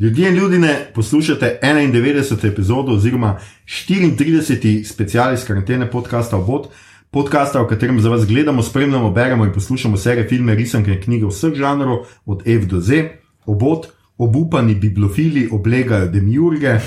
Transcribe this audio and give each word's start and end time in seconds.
Ljudje 0.00 0.28
in 0.28 0.34
ljudje, 0.34 0.90
poslušate 0.94 1.58
91. 1.62 2.52
epizodo 2.52 2.92
oziroma 2.92 3.38
34. 3.66 4.84
special 4.84 5.34
iz 5.34 5.44
karantene 5.44 5.90
podcasta 5.90 6.36
Obot, 6.36 6.68
podcasta, 7.10 7.62
v 7.62 7.68
katerem 7.68 8.00
za 8.00 8.08
vas 8.08 8.26
gledamo, 8.26 8.62
spremljamo, 8.62 9.10
beremo 9.10 9.44
in 9.44 9.52
poslušamo 9.52 9.96
serije, 9.96 10.28
filme, 10.28 10.54
risanke 10.54 10.92
in 10.92 11.02
knjige 11.02 11.26
vseh 11.26 11.52
žanrov, 11.54 11.98
od 12.26 12.42
F 12.46 12.64
do 12.64 12.80
Z. 12.80 13.08
Obot, 13.46 13.86
obupani 14.18 14.74
bibliofili 14.74 15.48
oblegajo 15.52 16.08
demiurge, 16.08 16.78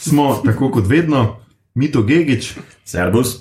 smo 0.00 0.34
tako 0.46 0.70
kot 0.70 0.86
vedno, 0.86 1.36
Mito 1.74 2.02
Gigič, 2.02 2.54
Servus. 2.84 3.36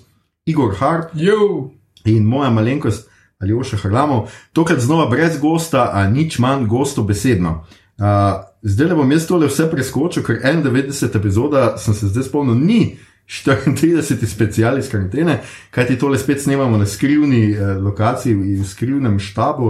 Igor 0.46 0.76
Hart 0.76 1.10
Jo, 1.14 1.72
in 2.06 2.24
moja 2.24 2.50
malenkost 2.50 3.10
ali 3.40 3.54
Oša 3.54 3.78
Harlamov, 3.78 4.28
tokrat 4.54 4.80
znova 4.80 5.10
brez 5.10 5.40
gosta, 5.40 5.90
a 5.94 6.08
nič 6.10 6.40
manj 6.40 6.68
gosto 6.68 7.04
besedno. 7.04 7.66
Uh, 7.98 8.51
zdaj 8.64 8.88
le 8.88 8.96
bom 8.96 9.12
jaz 9.12 9.28
tole 9.28 9.48
vse 9.50 9.70
preskočil, 9.72 10.24
ker 10.24 10.42
91 10.44 11.18
epizoda 11.18 11.78
sem 11.78 11.94
se 11.94 12.12
zdaj 12.12 12.30
spomnil, 12.30 12.56
ni 12.56 12.98
34 13.28 14.26
special 14.28 14.78
iz 14.78 14.90
karantene, 14.92 15.40
kajti 15.72 16.00
tole 16.00 16.18
spet 16.20 16.42
snemamo 16.42 16.78
na 16.78 16.86
skrivni 16.86 17.52
uh, 17.54 17.78
lokaciji, 17.84 18.36
v 18.36 18.68
skrivnem 18.68 19.20
štabu 19.20 19.68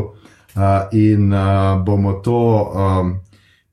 uh, 0.55 0.64
in 0.91 1.34
uh, 1.34 1.84
bomo 1.86 2.14
to. 2.23 2.72
Um, 2.76 3.20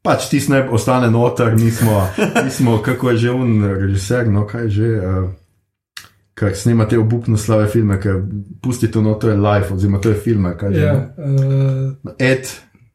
Pač 0.02 0.28
ti 0.30 0.38
ne 0.48 0.62
ostane 0.72 1.10
noter, 1.10 1.56
mi 1.58 1.70
smo, 1.74 2.06
mi 2.44 2.50
smo 2.50 2.76
kako 2.82 3.10
je 3.10 3.16
že 3.16 3.32
un 3.34 3.64
režiser, 3.64 4.28
no 4.30 4.46
kaj 4.46 4.62
je 4.62 4.70
že, 4.70 4.90
uh, 4.94 6.04
kar 6.38 6.54
snema 6.54 6.86
te 6.88 6.98
obupno 6.98 7.36
slave 7.36 7.66
filme, 7.68 7.98
ker 8.00 8.22
pusti 8.62 8.88
to 8.90 9.02
noter 9.02 9.34
live, 9.34 9.74
oziroma 9.74 9.98
to 9.98 10.14
je 10.14 10.36
kaj 10.58 10.70
je 10.70 10.78
že. 10.78 10.86
ja, 10.86 10.92
no? 11.18 11.98
uh, 12.04 12.14
Ed. 12.18 12.46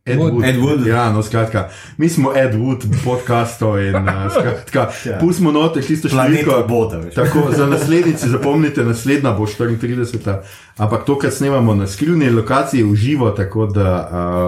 Ed 0.06 0.20
Wood. 0.20 0.34
Wood. 0.34 0.46
Ed 0.46 0.56
Wood. 0.58 0.88
Ja, 0.88 1.14
no, 1.14 1.24
skratka, 1.24 1.70
mi 1.98 2.10
smo 2.10 2.34
Ed 2.36 2.56
Wood, 2.56 2.84
podcastov 3.06 3.80
in 3.80 3.96
uh, 3.96 4.32
skratka, 4.32 4.92
Ja. 5.06 5.18
pustimo 5.20 5.52
noter 5.52 5.80
tisto 5.80 6.10
številko. 6.12 6.58
veš. 7.06 7.14
Tako, 7.16 7.44
za 7.56 7.64
naslednjici 7.66 8.30
zapomnite, 8.30 8.84
naslednja 8.84 9.32
bo 9.32 9.48
34. 9.48 10.42
Ampak 10.78 11.06
to, 11.06 11.16
kar 11.16 11.32
snemamo 11.32 11.76
na 11.76 11.88
skrivni 11.88 12.28
lokaciji, 12.30 12.84
v 12.84 12.96
živo, 12.96 13.30
tako 13.32 13.70
da. 13.72 13.94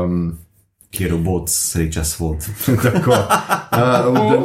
Um, 0.03 0.34
Kjer 0.92 1.14
obot 1.16 1.47
sreča 1.47 2.03
svod. 2.03 2.44
tako. 2.88 3.16
Uh, 3.16 4.12
v, 4.12 4.28
da, 4.28 4.38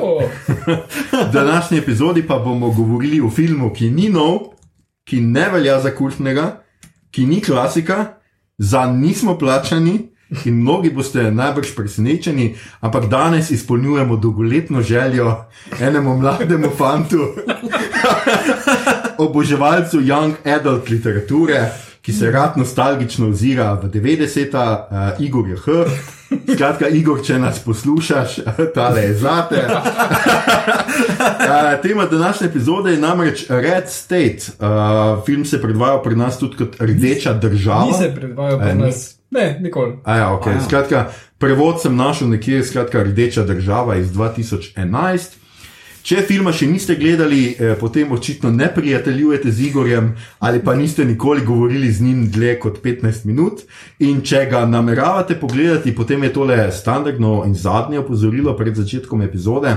v 1.27 1.33
današnji 1.33 1.79
epizodi 1.79 2.23
pa 2.23 2.39
bomo 2.39 2.71
govorili 2.71 3.19
o 3.21 3.31
filmu, 3.31 3.73
ki 3.75 3.91
ni 3.91 4.09
nov, 4.15 4.55
ki 5.03 5.21
ne 5.27 5.49
velja 5.51 5.81
za 5.83 5.91
kultnega, 5.91 6.63
ki 7.11 7.27
ni 7.27 7.43
klasika, 7.43 8.05
za 8.59 8.87
nismo 8.87 9.35
plačani. 9.39 10.07
In 10.45 10.63
mnogi 10.63 10.91
boste 10.95 11.31
najbrž 11.31 11.75
presenečeni, 11.75 12.55
ampak 12.81 13.09
danes 13.11 13.51
izpolnjujemo 13.51 14.17
dolgoletno 14.17 14.83
željo 14.83 15.45
enemu 15.81 16.19
mlademu 16.19 16.71
fantu, 16.79 17.19
oboževalcu 19.19 20.01
young 20.01 20.35
adult 20.45 20.89
literature, 20.89 21.71
ki 22.03 22.13
se 22.13 22.31
rad 22.31 22.53
nostalgično 22.57 23.29
ozira 23.29 23.81
v 23.83 23.91
90-ta, 23.91 24.89
uh, 24.91 25.25
Igor 25.25 25.49
je 25.49 25.57
H. 25.57 25.71
Skratka, 26.55 26.89
Igor, 26.89 27.25
če 27.27 27.39
nas 27.39 27.59
poslušaš, 27.65 28.39
tale 28.75 29.01
je 29.01 29.15
zate. 29.15 29.67
Uh, 29.67 29.73
tema 31.83 32.07
današnje 32.07 32.47
epizode 32.47 32.93
je 32.93 32.99
namreč 32.99 33.47
Red 33.49 33.89
State. 33.89 34.39
Uh, 34.59 34.67
film 35.27 35.45
se 35.45 35.63
predvaja 35.63 36.03
pri 36.03 36.17
nas 36.17 36.39
tudi 36.39 36.57
kot 36.57 36.77
Rdeča 36.81 37.33
država. 37.33 37.85
ni 37.85 37.93
se 37.93 38.15
predvajal 38.15 38.59
pri 38.59 38.75
nas. 38.75 39.20
Ne, 39.31 39.59
nikoli. 39.61 39.97
A 40.05 40.17
ja, 40.17 40.31
okay. 40.35 40.57
Aja. 40.59 40.65
Skratka, 40.67 41.05
prevod 41.39 41.83
sem 41.83 41.97
našel 41.97 42.29
nekje, 42.29 42.65
skratka, 42.65 43.03
Rdeča 43.03 43.45
država 43.47 43.97
iz 43.97 44.11
2011. 44.13 45.39
Če 46.01 46.23
filma 46.25 46.53
še 46.57 46.65
niste 46.67 46.95
gledali, 46.97 47.53
eh, 47.53 47.75
potem 47.79 48.13
očitno 48.13 48.51
ne 48.51 48.71
prijateljujete 48.75 49.53
z 49.53 49.67
Igorjem 49.69 50.15
ali 50.41 50.63
pa 50.65 50.75
niste 50.75 51.05
nikoli 51.05 51.45
govorili 51.45 51.93
z 51.93 52.03
njim 52.03 52.31
dlje 52.31 52.59
kot 52.59 52.81
15 52.83 53.27
minut. 53.29 53.61
In 53.99 54.23
če 54.25 54.47
ga 54.51 54.65
nameravate 54.67 55.37
pogledati, 55.41 55.95
potem 55.95 56.25
je 56.25 56.33
tole 56.33 56.73
standardno 56.73 57.45
in 57.47 57.55
zadnje 57.55 57.99
opozorilo 58.01 58.57
pred 58.57 58.77
začetkom 58.77 59.23
epizode. 59.23 59.77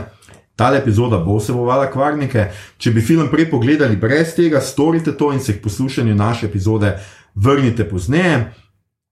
Ta 0.56 0.72
epizoda 0.78 1.18
bo 1.18 1.38
vsebovala 1.38 1.92
kvarnike. 1.92 2.48
Če 2.78 2.92
bi 2.92 3.02
film 3.02 3.28
prej 3.28 3.50
pogledali 3.52 3.98
brez 3.98 4.36
tega, 4.36 4.62
storite 4.62 5.12
to 5.18 5.34
in 5.34 5.40
se 5.40 5.58
k 5.58 5.62
poslušanju 5.62 6.16
naše 6.16 6.46
epizode 6.46 6.98
vrnite 7.36 7.84
pozneje. 7.90 8.54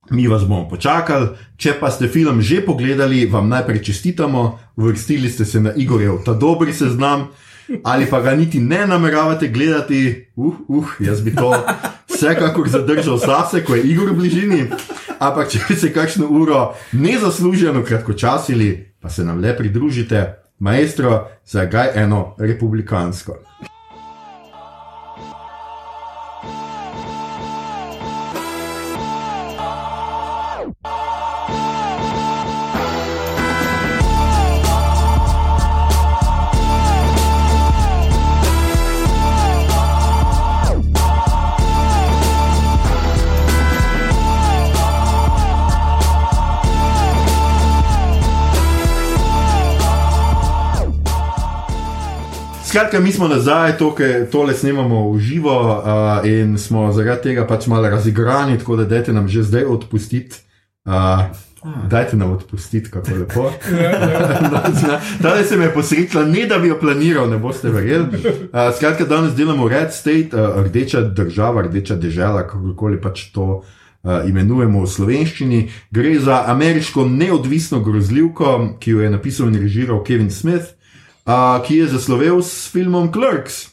Mi 0.09 0.27
vas 0.27 0.41
bomo 0.47 0.65
počakali, 0.69 1.27
če 1.61 1.75
pa 1.79 1.91
ste 1.93 2.07
film 2.09 2.41
že 2.41 2.63
pogledali, 2.65 3.27
vam 3.29 3.49
najprej 3.49 3.83
čestitamo, 3.85 4.59
uvrstili 4.75 5.29
ste 5.29 5.45
se 5.45 5.61
na 5.61 5.73
Igorjev 5.77 6.23
ta 6.25 6.33
dobri 6.33 6.73
seznam, 6.73 7.27
ali 7.83 8.09
pa 8.09 8.21
ga 8.21 8.33
niti 8.35 8.59
ne 8.59 8.87
nameravate 8.87 9.47
gledati, 9.47 10.27
uh, 10.35 10.55
uh, 10.67 10.85
jaz 10.99 11.21
bi 11.21 11.35
to 11.35 11.53
vsekakor 12.09 12.69
zadržal 12.69 13.17
zase, 13.17 13.61
ko 13.65 13.75
je 13.75 13.83
Igor 13.83 14.09
v 14.11 14.17
bližini. 14.17 14.61
Ampak 15.19 15.53
če 15.53 15.59
bi 15.69 15.77
se 15.77 15.93
kakšno 15.93 16.27
uro 16.27 16.73
nezasluženo 16.91 17.83
kratkočasili, 17.85 18.97
pa 18.99 19.09
se 19.09 19.23
nam 19.23 19.37
le 19.37 19.53
pridružite, 19.57 20.33
maestro, 20.59 21.27
zagaj 21.45 21.93
eno 21.95 22.35
republikansko. 22.39 23.37
Skratka, 52.71 52.99
mi 52.99 53.11
smo 53.11 53.27
nazaj, 53.27 53.77
to, 53.77 53.95
ke- 53.95 54.27
tole 54.31 54.53
snemamo 54.53 55.11
v 55.11 55.19
živo 55.19 55.55
uh, 55.59 56.23
in 56.23 56.55
smo 56.57 56.85
zaradi 56.95 57.21
tega 57.21 57.43
pač 57.47 57.67
malo 57.67 57.89
razigrani, 57.89 58.55
tako 58.57 58.77
da 58.79 58.85
dajte 58.85 59.11
nam 59.13 59.27
že 59.27 59.43
zdaj 59.43 59.65
odpustiti. 59.67 60.39
Uh, 60.87 61.35
dajte 61.91 62.15
nam 62.15 62.31
odpustiti, 62.31 62.87
kako 62.91 63.11
lepo. 63.19 63.51
Danes 65.23 65.49
se 65.49 65.57
mi 65.57 65.67
je 65.67 65.73
posrečila, 65.73 66.23
ne 66.25 66.45
da 66.47 66.59
bi 66.63 66.71
jo 66.71 66.79
planiral, 66.79 67.27
ne 67.29 67.37
boste 67.37 67.69
verjeli. 67.69 68.07
Uh, 68.07 68.71
skratka, 68.77 69.03
danes 69.03 69.35
delamo 69.35 69.67
Red 69.67 69.91
State, 69.91 70.31
uh, 70.31 70.63
rdeča 70.63 71.01
država, 71.01 71.67
rdeča 71.67 71.95
država, 71.95 72.47
kakorkoli 72.47 73.01
pač 73.01 73.33
to 73.35 73.43
uh, 73.43 74.23
imenujemo 74.23 74.85
v 74.85 74.87
slovenščini. 74.87 75.65
Gre 75.91 76.19
za 76.23 76.45
ameriško 76.47 77.03
neodvisno 77.03 77.83
grozljivko, 77.83 78.77
ki 78.79 78.91
jo 78.91 79.01
je 79.03 79.11
napisal 79.11 79.51
in 79.51 79.59
režiral 79.59 80.05
Kevin 80.07 80.31
Smith 80.31 80.79
uh, 81.25 81.61
ki 81.65 81.77
je 81.77 81.87
zaslovel 81.87 82.41
s 82.43 82.69
filmom 82.71 83.11
Clerks, 83.13 83.69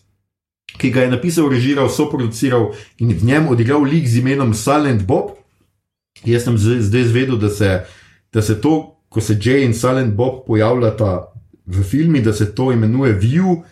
ki 0.79 0.91
ga 0.91 1.07
je 1.07 1.11
napisal, 1.11 1.49
režiral, 1.51 1.89
soproduciral 1.89 2.73
in 2.99 3.15
v 3.15 3.25
njem 3.25 3.49
odigral 3.49 3.83
lik 3.83 4.07
z 4.07 4.21
imenom 4.23 4.55
Silent 4.55 5.03
Bob. 5.07 5.37
Jaz 6.25 6.45
sem 6.45 6.59
zdaj 6.59 7.01
izvedel, 7.01 7.37
da 7.39 7.49
se, 7.51 7.85
da 8.33 8.43
se 8.43 8.61
to, 8.61 8.95
ko 9.09 9.21
se 9.21 9.39
Jay 9.41 9.65
in 9.65 9.75
Silent 9.75 10.15
Bob 10.15 10.45
pojavljata 10.47 11.33
v 11.67 11.83
filmi, 11.83 12.21
da 12.23 12.33
se 12.33 12.55
to 12.55 12.73
imenuje 12.73 13.15
View 13.21 13.63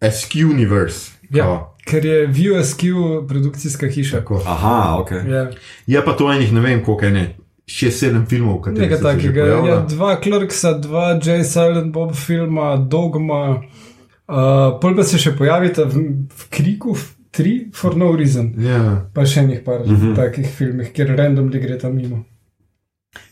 Askew 0.00 0.50
Universe. 0.50 1.10
Ja, 1.30 1.44
Kao, 1.44 1.76
ker 1.86 2.04
je 2.04 2.26
VSQ 2.26 2.82
produkcijska 3.28 3.86
hiša. 3.86 4.18
Tako. 4.18 4.42
Aha, 4.46 4.96
ok. 5.00 5.10
Ja, 5.10 5.50
Je 5.86 6.04
pa 6.04 6.12
to 6.12 6.32
enih, 6.32 6.52
ne 6.52 6.60
vem, 6.60 6.84
koliko 6.84 7.04
je 7.04 7.10
ne. 7.10 7.36
Še 7.70 7.90
sedem 7.94 8.24
filmov, 8.26 8.56
kateri 8.64 8.88
nekaj 8.88 8.98
so 8.98 9.04
se 9.04 9.12
že 9.12 9.28
takega. 9.28 9.44
Ja, 9.68 9.76
dva 9.86 10.16
Clerksa, 10.22 10.72
dva 10.82 11.06
J. 11.22 11.44
Silent 11.46 11.92
Bob 11.94 12.16
filma, 12.18 12.72
Dogma, 12.76 13.42
uh, 13.60 14.80
pol 14.82 14.96
pa 14.98 15.04
se 15.06 15.20
še 15.22 15.36
pojavita 15.38 15.84
v, 15.86 16.02
v 16.26 16.48
Kriku, 16.50 16.96
tri, 17.30 17.70
for 17.72 17.94
no 17.94 18.10
reason. 18.18 18.50
Ja. 18.58 19.06
Pa 19.14 19.22
še 19.22 19.44
enih 19.46 19.62
par 19.64 19.80
uh 19.80 19.86
Mhm. 19.86 20.02
-huh. 20.02 20.16
takih 20.16 20.48
filmih, 20.50 20.92
kjer 20.92 21.14
randomly 21.16 21.60
gre 21.62 21.78
tam 21.78 21.94
mimo. 21.96 22.24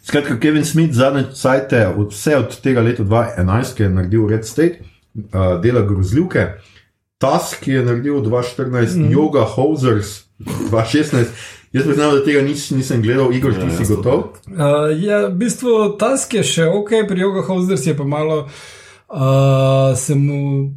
Skratka, 0.03 0.39
Kevin 0.41 0.65
Smith 0.65 0.95
zadnje 0.95 1.25
cajte, 1.35 1.87
od, 1.89 2.13
vse 2.13 2.37
od 2.37 2.61
tega 2.61 2.81
leta 2.81 3.03
2011, 3.03 3.75
ki 3.75 3.83
je 3.83 3.89
naredil 3.89 4.29
Red 4.29 4.47
State, 4.47 4.79
uh, 5.15 5.61
dela 5.63 5.83
grozljivke, 5.83 6.47
Task, 7.19 7.61
ki 7.65 7.73
je 7.73 7.83
naredil 7.85 8.23
2014, 8.23 8.97
mm. 8.97 9.11
Yoga 9.11 9.45
Hosers 9.45 10.25
2016. 10.71 11.27
Jaz 11.79 11.87
priznam, 11.87 12.17
da 12.17 12.25
tega 12.27 12.43
nis, 12.43 12.67
nisem 12.75 13.03
gledal, 13.03 13.33
Igor, 13.33 13.55
ti 13.55 13.69
Ja, 13.69 13.77
si 13.79 13.87
gotov. 13.89 14.25
Uh, 14.51 14.91
ja, 14.99 15.23
v 15.29 15.37
bistvu 15.39 15.79
Task 16.01 16.35
je 16.35 16.45
še 16.45 16.69
ok, 16.69 16.93
pri 17.09 17.25
Yoga 17.25 17.47
Hosers 17.47 17.87
je 17.87 17.95
pa 17.97 18.07
malo, 18.09 18.45
uh, 18.45 19.95
se 19.97 20.19
mu 20.19 20.75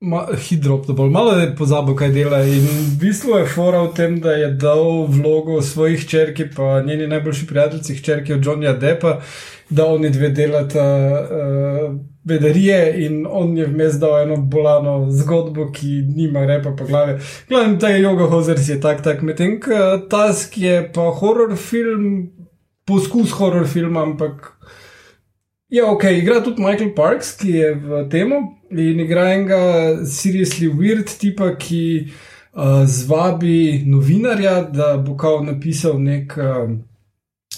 ma, 0.00 0.26
hidrop, 0.48 0.86
da 0.86 0.96
bolj 0.98 1.10
malo 1.10 1.36
je 1.38 1.54
pozabil, 1.56 1.96
kaj 1.98 2.12
dela. 2.14 2.42
In 2.46 2.66
v 2.66 2.98
bistvu 3.00 3.38
je 3.40 3.46
fora 3.50 3.82
v 3.86 3.94
tem, 3.94 4.18
da 4.22 4.34
je 4.38 4.50
dal 4.58 5.06
vlogo 5.10 5.62
svojih 5.62 6.06
črki, 6.08 6.50
pa 6.56 6.82
njeni 6.82 7.06
najboljši 7.06 7.46
prijateljici, 7.46 8.02
črki 8.04 8.34
od 8.38 8.44
Johnnyja 8.46 8.78
Deppa, 8.78 9.20
da 9.70 9.86
oni 9.86 10.10
dve 10.10 10.30
delata 10.30 10.86
uh, 11.22 11.94
bedarije 12.28 13.04
in 13.04 13.26
on 13.26 13.56
je 13.56 13.66
vmes 13.66 13.96
dal 14.00 14.22
eno 14.22 14.36
bolano 14.36 15.10
zgodbo, 15.10 15.70
ki 15.72 16.02
nima 16.16 16.44
repa 16.46 16.74
po 16.76 16.84
glavi. 16.84 17.18
Glavno, 17.48 17.78
ta 17.80 17.88
Joga 17.88 18.26
Hozers 18.28 18.68
je 18.68 18.80
tak, 18.80 19.02
tak, 19.02 19.22
medtem 19.22 19.58
ko 19.60 19.98
Task 20.10 20.58
je 20.58 20.82
pa 20.94 21.08
horror 21.20 21.56
film, 21.56 22.28
poskus 22.86 23.32
horror 23.38 23.66
filma, 23.66 24.02
ampak. 24.02 24.52
Ja, 25.68 25.90
ok, 25.92 26.04
igra 26.16 26.40
tudi 26.44 26.62
Michael 26.64 26.94
Parks, 26.96 27.34
ki 27.36 27.50
je 27.52 27.72
v 27.74 28.04
tem 28.12 28.32
in 28.70 29.00
igra 29.04 29.30
enega 29.34 29.60
seriously 30.04 30.68
weird 30.68 31.10
tipa, 31.20 31.54
ki 31.60 31.82
uh, 32.08 32.84
zvabi 32.88 33.84
novinarja, 33.86 34.62
da 34.72 34.94
bo 34.96 35.16
kao 35.16 35.42
napisal 35.44 36.00
nek, 36.00 36.32
uh, 36.40 36.70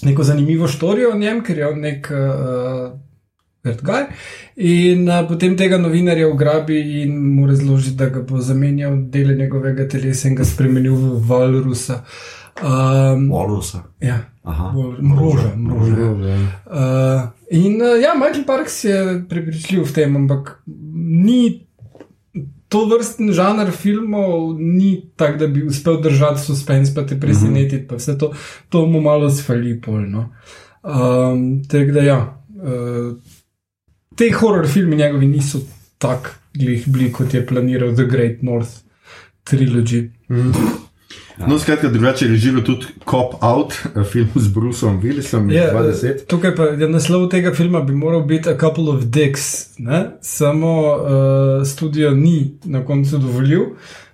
neko 0.02 0.26
zanimivo 0.26 0.66
štorijo 0.66 1.14
o 1.14 1.18
njem, 1.18 1.44
ker 1.46 1.58
je 1.58 1.70
on 1.70 1.80
nek. 1.86 2.10
Uh, 2.10 3.09
Guy, 3.62 4.06
in 4.56 5.08
uh, 5.08 5.26
potem 5.28 5.56
tega 5.56 5.76
novinarja 5.78 6.28
ugrabi 6.28 7.02
in 7.02 7.16
mu 7.34 7.46
razloži, 7.46 7.90
da 7.96 8.08
ga 8.08 8.22
bo 8.24 8.40
zamenjal 8.40 8.96
dele 9.12 9.34
njegovega 9.36 9.88
telesa 9.88 10.28
in 10.28 10.34
ga 10.34 10.44
spremenil 10.44 10.94
v 10.96 11.18
Valrusa. 11.28 12.02
Um, 12.62 13.28
Walusa. 13.30 13.82
ja, 14.00 14.18
Aha. 14.42 14.72
bolj 14.74 15.02
mroža. 15.02 15.52
mroža. 15.56 16.10
Uh, 16.66 17.28
in 17.50 17.82
uh, 17.82 18.00
ja, 18.02 18.14
Michael 18.14 18.44
Parks 18.46 18.84
je 18.84 19.24
prepričljiv 19.28 19.84
v 19.84 19.92
tem, 19.92 20.16
ampak 20.16 20.62
ni 20.96 21.66
to 22.68 22.84
vrsten 22.86 23.32
žanr 23.34 23.72
filmov, 23.74 24.54
ni 24.58 25.10
tak, 25.16 25.38
da 25.38 25.46
bi 25.46 25.66
uspel 25.66 26.00
držati 26.00 26.40
suspense, 26.40 26.94
pa 26.94 27.02
te 27.06 27.18
presenetiti, 27.20 27.86
pa 27.88 27.98
vse 27.98 28.16
to, 28.18 28.32
to 28.68 28.86
mu 28.86 29.00
malo 29.00 29.30
sfali 29.30 29.80
polno. 29.80 30.30
Um, 30.82 31.62
Tako 31.68 31.92
da 31.92 32.00
ja. 32.00 32.20
Uh, 32.60 33.16
te 34.16 34.32
horror 34.32 34.66
filmi 34.68 34.96
njegovi 34.96 35.26
niso 35.26 35.58
tako 35.98 36.28
glih 36.54 36.88
bili, 36.88 37.12
kot 37.12 37.34
je 37.34 37.46
planiral 37.46 37.94
The 37.94 38.04
Great 38.04 38.42
North 38.42 38.70
Trilogy. 39.44 40.08
No, 41.46 41.58
skratka, 41.58 41.88
drugače 41.88 42.24
je 42.24 42.30
režiral 42.30 42.62
tudi 42.64 42.86
Cop 43.10 43.34
Out, 43.42 43.72
eh, 43.96 44.04
film 44.04 44.28
z 44.34 44.48
Bruceom 44.48 45.00
Willisom 45.02 45.50
iz 45.50 45.56
Ja, 45.56 45.72
20. 45.74 46.26
tukaj 46.26 46.54
pa 46.56 46.62
je 46.62 46.88
naslov 46.88 47.28
tega 47.30 47.54
filma 47.54 47.80
bi 47.80 47.94
moral 47.94 48.22
biti 48.22 48.48
A 48.48 48.58
Couple 48.58 48.90
of 48.90 49.04
Dicks, 49.04 49.78
ne? 49.78 50.10
samo 50.20 50.96
uh, 50.96 51.66
studio 51.66 52.10
ni 52.10 52.58
na 52.64 52.84
koncu 52.84 53.18
dovolil, 53.18 53.60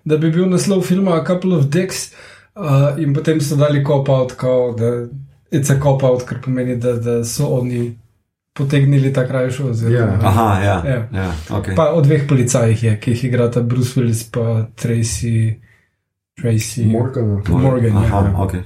da 0.04 0.16
bi 0.16 0.30
bil 0.30 0.48
naslov 0.48 0.82
filma 0.82 1.20
A 1.20 1.24
Couple 1.26 1.56
of 1.56 1.66
Dicks, 1.66 2.12
uh, 2.54 3.02
in 3.02 3.14
potem 3.14 3.40
so 3.40 3.56
dali 3.56 3.84
cop 3.84 4.08
out, 4.08 4.32
kao, 4.32 4.74
da 4.78 5.08
it's 5.58 5.70
a 5.70 5.80
cop 5.82 6.02
out, 6.02 6.24
kar 6.24 6.38
pomeni, 6.44 6.76
da, 6.76 6.92
da 6.92 7.24
so 7.24 7.46
oni 7.46 7.96
potegnili 8.56 9.12
ta 9.12 9.26
krajšo. 9.28 9.64
oziroma- 9.64 9.96
Ja. 9.96 10.18
Aha, 10.22 10.60
ja. 10.60 10.82
Ja. 10.86 11.08
ja 11.12 11.32
okay. 11.50 11.74
Pa 11.76 11.90
o 11.92 12.00
dveh 12.00 12.26
policajih 12.28 12.82
je, 12.82 12.96
ki 13.00 13.10
jih 13.10 13.24
igrata 13.24 13.60
Bruce 13.62 14.00
Willis 14.00 14.30
pa 14.30 14.66
Tracy. 14.76 15.54
Tracy 16.34 16.84
Morgan. 16.86 17.42
Morgan. 17.48 17.92
ja. 17.92 17.98
Aha, 17.98 18.34
okay. 18.38 18.60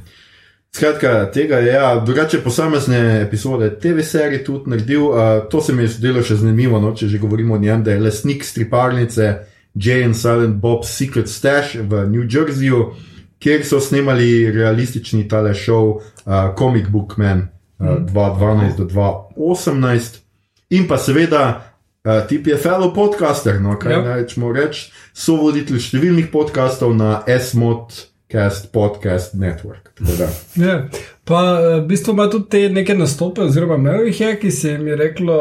Skratka, 0.72 1.30
tega 1.30 1.56
je, 1.56 1.72
ja, 1.72 2.00
drugače 2.00 2.38
posamezne 2.38 3.22
epizode 3.22 3.78
TV 3.78 4.00
serije 4.02 4.44
tudi 4.44 4.70
naredil. 4.70 5.02
Uh, 5.02 5.16
to 5.50 5.60
se 5.60 5.72
mi 5.72 5.82
je 5.82 5.88
zdelo 5.88 6.22
še 6.22 6.34
zanimivo, 6.36 6.80
no, 6.80 6.94
če 6.94 7.08
že 7.08 7.18
govorimo 7.18 7.54
o 7.54 7.58
njem, 7.58 7.82
da 7.82 7.90
je 7.90 8.00
lastnik 8.00 8.44
striparnice 8.44 9.34
Jay 9.74 10.04
and 10.04 10.16
Silent 10.16 10.56
Bob's 10.56 10.84
Secret 10.88 11.28
Stash 11.28 11.74
v 11.76 12.06
New 12.08 12.22
Jerseyju, 12.24 12.84
kjer 13.38 13.64
so 13.64 13.80
snemali 13.80 14.50
realistični 14.52 15.28
tale 15.28 15.54
show 15.54 15.96
uh, 15.96 16.02
Comic 16.58 16.88
Book 16.88 17.16
Man 17.16 17.48
2012 17.80 18.76
do 18.76 18.84
2018. 18.84 20.20
In 20.70 20.88
pa 20.88 20.98
seveda. 20.98 21.66
Uh, 22.00 22.22
tip 22.28 22.46
je 22.46 22.56
fellow 22.56 22.94
podcaster, 22.94 23.60
no, 23.60 23.74
kaj 23.78 23.92
Ja. 23.92 23.98
ja. 23.98 24.14
rečemo 24.16 24.52
reči, 24.52 24.86
so 25.12 25.34
voditelj 25.36 25.82
številnih 25.84 26.30
podkastov 26.32 26.94
na 26.96 27.18
SMOT 27.28 28.06
Podcast 28.72 29.34
Network. 29.34 29.90
Da. 29.98 30.28
Ja. 30.66 30.88
Pa 31.24 31.60
eh, 31.60 31.80
v 31.80 31.86
bistvu 31.86 32.12
ima 32.12 32.30
tudi 32.30 32.48
te 32.48 32.68
neke 32.68 32.94
nastope, 32.94 33.42
oziroma 33.42 33.74
imel 33.74 34.06
jih 34.06 34.20
je, 34.20 34.30
ki 34.40 34.50
se 34.50 34.70
jim 34.70 34.86
je 34.88 34.96
reklo, 34.96 35.36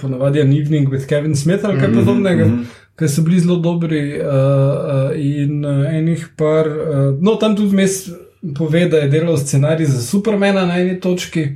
ponavadi 0.00 0.40
an 0.40 0.52
evening 0.52 0.88
with 0.88 1.08
Kevin 1.08 1.36
Smith 1.36 1.64
ali 1.64 1.80
kaj 1.80 1.92
podobnega, 1.94 2.44
mm 2.44 2.52
-hmm. 2.52 2.64
ki 2.98 3.08
so 3.08 3.22
bili 3.22 3.40
zelo 3.40 3.56
dobri. 3.56 4.20
Uh, 4.20 4.26
uh, 4.26 5.10
in 5.16 5.64
uh, 5.64 5.94
enih 5.94 6.28
par, 6.36 6.68
uh, 6.68 7.18
no 7.20 7.34
tam 7.36 7.56
tudi 7.56 7.68
vmes 7.68 8.10
pove, 8.56 8.88
da 8.88 8.96
je 8.98 9.08
delal 9.08 9.36
scenarij 9.36 9.86
za 9.86 10.02
Supermana 10.02 10.66
na 10.66 10.78
eni 10.80 11.00
točki, 11.00 11.48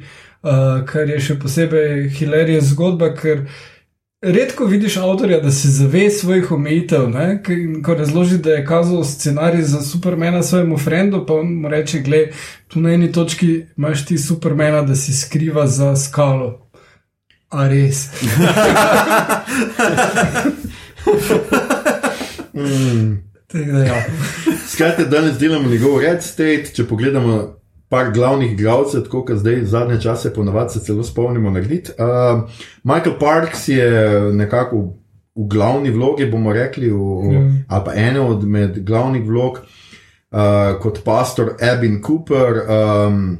uh, 0.42 0.84
kar 0.86 1.10
je 1.10 1.20
še 1.20 1.38
posebej 1.38 2.08
hilarija 2.18 2.60
zgodba, 2.60 3.14
ker. 3.14 3.46
Redko 4.24 4.64
vidiš 4.64 4.96
avtorja, 4.96 5.36
da 5.40 5.50
se 5.52 5.68
zave 5.68 6.06
svojih 6.10 6.52
omejitev. 6.52 7.10
ne, 7.10 7.42
Ko 7.84 7.94
razloži, 7.94 8.38
da 8.38 8.54
je 8.54 8.64
kazal 8.66 9.04
scenarij 9.04 9.62
za 9.62 9.82
Supermana 9.82 10.42
svojemu 10.42 10.78
frendu, 10.78 11.26
pa 11.26 11.34
on 11.34 11.52
mu 11.60 11.68
reče: 11.68 12.00
Glej, 12.00 12.30
tu 12.68 12.80
na 12.80 12.94
eni 12.94 13.12
točki 13.12 13.66
imaš 13.76 14.06
ti 14.06 14.18
Supermana, 14.18 14.82
da 14.82 14.96
si 14.96 15.12
skriva 15.12 15.66
za 15.66 15.96
skalo. 15.96 16.70
A 17.50 17.68
res. 17.68 18.08
Mm. 22.54 23.23
Ja. 23.54 24.02
Skratka, 24.72 25.04
danes 25.04 25.38
delamo 25.38 25.68
njegov 25.68 26.00
Red 26.00 26.22
State. 26.22 26.72
Če 26.74 26.84
pogledamo 26.88 27.54
par 27.88 28.10
glavnih 28.12 28.52
igralcev, 28.52 29.04
tako 29.06 29.22
kot 29.28 29.38
zdaj 29.38 29.60
zadnje 29.70 30.00
čase, 30.02 30.32
ponavadi 30.34 30.72
se 30.72 30.80
celo 30.84 31.04
spomnimo 31.04 31.50
narediti. 31.50 31.92
Uh, 31.98 32.48
Michael 32.82 33.18
Parks 33.20 33.68
je 33.68 33.86
nekako 34.34 34.80
v, 34.80 34.88
v 35.34 35.46
glavni 35.52 35.92
vlogi, 35.94 36.26
bomo 36.30 36.52
rekli, 36.52 36.90
v, 36.90 37.34
Ja. 37.34 37.42
ali 37.68 37.84
pa 37.84 37.94
ene 37.94 38.20
od 38.20 38.42
med 38.44 38.80
glavnih 38.86 39.22
vlog, 39.26 39.60
uh, 39.60 40.80
kot 40.82 41.04
pastor 41.04 41.54
Abin 41.62 42.00
Cooper. 42.02 42.64
Um, 42.66 43.38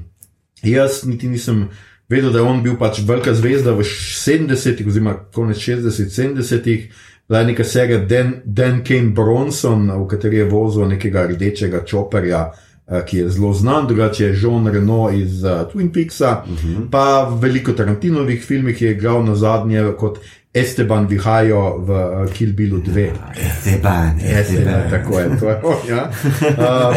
jaz 0.63 1.03
niti 1.05 1.29
nisem. 1.29 1.69
Vedel, 2.09 2.31
da 2.31 2.39
je 2.39 2.45
on 2.45 2.59
bil 2.63 2.75
pač 2.79 2.99
velika 3.09 3.33
zvezda 3.35 3.73
v 3.73 3.81
70-ih, 3.83 4.87
oziroma 4.87 5.15
konec 5.33 5.57
60-70-ih, 5.57 6.91
bila 7.29 7.39
je 7.39 7.47
neka 7.47 7.65
serija 7.65 7.99
Dan, 7.99 8.33
Dan 8.45 8.85
Kane 8.85 9.11
Bronson, 9.11 9.91
v 9.91 10.09
kateri 10.09 10.37
je 10.37 10.45
vozil 10.45 10.89
nekega 10.89 11.27
rdečega 11.27 11.85
čoperja, 11.85 12.53
eh, 12.87 13.05
ki 13.07 13.19
je 13.19 13.29
zelo 13.29 13.53
znan, 13.53 13.87
drugače 13.87 14.25
je 14.25 14.39
Jean 14.43 14.67
Reno 14.67 15.11
iz 15.11 15.45
uh, 15.45 15.51
Twin 15.73 15.93
Peaksa, 15.93 16.45
uh 16.47 16.59
-huh. 16.65 16.91
pa 16.91 17.29
v 17.31 17.41
veliko 17.41 17.73
Tarantinovih 17.73 18.45
filmih 18.45 18.83
je 18.83 18.91
igral 18.91 19.25
na 19.25 19.35
zadnje 19.35 19.93
kot 19.99 20.19
Esteban 20.55 21.07
Vihajo 21.07 21.79
v 21.79 21.91
uh, 21.91 22.33
Kill 22.33 22.53
Billu 22.53 22.79
2. 22.79 23.11
Esteban, 23.35 24.21
Esteban, 24.23 24.91
tako 24.91 25.19
je, 25.19 25.39
to 25.41 25.49
je 25.51 25.57
ja. 25.89 26.11
Uh, 26.41 26.95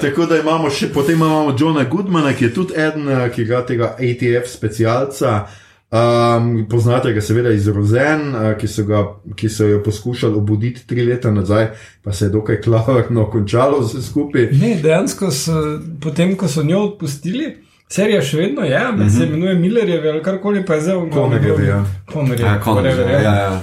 Tako 0.00 0.26
da 0.26 0.36
imamo 0.36 0.70
še, 0.70 0.90
potem 0.92 1.14
imamo 1.14 1.54
Johna 1.58 1.84
Goodmana, 1.84 2.32
ki 2.32 2.44
je 2.44 2.54
tudi 2.54 2.74
eden, 2.74 3.08
eh, 3.08 3.30
ki 3.30 3.42
igra 3.42 3.62
tega 3.66 3.94
ATF 3.94 4.50
specialca. 4.50 5.46
Um, 5.92 6.66
poznate 6.70 7.12
ga 7.12 7.20
seveda 7.20 7.50
iz 7.52 7.66
Rozen, 7.68 8.30
uh, 8.34 8.54
ki, 8.56 8.68
so 8.68 8.84
ga, 8.88 9.02
ki 9.36 9.48
so 9.52 9.66
jo 9.68 9.82
poskušali 9.84 10.38
obuditi 10.40 10.86
tri 10.88 11.04
leta 11.04 11.30
nazaj, 11.30 11.66
pa 12.04 12.12
se 12.12 12.24
je 12.24 12.28
dokaj 12.32 12.60
klavrno 12.64 13.26
končalo 13.32 13.82
vse 13.82 14.00
skupaj. 14.02 14.48
Ne, 14.52 14.78
dejansko 14.82 15.30
so, 15.30 15.58
potem, 16.00 16.32
ko 16.36 16.48
so 16.48 16.64
njo 16.64 16.80
odpustili, 16.86 17.50
serija 17.92 18.22
še 18.24 18.38
vedno 18.38 18.64
je, 18.64 18.80
mm 18.80 18.98
-hmm. 18.98 19.18
se 19.18 19.26
imenuje 19.26 19.54
Millerjev 19.54 20.08
ali 20.12 20.22
karkoli, 20.22 20.64
pa 20.66 20.74
je 20.74 20.80
zdaj 20.80 20.96
v 20.96 21.10
Connerjevi, 21.12 21.66
ja. 21.66 21.84
Connerjev, 22.12 22.46
Ja, 22.46 22.60
konec, 22.60 22.94
whatever, 22.94 23.12
ja, 23.12 23.20
ja. 23.20 23.34
ja. 23.34 23.62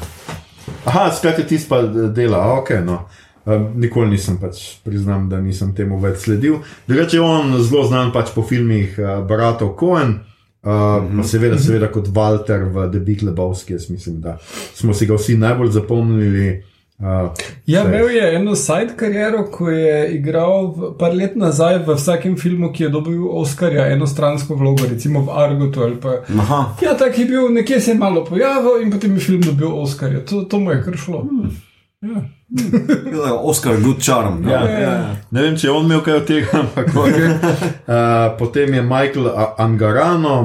Aha, 0.86 1.12
skratka, 1.12 1.43
ti 1.43 1.59
pa 1.69 1.81
dela, 1.81 2.38
a, 2.38 2.59
ok. 2.59 2.69
No. 2.86 3.07
Um, 3.45 3.67
nikoli 3.75 4.09
nisem 4.09 4.38
pač 4.38 4.77
priznam, 4.83 5.29
da 5.29 5.41
nisem 5.41 5.75
temu 5.75 6.00
več 6.00 6.17
sledil. 6.17 6.59
Drugače 6.88 7.17
je 7.17 7.21
on 7.21 7.63
zelo 7.63 7.88
znan 7.88 8.12
pač 8.12 8.29
po 8.36 8.43
filmih 8.43 9.00
uh, 9.00 9.27
Bratov 9.27 9.75
Cohen. 9.79 10.19
Uh, 10.63 10.69
mm 10.71 10.73
-hmm. 11.07 11.17
Pa 11.17 11.23
seveda, 11.23 11.57
seveda 11.57 11.87
kot 11.87 12.07
Walter 12.07 12.63
v 12.65 12.91
The 12.91 12.99
Big 12.99 13.21
Lebowski, 13.23 13.73
jaz 13.73 13.89
mislim, 13.89 14.21
da 14.21 14.37
smo 14.73 14.93
si 14.93 15.05
ga 15.05 15.13
vsi 15.15 15.37
najbolj 15.37 15.71
zapomnili. 15.71 16.63
Uh, 16.99 17.05
Ja, 17.65 17.83
imel 17.85 18.09
je 18.09 18.35
eno 18.35 18.55
side 18.55 18.93
kariero, 18.95 19.43
ko 19.51 19.69
je 19.69 20.15
igral 20.15 20.67
v- 20.67 20.97
par 20.99 21.13
let 21.15 21.35
nazaj 21.35 21.77
v 21.77 21.95
vsakem 21.95 22.37
filmu, 22.37 22.73
ki 22.73 22.83
je 22.83 22.89
dobil 22.89 23.27
Oscarja, 23.31 23.87
enostransko 23.87 24.55
vlogo, 24.55 24.83
recimo 24.89 25.21
v 25.21 25.29
Argotu 25.29 25.81
ali 25.81 25.95
pa. 25.95 26.09
Aha, 26.39 26.75
Ja, 26.81 26.97
tak 26.97 27.19
je 27.19 27.25
bil, 27.25 27.49
nekje 27.49 27.79
se 27.79 27.91
je 27.91 27.97
malo 27.97 28.25
pojavil 28.25 28.81
in 28.81 28.91
potem 28.91 29.13
je 29.13 29.19
film 29.19 29.41
dobil 29.41 29.67
Oscarja. 29.73 30.25
To, 30.25 30.41
to 30.41 30.59
mu 30.59 30.71
je 30.71 30.83
kar 30.83 30.97
šlo. 30.97 31.21
Hmm. 31.21 31.51
Ja. 32.01 32.21
Oscar, 33.43 33.77
good 33.77 34.01
charm. 34.01 34.41
no. 34.41 34.51
Ja, 34.51 34.79
ja. 34.79 35.15
Ne 35.31 35.41
vem, 35.41 35.57
če 35.57 35.67
je 35.67 35.73
on 35.73 35.85
imel 35.85 36.01
kaj 36.05 36.15
od 36.17 36.27
tega, 36.27 36.61
ampak 36.63 36.89
okay. 36.97 37.29
uh, 37.35 38.37
potem 38.39 38.73
je 38.73 38.81
Michael 38.81 39.29
Angarano, 39.57 40.35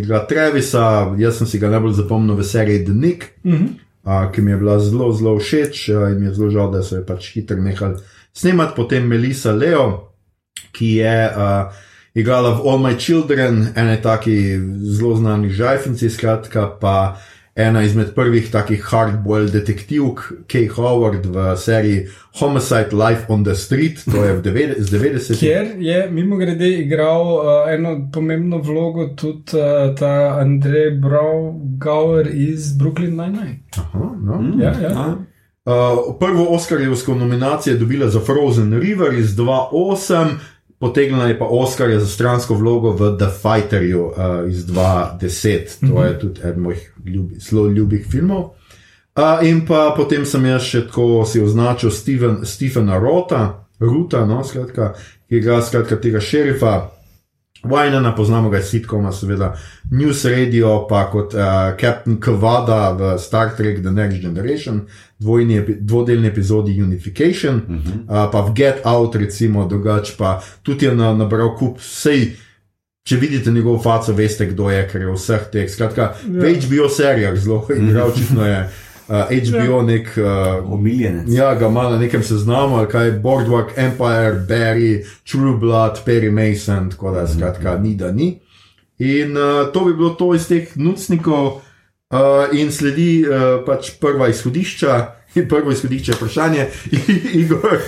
igra 0.00 0.24
Travisa, 0.26 1.14
jaz 1.18 1.38
sem 1.38 1.50
si 1.50 1.62
ga 1.62 1.70
najbolj 1.70 2.00
zapomnil 2.02 2.38
v 2.38 2.46
seriji 2.46 2.84
The 2.84 2.94
Nick, 2.94 3.32
Mm 3.46 3.52
-hmm. 3.52 3.68
uh, 4.04 4.32
ki 4.32 4.42
mi 4.42 4.50
je 4.50 4.56
bila 4.56 4.78
zelo, 4.78 5.12
zelo 5.12 5.38
všeč 5.38 5.88
uh, 5.88 6.10
in 6.10 6.20
mi 6.20 6.26
je 6.26 6.34
zelo 6.34 6.50
žal, 6.50 6.70
da 6.70 6.82
so 6.82 6.96
jo 6.96 7.04
pač 7.06 7.34
hitro 7.34 7.56
nehali 7.56 7.94
snemati. 8.32 8.76
Potem 8.76 9.06
Melissa 9.06 9.52
Leo, 9.52 10.12
ki 10.72 10.96
je. 10.96 11.30
Uh, 11.36 11.72
igrala 12.16 12.56
v 12.56 12.64
All 12.64 12.80
My 12.80 12.96
Children, 12.96 13.76
ene 13.76 14.00
taki 14.02 14.58
zelo 14.80 15.16
znani 15.16 15.50
žajfenci, 15.52 16.10
skratka 16.10 16.78
pa 16.80 17.20
ena 17.56 17.82
izmed 17.82 18.14
prvih 18.14 18.50
takih 18.52 18.82
hardboiled 18.84 19.52
detektivk, 19.52 20.20
Kay 20.52 20.68
Howard 20.76 21.26
v 21.26 21.56
seriji 21.56 22.06
Homicide 22.40 22.92
Life 22.92 23.24
on 23.28 23.44
the 23.44 23.54
Street, 23.54 24.04
to 24.04 24.24
je 24.24 24.74
z 24.78 24.92
90. 24.92 25.38
Kjer 25.38 25.66
je 25.78 26.10
mimo 26.10 26.36
grede 26.36 26.68
igral 26.68 27.22
uh, 27.22 27.72
eno 27.74 28.10
pomembno 28.12 28.58
vlogo 28.58 29.06
tudi 29.06 29.56
uh, 29.56 29.94
ta 29.96 30.36
Andrej 30.40 30.90
Brauer 31.80 32.28
iz 32.34 32.72
Brooklyn 32.78 33.16
Nine-Nine. 33.16 33.58
Aha, 33.78 34.10
no. 34.22 34.62
Ja, 34.62 34.74
ja. 34.82 34.90
A? 34.96 35.16
Uh, 35.66 36.18
prvo 36.20 36.46
Oscarjevsko 36.48 37.14
nominacijo 37.14 37.72
je 37.72 37.78
dobila 37.78 38.08
za 38.08 38.20
Frozen 38.20 38.80
River 38.80 39.14
iz 39.14 39.36
2008, 39.36 40.26
potegnila 40.78 41.28
je 41.28 41.38
pa 41.38 41.44
Oscarja 41.44 42.00
za 42.00 42.06
stransko 42.06 42.54
vlogo 42.54 42.90
v 42.92 43.16
The 43.18 43.28
Fighterju 43.42 44.04
uh, 44.04 44.14
iz 44.50 44.66
2010. 44.66 45.92
To 45.92 46.04
je 46.04 46.18
tudi 46.18 46.40
eden 46.44 46.60
mojih 46.60 46.92
ljubi, 47.04 47.34
zelo 47.40 47.68
ljubih 47.68 48.06
filmov. 48.10 48.42
Uh, 49.16 49.48
in 49.48 49.66
pa 49.66 49.94
potem 49.96 50.26
sem 50.28 50.44
jaz 50.44 50.62
še 50.62 50.86
tako 50.90 51.24
si 51.24 51.40
označil 51.40 51.90
Steven, 51.90 52.42
Stephena 52.44 52.98
Rota, 52.98 53.64
Ruta, 53.80 54.26
no, 54.26 54.42
skratka, 54.44 54.92
ki 55.28 55.40
ga 55.40 55.62
skratka 55.62 55.96
tega 56.00 56.20
šerifa. 56.20 56.74
Wajnena, 57.62 58.14
poznamo 58.16 58.50
ga 58.50 58.58
iz 58.58 58.64
sitkoma, 58.64 59.12
seveda 59.12 59.56
News 59.90 60.24
Radio, 60.24 60.86
pa 60.88 61.04
kot 61.10 61.34
uh, 61.34 61.40
Captain 61.80 62.20
Kvada 62.20 62.90
v 62.92 63.18
Star 63.18 63.56
Trek 63.56 63.82
The 63.82 63.90
Next 63.90 64.20
Generation, 64.20 64.80
dvojni, 65.18 65.58
epi, 65.58 65.76
dvodelni 65.80 66.28
epizodi 66.28 66.82
Unification, 66.82 67.54
uh 67.54 67.76
-huh. 67.76 68.26
uh, 68.26 68.32
pa 68.32 68.40
v 68.40 68.52
Get 68.54 68.80
Out, 68.84 69.14
recimo, 69.14 69.66
drugače 69.66 70.14
pa 70.18 70.40
tudi 70.62 70.86
je 70.86 70.94
na, 70.94 71.14
nabral 71.14 71.56
kup 71.56 71.78
vsej. 71.78 72.36
Če 73.06 73.16
vidite 73.16 73.50
njegovo 73.50 73.82
faco, 73.82 74.12
veste, 74.12 74.46
kdo 74.46 74.70
je, 74.70 74.88
ker 74.88 75.00
je 75.00 75.12
vseh 75.12 75.40
teh. 75.52 75.70
Skratka, 75.70 76.02
ja. 76.02 76.14
v 76.26 76.56
HBO 76.58 76.88
serijah 76.88 77.36
zelo 77.38 77.66
igral, 77.88 78.08
očitno 78.08 78.46
je 78.46 78.68
HBO 79.08 79.82
nek. 79.82 80.08
Uh, 80.16 80.72
Omiljenec. 80.72 81.28
Ja, 81.28 81.54
ga 81.54 81.66
ima 81.66 81.90
na 81.90 81.98
nekem 81.98 82.22
seznamu, 82.22 82.76
ali 82.76 82.88
kaj 82.88 83.10
Boardwalk 83.10 83.76
Empire, 83.76 84.46
Barry, 84.48 85.04
True 85.30 85.56
Blood, 85.58 86.00
Perry 86.06 86.30
Mason, 86.30 86.90
tako 86.90 87.10
da 87.10 87.26
skratka 87.28 87.78
ni 87.78 87.94
da 87.94 88.12
ni. 88.12 88.38
In 88.98 89.36
uh, 89.36 89.72
to 89.72 89.84
bi 89.84 89.94
bilo 89.94 90.10
to 90.10 90.34
iz 90.34 90.48
teh 90.48 90.76
nucnikov, 90.76 91.46
uh, 92.10 92.48
in 92.52 92.72
sledi 92.72 93.24
uh, 93.28 93.64
pač 93.66 93.90
prva 94.00 94.28
izhodišča. 94.28 95.12
In 95.36 95.48
prvo 95.52 95.72
izhodišče 95.72 96.12
je 96.12 96.16
vprašanje, 96.16 96.66
Igor, 97.42 97.78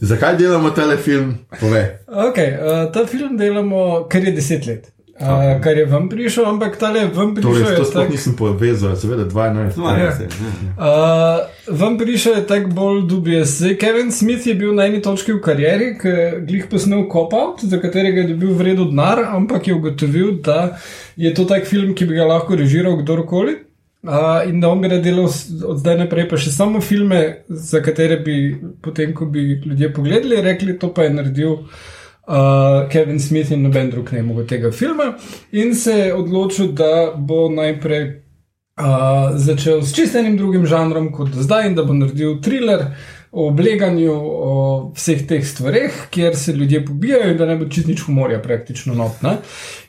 zakaj 0.00 0.36
delamo 0.36 0.70
telefilm? 0.70 1.34
Povej. 1.60 1.84
Okay, 2.08 2.56
uh, 2.58 2.92
ta 2.92 3.06
film 3.06 3.36
delamo, 3.38 4.08
ker 4.10 4.24
je 4.24 4.32
deset 4.32 4.66
let. 4.66 4.90
Uh, 5.14 5.62
kar 5.62 5.78
je 5.78 5.84
vam 5.86 6.08
prišel, 6.08 6.42
ampak 6.44 6.74
ta 6.74 6.88
je 6.90 7.06
vam 7.06 7.34
prišel. 7.34 7.52
Torej, 7.54 7.76
to 7.76 7.84
tak- 7.86 8.10
nisem 8.10 8.34
povezal, 8.34 8.96
seveda 8.96 9.24
12. 9.24 9.78
No, 9.78 9.86
Ja. 9.94 10.10
Uh, 10.10 11.46
vam 11.70 11.98
prišel 11.98 12.34
je 12.34 12.46
tako 12.46 12.68
bolj 12.68 13.06
dubious. 13.06 13.48
Zdaj, 13.48 13.78
Kevin 13.78 14.10
Smith 14.10 14.46
je 14.46 14.54
bil 14.54 14.74
na 14.74 14.86
eni 14.86 14.98
točki 14.98 15.32
v 15.32 15.40
karieri, 15.40 15.94
ki 15.94 16.08
je 16.08 16.40
glih 16.42 16.66
posnel 16.66 17.06
Cop-Out, 17.06 17.62
za 17.62 17.78
katerega 17.78 18.20
je 18.20 18.34
dobil 18.34 18.50
vredno 18.52 18.84
denar, 18.84 19.22
ampak 19.30 19.68
je 19.68 19.74
ugotovil, 19.74 20.42
da 20.42 20.74
je 21.16 21.34
to 21.34 21.44
tak 21.44 21.64
film, 21.64 21.94
ki 21.94 22.04
bi 22.04 22.18
ga 22.18 22.26
lahko 22.26 22.58
režiral 22.58 22.98
kdorkoli. 22.98 23.54
Uh, 24.02 24.42
in 24.50 24.60
da 24.60 24.68
on 24.68 24.82
bi 24.82 24.88
rad 24.88 25.00
delal 25.00 25.30
od 25.64 25.78
zdaj 25.78 25.96
naprej 25.96 26.26
pa 26.28 26.36
še 26.36 26.50
samo 26.50 26.80
filme, 26.80 27.46
za 27.48 27.80
katere 27.80 28.18
bi 28.18 28.56
potem, 28.82 29.14
ko 29.14 29.24
bi 29.24 29.62
ljudje 29.62 29.94
pogledali, 29.94 30.42
rekli, 30.42 30.74
to 30.78 30.90
pa 30.90 31.06
je 31.06 31.14
naredil 31.14 31.52
uh, 31.52 31.68
Kevin 32.90 33.20
Smith 33.20 33.52
in 33.52 33.62
noben 33.62 33.90
drug 33.90 34.12
ne 34.12 34.22
mogel 34.22 34.46
tega 34.46 34.70
filma. 34.72 35.14
In 35.52 35.74
se 35.74 35.92
je 35.92 36.14
odločil, 36.14 36.72
da 36.72 37.12
bo 37.16 37.48
najprej 37.52 38.04
uh, 38.80 39.36
začel 39.36 39.82
s 39.82 39.94
čistenim 39.94 40.36
drugim 40.36 40.66
žanrom 40.66 41.12
kot 41.12 41.34
do 41.34 41.42
zdaj 41.42 41.68
in 41.68 41.74
da 41.74 41.84
bo 41.84 41.94
naredil 41.94 42.40
thriller 42.42 42.86
o 43.34 43.48
obleganju, 43.48 44.12
o 44.14 44.52
vseh 44.94 45.24
teh 45.26 45.42
stvareh, 45.46 45.94
kjer 46.10 46.36
se 46.36 46.52
ljudje 46.52 46.84
pobijajo 46.86 47.32
in 47.32 47.38
da 47.38 47.46
ne 47.46 47.56
bo 47.58 47.66
čist 47.68 47.88
nič 47.90 48.04
humorja 48.06 48.38
praktično 48.42 48.94
notna. 48.94 49.36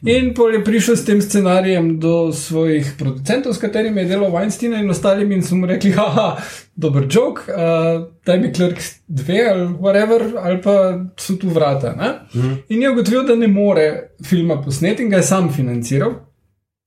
In 0.01 0.33
pol 0.33 0.57
je 0.57 0.63
prišel 0.65 0.97
s 0.97 1.05
tem 1.05 1.21
scenarijem 1.21 1.99
do 1.99 2.31
svojih 2.33 2.95
producentov, 2.97 3.53
s 3.53 3.61
katerimi 3.61 4.01
je 4.01 4.09
delal 4.15 4.33
Weinstein 4.33 4.73
in 4.79 4.89
ostalimi 4.89 5.37
in 5.37 5.45
so 5.45 5.55
mu 5.55 5.69
rekli, 5.69 5.93
haha, 5.93 6.41
dober 6.75 7.05
jok, 7.05 7.45
uh, 7.47 8.01
daj 8.25 8.41
mi 8.41 8.53
Clerks 8.53 8.91
2 9.07 9.41
ali 9.51 9.67
whatever, 9.77 10.25
ali 10.41 10.61
pa 10.61 10.77
so 11.17 11.37
tu 11.37 11.49
vrata. 11.49 11.93
Mm. 12.33 12.57
In 12.69 12.81
je 12.81 12.91
ugotovil, 12.91 13.27
da 13.27 13.35
ne 13.35 13.47
more 13.47 14.15
filma 14.25 14.57
posneti 14.61 15.03
in 15.03 15.13
ga 15.13 15.21
je 15.21 15.29
sam 15.29 15.53
financiral. 15.53 16.24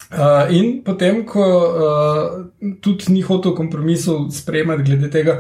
Uh, 0.09 0.49
in 0.49 0.79
potem, 0.81 1.21
ko 1.29 1.45
uh, 1.45 2.29
tudi 2.81 3.13
ni 3.13 3.21
hotel 3.21 3.53
kompromisov 3.53 4.31
sprejemati 4.33 4.87
glede 4.87 5.11
tega, 5.13 5.35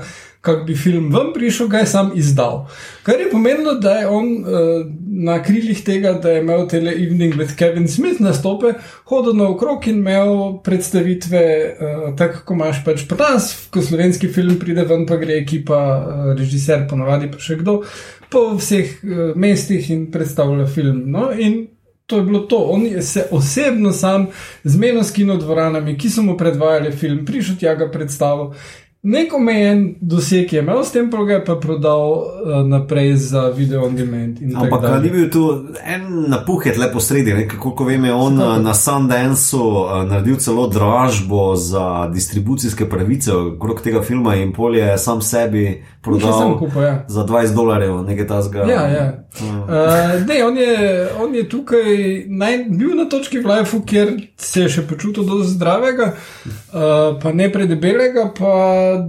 kako 0.44 0.66
bi 0.68 0.74
film 0.76 1.06
ven 1.08 1.30
prišel, 1.32 1.70
ga 1.72 1.80
je 1.80 1.86
sam 1.88 2.10
izdal. 2.14 2.66
Kar 3.02 3.16
je 3.16 3.30
pomenilo, 3.30 3.78
da 3.80 3.94
je 4.02 4.10
on 4.12 4.26
uh, 4.26 4.84
na 5.24 5.38
krilih 5.42 5.80
tega, 5.84 6.12
da 6.12 6.34
je 6.36 6.42
imel 6.42 6.66
tele 6.68 6.92
Evening 6.92 7.34
with 7.40 7.56
Kevin 7.56 7.88
Smith 7.88 8.20
nastope, 8.20 8.74
hodil 9.08 9.38
naokrog 9.40 9.88
in 9.88 10.02
imel 10.04 10.60
predstavitve, 10.64 11.42
uh, 11.72 12.04
tako 12.20 12.44
kot 12.44 12.60
imaš 12.60 12.84
pač 12.84 13.06
pri 13.08 13.18
nas, 13.24 13.48
ko 13.72 13.80
slovenski 13.82 14.28
film 14.28 14.60
pride 14.60 14.84
ven, 14.84 15.08
pa 15.08 15.16
gre 15.16 15.40
ekipa, 15.40 15.80
uh, 15.80 16.28
režiser, 16.36 16.84
ponavadi 16.90 17.32
pa 17.32 17.40
še 17.40 17.56
kdo, 17.62 17.80
po 18.28 18.50
vseh 18.60 19.00
uh, 19.00 19.26
mestih 19.32 19.90
in 19.96 20.10
predstavlja 20.12 20.68
film. 20.68 21.06
No? 21.08 21.30
In 21.32 21.64
To 22.08 22.16
je 22.16 22.22
bilo 22.22 22.38
to. 22.40 22.56
On 22.56 22.86
je 22.86 23.02
se 23.02 23.26
osebno 23.30 23.92
sam 23.92 24.26
zmenil 24.64 25.04
s 25.04 25.12
kinodvoranami, 25.12 25.98
ki 25.98 26.10
so 26.10 26.22
mu 26.22 26.36
predvajali 26.36 26.92
film, 26.92 27.24
prišel 27.24 27.56
tja 27.60 27.74
ga 27.76 27.90
predstavil. 27.92 28.54
Nek 29.02 29.34
omejen 29.34 29.82
doseg 30.00 30.52
je 30.52 30.62
imel, 30.62 30.80
s 30.84 30.90
tem 30.90 31.10
pa 31.10 31.20
ga 31.24 31.36
je 31.36 31.42
pa 31.44 31.54
prodal 31.60 32.00
uh, 32.08 32.64
naprej 32.66 33.12
za 33.16 33.44
video 33.54 33.84
on 33.86 33.94
demand. 33.96 34.40
Ampak 34.42 34.82
dalje. 34.82 34.94
a 34.94 35.02
ni 35.02 35.10
bil 35.10 35.28
tu 35.30 35.44
en 35.84 36.24
napuhet 36.32 36.80
lepo 36.80 37.00
sredi, 37.00 37.34
ne? 37.34 37.44
kako 37.48 37.84
vem, 37.84 38.04
je 38.04 38.14
on 38.14 38.40
Vsekakor. 38.40 38.62
na 38.64 38.74
Sundanceu 38.74 39.60
eh, 39.68 40.02
naredil 40.08 40.36
celo 40.36 40.66
dražbo 40.66 41.56
za 41.56 42.08
distribucijske 42.14 42.88
pravice 42.88 43.32
okrog 43.32 43.80
tega 43.84 44.02
filma 44.02 44.34
in 44.34 44.52
pol 44.52 44.76
je 44.76 44.98
sam 44.98 45.22
sebi 45.22 45.84
prodal 46.02 46.58
kupil, 46.58 46.82
ja. 46.82 47.04
za 47.08 47.24
20 47.26 47.54
dolarjev, 47.54 48.02
nekaj 48.02 48.26
tasga. 48.26 48.58
Ja, 48.58 48.82
ja. 48.88 49.24
Uh, 49.40 50.26
ne, 50.26 50.44
on 50.44 50.58
je, 50.58 51.08
on 51.20 51.34
je 51.34 51.48
tukaj 51.48 52.24
naj, 52.28 52.58
bil 52.68 52.94
na 52.96 53.08
točki 53.10 53.40
v 53.42 53.50
lifeu, 53.50 53.82
kjer 53.86 54.14
se 54.36 54.62
je 54.62 54.68
še 54.78 54.86
počutil 54.88 55.26
dosti 55.26 55.56
zdravega, 55.56 56.12
uh, 56.12 57.18
pa 57.22 57.32
ne 57.32 57.50
predebelega, 57.52 58.28
pa 58.38 58.54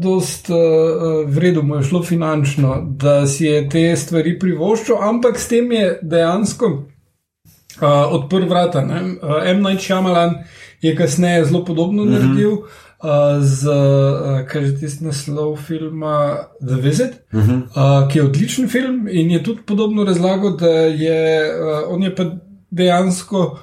dosti 0.01 0.53
uh, 0.53 1.23
vredno 1.29 1.63
mu 1.63 1.79
je 1.79 1.87
šlo 1.91 2.03
finančno, 2.03 2.79
da 2.89 3.21
si 3.27 3.45
je 3.45 3.63
te 3.69 3.85
stvari 3.95 4.37
privoščil, 4.39 4.97
ampak 5.11 5.39
s 5.39 5.49
tem 5.53 5.71
je 5.71 5.93
dejansko 6.01 6.73
uh, 6.73 7.87
odprl 8.17 8.49
vrata. 8.49 8.81
ne. 8.85 9.01
Uh, 9.21 9.41
M. 9.45 9.61
Night 9.61 9.85
Shyamalan 9.85 10.39
je 10.81 10.95
kasneje 10.95 11.45
zelo 11.45 11.65
podobno 11.65 12.03
mm 12.03 12.07
-hmm. 12.07 12.11
naredil. 12.11 12.53
Uh, 12.53 12.88
z, 13.41 13.67
uh, 13.67 14.47
kaj 14.47 14.63
je 14.63 14.79
tisti 14.79 15.05
naslov 15.05 15.57
filma 15.67 16.47
The 16.59 16.75
Visit, 16.75 17.13
uh 17.33 17.39
-huh. 17.39 17.61
uh, 17.63 18.07
ki 18.11 18.19
je 18.19 18.25
odličen 18.25 18.69
film 18.69 19.07
in 19.07 19.31
je 19.31 19.43
tudi 19.43 19.61
podobno 19.65 20.03
razlagal, 20.03 20.57
da 20.57 20.69
je 20.69 21.51
uh, 21.61 21.93
on 21.93 22.03
je 22.03 22.15
pa 22.15 22.25
dejansko 22.69 23.59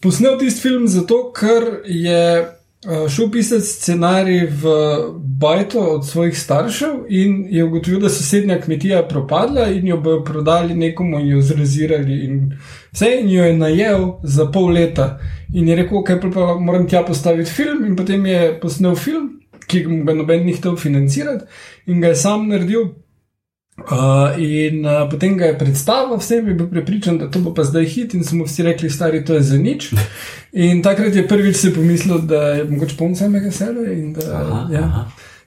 posnel 0.00 0.38
tisti 0.38 0.60
film 0.60 0.88
zato, 0.88 1.32
ker 1.32 1.62
je 1.84 2.40
uh, 2.40 2.61
šel 3.08 3.30
pisati 3.30 3.62
scenarij 3.62 4.46
v 4.46 4.70
Bajto 5.18 5.80
od 5.80 6.06
svojih 6.06 6.38
staršev 6.38 6.88
in 7.08 7.46
je 7.50 7.64
ugotovil, 7.64 8.00
da 8.00 8.08
sosednja 8.08 8.60
kmetija 8.60 9.02
propadla 9.08 9.68
in 9.70 9.86
jo 9.86 9.96
bodo 9.96 10.24
prodali 10.24 10.74
nekomu 10.74 11.20
in 11.20 11.28
jo 11.28 11.40
zrazirali 11.40 12.24
in 12.24 12.52
vse 12.92 13.10
in 13.20 13.30
jo 13.30 13.44
je 13.44 13.56
najel 13.56 14.12
za 14.22 14.50
pol 14.50 14.72
leta. 14.72 15.18
In 15.54 15.68
je 15.68 15.76
rekel, 15.76 16.02
kaj 16.04 16.20
pa 16.20 16.54
moram 16.58 16.88
tja 16.88 17.02
postaviti 17.06 17.50
film, 17.50 17.84
in 17.84 17.96
potem 17.96 18.26
je 18.26 18.58
posnel 18.60 18.94
film, 18.96 19.30
ki 19.66 19.84
ga 19.84 20.14
noben 20.14 20.46
ni 20.46 20.54
hotel 20.54 20.76
financirati, 20.76 21.44
in 21.86 22.00
ga 22.00 22.08
je 22.08 22.16
sam 22.16 22.48
naredil. 22.48 22.88
Uh, 23.78 24.36
in 24.36 24.84
uh, 24.84 25.08
potem 25.10 25.36
ga 25.36 25.46
je 25.48 25.58
predstavil, 25.58 26.18
vsem 26.20 26.48
je 26.48 26.54
bil 26.54 26.68
prepričan, 26.68 27.16
da 27.18 27.30
to 27.32 27.40
bo 27.40 27.54
pa 27.56 27.64
zdaj 27.64 27.86
hit, 27.88 28.14
in 28.14 28.24
so 28.24 28.36
mu 28.36 28.44
vsi 28.44 28.66
rekli, 28.66 28.90
stari, 28.92 29.24
to 29.24 29.34
je 29.34 29.42
za 29.42 29.58
nič. 29.58 29.94
In 30.52 30.82
takrat 30.84 31.16
je 31.16 31.24
prvič 31.28 31.56
si 31.56 31.72
pomislil, 31.72 32.20
da 32.28 32.42
je 32.60 32.64
mogoče 32.68 32.96
poln 32.98 33.16
samega 33.16 33.50
sebe. 33.50 33.88
In, 33.94 34.12
da, 34.12 34.28
Aha, 34.28 34.60
ja. 34.72 34.84
aha. 34.84 35.06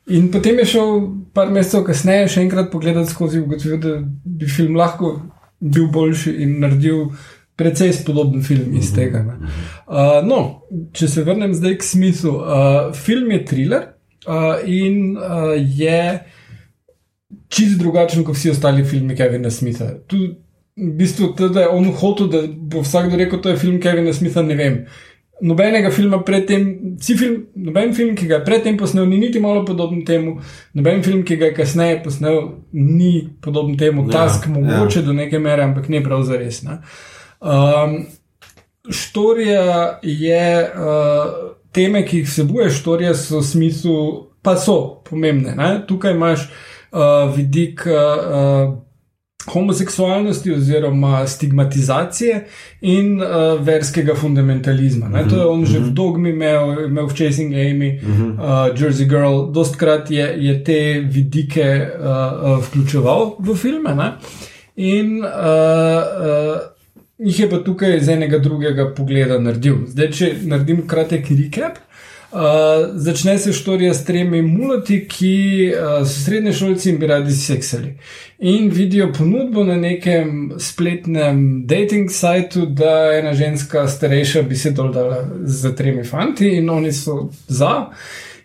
in 0.09 0.31
potem 0.33 0.57
je 0.59 0.65
šel 0.65 0.89
par 1.33 1.53
mesecev 1.53 1.85
kasneje 1.85 2.27
še 2.33 2.41
enkrat 2.41 2.71
pogledati 2.73 3.13
skozi, 3.13 3.43
ugotovil, 3.45 3.77
da 3.77 3.93
bi 4.25 4.49
film 4.49 4.75
lahko 4.75 5.19
bil 5.61 5.87
boljši 5.93 6.33
in 6.41 6.59
naredil 6.65 7.11
precej 7.55 7.93
spodoben 7.93 8.41
film 8.43 8.73
iz 8.75 8.89
tega. 8.93 9.21
ne. 9.23 9.53
Uh, 9.85 10.25
no, 10.25 10.39
če 10.97 11.07
se 11.07 11.23
vrnem 11.23 11.53
zdaj 11.53 11.77
k 11.77 11.87
Smithu. 11.93 12.33
Uh, 12.41 12.89
film 12.97 13.31
je 13.31 13.45
thriller 13.45 13.85
uh, 14.25 14.57
in 14.65 15.13
uh, 15.13 15.53
je 15.53 16.01
čist 17.55 17.79
drugačen 17.79 18.25
kot 18.27 18.35
vsi 18.35 18.51
ostali 18.51 18.83
filmi 18.85 19.15
Kevina 19.15 19.51
Smitha. 19.51 19.93
Tu 20.07 20.17
v 20.75 20.91
bistvu 20.99 21.33
da 21.39 21.61
je 21.61 21.67
on 21.71 21.91
hotel, 21.91 22.27
da 22.27 22.41
bo 22.47 22.81
vsakdo 22.83 23.17
rekel, 23.17 23.41
to 23.41 23.49
je 23.49 23.57
film 23.57 23.81
Kevina 23.81 24.13
Smitha, 24.13 24.43
ne 24.43 24.55
vem. 24.55 24.79
Nobenega 25.41 25.89
filma 25.91 26.21
predtem, 26.23 26.65
film, 27.17 27.41
noben 27.55 27.93
film, 27.95 28.13
ki 28.15 28.27
ga 28.27 28.37
je 28.37 28.45
predtem 28.45 28.77
posnel, 28.79 29.07
ni 29.07 29.17
niti 29.19 29.39
malo 29.39 29.65
podoben 29.67 30.05
temu, 30.07 30.37
noben 30.73 31.01
film, 31.03 31.23
ki 31.27 31.35
ga 31.39 31.49
je 31.49 31.55
kasneje 31.57 31.97
posnel, 32.03 32.39
ni 32.71 33.27
podoben 33.43 33.75
temu, 33.77 34.05
Ja, 34.07 34.11
task 34.11 34.47
mogoče 34.51 35.03
do 35.03 35.13
neke 35.13 35.39
mere, 35.39 35.63
ampak 35.63 35.89
ne 35.91 36.03
prav 36.03 36.23
za 36.23 36.39
res. 36.39 36.61
Ne. 36.63 36.79
Um, 37.39 37.97
štorija 38.91 39.99
je, 40.03 40.45
uh, 40.71 41.51
teme, 41.75 42.05
ki 42.07 42.23
jih 42.23 42.31
vsebuje 42.31 42.69
štorija, 42.71 43.11
so 43.19 43.43
v 43.43 43.49
smislu, 43.49 43.97
pa 44.43 44.55
so 44.59 44.79
pomembne. 45.09 45.55
Ne? 45.59 45.69
Tukaj 45.87 46.15
imaš 46.15 46.47
uh, 46.47 46.74
vidik. 47.35 47.85
Uh, 47.85 48.85
Homoseksualnosti 49.45 50.51
oziroma 50.51 51.27
stigmatizacije 51.27 52.45
in 52.81 53.21
uh, 53.21 53.61
verskega 53.61 54.15
fundamentalizma. 54.15 55.09
Ne? 55.09 55.27
To 55.29 55.35
je 55.37 55.45
on 55.45 55.65
že 55.65 55.79
v 55.79 55.91
dogmi 55.93 56.29
imel, 56.29 56.87
imel 56.87 57.05
v 57.05 57.13
Chasing 57.13 57.53
Amy, 57.53 57.99
uh, 58.01 58.73
Jersey 58.73 59.05
Girl, 59.05 59.51
dostkrat 59.53 60.11
je, 60.11 60.33
je 60.37 60.63
te 60.63 60.79
vidike 61.05 61.61
uh, 61.61 62.05
uh, 62.05 62.65
vključeval 62.65 63.35
v 63.39 63.55
filme. 63.55 63.95
Ne? 63.95 64.11
In 64.75 65.21
uh, 65.21 65.29
uh, 65.29 66.57
jih 67.21 67.39
je 67.39 67.49
pa 67.49 67.61
tukaj 67.61 67.97
iz 67.97 68.09
enega 68.09 68.39
drugega 68.39 68.89
pogleda 68.97 69.37
naredil. 69.39 69.85
Zdaj, 69.87 70.11
če 70.11 70.31
naredim 70.49 70.87
kratek 70.87 71.29
recap. 71.29 71.77
Uh, 72.35 72.41
začne 72.93 73.37
se 73.37 73.53
štorija 73.53 73.93
s 73.93 74.05
tremi 74.05 74.41
mulati, 74.41 75.07
ki 75.07 75.71
uh, 75.71 76.07
so 76.07 76.23
srednje 76.23 76.53
šolci 76.53 76.89
in 76.89 76.97
bi 76.99 77.07
radi 77.07 77.31
seksali. 77.31 77.93
In 78.39 78.67
vidijo 78.71 79.13
ponudbo 79.17 79.63
na 79.63 79.75
nekem 79.75 80.51
spletnem 80.59 81.63
dating 81.67 82.11
sajtu, 82.11 82.65
da 82.65 83.13
ena 83.19 83.33
ženska 83.33 83.87
starejša 83.87 84.41
bi 84.41 84.55
se 84.55 84.71
dol 84.71 84.91
dala 84.91 85.21
z 85.45 85.75
tremi 85.75 86.03
fanti, 86.03 86.57
in 86.57 86.69
oni 86.69 86.91
so 86.91 87.29
za. 87.47 87.85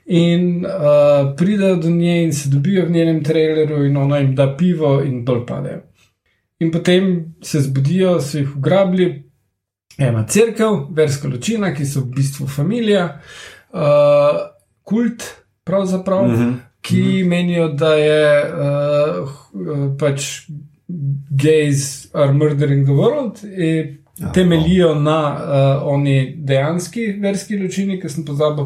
In 0.07 0.65
uh, 0.67 1.35
pridejo 1.37 1.77
do 1.77 1.91
nje 1.91 2.23
in 2.23 2.33
se 2.33 2.49
dobijo 2.49 2.87
v 2.87 2.91
njenem 2.91 3.25
traileru, 3.25 3.85
in 3.85 3.97
ona 3.97 4.19
jim 4.19 4.35
da 4.35 4.55
pivo, 4.57 5.01
in 5.03 5.25
dol 5.25 5.47
padejo. 5.47 5.83
In 6.61 6.71
potem 6.71 7.35
se 7.43 7.61
zbudijo, 7.61 8.21
so 8.21 8.39
jih 8.39 8.57
ugrabili, 8.57 9.15
ena 9.99 10.27
crkva, 10.27 10.77
verska 10.91 11.29
ločina, 11.29 11.75
ki 11.75 11.87
so 11.87 12.01
v 12.05 12.15
bistvu 12.21 12.47
familija, 12.47 13.05
uh, 13.05 13.60
kult, 14.83 15.23
pravzaprav, 15.65 16.25
uh 16.25 16.33
-huh. 16.33 16.55
ki 16.81 17.01
uh 17.01 17.07
-huh. 17.07 17.29
menijo, 17.29 17.69
da 17.69 17.95
je 17.95 18.45
uh, 18.45 19.29
pač 19.99 20.47
gays 21.31 22.09
are 22.15 22.33
murdering 22.33 22.85
the 22.85 22.93
world. 22.93 23.39
Ja, 24.19 24.33
Temeljijo 24.33 24.95
na 24.95 25.33
uh, 25.33 25.89
oni 25.89 26.35
dejanski 26.37 27.07
verski 27.21 27.57
ločini, 27.59 28.01
ki 28.01 28.09
sem 28.09 28.25
pozabil, 28.25 28.65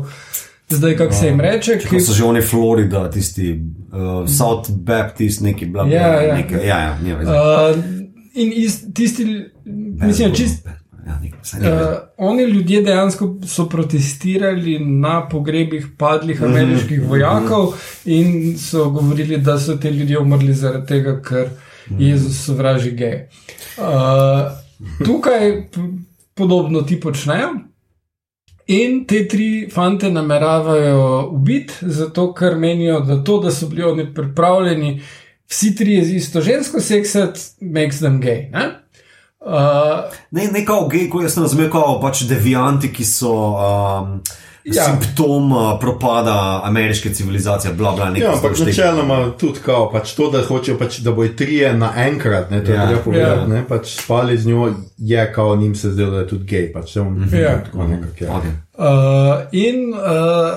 zdaj 0.68 0.96
kako 0.96 1.14
se 1.14 1.26
jim 1.26 1.40
reče. 1.40 1.78
Ki 1.78 2.00
so 2.00 2.12
že 2.12 2.24
oni 2.24 2.42
Florida, 2.42 3.10
tisti 3.10 3.52
uh, 3.52 4.28
South 4.28 4.70
Baptist, 4.70 5.40
neki 5.40 5.66
bla 5.66 5.84
bla. 5.84 5.94
Ja, 5.94 6.22
ja. 6.22 6.34
Nekaj, 6.34 6.66
ja, 6.66 6.78
ja, 6.78 6.98
ja, 7.06 7.18
Uh, 7.20 7.84
in 8.34 8.52
iz, 8.56 8.80
tisti, 8.94 9.44
mislim, 10.06 10.34
čist. 10.34 10.68
Ja, 11.06 11.18
vsaj 11.42 11.60
nekaj. 11.60 11.82
Uh, 11.82 11.98
oni 12.16 12.42
ljudje 12.42 12.82
dejansko 12.82 13.34
so 13.46 13.68
protestirali 13.68 14.78
na 14.78 15.28
pogrebih 15.28 15.86
padlih 15.98 16.42
ameriških 16.42 17.02
vojakov 17.08 17.74
in 18.04 18.58
so 18.58 18.90
govorili, 18.90 19.36
da 19.36 19.58
so 19.60 19.76
ti 19.76 19.88
ljudje 19.88 20.18
umrli 20.18 20.54
zaradi 20.54 20.86
tega, 20.86 21.20
ker 21.22 21.48
Jezus 21.98 22.44
sovraži 22.44 22.90
geje. 22.90 23.28
Uh, 23.76 23.84
tukaj 25.04 25.68
podobno 26.34 26.82
ti 26.82 27.00
počnejo. 27.00 27.50
In 28.66 29.04
te 29.04 29.26
tri 29.28 29.68
fante 29.72 30.08
nameravajo 30.10 31.28
ubiti, 31.32 31.72
zato 31.80 32.30
ker 32.34 32.56
menijo, 32.56 33.00
da 33.00 33.24
to, 33.24 33.38
da 33.40 33.50
so 33.50 33.68
bili 33.68 33.82
oni 33.82 34.14
pripravljeni, 34.14 35.02
vsi 35.50 35.74
trije 35.76 36.04
z 36.04 36.16
isto 36.16 36.40
žensko 36.40 36.80
seksati, 36.80 37.40
makes 37.60 37.98
them 37.98 38.22
gay. 38.22 38.50
Ne? 38.52 38.83
Uh, 39.46 40.04
Ne, 40.30 40.48
ne 40.48 40.64
kao 40.64 40.88
gej, 40.88 41.10
ko 41.10 41.20
jaz 41.22 41.34
sem 41.34 41.42
razumel, 41.42 41.70
kao 41.70 42.00
pač 42.00 42.22
devijanti, 42.22 42.92
ki 42.92 43.04
so 43.04 43.32
um, 43.52 44.20
Ja. 44.64 44.72
ja. 44.74 44.84
simptom 44.84 45.52
uh, 45.52 45.78
propada 45.80 46.60
ameriške 46.64 47.14
civilizacije, 47.14 47.74
bla 47.74 47.92
bla. 47.92 48.10
nekaj 48.10 48.22
Ja, 48.22 48.32
ampak 48.34 48.58
načeloma 48.58 49.30
tudi 49.30 49.60
kao, 49.60 49.90
pač 49.92 50.14
to, 50.14 50.30
da 50.30 50.40
hočejo, 50.42 50.78
pač, 50.78 50.98
da 50.98 51.12
bojo 51.12 51.28
trije 51.28 51.74
naenkrat, 51.74 52.50
ne, 52.50 52.64
to 52.64 52.72
je 52.72 52.76
Ja. 52.76 52.86
treba 52.86 53.02
povedati, 53.02 53.40
Ja. 53.40 53.46
ne, 53.46 53.64
pač 53.68 54.00
spali 54.00 54.38
z 54.38 54.46
njo, 54.46 54.72
je 54.98 55.32
kao 55.32 55.56
njim 55.56 55.74
se 55.74 55.90
zdelo, 55.90 56.10
da 56.10 56.18
je 56.18 56.28
tudi 56.28 56.44
gej, 56.44 56.72
pač 56.72 56.92
se 56.92 57.00
on 57.00 57.28
Ja. 57.32 57.60
tako 57.64 57.84
nekako 57.84 58.24
je. 58.24 58.30
Okay. 58.30 58.52
Uh, 58.74 59.44
in 59.52 59.92
uh, 59.92 60.56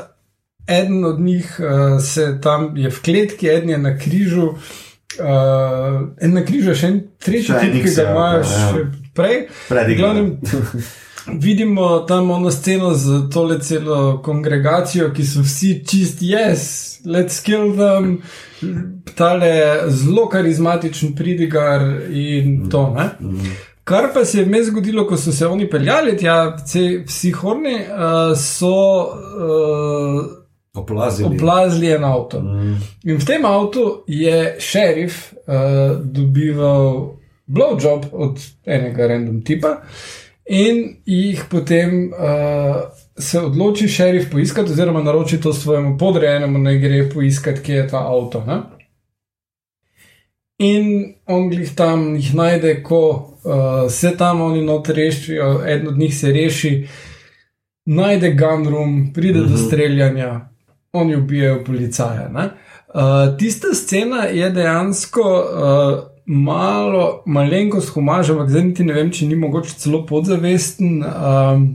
eden 0.68 1.06
od 1.06 1.20
njih 1.20 1.60
uh, 1.60 2.02
se 2.04 2.40
tam 2.42 2.78
je 2.78 2.90
v 2.90 3.02
kletki, 3.02 3.50
en 3.50 3.70
je 3.70 3.78
na 3.78 3.98
križu, 3.98 4.46
uh, 4.46 4.58
en 5.16 6.34
na 6.34 6.44
križu, 6.46 6.76
še 6.76 6.88
en 6.92 7.02
tretji 7.24 7.50
Še 7.50 7.60
tip, 7.64 7.76
ki 7.84 7.94
ga 7.96 8.08
imaš 8.12 8.54
ja. 8.54 8.88
prej. 9.16 9.38
Glavnem, 9.70 10.34
vidimo 11.46 12.00
tam 12.00 12.32
ono 12.32 12.52
sceno 12.52 12.94
z 12.94 13.30
tole 13.34 13.60
celo 13.64 14.22
kongregacijo, 14.24 15.12
ki 15.16 15.26
so 15.26 15.44
vsi 15.46 15.74
čist 15.88 16.22
yes, 16.22 16.68
let's 17.06 17.40
kill 17.44 17.74
them, 17.78 18.22
tale 19.16 19.90
zelo 19.90 20.28
karizmatičen 20.30 21.16
pridigar 21.16 21.84
in 22.12 22.70
to. 22.72 22.90
Ne? 22.96 23.10
Kar 23.88 24.10
pa 24.14 24.26
se 24.26 24.42
je 24.42 24.46
vmes 24.46 24.68
zgodilo, 24.68 25.08
ko 25.08 25.18
so 25.18 25.32
se 25.32 25.48
oni 25.48 25.70
peljali 25.70 26.18
tja, 26.18 26.58
vsi 27.08 27.32
horni, 27.32 27.78
uh, 27.88 28.34
so 28.36 28.76
uh, 29.08 30.26
Oplazili. 30.78 31.36
oplazili 31.36 31.92
en 31.92 32.04
avto. 32.04 32.42
Mm. 32.42 32.76
In 33.04 33.18
v 33.18 33.26
tem 33.26 33.46
avtu 33.46 34.04
je 34.08 34.56
šerif 34.60 35.34
uh, 35.34 35.98
dobival 36.04 37.18
blowjob 37.48 38.06
od 38.12 38.40
enega 38.66 39.08
random 39.08 39.42
tipa, 39.42 39.82
in 40.46 40.98
jih 41.06 41.44
potem 41.50 42.12
uh, 42.12 42.82
se 43.18 43.40
odloči 43.40 43.88
šerif 43.88 44.32
poiskati, 44.32 44.72
oziroma 44.72 45.04
naroči 45.04 45.42
to 45.42 45.54
svojemu 45.54 45.98
podrejenemu, 45.98 46.60
naj 46.60 46.80
gre 46.80 47.10
poiskati, 47.10 47.62
kje 47.62 47.76
je 47.76 47.88
ta 47.88 47.98
avto. 47.98 48.44
Ne? 48.48 48.62
In 50.60 51.14
on 51.26 51.52
jih 51.54 51.76
tam 51.76 52.16
jih 52.16 52.36
najde, 52.36 52.84
ko 52.84 53.02
uh, 53.44 53.92
se 53.92 54.18
tam 54.18 54.42
oni 54.42 54.62
noter 54.66 54.96
rešijo, 54.96 55.62
eden 55.68 55.88
od 55.88 55.98
njih 55.98 56.18
se 56.18 56.32
reši, 56.32 56.88
najde 57.86 58.34
gun 58.34 58.68
room, 58.68 59.14
pride 59.14 59.40
do 59.40 59.58
streljanja, 59.58 60.50
oni 60.94 61.16
ubijajo 61.16 61.64
policaja. 61.66 62.30
ne. 62.34 62.50
Uh, 62.88 63.38
tista 63.38 63.68
scena 63.74 64.24
je 64.24 64.50
dejansko 64.50 65.22
uh, 65.22 66.18
malo, 66.26 67.24
malenkost 67.26 67.90
humaž, 67.90 68.30
ampak 68.32 68.50
zdaj 68.50 68.64
niti 68.64 68.84
ne 68.84 68.94
vem, 68.94 69.12
če 69.12 69.28
ni 69.28 69.36
mogoče 69.40 69.76
celo 69.80 70.02
podzavesten 70.08 71.04
um, 71.04 71.66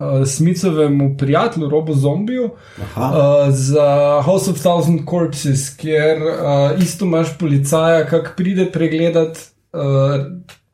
uh, 0.00 0.24
Smicovemu 0.28 1.14
prijatelju, 1.20 1.68
robo 1.70 1.94
zombiju. 1.94 2.50
Aha. 2.82 3.10
Uh, 3.10 3.54
za 3.54 4.20
House 4.24 4.50
of 4.50 4.60
Thousand 4.60 5.04
Corpses, 5.10 5.68
kjer 5.76 6.22
uh, 6.22 6.82
isto 6.82 7.04
imaš 7.04 7.36
policaja, 7.38 8.04
ki 8.08 8.36
pride 8.36 8.68
pregledat 8.72 9.40
uh, 9.72 10.20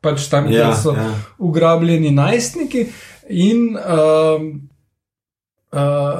pač 0.01 0.27
tam, 0.31 0.47
Ja, 0.51 0.65
kjer 0.71 0.75
so 0.83 0.95
ja. 0.95 1.11
ugrabljeni 1.39 2.11
najstniki. 2.15 2.87
In 3.29 3.75
um, 3.75 4.69
uh, 5.71 6.19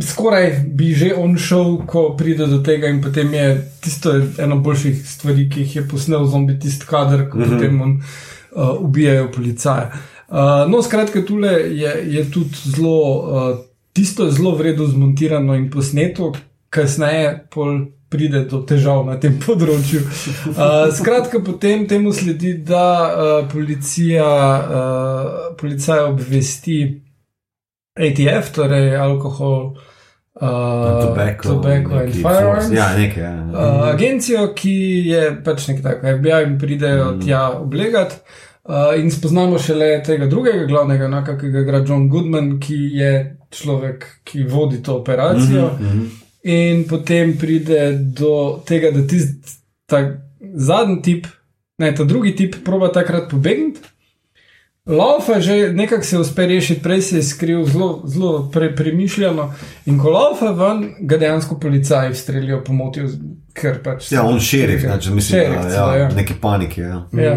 skoraj 0.00 0.64
bi 0.66 0.94
že 0.94 1.12
on 1.16 1.36
šel, 1.38 1.76
ko 1.86 2.14
pride 2.16 2.46
do 2.46 2.62
tega, 2.64 2.88
in 2.88 3.02
potem 3.02 3.34
je 3.34 3.48
tisto 3.80 4.14
ena 4.38 4.56
boljših 4.56 5.02
stvari, 5.08 5.48
ki 5.50 5.60
jih 5.60 5.76
je 5.76 5.88
posnel 5.88 6.24
zombi, 6.26 6.58
tisti 6.58 6.86
kader, 6.86 7.28
ko 7.30 7.38
mm 7.38 7.42
-hmm. 7.42 7.54
potem 7.54 7.80
on 7.80 7.92
uh, 7.92 8.82
ubijajo 8.84 9.30
policaje. 9.32 9.90
Uh, 10.28 10.70
no, 10.70 10.82
skratka, 10.82 11.22
tule 11.22 11.52
je, 11.52 11.92
je 12.06 12.30
tudi 12.30 12.56
zelo, 12.64 13.00
uh, 13.12 13.58
tisto 13.92 14.24
je 14.24 14.32
zelo 14.32 14.54
vredno 14.56 14.86
zmontirano 14.86 15.54
in 15.54 15.70
posneto, 15.70 16.32
kasneje 16.70 17.46
pol 17.50 17.86
pride 18.08 18.44
do 18.44 18.62
težav 18.62 19.06
na 19.06 19.16
tem 19.20 19.38
področju. 19.46 20.00
Uh, 20.00 20.88
skratka, 20.96 21.40
potem 21.44 21.86
temu 21.88 22.12
sledi, 22.12 22.54
da 22.54 22.88
uh, 23.04 23.52
policija, 23.52 24.24
uh, 24.70 25.56
policija 25.60 26.06
obvesti 26.06 27.02
ATF, 27.94 28.52
torej 28.54 28.96
alkohol, 28.96 29.76
uh, 30.40 31.06
Tobacco, 31.06 31.48
tobacco 31.48 31.98
and 31.98 32.14
firearms. 32.14 32.64
force. 32.64 32.74
Ja, 32.74 32.96
nekaj. 32.96 33.22
Ja. 33.22 33.34
Uh, 33.52 33.88
agencijo, 33.92 34.46
ki 34.54 34.76
je 35.08 35.26
pač 35.44 35.68
nekaj 35.68 35.82
takega, 35.82 36.16
FBI 36.16 36.40
jim 36.40 36.56
pridejo 36.58 37.10
mm. 37.12 37.20
tja 37.26 37.42
oblegati. 37.58 38.16
Uh, 38.62 38.94
in 38.94 39.10
spoznamo 39.10 39.58
šele 39.58 39.96
tega 40.06 40.26
drugega 40.30 40.64
glavnega, 40.70 41.08
enaka, 41.10 41.36
ki 41.38 41.50
ga 41.50 41.64
igra 41.64 41.82
John 41.82 42.08
Goodman, 42.08 42.56
ki 42.62 42.78
je 42.94 43.12
človek, 43.50 44.06
ki 44.24 44.46
vodi 44.48 44.82
to 44.82 44.96
operacijo. 45.02 45.70
Mm 45.80 45.86
-hmm. 45.86 46.10
In 46.42 46.84
potem 46.88 47.36
pride 47.38 47.92
do 47.98 48.62
tega, 48.66 48.90
da 48.90 49.06
tisti 49.06 49.50
zadnji 50.54 51.02
tip 51.02 51.26
Ne, 51.82 51.94
ta 51.94 52.04
drugi 52.04 52.36
tip 52.36 52.56
proba 52.64 52.92
takrat 52.92 53.30
pobegniti. 53.30 53.80
Laufa 54.86 55.40
že 55.40 55.72
nekako 55.72 56.02
se 56.02 56.18
uspe 56.18 56.46
rešiti, 56.46 56.82
prej 56.82 57.02
se 57.02 57.16
je 57.16 57.22
skril 57.22 57.64
zelo, 57.64 58.02
zelo 58.04 58.50
pre, 58.52 58.76
premišljeno. 58.76 59.54
In 59.86 59.98
ko 59.98 60.10
laufa 60.10 60.50
ven, 60.50 60.94
ga 61.00 61.16
dejansko 61.16 61.58
policaji 61.60 62.14
streljajo, 62.14 62.64
pomotijo, 62.64 63.08
ker 63.54 63.78
pač. 63.82 64.10
Ja, 64.12 64.24
on 64.26 64.40
šerif, 64.40 64.82
ne, 64.82 64.98
če 65.00 65.10
mislim, 65.14 65.40
Šerif 65.40 65.62
da 65.62 65.74
ja, 65.74 65.96
ja. 65.96 66.08
neki 66.16 66.34
paniki. 66.40 66.80
Ja. 66.80 67.04
Ja. 67.12 67.36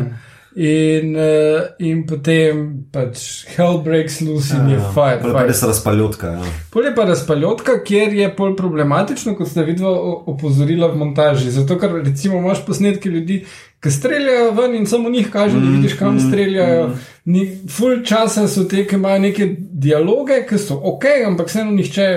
In, 0.56 1.12
uh, 1.20 1.62
in 1.84 2.06
potem 2.08 2.60
pač 2.92 3.44
hell 3.58 3.82
breaks 3.84 4.22
loose 4.24 4.56
in 4.56 4.70
je 4.72 4.78
fire. 4.96 5.20
To 5.22 5.28
je 5.28 5.34
pa 5.34 5.42
fire. 5.42 5.50
res 5.52 5.64
razpaljotka. 5.68 6.30
Ja. 6.38 6.52
Pol 6.72 6.88
je 6.88 6.94
pa 6.96 7.06
razpaljotka, 7.06 7.76
kjer 7.86 8.16
je 8.16 8.30
pol 8.38 8.56
problematično, 8.56 9.36
kot 9.36 9.52
ste 9.52 9.68
videli, 9.68 9.92
opozorila 10.32 10.88
v 10.94 11.02
montaži. 11.04 11.52
Zato, 11.52 11.78
ker 11.78 12.00
recimo 12.00 12.40
imaš 12.40 12.64
posnetke 12.66 13.12
ljudi, 13.12 13.44
ki 13.84 13.92
streljajo 13.92 14.54
ven 14.56 14.80
in 14.80 14.88
samo 14.90 15.12
njih 15.12 15.28
kaže, 15.30 15.60
da 15.60 15.76
vidiš, 15.76 16.00
kam 16.00 16.18
streljajo. 16.24 16.88
Ni, 17.26 17.46
full 17.70 18.04
časa 18.06 18.46
so 18.48 18.68
te, 18.70 18.84
ki 18.86 19.00
imajo 19.00 19.20
neke 19.24 19.48
dialoge, 19.58 20.44
ki 20.46 20.60
so 20.62 20.78
ok, 20.92 21.08
ampak 21.26 21.50
vseeno 21.50 21.72
nihče 21.74 22.08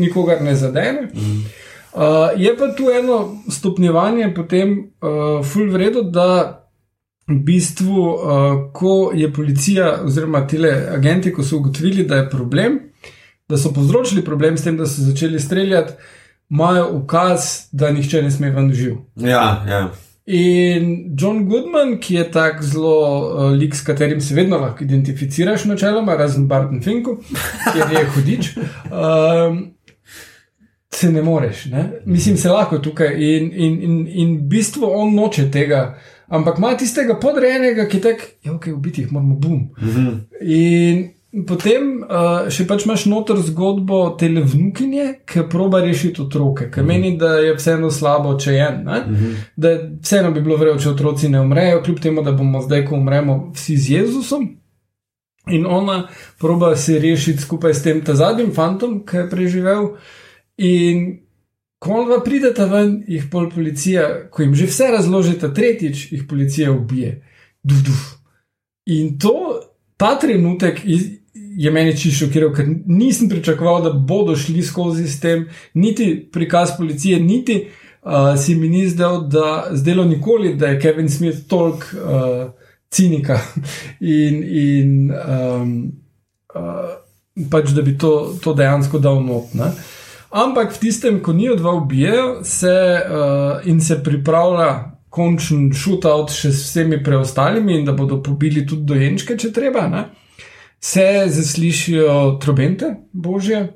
nikogar 0.00 0.40
ne 0.42 0.54
zadene. 0.56 1.08
Uh, 1.94 2.32
je 2.40 2.54
pa 2.58 2.70
tu 2.74 2.88
eno 2.90 3.18
stopnjevanje, 3.50 4.30
potem 4.34 4.72
uh, 4.80 5.44
full 5.44 5.68
vredo, 5.70 6.02
da 6.02 6.28
v 7.28 7.36
bistvu, 7.44 8.06
uh, 8.08 8.56
ko 8.72 9.12
je 9.14 9.28
policija 9.32 10.00
oziroma 10.04 10.46
tile 10.48 10.72
agenti, 10.96 11.32
ko 11.32 11.44
so 11.44 11.60
ugotovili, 11.60 12.06
da 12.08 12.22
je 12.22 12.30
problem, 12.30 12.80
da 13.48 13.60
so 13.60 13.72
povzročili 13.72 14.24
problem 14.24 14.56
s 14.56 14.64
tem, 14.64 14.80
da 14.80 14.88
so 14.88 15.04
začeli 15.04 15.40
streljati, 15.40 15.92
imajo 16.50 16.88
ukaz, 17.02 17.68
da 17.72 17.92
nihče 17.92 18.22
ne 18.22 18.30
sme 18.30 18.50
ven 18.50 18.72
živ. 18.72 18.96
Ja, 19.16 19.64
ja. 19.68 19.84
In 20.26 21.16
John 21.20 21.44
Goodman, 21.44 21.98
ki 22.00 22.14
je 22.14 22.24
tak 22.32 22.62
zelo 22.64 22.96
uh, 22.96 23.50
lik, 23.52 23.74
s 23.76 23.84
katerim 23.84 24.20
se 24.24 24.34
vedno 24.34 24.56
lahko 24.58 24.84
identificiraš, 24.84 25.66
načeloma, 25.68 26.16
razen 26.16 26.46
Barton 26.48 26.80
Finku, 26.82 27.18
ker 27.72 27.92
je 27.92 28.04
hudič. 28.14 28.52
Um, 28.88 29.70
Se 30.94 31.12
ne 31.12 31.22
moreš, 31.22 31.64
ne? 31.72 31.88
mislim, 32.06 32.36
se 32.36 32.48
lahko 32.48 32.78
tukaj 32.78 33.16
in, 33.18 33.48
in, 33.52 33.72
in, 33.82 33.94
in 34.06 34.36
v 34.36 34.42
bistvu 34.48 34.86
on 34.86 35.10
noče 35.14 35.48
tega, 35.50 35.98
ampak 36.30 36.58
ima 36.58 36.70
tistega 36.78 37.16
podrejenega, 37.20 37.88
ki 37.90 38.00
tek, 38.00 38.22
ja, 38.46 38.52
ok, 38.54 38.68
ubiti 38.76 39.02
jih 39.02 39.10
moramo, 39.12 39.34
bum. 39.34 39.64
In 40.40 41.02
potem 41.42 41.88
uh, 42.02 42.46
še 42.52 42.66
pač 42.68 42.84
imaš 42.86 43.06
noter 43.10 43.40
zgodbo 43.42 44.00
tele 44.18 44.44
vnukinje, 44.46 45.06
ki 45.26 45.46
proba 45.50 45.80
rešiti 45.82 46.22
otroke, 46.22 46.68
ki 46.70 46.84
meni, 46.86 47.14
da 47.18 47.38
je 47.42 47.56
vseeno 47.58 47.90
slabo, 47.90 48.36
če 48.38 48.54
je 48.54 48.66
en. 48.68 48.84
Da 49.56 49.72
vseeno 49.98 50.30
bi 50.34 50.44
bilo 50.44 50.58
vredno, 50.60 50.78
če 50.82 50.92
otroci 50.92 51.32
ne 51.32 51.42
umrejo, 51.42 51.82
kljub 51.82 52.02
temu, 52.04 52.22
da 52.22 52.34
bomo 52.36 52.62
zdaj, 52.62 52.84
ko 52.86 52.98
umremo, 53.00 53.38
vsi 53.56 53.76
z 53.76 53.96
Jezusom. 53.98 54.46
In 55.52 55.66
ona 55.66 56.06
proba 56.40 56.72
se 56.76 56.98
rešiti 56.98 57.42
skupaj 57.42 57.74
s 57.74 57.82
tem 57.84 58.00
ta 58.04 58.14
zadnjim 58.16 58.54
fantom, 58.54 59.02
ki 59.04 59.24
je 59.24 59.26
preživel. 59.30 59.90
In 60.62 61.02
ko 61.82 61.98
ona 62.04 62.20
prideta 62.24 62.64
ven, 62.70 63.02
jih 63.08 63.26
pol 63.30 63.50
policija, 63.52 64.30
ko 64.32 64.42
jim 64.42 64.54
že 64.56 64.70
vse 64.70 64.88
razložite, 64.94 65.50
tretjič 65.54 66.06
jih 66.12 66.24
policija 66.30 66.72
ubije. 66.72 67.18
Duf, 67.62 67.82
duf. 67.84 68.06
In 68.86 69.18
to, 69.18 69.60
ta 70.00 70.14
trenutek 70.20 70.80
iz, 70.84 71.23
je 71.56 71.70
meni 71.70 71.96
čisto 71.96 72.26
šokiral, 72.26 72.52
ker 72.54 72.68
nisem 72.86 73.28
pričakoval, 73.28 73.82
da 73.82 73.92
bodo 73.92 74.36
šli 74.36 74.62
skozi 74.62 75.08
s 75.08 75.20
tem, 75.20 75.46
niti 75.74 76.28
prikaz 76.32 76.76
policije, 76.78 77.20
niti 77.20 77.66
uh, 78.02 78.34
si 78.40 78.54
mi 78.54 78.68
ni 78.68 78.88
zdel, 78.88 79.20
da 79.28 79.66
zdelo 79.72 80.04
nikoli, 80.04 80.54
da 80.54 80.66
je 80.66 80.80
Kevin 80.80 81.08
Smith 81.10 81.46
toliko 81.48 81.86
uh, 81.94 82.50
cinika 82.90 83.38
in, 84.00 84.42
in 84.44 85.12
um, 85.12 85.92
uh, 86.54 87.44
pač, 87.50 87.70
da 87.70 87.82
bi 87.82 87.98
to, 87.98 88.34
to 88.42 88.54
dejansko 88.54 88.98
dal 88.98 89.22
not. 89.24 89.54
Ne? 89.54 89.72
Ampak 90.34 90.74
v 90.74 90.82
tistem, 90.82 91.20
ko 91.22 91.32
ni 91.32 91.46
dva 91.56 91.76
ubijejo, 91.78 92.42
se 92.42 92.74
uh, 92.74 93.66
in 93.70 93.80
se 93.80 94.00
pripravlja 94.02 94.90
končen 95.14 95.68
shootout 95.70 96.32
še 96.34 96.50
s 96.50 96.64
vsemi 96.66 96.98
preostalimi, 97.02 97.78
in 97.78 97.84
da 97.86 97.94
bodo 97.94 98.18
pobili 98.22 98.64
tudi 98.66 98.82
dojenčke, 98.90 99.36
če 99.38 99.52
treba, 99.54 99.86
ne? 99.88 100.02
Se 100.84 101.22
zaslišijo 101.26 102.38
trobente 102.40 102.94
božje. 103.12 103.72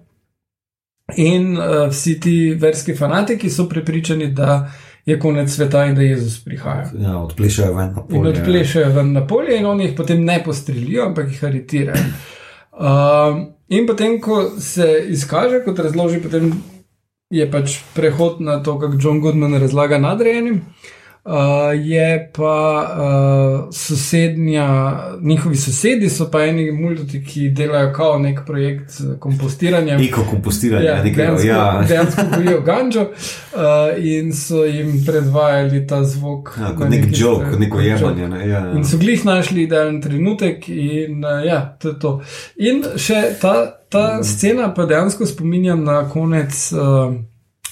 In 1.17 1.59
uh, 1.59 1.65
vsi 1.91 2.21
ti 2.21 2.57
verski 2.61 2.95
fanatiki 2.95 3.51
so 3.51 3.69
prepričani, 3.69 4.27
da 4.33 4.71
je 5.07 5.19
konec 5.21 5.51
sveta 5.51 5.85
in 5.85 5.95
da 5.95 6.03
Jezus 6.03 6.45
prihaja. 6.45 6.91
Ja, 6.99 7.19
odplešajo 7.19 7.75
ven 7.75 7.95
na 7.95 8.03
In 8.11 8.21
polje. 8.23 8.31
odplešajo 8.31 8.93
ven 8.93 9.13
na 9.13 9.27
polje, 9.27 9.57
in 9.59 9.67
oni 9.67 9.85
jih 9.85 9.95
potem 9.97 10.25
ne 10.25 10.43
postrelijo, 10.45 11.07
ampak 11.07 11.31
jih 11.33 11.45
aretirajo. 11.45 12.05
Um, 12.79 13.39
in 13.69 13.87
potem, 13.87 14.21
ko 14.21 14.51
se 14.61 15.05
izkaže, 15.09 15.65
kot 15.65 15.79
razloži, 15.79 16.21
potem 16.23 16.53
je 17.31 17.49
pač 17.51 17.81
prehod 17.95 18.41
na 18.41 18.61
to, 18.63 18.77
kako 18.79 19.01
John 19.03 19.19
Goodman 19.21 19.59
razlaga 19.59 19.99
nadrejenim. 19.99 20.55
Uh, 20.55 20.98
je 21.75 22.31
pa 22.37 22.87
uh, 22.91 23.75
sosednja, 23.75 24.69
njihovi 25.21 25.57
sosedi 25.57 26.09
so 26.09 26.31
pa 26.31 26.43
eni 26.45 26.73
multi, 26.73 27.25
ki 27.25 27.49
delajo 27.49 27.93
kao 27.93 28.19
nek 28.19 28.41
projekt 28.47 28.91
z 28.91 29.19
kompostiranjem. 29.19 30.01
Eko 30.01 30.25
kompostiranje, 30.31 30.87
Ja, 30.87 31.03
nekaj, 31.03 31.25
dejansko, 31.27 31.49
ja. 31.49 31.85
dejansko 31.89 32.23
gojijo 32.37 32.61
gančo 32.61 33.01
uh, 33.01 33.09
in 33.99 34.33
so 34.33 34.65
jim 34.65 35.05
predvajali 35.07 35.87
ta 35.87 36.05
zvok. 36.05 36.59
Ja, 36.61 36.75
kot 36.77 36.89
nek 36.91 37.05
strani, 37.15 37.51
kot 37.51 37.61
neko 37.61 37.77
kot 37.77 37.85
jemanje. 37.85 38.29
Ne? 38.29 38.49
Ja, 38.49 38.59
ja. 38.59 38.73
In 38.73 38.85
so 38.85 38.99
glih 38.99 39.25
našli 39.25 39.63
idealen 39.63 40.01
trenutek, 40.03 40.69
in 40.69 41.25
uh, 41.25 41.45
ja, 41.47 41.77
to 41.81 41.89
je 41.89 41.99
to. 41.99 42.21
In 42.57 42.85
še 42.97 43.23
ta, 43.41 43.55
ta 43.89 44.15
Mhm. 44.15 44.23
scena 44.25 44.75
pa 44.75 44.85
dejansko 44.87 45.27
spominja 45.27 45.75
na 45.77 46.09
konec 46.09 46.73
uh, 46.73 47.15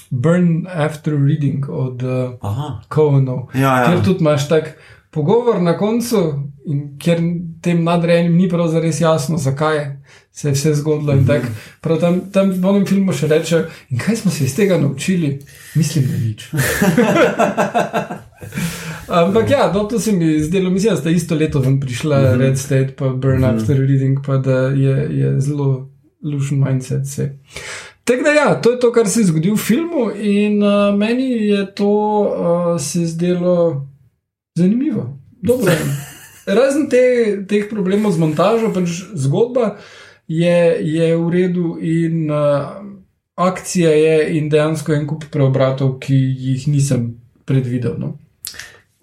Burn 0.09 0.67
After 0.67 1.13
Reading 1.13 1.69
od 1.69 2.03
uh, 2.03 2.33
Aha. 2.41 2.81
Covenov, 2.93 3.47
Ja, 3.53 3.79
ja. 3.79 3.85
kjer 3.85 4.03
tudi 4.03 4.19
imaš 4.19 4.49
tak 4.49 4.77
pogovor 5.11 5.61
na 5.61 5.77
koncu, 5.77 6.33
in 6.65 6.97
kjer 6.99 7.21
tem 7.61 7.83
nadrejenim 7.83 8.35
ni 8.37 8.49
prav 8.49 8.67
zares 8.67 9.01
jasno, 9.01 9.37
zakaj 9.37 9.97
se 10.31 10.47
je 10.47 10.53
vse 10.53 10.73
zgodilo. 10.73 11.13
In 11.13 11.25
tak, 11.27 11.47
prav 11.81 11.99
tam, 11.99 12.19
tam 12.31 12.51
v 12.51 12.65
onem 12.69 12.85
filmu 12.85 13.15
še 13.15 13.29
reče, 13.31 13.63
in 13.89 14.01
kaj 14.03 14.19
smo 14.21 14.31
se 14.31 14.45
iz 14.45 14.55
tega 14.55 14.77
naučili, 14.77 15.39
mislim, 15.75 16.05
da 16.11 16.17
nič. 16.21 16.49
Ampak 19.21 19.49
ja, 19.49 19.71
no, 19.73 19.87
to 19.89 19.99
se 19.99 20.11
mi 20.11 20.37
zdelo, 20.43 20.69
mislim, 20.69 20.93
da 20.93 21.01
sta 21.01 21.09
isto 21.09 21.35
leto 21.35 21.59
ven 21.59 21.79
prišla 21.79 22.19
mm 22.19 22.25
-hmm. 22.25 22.39
Red 22.39 22.57
State, 22.57 22.95
pa 22.97 23.09
Burn 23.09 23.39
mm 23.39 23.43
-hmm. 23.43 23.55
After 23.55 23.77
Reading, 23.79 24.19
pa 24.25 24.37
da 24.37 24.57
je, 24.67 24.95
je 25.19 25.41
zelo 25.41 25.89
lušen 26.23 26.63
mindset. 26.63 27.03
vse. 27.03 27.37
Tako 28.07 28.23
da, 28.23 28.29
ja, 28.29 28.61
to 28.61 28.71
je 28.71 28.79
to, 28.79 28.91
kar 28.91 29.09
se 29.09 29.19
je 29.19 29.25
zgodilo 29.25 29.55
v 29.55 29.59
filmu, 29.59 30.11
in 30.15 30.63
uh, 30.63 30.95
meni 30.95 31.27
je 31.47 31.75
to 31.75 31.91
uh, 32.23 32.81
se 32.81 33.05
zdelo 33.05 33.87
zanimivo, 34.55 35.19
dobro. 35.41 35.71
Razen 36.57 36.87
te, 36.89 37.01
teh 37.47 37.67
problemov 37.69 38.15
z 38.15 38.23
montažo, 38.23 38.71
pač 38.71 39.03
zgodba 39.11 39.75
je, 40.27 40.77
je 40.79 41.17
v 41.17 41.29
redu, 41.29 41.75
in 41.83 42.31
uh, 42.31 42.79
akcija 43.35 43.91
je, 43.91 44.15
in 44.39 44.47
dejansko 44.49 44.95
en 44.95 45.03
kup 45.07 45.27
preobratov, 45.31 45.97
ki 45.99 46.15
jih 46.15 46.67
nisem 46.71 47.09
predvidel. 47.45 47.99
No. 47.99 48.15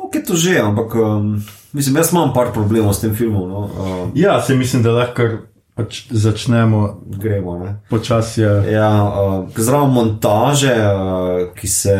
Ok, 0.01 0.25
to 0.25 0.37
že, 0.37 0.57
ampak 0.65 0.97
um, 0.97 1.37
mislim, 1.77 2.01
jaz 2.01 2.13
imam 2.13 2.33
par 2.33 2.57
problemov 2.57 2.97
s 2.97 3.05
tem 3.05 3.13
filmom. 3.13 3.49
No? 3.49 3.61
Um, 3.69 4.13
Ja, 4.17 4.41
se 4.43 4.57
mislim, 4.57 4.83
da 4.83 4.97
lahko 4.97 5.15
kar 5.21 5.37
pač 5.75 6.07
začnemo 6.11 7.03
gremo. 7.19 7.59
Ne? 7.59 7.71
počasi. 7.91 8.41
Ja, 8.71 8.91
uh, 9.03 9.51
zraven 9.59 9.91
montaže, 9.91 10.71
uh, 10.71 11.51
ki, 11.59 11.69
se, 11.69 11.97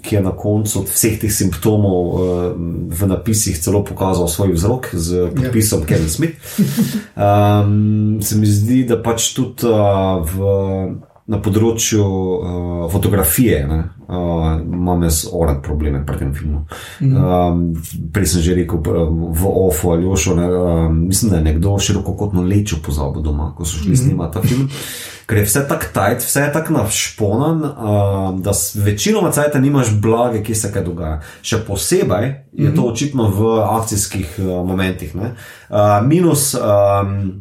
ki 0.00 0.16
je 0.16 0.22
na 0.24 0.32
koncu 0.32 0.80
od 0.80 0.88
vseh 0.88 1.20
teh 1.20 1.32
simptomov 1.32 2.00
uh, 2.08 2.20
v 2.88 3.00
napisih 3.10 3.60
celo 3.60 3.84
pokazal 3.84 4.24
svoj 4.24 4.56
vzrok 4.56 4.88
z 4.96 5.28
podpisom 5.36 5.84
yeah. 5.84 5.88
Kevin 5.88 6.10
Smith. 6.10 6.36
Um, 7.20 8.22
se 8.22 8.38
mi 8.38 8.48
zdi, 8.48 8.84
da 8.88 8.96
pač 8.96 9.34
tudi 9.36 9.68
uh, 9.68 10.24
v, 10.24 10.40
na 11.30 11.38
področju 11.38 12.02
uh, 12.02 12.84
fotografije 12.90 13.60
ne, 13.70 13.78
uh, 14.10 14.58
imam 14.58 15.04
jaz 15.06 15.22
oran 15.30 15.60
probleme 15.62 16.02
pri 16.06 16.18
tem 16.24 16.32
filmu. 16.34 16.64
Um, 17.00 17.60
prej 18.10 18.32
sem 18.32 18.42
že 18.42 18.56
rekel 18.58 18.80
uh, 18.82 19.04
v 19.30 19.52
OFO 19.66 19.94
ali 19.94 20.08
Ošo, 20.10 20.34
ne, 20.38 20.48
um, 20.50 20.96
mislim, 21.06 21.30
da 21.30 21.38
je 21.38 21.46
nekdo 21.52 21.76
široko 21.78 22.16
kotno 22.18 22.42
lečo 22.42 22.80
pozabil 22.82 23.22
doma, 23.22 23.52
ko 23.54 23.64
so 23.64 23.78
šli 23.78 23.96
snemati 23.96 24.34
ta 24.34 24.42
film. 24.42 24.66
Ker 25.30 25.38
je 25.38 25.44
vse 25.46 25.60
tako 25.70 25.92
tajt, 25.94 26.24
vse 26.26 26.42
je 26.42 26.52
tako 26.56 26.74
našponan, 26.80 27.60
uh, 27.62 28.40
da 28.42 28.54
večinoma 28.82 29.30
cajta 29.30 29.60
nimaš 29.62 29.92
blage, 30.02 30.42
ki 30.42 30.56
se 30.58 30.72
kaj 30.74 30.82
dogaja. 30.88 31.20
Še 31.46 31.60
posebej 31.68 32.26
je 32.58 32.72
to 32.74 32.88
očitno 32.90 33.28
v 33.36 33.52
akcijskih 33.68 34.34
uh, 34.42 34.50
momentih. 34.66 35.14
ne. 35.14 35.36
Uh, 35.70 36.00
minus 36.02 36.56
um, 36.58 37.38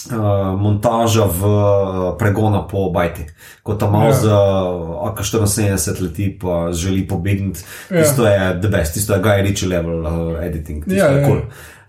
Uh, 0.00 0.56
montaža 0.56 1.28
v 1.28 1.44
uh, 1.44 2.16
pregona 2.16 2.64
po 2.64 2.88
Bajti, 2.88 3.26
ko 3.62 3.74
tam 3.76 3.92
malo 3.92 4.08
Ja. 4.08 4.12
za 4.16 4.38
uh, 4.64 5.12
AK-74 5.12 6.00
leti, 6.00 6.38
pa 6.40 6.72
želi 6.72 7.04
pobegniti. 7.08 7.60
Ja. 7.90 8.00
Tisto 8.00 8.24
je 8.24 8.60
the 8.60 8.68
best, 8.68 8.94
tisto 8.96 9.12
je 9.12 9.20
Guy 9.20 9.42
Ritchie 9.44 9.68
level 9.68 10.00
uh, 10.00 10.40
editing. 10.40 10.84
tisto 10.84 11.04
Ja, 11.04 11.12
je 11.12 11.20
ja. 11.20 11.26
cool. 11.28 11.40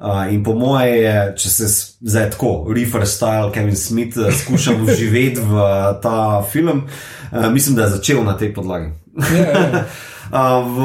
Uh, 0.01 0.33
in 0.33 0.43
po 0.43 0.53
moje 0.53 0.97
je, 0.97 1.33
če 1.37 1.49
se 1.49 1.65
zdaj 2.01 2.29
tako, 2.35 2.67
refer 2.75 3.07
style 3.07 3.51
Kevin 3.53 3.75
Smith 3.79 4.17
skušam 4.43 4.83
vživeti 4.89 5.39
v 5.39 5.53
uh, 5.55 5.95
ta 6.03 6.41
film, 6.43 6.83
uh, 7.31 7.47
mislim, 7.47 7.75
da 7.79 7.87
je 7.87 7.95
začel 7.95 8.23
na 8.27 8.35
tej 8.37 8.51
podlagi. 8.53 8.91
Ja, 9.31 9.45
ja. 9.47 9.85
Uh, 10.35 10.67
v 10.75 10.79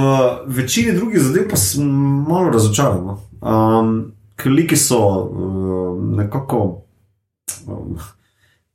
večini 0.46 0.92
drugih 0.94 1.20
zadev 1.20 1.50
pa 1.50 1.56
sem 1.56 1.90
malo 2.28 2.54
razočaran. 2.54 3.18
Um, 3.42 4.12
ker 4.36 4.52
liki 4.52 4.76
so 4.76 5.00
uh, 5.00 5.96
nekako 6.16 6.85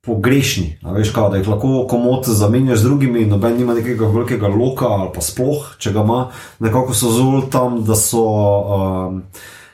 pogrešni. 0.02 0.78
a 0.84 0.92
Veš, 0.92 1.10
kao, 1.14 1.30
da 1.30 1.38
jih 1.38 1.48
lahko 1.48 1.86
komod 1.90 2.26
zamenjaš 2.26 2.80
z 2.80 2.84
drugimi, 2.84 3.26
noben 3.26 3.58
nima 3.58 3.74
nekega 3.74 4.08
velikega 4.08 4.48
loka 4.48 4.86
ali 4.88 5.10
pa 5.16 5.22
sploh, 5.22 5.76
če 5.78 5.92
ga 5.92 6.02
ima. 6.02 6.32
Nekako 6.60 6.94
so 6.94 7.12
zelo 7.12 7.42
tam, 7.52 7.84
da 7.86 7.96
so. 7.96 8.26
Um, 8.28 9.24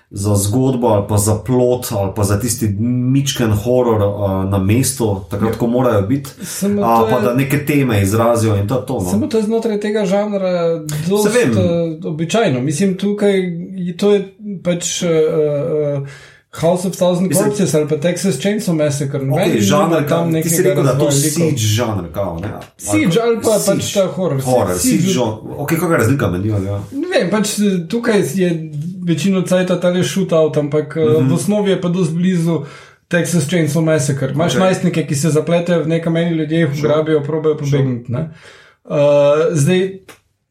Za 0.10 0.36
zgodbo, 0.40 0.88
ali 0.88 1.04
pa 1.10 1.18
za 1.18 1.34
plot, 1.36 1.90
ali 1.92 2.12
pa 2.16 2.24
za 2.24 2.38
tisti 2.40 2.68
mičken 3.12 3.52
horor 3.52 4.02
uh, 4.04 4.50
na 4.50 4.58
mestu, 4.58 5.20
takrat, 5.30 5.58
ko 5.60 5.68
morajo 5.68 6.02
biti, 6.08 6.30
Samo 6.46 6.82
a, 6.82 7.02
to 7.02 7.10
pa 7.12 7.20
da 7.20 7.34
neke 7.34 7.66
teme 7.66 8.02
izrazijo 8.02 8.56
in 8.56 8.68
to 8.68 8.76
to. 8.76 8.94
No. 8.94 9.10
Samo 9.10 9.28
to 9.28 9.38
je 9.38 9.44
znotraj 9.44 9.80
tega 9.80 10.06
žanra 10.06 10.80
zelo 11.08 11.24
Saj 11.24 11.32
vem. 11.34 11.52
običajno. 12.06 12.62
Mislim, 12.62 12.98
tukaj 12.98 13.34
to 13.98 14.14
je 14.14 14.22
pač 14.64 15.02
uh, 15.04 15.10
uh, 16.00 16.08
House 16.52 16.88
of 16.88 16.96
Thousand 16.96 17.28
Mislim- 17.28 17.44
Corpses 17.44 17.74
ali 17.74 17.88
pa 17.88 17.96
Texas 17.96 18.40
Chainsaw 18.40 18.74
Massacre. 18.74 19.20
Okay, 19.20 19.50
nima 19.50 19.62
žanr, 19.62 20.08
tam 20.08 20.34
tam 20.34 20.42
ti 20.42 20.50
si 20.50 20.64
rekel, 20.64 20.84
da 20.84 20.92
je 20.92 21.00
to 21.00 21.06
likov. 21.06 21.12
siege 21.22 21.58
žanr, 21.58 22.12
kao, 22.14 22.40
ne? 22.40 22.48
Siege 22.78 23.20
ali 23.24 23.38
pa 23.44 23.60
pač 23.66 23.94
ta 23.94 24.08
horror. 24.08 24.42
Horror, 24.42 24.76
Siege- 24.76 25.02
siege 25.02 25.14
žanr. 25.14 25.38
Ok, 25.58 25.70
kakšna 25.70 25.92
je 25.92 25.98
razlika 25.98 26.28
med 26.28 26.42
njima? 26.42 26.58
Ja? 26.58 26.82
Ne 26.92 27.08
vem, 27.20 27.30
pač 27.30 27.60
eh, 27.60 27.88
tukaj 27.90 28.24
je 28.36 28.72
večino 29.08 29.42
cajta 29.42 29.80
ta 29.80 29.90
le 29.90 30.04
shootout, 30.04 30.58
ampak 30.58 30.96
mm. 30.96 31.00
-hmm. 31.02 31.30
v 31.30 31.34
osnovi 31.34 31.72
je 31.72 31.82
pa 31.82 31.90
dosti 31.90 32.16
blizu 32.16 32.66
Texas 33.10 33.48
Chainsaw 33.48 33.82
Massacre. 33.82 34.32
Imaš 34.32 34.52
Ok. 34.52 34.58
okay. 34.58 34.66
najstnike, 34.66 35.08
ki 35.08 35.16
se 35.16 35.30
zapletejo 35.30 35.84
v 35.84 35.88
nekam 35.88 36.14
meni 36.14 36.32
ljudje, 36.32 36.60
jih 36.60 36.70
ugrabijo, 36.80 37.24
probejo 37.24 37.58
pobegniti. 37.58 38.14
Uh, 38.14 38.20
zdaj, 39.52 40.00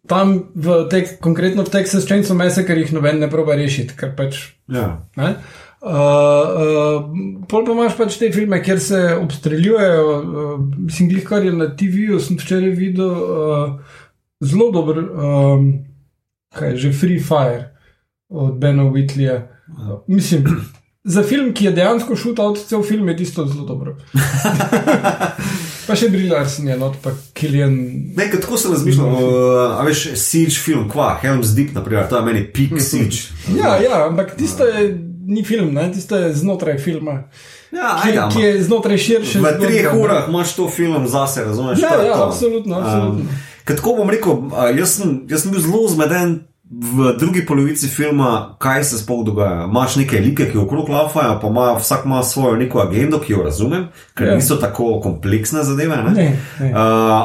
tam 0.06 0.42
v 0.54 0.88
tek, 0.90 1.20
konkretno 1.20 1.62
v 1.62 1.70
Texas 1.70 2.06
Chainsaw 2.06 2.34
Massacre 2.34 2.76
jih 2.80 2.92
noben 2.92 3.18
ne 3.18 3.30
proba 3.30 3.54
rešiti, 3.54 3.96
ker 3.96 4.14
pač. 4.16 4.36
Ja. 4.68 5.02
Ne? 5.16 5.34
Uh, 5.76 5.92
uh, 5.92 7.44
pol 7.48 7.66
pa 7.66 7.74
imaš 7.74 7.96
pač 7.98 8.16
te 8.16 8.30
filme, 8.32 8.62
kjer 8.64 8.80
se 8.80 9.00
obstreljujejo. 9.20 10.06
Uh, 10.16 10.54
mislim, 10.78 11.10
glih, 11.12 11.26
kar 11.28 11.44
je 11.44 11.52
na 11.52 11.68
TV-ju, 11.76 12.20
sem 12.20 12.38
včeraj 12.40 12.72
videl 12.78 13.12
uh, 13.12 14.00
zelo 14.40 14.70
dober, 14.72 15.02
um, 15.04 15.68
kaj 16.56 16.74
je 16.74 16.80
že 16.86 16.94
Free 16.96 17.20
Fire 17.20 17.76
od 18.28 18.56
Bena 18.58 18.88
Whitleya. 18.88 19.42
Uh, 19.68 20.00
mislim, 20.08 20.48
za 21.04 21.22
film, 21.22 21.52
ki 21.54 21.64
je 21.68 21.72
dejansko 21.76 22.16
šutal 22.16 22.56
cel 22.56 22.82
film, 22.82 23.08
je 23.08 23.16
tisto 23.16 23.46
zelo 23.46 23.66
dobro. 23.66 23.94
pa 25.86 25.94
še 25.94 26.08
Brillarsen 26.10 26.66
je 26.66 26.78
not, 26.80 26.96
pa 27.02 27.12
Killian. 27.36 27.76
Ne, 28.16 28.26
tako 28.32 28.58
sem 28.58 28.72
razmišljal, 28.74 29.12
uh, 29.12 29.76
a 29.78 29.84
veš, 29.86 30.08
siege 30.18 30.56
film, 30.58 30.88
kva, 30.90 31.12
Helm's 31.22 31.54
Deep, 31.54 31.76
naprimer, 31.76 32.08
to 32.10 32.18
je 32.18 32.26
meni 32.26 32.42
peak 32.50 32.80
siege. 32.88 33.28
Ja, 33.54 33.76
ja, 33.82 34.06
ampak 34.08 34.34
tisto 34.40 34.66
je. 34.66 34.88
Ni 35.26 35.44
film, 35.44 35.74
ne? 35.74 35.88
tisto 35.92 36.16
je 36.16 36.34
znotraj 36.34 36.78
filma, 36.78 37.24
Ja, 37.72 37.98
ki, 37.98 38.08
ajde, 38.08 38.22
ki 38.32 38.40
je 38.40 38.62
znotraj 38.62 38.98
širše. 38.98 39.40
V 39.40 39.50
treh 39.60 39.94
urah 39.94 40.28
imaš 40.28 40.54
to 40.54 40.68
film 40.70 41.08
zase, 41.08 41.44
razumeš? 41.44 41.82
Ja, 41.82 41.98
ja, 42.00 42.14
absolutno, 42.22 42.78
absolutno. 42.78 43.20
Um, 43.20 43.28
ker 43.64 43.76
tako 43.76 43.96
bom 43.96 44.10
rekel, 44.10 44.38
jaz 44.72 44.96
sem, 44.96 45.24
jaz 45.28 45.42
sem 45.42 45.50
bil 45.50 45.60
zelo 45.60 45.88
zmeden 45.88 46.36
v 46.66 47.12
drugi 47.14 47.44
polovici 47.46 47.86
filma, 47.86 48.56
kaj 48.58 48.84
se 48.84 48.98
sploh 48.98 49.24
dogaja. 49.24 49.64
Imaš 49.64 49.96
neke 49.96 50.18
like, 50.18 50.48
ki 50.50 50.58
okrog 50.58 50.88
lafajo, 50.88 51.36
pa 51.40 51.46
ima, 51.46 51.66
vsak 51.74 52.04
ima 52.04 52.22
svojo 52.22 52.56
neko 52.56 52.80
agendo, 52.80 53.20
ki 53.20 53.32
jo 53.32 53.42
razumem, 53.42 53.84
ker 54.14 54.26
Ja. 54.26 54.34
niso 54.34 54.56
tako 54.56 55.00
kompleksne 55.00 55.62
zadeve. 55.62 55.96
Ne? 55.96 56.10
Ne, 56.12 56.26
ne. 56.60 56.70
Uh, 56.70 56.78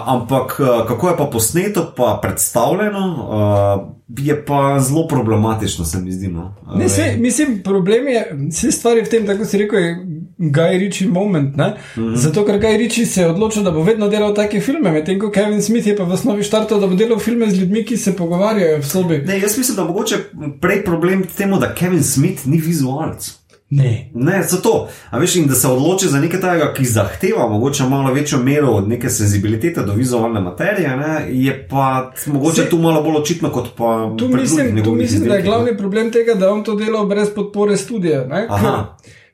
ampak 0.08 0.58
kako 0.88 1.10
je 1.10 1.18
pa 1.18 1.26
posneto, 1.26 1.94
pa 1.98 2.20
predstavljeno, 2.22 3.06
uh, 3.08 4.01
je 4.20 4.46
pa 4.46 4.80
zelo 4.80 5.08
problematično, 5.08 5.86
se 5.86 6.00
mi 6.00 6.12
zdi. 6.12 6.28
No? 6.28 6.54
Ne, 6.76 6.90
se, 6.90 7.16
mislim, 7.20 7.62
problem 7.64 8.08
je, 8.08 8.38
vse 8.50 8.72
stvari 8.72 9.02
v 9.02 9.10
tem, 9.10 9.26
tako 9.28 9.46
si 9.46 9.58
rekel, 9.58 9.80
je 9.80 10.06
Guy 10.38 10.78
Ritchie 10.80 11.08
moment. 11.08 11.56
Mm 11.56 11.62
-hmm. 11.96 12.16
Zato, 12.16 12.46
ker 12.46 12.60
Guy 12.60 12.78
Ritchie 12.78 13.06
se 13.06 13.22
je 13.22 13.28
odločil, 13.28 13.64
da 13.64 13.72
bo 13.72 13.84
vedno 13.84 14.08
delal 14.08 14.36
take 14.36 14.62
filme, 14.62 14.92
medtem 14.92 15.20
ko 15.20 15.32
Kevin 15.32 15.62
Smith 15.62 15.88
je 15.88 15.98
pa 15.98 16.04
v 16.04 16.12
osnovi 16.12 16.44
štartal, 16.44 16.80
da 16.80 16.88
bo 16.88 16.96
delal 16.96 17.20
filme 17.20 17.52
z 17.52 17.60
ljudmi, 17.60 17.86
ki 17.86 17.98
se 17.98 18.16
pogovarjajo 18.16 18.78
v 18.78 18.86
sobi. 18.86 19.18
Ne, 19.18 19.40
jaz 19.40 19.58
mislim, 19.58 19.76
da 19.76 19.84
mogoče 19.84 20.16
prej 20.62 20.84
problem 20.84 21.24
temu, 21.38 21.60
da 21.60 21.74
Kevin 21.74 22.04
Smith 22.04 22.46
ni 22.46 22.58
vizualec. 22.58 23.41
Ne. 23.72 24.12
Ne, 24.14 24.44
zato. 24.44 24.88
A 25.10 25.20
veš, 25.20 25.36
in 25.36 25.48
da 25.48 25.56
se 25.56 25.68
odloči 25.68 26.08
za 26.08 26.20
nekaj 26.20 26.42
takega, 26.42 26.74
ki 26.74 26.86
zahteva 26.86 27.48
mogoče 27.50 27.84
malo 27.84 28.14
večjo 28.14 28.40
mero 28.40 28.68
od 28.68 28.90
neke 28.90 29.10
senzibilitete 29.10 29.82
do 29.82 29.94
vizualne 29.94 30.40
materije, 30.42 30.98
ne, 30.98 31.26
je 31.30 31.68
pa 31.68 32.12
mogoče 32.28 32.62
Se- 32.64 32.70
tu 32.70 32.78
malo 32.78 33.04
bolj 33.04 33.16
očitno 33.16 33.50
kot 33.50 33.68
pa. 33.78 34.16
Tu 34.18 34.28
mislim, 34.28 34.84
tu 34.84 34.92
mislim, 34.96 35.24
da 35.24 35.36
je 35.36 35.42
glavni 35.42 35.78
problem 35.78 36.12
tega, 36.12 36.34
da 36.34 36.52
on 36.54 36.64
to 36.64 36.76
delal 36.76 37.06
brez 37.06 37.30
podpore 37.36 37.78
studija. 37.78 38.26
ne. 38.26 38.48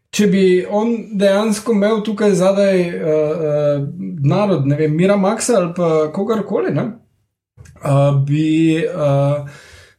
Če 0.10 0.28
bi 0.28 0.66
on 0.70 0.88
dejansko 1.14 1.72
imel 1.72 2.04
tukaj 2.04 2.32
zadaj 2.32 2.80
uh, 2.82 2.96
uh, 2.96 3.88
narod, 4.24 4.68
ne 4.68 4.76
vem, 4.76 4.96
Mira 4.96 5.18
Maxa 5.18 5.54
ali 5.56 5.74
pa 5.76 6.12
kogarkoli, 6.14 6.72
ne, 6.72 6.84
uh, 7.84 8.26
bi 8.26 8.78
uh, 8.78 9.50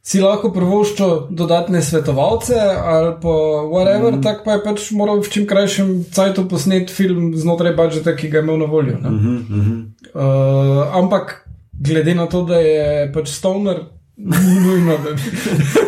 si 0.09 0.17
lahko 0.19 0.49
privoščil 0.49 1.11
dodatne 1.31 1.81
svetovalce 1.85 2.55
ali 2.83 3.11
pa 3.21 3.33
whatever, 3.67 4.15
mm. 4.15 4.23
tako 4.23 4.41
pa 4.43 4.51
je 4.53 4.63
pač 4.63 4.87
moral 4.91 5.21
v 5.21 5.29
čim 5.29 5.45
krajšem 5.45 5.91
času 6.09 6.47
posneti 6.49 6.93
film 6.93 7.35
znotraj 7.37 7.75
budžeta, 7.75 8.15
ki 8.15 8.29
ga 8.29 8.39
je 8.39 8.43
imel 8.43 8.57
na 8.57 8.65
voljo. 8.65 8.97
ne. 8.97 9.09
Mhm, 9.09 9.35
mhm. 9.51 9.75
Uh, 10.09 10.89
ampak 10.95 11.35
glede 11.73 12.15
na 12.15 12.25
to, 12.25 12.41
da 12.43 12.57
je 12.57 13.11
pač 13.13 13.29
stoner, 13.29 13.83
nujno, 14.17 14.97
da 14.97 15.13
bi. 15.13 15.21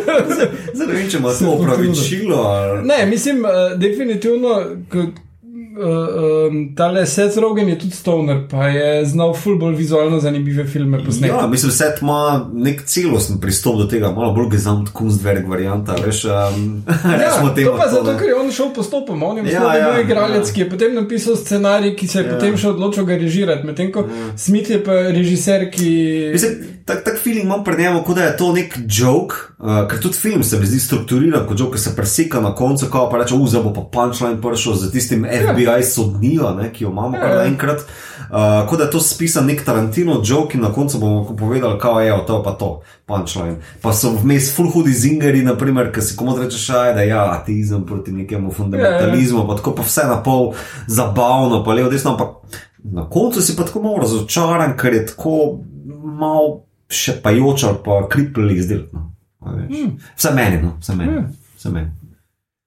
Zdaj 0.78 1.08
če 1.10 1.18
ima 1.18 1.32
Se 1.32 1.44
to 1.44 1.50
potrudi. 1.50 1.72
opravičilo. 1.72 2.36
ali- 2.36 2.86
Ne, 2.86 3.06
mislim, 3.06 3.42
uh, 3.42 3.50
definitivno. 3.76 4.48
K, 4.88 4.94
Uh, 4.96 5.31
um, 5.76 6.74
tale 6.76 7.06
Seth 7.06 7.36
Rogen 7.36 7.68
je 7.68 7.78
tudi 7.78 7.96
stoner, 7.96 8.48
pa 8.50 8.68
je 8.68 9.04
znal 9.06 9.34
ful 9.34 9.58
bolj 9.58 9.74
vizualno 9.76 10.20
zanimive 10.20 10.66
filme 10.66 11.04
posneti. 11.04 11.34
Ja, 11.34 11.46
mislim, 11.46 11.72
da 11.78 11.94
ima 12.02 12.50
nek 12.52 12.82
celosten 12.86 13.40
pristop 13.40 13.76
do 13.78 13.84
tega, 13.84 14.10
malo 14.10 14.32
bolj 14.34 14.50
gezamt 14.50 14.90
kunstverk 14.92 15.48
varianta. 15.48 15.96
Veš, 16.06 16.24
um, 16.24 16.82
Ja, 17.22 17.54
temu. 17.54 17.70
to 17.70 17.76
pa 17.76 17.84
to, 17.84 17.90
zato, 17.90 18.18
ker 18.18 18.28
je 18.28 18.34
on 18.34 18.52
šel 18.52 18.72
postopoma. 18.74 19.26
On 19.26 19.38
je 19.38 19.52
Ja, 19.52 19.62
ja, 19.62 19.76
ja, 19.76 19.92
bil 19.92 20.04
igralec, 20.04 20.48
ja. 20.48 20.54
ki 20.54 20.60
je 20.60 20.70
potem 20.70 20.94
napisal 20.94 21.36
scenarij, 21.36 21.96
ki 21.96 22.06
se 22.06 22.18
je 22.18 22.24
Ja. 22.24 22.30
ja. 22.30 22.38
potem 22.38 22.56
še 22.56 22.68
odločil 22.68 23.04
ga 23.04 23.16
režirati. 23.16 23.66
Medtem 23.66 23.92
ko 23.92 24.06
Smith 24.36 24.70
je 24.70 24.78
pa 24.84 24.92
režiser, 24.92 25.70
ki. 25.70 25.90
Mislim, 26.32 26.52
tak, 26.84 27.04
tak 27.04 27.18
feeling 27.18 27.44
imam 27.44 27.64
pri 27.64 27.78
njemu, 27.82 28.02
kot 28.02 28.16
da 28.16 28.24
je 28.24 28.36
to 28.36 28.52
nek 28.52 28.78
joke, 28.88 29.34
uh, 29.58 29.82
ker 29.88 30.00
tudi 30.00 30.18
film 30.18 30.42
se 30.42 30.58
mi 30.58 30.66
zdi 30.66 30.80
strukturiran 30.80 31.46
kot 31.48 31.60
joke, 31.60 31.76
ki 31.76 31.82
se 31.82 31.96
preseka 31.96 32.40
na 32.40 32.54
koncu, 32.54 32.86
ko 32.90 33.08
pa 33.10 33.18
reče, 33.22 33.34
uza 33.34 33.62
bo 33.62 33.72
pa 33.72 33.84
punchline 33.92 34.40
prišel 34.42 34.74
z 34.74 34.92
tistim 34.92 35.26
FBI 35.26 35.61
sodnijo, 35.82 36.54
ne, 36.56 36.72
ki 36.72 36.84
jo 36.84 36.90
imamo 36.90 37.12
kar 37.12 37.30
Ja. 37.30 37.36
naenkrat. 37.42 37.84
Uh, 38.32 38.68
kot 38.68 38.78
da 38.78 38.84
je 38.84 38.90
to 38.90 39.00
spisan 39.00 39.46
nek 39.46 39.64
Tarantino 39.64 40.20
joke 40.24 40.54
in 40.56 40.62
na 40.62 40.72
koncu 40.72 40.98
bomo 40.98 41.36
povedali, 41.36 41.78
kao 41.80 42.00
je, 42.00 42.12
to 42.26 42.38
je 42.38 42.44
pa 42.44 42.52
to, 42.52 42.68
punchline. 43.06 43.56
Pa 43.82 43.92
so 43.92 44.10
vmes 44.16 44.54
full 44.56 44.70
hudi 44.70 44.92
zingeri, 44.92 45.42
naprimer, 45.42 45.92
ki 45.92 46.00
si 46.00 46.16
komod 46.16 46.38
rečeš, 46.40 46.70
aj, 46.70 46.94
da 46.94 47.00
je 47.00 47.08
ja, 47.08 47.24
ateizem 47.32 47.84
proti 47.86 48.12
nekemu 48.12 48.52
fundamentalizmu, 48.52 49.46
pa 49.48 49.56
tako 49.56 49.74
pa 49.74 49.82
vse 49.82 50.06
na 50.08 50.22
pol 50.22 50.54
zabavno, 50.86 51.64
pa 51.64 51.72
levo, 51.74 51.90
desno, 51.90 52.10
ampak 52.10 52.28
na 52.84 53.04
koncu 53.10 53.42
si 53.42 53.56
pa 53.56 53.64
tako 53.68 53.82
malo 53.82 53.98
razočaran, 53.98 54.76
ker 54.80 54.94
je 54.94 55.06
tako 55.06 55.60
malo 56.18 56.62
še 56.88 57.18
pajoč 57.22 57.64
ali 57.64 57.78
pa 57.84 58.00
kripli 58.08 58.56
izdelek. 58.56 58.92
No. 58.92 59.12
Hmm. 59.44 59.98
Vse 60.16 60.30
meni, 60.34 60.62
no, 60.62 60.76
vse 60.80 60.94
meni. 60.96 61.12
Ja. 61.12 61.22
Vse 61.58 61.70
meni. 61.70 61.90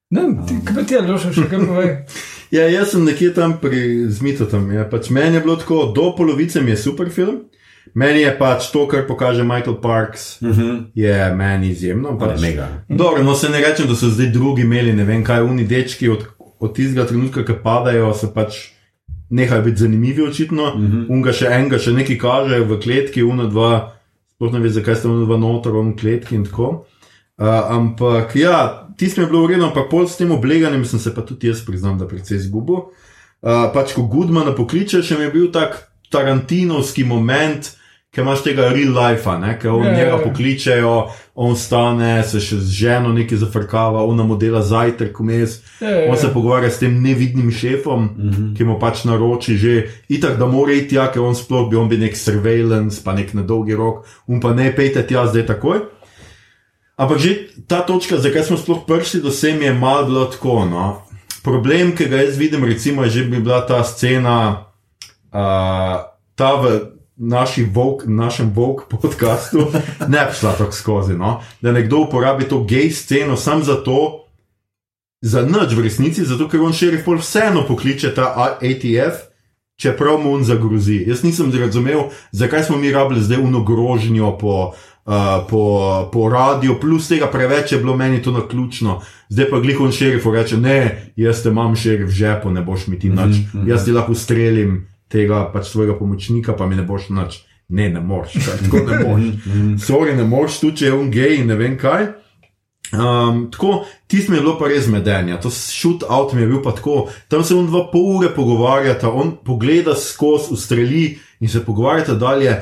Ne, 0.10 0.22
ti, 0.48 0.56
kaj 0.66 0.86
ti, 0.86 0.96
Aljoša, 0.98 1.32
še 1.34 1.50
kaj 1.50 1.60
povej? 1.66 1.90
Ja, 2.52 2.68
jaz 2.70 2.92
sem 2.94 3.04
nekje 3.06 3.34
tam 3.34 3.58
pri 3.62 4.06
Zmitotem. 4.10 4.72
Ja. 4.72 4.86
Pač 4.90 5.10
meni 5.10 5.36
je 5.36 5.42
bilo 5.42 5.56
tako, 5.56 5.92
do 5.96 6.12
polovice 6.18 6.62
mi 6.62 6.72
je 6.72 6.78
super 6.78 7.10
film. 7.10 7.46
Meni 7.94 8.26
je 8.26 8.32
pač 8.38 8.72
to, 8.74 8.88
kar 8.92 9.06
pokaže 9.08 9.44
Michael 9.44 9.78
Parks, 9.82 10.42
Uh 10.42 10.50
-huh. 10.50 10.86
je 10.96 11.34
meni 11.36 11.70
izjemno. 11.70 12.18
Pa 12.20 12.26
je 12.26 12.32
Pač, 12.32 12.42
mega. 12.42 12.68
Dobro, 12.90 13.24
no 13.24 13.36
se 13.36 13.50
ne 13.50 13.62
rečem, 13.62 13.88
da 13.88 13.96
so 13.96 14.10
zdaj 14.10 14.28
drugi 14.28 14.62
imeli, 14.62 14.94
ne 14.94 15.04
vem 15.04 15.24
kaj, 15.24 15.42
uni 15.42 15.64
dečki 15.64 16.10
od, 16.10 16.26
od 16.60 16.76
tistega 16.76 17.08
trenutka, 17.08 17.46
ki 17.46 17.54
padajo, 17.64 18.14
so 18.14 18.34
pač 18.34 18.76
nehajo 19.30 19.62
biti 19.62 19.78
zanimivi, 19.78 20.24
očitno. 20.24 20.76
Mm 20.76 20.88
-hmm. 20.88 21.06
Unga 21.10 21.34
še 21.34 21.46
enega, 21.46 21.80
še 21.80 21.92
nekaj 21.92 22.18
kaže 22.18 22.60
v 22.60 22.80
kletki, 22.80 23.24
una 23.24 23.46
dva, 23.46 23.94
sploh 24.36 24.54
ne 24.54 24.60
ve, 24.60 24.70
zakaj 24.70 24.96
sta 24.96 25.10
una 25.10 25.26
dva 25.26 25.38
notor, 25.38 25.74
v 25.74 25.96
kletki 25.96 26.36
in 26.36 26.46
tako. 26.46 26.86
Uh, 27.38 27.48
ampak 27.70 28.36
ja, 28.36 28.85
tisto 28.98 29.22
mi 29.22 29.26
je 29.26 29.30
bilo 29.32 29.44
urejeno, 29.44 29.68
ampak 29.68 29.90
pol 29.92 30.08
s 30.08 30.18
tem 30.18 30.32
obleganjem 30.32 30.86
sem 30.86 31.00
se 31.00 31.14
pa 31.16 31.22
tudi 31.22 31.48
jaz 31.48 31.66
priznam, 31.66 31.98
da 31.98 32.08
precej 32.08 32.38
izgubil. 32.38 32.76
uh, 33.46 33.72
pač 33.74 33.94
ko 33.94 34.08
Goodmana 34.08 34.56
pokličeš, 34.56 35.12
je 35.12 35.32
bil 35.32 35.52
tak 35.52 35.92
tarantinovski 36.12 37.04
moment, 37.04 37.76
ki 38.16 38.22
imaš 38.24 38.46
tega 38.46 38.70
real 38.72 38.94
life, 38.96 39.28
ki 39.60 39.68
on 39.68 39.84
Ja, 39.84 39.90
ja, 39.90 39.98
njega 39.98 40.12
ja. 40.16 40.20
pokličejo, 40.24 40.94
on 41.36 41.56
stane, 41.60 42.24
se 42.24 42.40
še 42.40 42.62
z 42.64 42.72
ženo 42.72 43.12
nekaj 43.12 43.42
zafrkava, 43.42 44.06
ona 44.08 44.24
mu 44.24 44.38
dela 44.40 44.62
zajtrk 44.64 45.20
vmes. 45.20 45.58
Ja, 45.82 45.90
ja, 45.90 46.12
On 46.12 46.18
se 46.18 46.30
ja. 46.30 46.34
pogovarja 46.34 46.70
s 46.72 46.80
tem 46.80 46.96
nevidnim 47.04 47.52
šefom, 47.52 48.04
mm 48.04 48.30
-hmm. 48.30 48.54
ki 48.58 48.64
mu 48.64 48.80
pač 48.80 49.04
naroči 49.04 49.58
že, 49.58 49.88
itak, 50.10 50.38
da 50.40 50.46
mora 50.46 50.74
iti 50.74 50.96
tja, 50.96 51.12
ker 51.12 51.22
on 51.22 51.36
sploh 51.36 51.70
bi 51.70 51.76
on 51.76 51.90
bi 51.90 51.98
nek 51.98 52.16
surveillance, 52.18 53.04
pa 53.04 53.14
nek 53.14 53.34
na 53.34 53.42
dolgi 53.42 53.76
rok, 53.76 54.06
um 54.28 54.40
pa 54.40 54.54
ne 54.54 54.72
pejte 54.76 55.04
tja 55.08 55.28
zdaj 55.28 55.46
takoj. 55.46 55.80
Ampak 56.96 57.20
že 57.20 57.52
ta 57.68 57.84
točka, 57.84 58.24
zakaj 58.24 58.48
smo 58.48 58.56
sploh 58.56 58.88
prišli 58.88 59.20
do 59.20 59.32
sem, 59.32 59.60
je 59.60 59.76
malo 59.76 60.08
bilo 60.08 60.26
tako. 60.32 60.64
No. 60.64 61.04
Problem, 61.44 61.92
ki 61.92 62.08
ga 62.08 62.24
jaz 62.24 62.40
vidim, 62.40 62.64
recimo, 62.64 63.04
je 63.04 63.10
že 63.10 63.22
bi 63.28 63.44
bila 63.44 63.62
ta 63.68 63.84
scena, 63.84 64.72
uh, 65.36 66.08
ta 66.40 66.52
v 66.56 66.96
naši 67.20 67.68
Vogue, 67.68 68.08
našem 68.08 68.52
Vogue 68.56 68.88
podkastu, 68.88 69.68
ne 70.14 70.22
bi 70.26 70.32
šla 70.32 70.56
tako 70.56 70.72
skozi. 70.72 71.14
No. 71.20 71.44
Da 71.62 71.76
nekdo 71.76 72.08
uporabi 72.08 72.48
to 72.48 72.64
gej 72.64 72.96
sceno 72.96 73.36
samo 73.36 73.64
zato, 73.64 74.24
za 75.20 75.42
nič 75.42 75.74
v 75.76 75.84
resnici, 75.84 76.24
zato 76.24 76.48
ker 76.48 76.62
on 76.62 76.74
šerif 76.74 77.04
pol 77.04 77.20
vseeno 77.20 77.66
pokliče 77.68 78.14
ta 78.16 78.56
ATF, 78.56 79.28
čeprav 79.76 80.22
mu 80.22 80.38
on 80.38 80.48
zagrozi. 80.48 81.04
Jaz 81.08 81.24
nisem 81.28 81.52
razumel, 81.52 82.14
zakaj 82.32 82.72
smo 82.72 82.78
mi 82.78 82.92
rabili 82.92 83.20
zdaj 83.20 83.44
unogrožnjo 83.44 84.38
po. 84.40 84.72
Uh, 84.72 84.95
po, 85.50 86.10
po 86.14 86.30
radiju, 86.30 86.80
plus 86.82 87.08
tega 87.08 87.28
preveč 87.32 87.72
je 87.72 87.78
bilo 87.78 87.98
meni 87.98 88.22
to 88.22 88.32
naključno, 88.32 89.02
zdaj 89.30 89.50
pa 89.50 89.60
glihon 89.60 89.92
šerif 89.92 90.26
reče: 90.26 90.58
Ne, 90.58 91.12
jaz 91.16 91.44
te 91.44 91.50
imam 91.50 91.76
šerif 91.76 92.08
v 92.08 92.12
žepu, 92.12 92.52
ne 92.52 92.62
boš 92.62 92.88
mi 92.88 93.00
ti 93.00 93.10
nič, 93.10 93.38
mm 93.38 93.50
-hmm. 93.54 93.70
jaz 93.70 93.86
ti 93.86 93.92
lahko 93.92 94.16
strelim 94.16 94.88
tega 95.08 95.50
pač 95.54 95.68
svojega 95.68 96.00
pomočnika, 96.00 96.54
pa 96.54 96.68
mi 96.68 96.76
ne 96.76 96.84
boš 96.84 97.10
nič. 97.10 97.46
Ne, 97.70 97.90
ne 97.90 98.00
moreš, 98.00 98.34
tako 98.64 98.78
ne 98.78 99.00
moreš. 99.08 99.26
Sorry, 99.88 100.16
ne 100.16 100.24
moreš, 100.24 100.60
tu 100.60 100.72
če 100.72 100.86
je 100.86 100.94
on 100.94 101.12
gej 101.12 101.36
in 101.42 101.48
ne 101.48 101.56
vem 101.56 101.78
kaj. 101.78 102.08
Um, 102.94 103.52
tako, 103.52 103.86
tisto 104.08 104.32
mi 104.32 104.38
je 104.38 104.42
bilo 104.42 104.60
pa 104.60 104.68
res 104.68 104.88
medenja, 104.88 105.40
to 105.42 105.50
shootout 105.50 106.34
mi 106.34 106.42
je 106.42 106.48
bil 106.48 106.62
pa 106.62 106.72
tako, 106.72 107.10
tam 107.28 107.44
se 107.44 107.56
on 107.56 107.66
dva 107.68 107.90
pol 107.92 108.18
ure 108.18 108.30
pogovarjata, 108.36 109.10
on 109.10 109.38
pogleda 109.46 109.96
skozi, 109.96 110.54
ustreli 110.54 111.18
in 111.40 111.50
se 111.50 111.66
pogovarjata 111.66 112.14
dalje. 112.14 112.62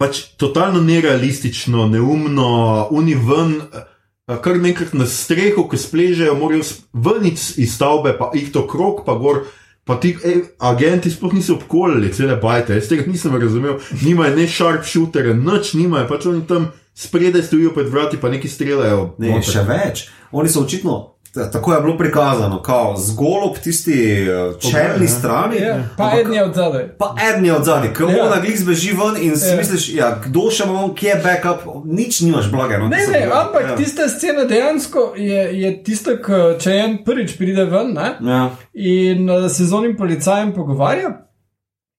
Pač 0.00 0.22
totalno 0.40 0.80
nerealistično, 0.80 1.84
neumno, 1.92 2.88
oni 2.90 3.14
ven, 3.14 3.56
eh, 3.60 4.36
kar 4.40 4.56
nekaj 4.56 4.94
na 4.96 5.06
strehu, 5.06 5.66
ki 5.68 5.76
spležejo, 5.76 6.34
morajo 6.40 6.64
ven 6.92 7.26
iz 7.30 7.74
stavbe, 7.74 8.14
pa 8.18 8.30
jih 8.34 8.48
to 8.52 8.66
krok, 8.66 9.04
pa 9.04 9.14
gor. 9.14 9.44
Pa 9.84 9.96
ti 10.00 10.12
ej, 10.24 10.42
agenti 10.58 11.10
sploh 11.10 11.32
niso 11.34 11.54
obkolili 11.56 12.12
cele 12.12 12.36
bajte, 12.36 12.76
jaz 12.78 12.88
tega 12.88 13.10
nisem 13.10 13.34
razumel. 13.36 13.80
Nimajo 14.02 14.36
ne 14.36 14.46
sharpshootere, 14.48 15.34
nič 15.34 15.72
nimajo, 15.74 16.08
pač 16.08 16.26
oni 16.30 16.46
tam 16.46 16.68
spredaj 16.94 17.42
stojijo 17.42 17.72
pred 17.74 17.88
vrati, 17.88 18.20
pa 18.20 18.28
neki 18.28 18.48
streljajo. 18.48 19.14
Ne, 19.18 19.40
še 19.42 19.64
več. 19.66 20.06
Oni 20.32 20.48
so 20.48 20.62
očitno, 20.62 21.09
tako 21.46 21.72
je 21.72 21.80
bilo 21.80 21.98
prikazano, 21.98 22.62
kao 22.62 22.94
zgolj 22.98 23.42
ob 23.44 23.58
tisti 23.58 23.92
eh, 24.20 24.28
črni 24.60 25.08
strani. 25.08 25.56
Ja, 25.58 25.76
pa 25.96 26.04
ampak- 26.04 26.20
en 26.20 26.34
je 26.34 26.44
od 26.44 26.54
zadaj. 26.54 26.88
Pa 26.90 27.14
en 27.28 27.44
je 27.44 27.54
od 27.54 27.64
zadaj, 27.64 27.94
ki 27.94 28.02
Ja. 28.02 28.10
ja. 28.10 28.24
ona 28.24 28.40
glih 28.40 28.58
zbeži 28.58 28.92
ven 28.92 29.22
in 29.22 29.36
si 29.36 29.46
Ja. 29.46 29.50
ja. 29.50 29.56
misliš, 29.56 29.88
ja, 29.90 30.20
kdo 30.20 30.50
še 30.50 30.64
ima, 30.64 30.94
kje 30.94 31.08
je 31.08 31.16
backup, 31.18 31.60
nič 31.86 32.20
nimaš 32.20 32.50
blaga. 32.50 32.78
No, 32.78 32.88
Ne, 32.88 32.96
ne, 32.98 33.06
bile- 33.20 33.32
ampak 33.36 33.62
ja. 33.62 33.76
tista 33.76 34.08
scena 34.08 34.44
dejansko 34.44 35.12
je, 35.16 35.60
je 35.60 35.82
tista, 35.84 36.10
ko- 36.18 36.54
če 36.54 36.70
en 36.72 36.98
prvič 37.04 37.36
pride 37.36 37.64
ven 37.66 37.94
ne, 37.94 38.08
Ja. 38.22 38.50
in 38.74 39.30
uh, 39.30 39.48
se 39.48 39.64
z 39.64 39.72
onim 39.72 39.96
policajem 39.96 40.52
pogovarja 40.52 41.26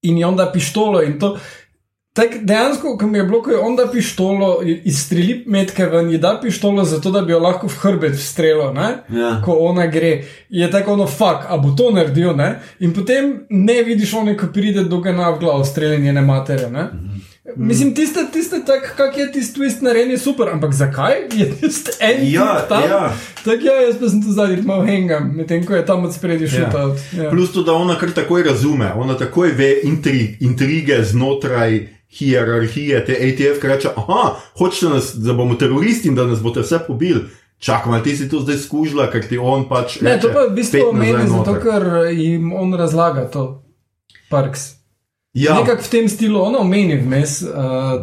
in 0.01 0.17
je 0.17 0.25
onda 0.25 0.45
pištolo 0.47 1.03
in 1.03 1.19
to. 1.19 1.37
Tak 2.13 2.29
dejansko, 2.41 2.97
ko 2.97 3.07
mi 3.07 3.17
je 3.17 3.23
bilo, 3.23 3.41
ko 3.41 3.51
je 3.51 3.57
onda 3.57 3.85
pištolo, 3.87 4.47
izstreli 4.83 5.43
metke 5.47 5.85
ven, 5.85 6.09
ji 6.09 6.17
da 6.17 6.39
pištolo, 6.41 6.83
zato 6.83 7.11
da 7.11 7.21
bi 7.21 7.31
jo 7.31 7.39
lahko 7.39 7.67
v 7.67 7.77
hrbet 7.77 8.19
strelil, 8.19 8.73
ne? 8.73 8.89
Ja. 9.11 9.41
ko 9.45 9.55
ona 9.59 9.87
gre, 9.87 10.09
je 10.49 10.71
tako 10.71 10.93
ono, 10.93 11.07
fuck, 11.07 11.47
a 11.47 11.57
bo 11.57 11.71
to 11.71 11.91
naredil, 11.91 12.35
ne? 12.35 12.49
In 12.79 12.93
potem 12.93 13.45
ne 13.49 13.83
vidiš 13.83 14.13
one, 14.13 14.37
ko 14.37 14.47
pride 14.47 14.83
do 14.83 14.99
gena 14.99 15.29
v 15.29 15.39
glavo, 15.39 15.63
streljenje 15.63 16.13
ne 16.13 16.21
matere, 16.21 16.69
ne? 16.69 16.89
Mislim, 17.55 17.95
tiste, 17.95 18.19
tiste, 18.33 18.59
tak, 18.65 18.93
kak 18.97 19.17
je 19.17 19.31
tisti 19.31 19.59
twist 19.59 19.81
narejen, 19.81 20.11
je 20.11 20.17
super, 20.17 20.49
ampak 20.49 20.73
zakaj 20.73 21.13
je 21.39 21.47
tisti 21.53 21.91
en 22.01 22.19
Ja, 22.31 22.65
tam? 22.69 22.83
ja. 22.83 23.13
Tako 23.45 23.65
ja, 23.65 23.81
jaz 23.81 23.95
pa 23.99 24.09
sem 24.09 24.21
tu 24.21 24.31
zadnji 24.31 24.61
malo 24.61 24.83
hengam, 24.83 25.31
medtem 25.35 25.63
ko 25.65 25.75
je 25.75 25.85
tam 25.85 26.03
od 26.05 26.13
spredi 26.13 26.47
šutal. 26.47 26.93
Ja. 27.13 27.29
Plus 27.29 27.51
to, 27.51 27.63
da 27.63 27.73
ona 27.73 27.95
kar 27.95 28.11
takoj 28.11 28.43
razume, 28.43 28.91
ona 28.95 29.17
takoj 29.17 29.51
ve 29.51 29.71
intri, 29.83 30.37
intrige 30.39 31.03
znotraj 31.03 32.00
hierarhije 32.11 33.05
te 33.05 33.13
ATF, 33.13 33.61
ki 33.61 33.67
reče: 33.67 33.89
Aha, 33.95 34.23
hočete 34.57 34.89
nas, 34.89 35.15
da 35.15 35.33
bomo 35.33 35.55
teroristi 35.55 36.07
in 36.07 36.15
da 36.15 36.25
nas 36.25 36.41
boste 36.43 36.59
vse 36.61 36.79
pobili. 36.87 37.21
Čakaj, 37.59 37.93
ali 37.93 38.03
ti 38.03 38.17
si 38.17 38.29
to 38.29 38.39
zdaj 38.39 38.57
skužila, 38.57 39.11
ker 39.11 39.27
ti 39.27 39.37
on 39.37 39.67
pač. 39.69 39.99
Ne, 40.01 40.19
to 40.19 40.27
reče, 40.27 40.33
pa 40.33 40.45
v 40.49 40.55
bistvu 40.55 40.79
"Pet 40.79 40.93
nazaj 40.93 41.13
meni, 41.13 41.29
zato 41.29 41.51
noter." 41.51 41.61
ker 41.61 41.83
jim 42.11 42.53
on 42.53 42.73
razlaga 42.73 43.27
to, 43.27 43.63
Parks. 44.29 44.81
Ja, 45.33 45.53
Nekako 45.55 45.81
v 45.81 45.89
tem 45.89 46.09
stilu, 46.09 46.41
ono 46.41 46.59
omeni 46.59 46.97
vmes, 46.97 47.41
uh, 47.41 47.49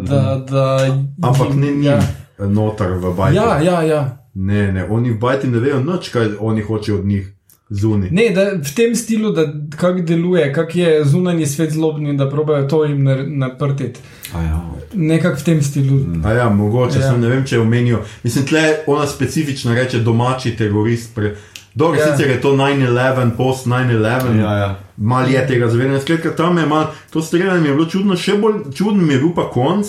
da, 0.01 0.45
da. 0.51 0.89
ampak 1.23 1.55
ne 1.55 1.71
ni 1.71 1.87
Ja, 1.87 2.01
noter 2.39 2.93
v 2.93 3.13
bajti. 3.17 3.37
ja, 3.37 3.61
ja. 3.61 3.83
ja. 3.83 4.15
Ne, 4.35 4.73
ne, 4.73 4.85
oni 4.85 5.11
v 5.11 5.19
bajti 5.19 5.47
ne 5.47 5.59
vejo 5.59 5.81
nič, 5.81 6.09
kaj 6.09 6.37
oni 6.41 6.63
hočejo 6.63 6.99
od 6.99 7.07
njih 7.07 7.27
zunaj. 7.71 8.09
Ne, 8.11 8.31
da 8.31 8.43
v 8.55 8.75
tem 8.75 8.95
stilu, 8.95 9.31
da 9.31 9.45
kako 9.71 10.01
deluje, 10.01 10.53
kako 10.53 10.79
je 10.79 11.05
zunanji 11.05 11.47
svet 11.47 11.73
zlobni, 11.73 12.17
da 12.17 12.31
probejo 12.31 12.65
to 12.65 12.85
jim 12.85 13.05
naprtiti. 13.29 14.01
A 14.33 14.43
Ja. 14.43 14.61
Nekako 14.95 15.37
v 15.37 15.45
tem 15.45 15.63
stilu. 15.63 16.01
A 16.25 16.33
ja, 16.33 16.49
mogoče, 16.49 16.99
Ja. 16.99 17.11
sem 17.11 17.21
ne 17.21 17.29
vem, 17.29 17.45
če 17.45 17.59
omenijo. 17.59 18.01
Mislim, 18.23 18.47
tle 18.47 18.63
ona 18.87 19.07
specifično 19.07 19.75
reče 19.75 19.99
domači 19.99 20.57
terorist. 20.57 21.15
Pre... 21.15 21.35
Dobro, 21.75 22.01
Ja. 22.01 22.07
sicer 22.07 22.31
je 22.31 22.41
to 22.41 22.53
9-11, 22.53 23.37
post 23.37 23.67
9-11. 23.67 24.41
Ja, 24.41 24.55
ja. 24.55 24.79
Mal 24.97 25.31
je 25.31 25.47
tega 25.47 25.69
zavedanja. 25.69 26.01
Skratka, 26.01 26.31
tam 26.33 26.59
je 26.59 26.67
malo, 26.67 26.91
to 27.11 27.23
streljanje 27.23 27.61
mi 27.61 27.69
je 27.69 27.75
bilo 27.75 27.87
čudno, 27.87 28.17
še 28.17 28.35
bolj 28.35 28.55
čudno 28.75 29.03
mi 29.03 29.15
je 29.15 29.19
bil 29.19 29.35
pa 29.35 29.51
konc, 29.51 29.87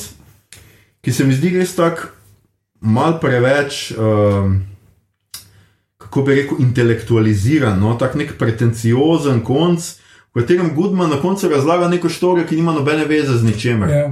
ki 1.02 1.12
se 1.12 1.24
mi 1.24 1.34
zdi 1.34 1.50
res 1.50 1.76
tak 1.76 2.14
mal 2.82 3.20
preveč, 3.20 3.92
um, 3.92 4.62
kako 6.10 6.22
bi 6.26 6.36
rekel, 6.36 6.58
intelektualiziran, 6.60 7.80
no? 7.80 7.94
tak 7.94 8.16
nek 8.18 8.34
pretenciozen 8.38 9.44
konc, 9.46 9.86
v 10.34 10.42
katerem 10.42 10.72
Goodman 10.76 11.10
na 11.10 11.22
koncu 11.22 11.50
razlaga 11.50 11.88
neko 11.88 12.10
štorijo, 12.10 12.48
ki 12.50 12.58
nima 12.58 12.74
nobene 12.74 13.06
veze 13.06 13.38
z 13.38 13.46
ničemer. 13.46 13.90
Ja. 13.90 14.08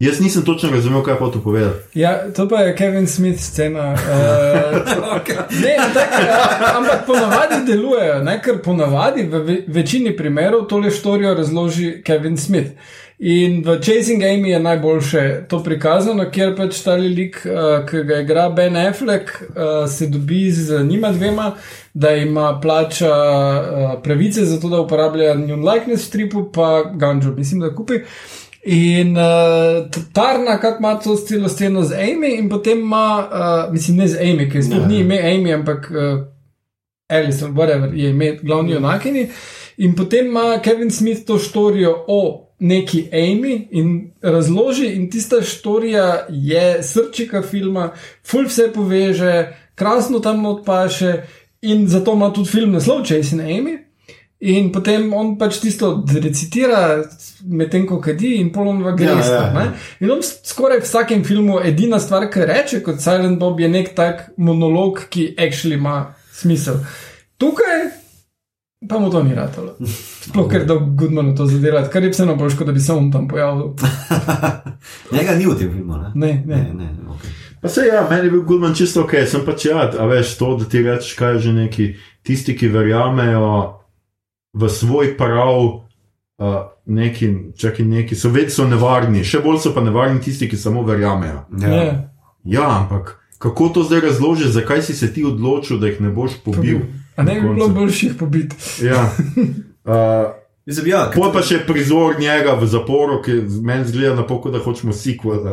Jaz 0.00 0.20
nisem 0.20 0.44
točno 0.44 0.70
razumel, 0.70 1.02
kaj 1.02 1.18
pa 1.18 1.30
to 1.30 1.40
povedati. 1.42 1.98
Ja, 2.00 2.32
to 2.32 2.48
pa 2.48 2.60
je 2.60 2.76
Kevin 2.76 3.06
Smith 3.06 3.40
scena. 3.40 3.96
Uh, 5.08 5.14
ne, 5.62 5.76
tak, 5.94 6.08
uh, 6.12 6.76
ampak 6.76 7.06
ponavadi 7.06 7.54
delujejo, 7.66 8.22
ne? 8.22 8.36
ker 8.42 8.62
ponavadi 8.62 9.22
v 9.22 9.38
ve 9.38 9.56
večini 9.66 10.16
primerov 10.16 10.66
tole 10.68 10.90
štorijo 10.90 11.34
razloži 11.34 12.02
Kevin 12.04 12.36
Smith. 12.36 12.70
In 13.18 13.62
v 13.64 13.80
Chasing 13.82 14.22
Amy 14.22 14.50
je 14.50 14.60
najboljše 14.60 15.46
to 15.48 15.62
prikazano, 15.64 16.30
kjer 16.30 16.54
pač 16.56 16.82
ta 16.84 16.94
lik, 16.94 17.42
uh, 17.46 17.82
ki 17.88 18.02
ga 18.06 18.20
igra 18.22 18.48
Ben 18.50 18.76
Affleck, 18.76 19.30
uh, 19.30 19.90
se 19.90 20.06
dobi 20.06 20.50
z 20.50 20.84
njima 20.84 21.12
dvema, 21.12 21.52
da 21.94 22.14
ima 22.14 22.60
plača 22.60 23.14
uh, 23.14 24.02
pravice 24.02 24.44
za 24.44 24.60
to, 24.60 24.68
da 24.68 24.80
uporablja 24.80 25.34
njun 25.34 25.68
likeness 25.68 26.04
v 26.04 26.06
stripu, 26.06 26.50
pa 26.52 26.84
Ganjo, 26.94 27.34
mislim, 27.36 27.60
da 27.60 27.74
kupi. 27.74 28.00
In 28.70 29.16
uh, 29.16 29.88
Tarna, 30.12 30.58
kako 30.60 30.78
ima 30.78 30.98
to 31.00 31.16
celo 31.16 31.48
sceno 31.48 31.82
z 31.82 31.92
Amy, 31.92 32.34
in 32.38 32.48
potem 32.48 32.78
ima, 32.78 33.28
uh, 33.32 33.72
mislim, 33.72 33.96
ne 33.96 34.08
z 34.08 34.18
Amy, 34.20 34.50
ker 34.52 34.64
sploh 34.64 34.88
ni 34.88 34.98
ime 35.00 35.18
Amy, 35.18 35.54
ampak 35.54 35.88
uh, 35.90 36.26
Alison, 37.08 37.54
whatever, 37.54 37.94
je 37.94 38.10
ime 38.10 38.36
glavni 38.42 38.72
junakini. 38.72 39.28
In 39.76 39.94
potem 39.96 40.26
ima 40.26 40.60
Kevin 40.62 40.90
Smith 40.90 41.24
to 41.24 41.38
štorijo 41.38 42.04
o 42.08 42.52
neki 42.58 43.08
Amy 43.12 43.68
in 43.70 44.12
razloži, 44.22 44.86
in 44.86 45.10
tista 45.10 45.42
štorija 45.42 46.26
je 46.28 46.82
srčika 46.82 47.42
filma, 47.42 47.92
ful 48.26 48.44
vse 48.44 48.68
poveže, 48.74 49.46
krasno 49.74 50.20
tam 50.20 50.46
odpaše, 50.46 51.22
in 51.62 51.88
zato 51.88 52.12
ima 52.12 52.32
tudi 52.32 52.50
film 52.50 52.72
naslov 52.72 53.04
Chasing 53.04 53.40
Amy. 53.40 53.87
In 54.38 54.68
potem 54.70 55.08
on 55.18 55.32
pač 55.38 55.56
tisto 55.58 56.04
recitira, 56.06 57.02
medtem 57.50 57.86
ko 57.88 57.96
kadi, 57.98 58.36
in 58.38 58.52
polno 58.54 58.92
gre. 58.94 59.10
Ja, 59.10 59.18
Ja, 59.18 59.40
ja. 59.50 59.72
In 59.98 60.12
on 60.14 60.22
skoraj 60.22 60.84
v 60.84 60.86
vsakem 60.86 61.24
filmu, 61.26 61.58
edina 61.58 61.98
stvar, 61.98 62.28
ki 62.30 62.46
reče 62.46 62.82
kot 62.86 63.02
Silent 63.02 63.40
Bob, 63.40 63.58
je 63.58 63.68
nek 63.68 63.94
tak 63.98 64.28
monolog, 64.36 65.08
ki 65.10 65.32
actually 65.34 65.74
ima 65.74 66.14
smisel. 66.30 66.78
Tukaj 67.38 67.88
pa 68.88 68.98
mu 68.98 69.10
to 69.10 69.22
ni 69.22 69.34
ratalo. 69.34 69.74
Sploh 70.22 70.46
ker 70.50 70.64
da 70.64 70.74
Goodmanu 70.78 71.34
to 71.36 71.46
zadelati, 71.46 71.90
kar 71.90 72.04
je 72.04 72.12
vseeno 72.12 72.36
bolj 72.38 72.54
škoda, 72.54 72.70
da 72.70 72.78
bi 72.78 72.80
se 72.80 72.92
on 72.92 73.10
tam 73.12 73.28
pojavil. 73.28 73.74
Njega 75.12 75.34
ni 75.34 75.46
v 75.46 75.58
tem 75.58 75.72
filmu, 75.72 75.98
ne? 75.98 76.12
Ne, 76.14 76.32
ne. 76.46 76.56
ne, 76.56 76.74
ne, 76.74 76.92
ne 76.94 77.10
okay. 77.10 77.34
Pa 77.60 77.68
se 77.68 77.86
ja, 77.86 78.06
meni 78.10 78.26
je 78.26 78.30
bil 78.30 78.42
Goodman 78.42 78.74
čisto 78.74 79.02
ok, 79.02 79.16
sem 79.26 79.42
pač 79.46 79.66
ja, 79.66 79.90
a 79.98 80.06
veš 80.06 80.36
to, 80.38 80.52
da 80.60 80.68
ti 80.70 80.82
rečeš, 80.82 81.16
kaj 81.18 81.34
je 81.34 81.40
že 81.48 81.52
neki 81.52 81.88
tisti, 82.22 82.54
ki 82.54 82.70
verjamejo 82.70 83.50
v 84.58 84.72
svoj 84.72 85.14
prav. 85.18 85.86
Uh, 86.38 86.68
neki, 86.86 87.28
čaki, 87.58 87.82
neki 87.82 88.14
so, 88.14 88.30
ved, 88.30 88.52
so 88.54 88.62
nevarni, 88.62 89.24
še 89.26 89.40
bolj 89.42 89.58
so 89.64 89.72
pa 89.74 89.82
nevarni 89.82 90.20
tisti, 90.22 90.46
ki 90.46 90.54
samo 90.56 90.84
verjamejo. 90.86 91.40
Ja. 91.58 91.72
Ja. 91.74 91.96
Ja, 92.46 92.68
ampak 92.78 93.16
kako 93.42 93.68
to 93.74 93.82
zdaj 93.82 94.00
razložiš, 94.06 94.54
zakaj 94.54 94.82
si 94.86 94.94
se 94.94 95.12
ti 95.12 95.24
odločil, 95.24 95.80
da 95.82 95.90
jih 95.90 96.00
ne 96.00 96.12
boš 96.14 96.38
pobil? 96.44 96.84
A 97.16 97.26
ne 97.26 97.34
bi 97.34 97.40
bilo 97.40 97.66
koncu? 97.66 97.74
boljše 97.74 98.06
jih 98.06 98.14
pobiti. 98.18 98.56
Ja. 98.86 99.08
Uh, 99.88 99.94
Mislim, 100.68 100.86
ja, 100.86 101.06
Pol 101.14 101.30
pa 101.32 101.40
še 101.40 101.62
prizor 101.64 102.18
njega 102.20 102.52
v 102.60 102.66
zaporu, 102.68 103.22
ki 103.24 103.38
meni 103.64 103.86
zgleda 103.88 104.18
na 104.18 104.24
pol, 104.28 104.42
kot 104.44 104.52
da 104.52 104.60
hočemo 104.60 104.92
sequel. 104.92 105.40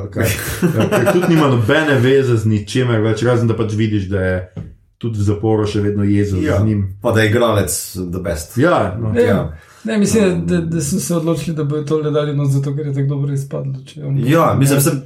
Ja, 0.75 1.13
tudi 1.13 1.29
nima 1.29 1.47
nobene 1.47 1.95
veze 2.03 2.35
z 2.35 2.49
ničemer 2.51 2.99
več, 2.99 3.23
razen 3.23 3.47
da 3.47 3.55
pač 3.55 3.77
vidiš, 3.79 4.09
da 4.11 4.25
je 4.25 4.65
tudi 4.97 5.19
v 5.19 5.23
zaporu 5.23 5.67
še 5.67 5.81
vedno 5.81 6.03
jezel 6.03 6.43
ja. 6.43 6.59
z 6.59 6.65
njim. 6.65 6.97
Pa 7.01 7.11
da 7.11 7.21
je 7.21 7.29
igralec 7.29 7.97
the 8.11 8.21
best. 8.23 8.57
Ja, 8.57 8.95
no. 8.99 9.13
Ja. 9.19 9.25
Ja. 9.27 9.57
Ne, 9.85 9.97
mislim, 9.97 10.45
da, 10.45 10.61
da 10.61 10.81
so 10.81 10.99
se 10.99 11.15
odločili, 11.15 11.55
da 11.55 11.63
bodo 11.63 11.83
to 11.83 11.97
le 12.01 12.11
dali 12.11 12.35
noč, 12.35 12.47
zato 12.57 12.75
ker 12.75 12.87
je 12.87 12.93
tako 12.93 13.07
dobro 13.07 13.33
izpadlo. 13.33 13.73
Ja, 14.25 14.55
mislim, 14.59 14.81
sem, 14.81 15.03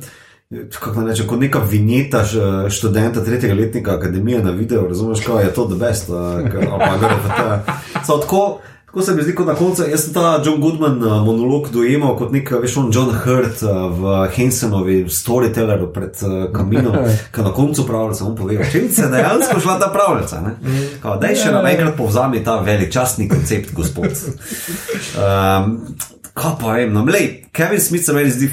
kako 0.79 1.01
naj 1.01 1.09
rečem, 1.09 1.27
kot 1.27 1.39
neka 1.39 1.59
vinjeta 1.59 2.23
študenta 2.69 3.23
tretjega 3.23 3.55
letnika 3.55 3.95
akademije 3.95 4.43
na 4.43 4.51
videu, 4.51 4.87
razumeš, 4.87 5.19
kaj 5.25 5.43
je 5.43 5.53
to 5.53 5.65
the 5.67 5.75
best. 5.79 6.09
ali 6.09 6.49
pa 6.49 6.97
gre 6.97 7.15
v 7.25 7.27
ta- 7.27 7.63
So 8.07 8.17
Tako, 8.21 8.59
tako 8.89 9.01
se 9.01 9.15
mi 9.15 9.23
zdi, 9.23 9.35
kot 9.35 9.47
na 9.47 9.53
koncu. 9.55 9.83
Jaz 9.85 10.03
sem 10.03 10.13
ta 10.13 10.41
John 10.45 10.61
Goodman 10.61 11.03
a, 11.03 11.19
monolog 11.23 11.67
dojemal 11.69 12.15
kot 12.17 12.31
nek, 12.33 12.49
veš, 12.61 12.77
on 12.81 12.87
John 12.93 13.11
Hurt 13.13 13.61
a, 13.63 13.73
v 13.87 14.15
Hensenovi 14.33 15.03
storytelleru 15.09 15.91
pred 15.93 16.17
kaminom, 16.53 16.97
ki 17.35 17.45
na 17.45 17.53
koncu 17.53 17.85
pravljica 17.85 18.25
on 18.25 18.35
pove, 18.35 18.57
o 18.57 18.69
čem 18.71 18.89
se 18.89 19.05
je 19.05 19.11
dejansko 19.13 19.59
šla 19.61 19.77
ta 19.79 19.91
pravljica. 19.93 20.41
ne? 20.41 20.55
Kao, 21.03 21.19
Daj 21.21 21.37
še 21.37 21.53
nam 21.53 21.69
enkrat 21.69 21.93
povzami 21.97 22.41
ta 22.43 22.57
veličastni 22.65 23.29
koncept, 23.29 23.75
gospod. 23.77 24.09
Um, 24.09 25.77
kaj 26.39 26.57
pa 26.57 26.79
vem, 26.79 26.93
no, 26.93 27.05
lej, 27.05 27.45
Kevin 27.53 27.81
Smith 27.81 28.05
se 28.05 28.13
meni 28.13 28.33
zdi 28.33 28.49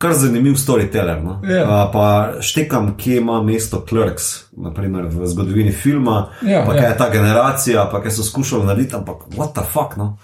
kar 0.00 0.14
zanimiv 0.16 0.56
storyteller. 0.56 1.20
No? 1.24 1.40
Ja. 1.44 1.64
Uh, 1.68 1.92
pa 1.92 2.32
štekam, 2.40 2.94
kje 2.96 3.18
ima 3.20 3.42
mesto 3.44 3.84
Clerks, 3.88 4.48
naprimer 4.56 5.04
v 5.12 5.26
zgodovini 5.28 5.72
filma, 5.72 6.30
Ja, 6.40 6.64
pa 6.64 6.72
ja. 6.74 6.80
kaj 6.80 6.88
je 6.90 6.98
ta 6.98 7.08
generacija, 7.12 7.84
pa 7.92 8.00
kaj 8.00 8.16
so 8.16 8.24
skušali 8.24 8.64
narediti, 8.66 8.96
ampak 8.96 9.28
what 9.36 9.52
the 9.52 9.64
fuck. 9.72 9.96
No? 9.96 10.16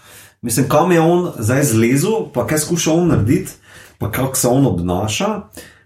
Mislim, 0.43 0.69
kam 0.69 0.93
je 0.93 1.01
on 1.01 1.29
zdaj 1.39 1.63
zlezel, 1.63 2.33
pa 2.33 2.47
kaj 2.47 2.59
skuša 2.65 2.93
on 2.93 3.09
narediti, 3.09 3.53
pa 3.99 4.11
kako 4.11 4.37
se 4.37 4.49
on 4.49 4.67
obnaša, 4.67 5.29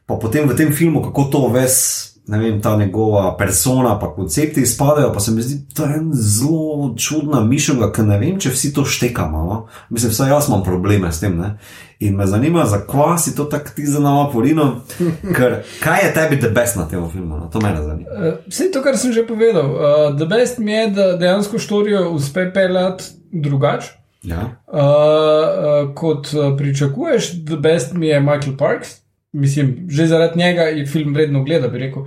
pa 0.07 0.15
potem 0.15 0.49
v 0.49 0.57
tem 0.57 0.73
filmu, 0.73 1.03
kako 1.03 1.25
to 1.25 1.49
ves. 1.49 2.07
Ne 2.31 2.39
vem, 2.39 2.61
ta 2.63 2.77
njegova 2.77 3.37
persona, 3.37 3.99
pa 3.99 4.13
koncepti 4.15 4.61
izpadajo, 4.61 5.13
pa 5.13 5.21
se 5.21 5.33
mi 5.33 5.43
zdi, 5.43 5.57
da 5.77 5.85
je 5.85 5.97
en 5.97 6.11
zelo 6.13 6.95
čudna 6.99 7.41
mišljenja, 7.45 7.89
ker 7.93 8.07
ne 8.07 8.19
vem, 8.19 8.37
če 8.39 8.53
vsi 8.55 8.71
to 8.75 8.85
štekamo. 8.87 9.41
No? 9.45 9.57
Mislim, 9.91 10.13
vsaj 10.13 10.31
jaz 10.31 10.49
imam 10.49 10.63
probleme 10.63 11.11
s 11.13 11.21
tem. 11.21 11.35
Ne? 11.39 11.57
In 12.01 12.15
me 12.17 12.27
zanima, 12.31 12.65
zakaj 12.71 13.19
si 13.19 13.35
to 13.37 13.45
tako 13.51 13.75
ti 13.77 13.87
za 13.87 13.99
nama 14.01 14.29
polino, 14.33 14.69
ker 15.37 15.59
kaj 15.83 16.05
je 16.05 16.13
tebi 16.15 16.39
the 16.41 16.53
best 16.55 16.79
na 16.79 16.87
tem 16.89 17.03
filmu? 17.11 17.37
No? 17.37 17.51
To 17.51 17.61
me 17.61 17.75
zanima. 17.77 18.35
Vse 18.47 18.71
to, 18.71 18.85
kar 18.87 18.99
sem 18.99 19.13
že 19.13 19.27
povedal. 19.27 19.75
Uh, 19.75 20.15
the 20.15 20.31
best 20.31 20.63
mi 20.63 20.73
je, 20.73 20.87
da 20.95 21.13
dejansko 21.17 21.59
štorijo 21.59 22.11
uspe 22.15 22.47
peljati 22.55 23.05
drugače. 23.33 23.97
Ja. 24.23 24.41
Uh, 24.71 24.79
uh, 24.79 25.95
kot 25.95 26.31
uh, 26.35 26.57
pričakuješ, 26.57 27.33
the 27.45 27.57
best 27.57 27.93
mi 27.93 28.07
je 28.07 28.21
Michael 28.21 28.57
Parks. 28.59 29.00
Mislim, 29.33 29.87
že 29.89 30.07
zaradi 30.07 30.39
njega 30.39 30.63
je 30.63 30.87
film 30.87 31.15
vredno 31.15 31.45
gleda, 31.45 31.69
bi 31.69 31.79
rekel. 31.79 32.03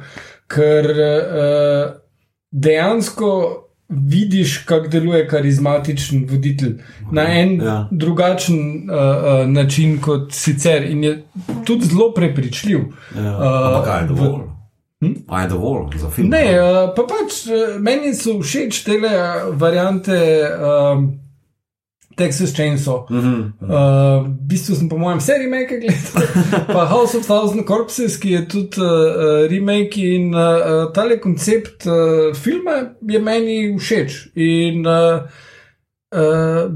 Ker 0.48 0.90
uh, 0.92 1.94
dejansko 2.52 3.60
vidiš, 3.90 4.58
kako 4.58 4.88
deluje 4.88 5.28
karizmatičen 5.28 6.28
voditelj 6.30 6.74
na 7.12 7.40
en 7.40 7.62
Ja. 7.62 7.88
drugačen 7.92 8.56
uh, 8.58 8.96
uh, 8.96 9.50
način 9.50 10.02
kot 10.02 10.32
sicer 10.32 10.84
in 10.84 11.04
je 11.04 11.24
tudi 11.66 11.86
zelo 11.86 12.14
prepričljiv. 12.14 12.80
Ja. 13.16 13.38
Uh, 13.38 13.86
kaj 13.86 14.02
je 14.02 14.08
dovolj? 14.08 14.42
Hm? 15.00 15.14
A 15.28 15.42
je 15.42 15.50
dovolj 15.50 15.98
za 15.98 16.10
film? 16.10 16.30
Ne, 16.30 16.46
uh, 16.62 16.94
pa 16.96 17.02
pač 17.02 17.46
uh, 17.48 17.82
meni 17.82 18.14
so 18.16 18.40
všeč 18.42 18.84
te 18.84 18.92
variante 19.52 20.20
um, 20.60 21.23
Texas 22.16 22.54
Chainsaw. 22.54 23.06
Mm 23.10 23.20
-hmm. 23.20 23.42
Uh, 23.62 24.26
v 24.28 24.30
bistvu 24.48 24.76
sem 24.76 24.90
po 24.90 24.98
mojem 24.98 25.20
vse 25.20 25.34
remake 25.38 25.80
gledal, 25.80 26.28
pa 26.76 26.86
House 26.86 27.18
of 27.18 27.26
Thousand 27.26 27.66
Corpses, 27.68 28.18
ki 28.18 28.32
je 28.32 28.48
tudi 28.48 28.82
uh, 28.82 28.86
uh, 28.88 29.50
remake 29.50 29.98
in 30.02 30.36
uh, 30.36 30.92
tale 30.94 31.20
koncept 31.20 31.86
uh, 31.86 32.36
filma 32.36 32.72
je 33.10 33.20
meni 33.20 33.78
všeč. 33.80 34.30
In 34.36 34.86
uh, 34.88 35.22
uh, 36.16 36.72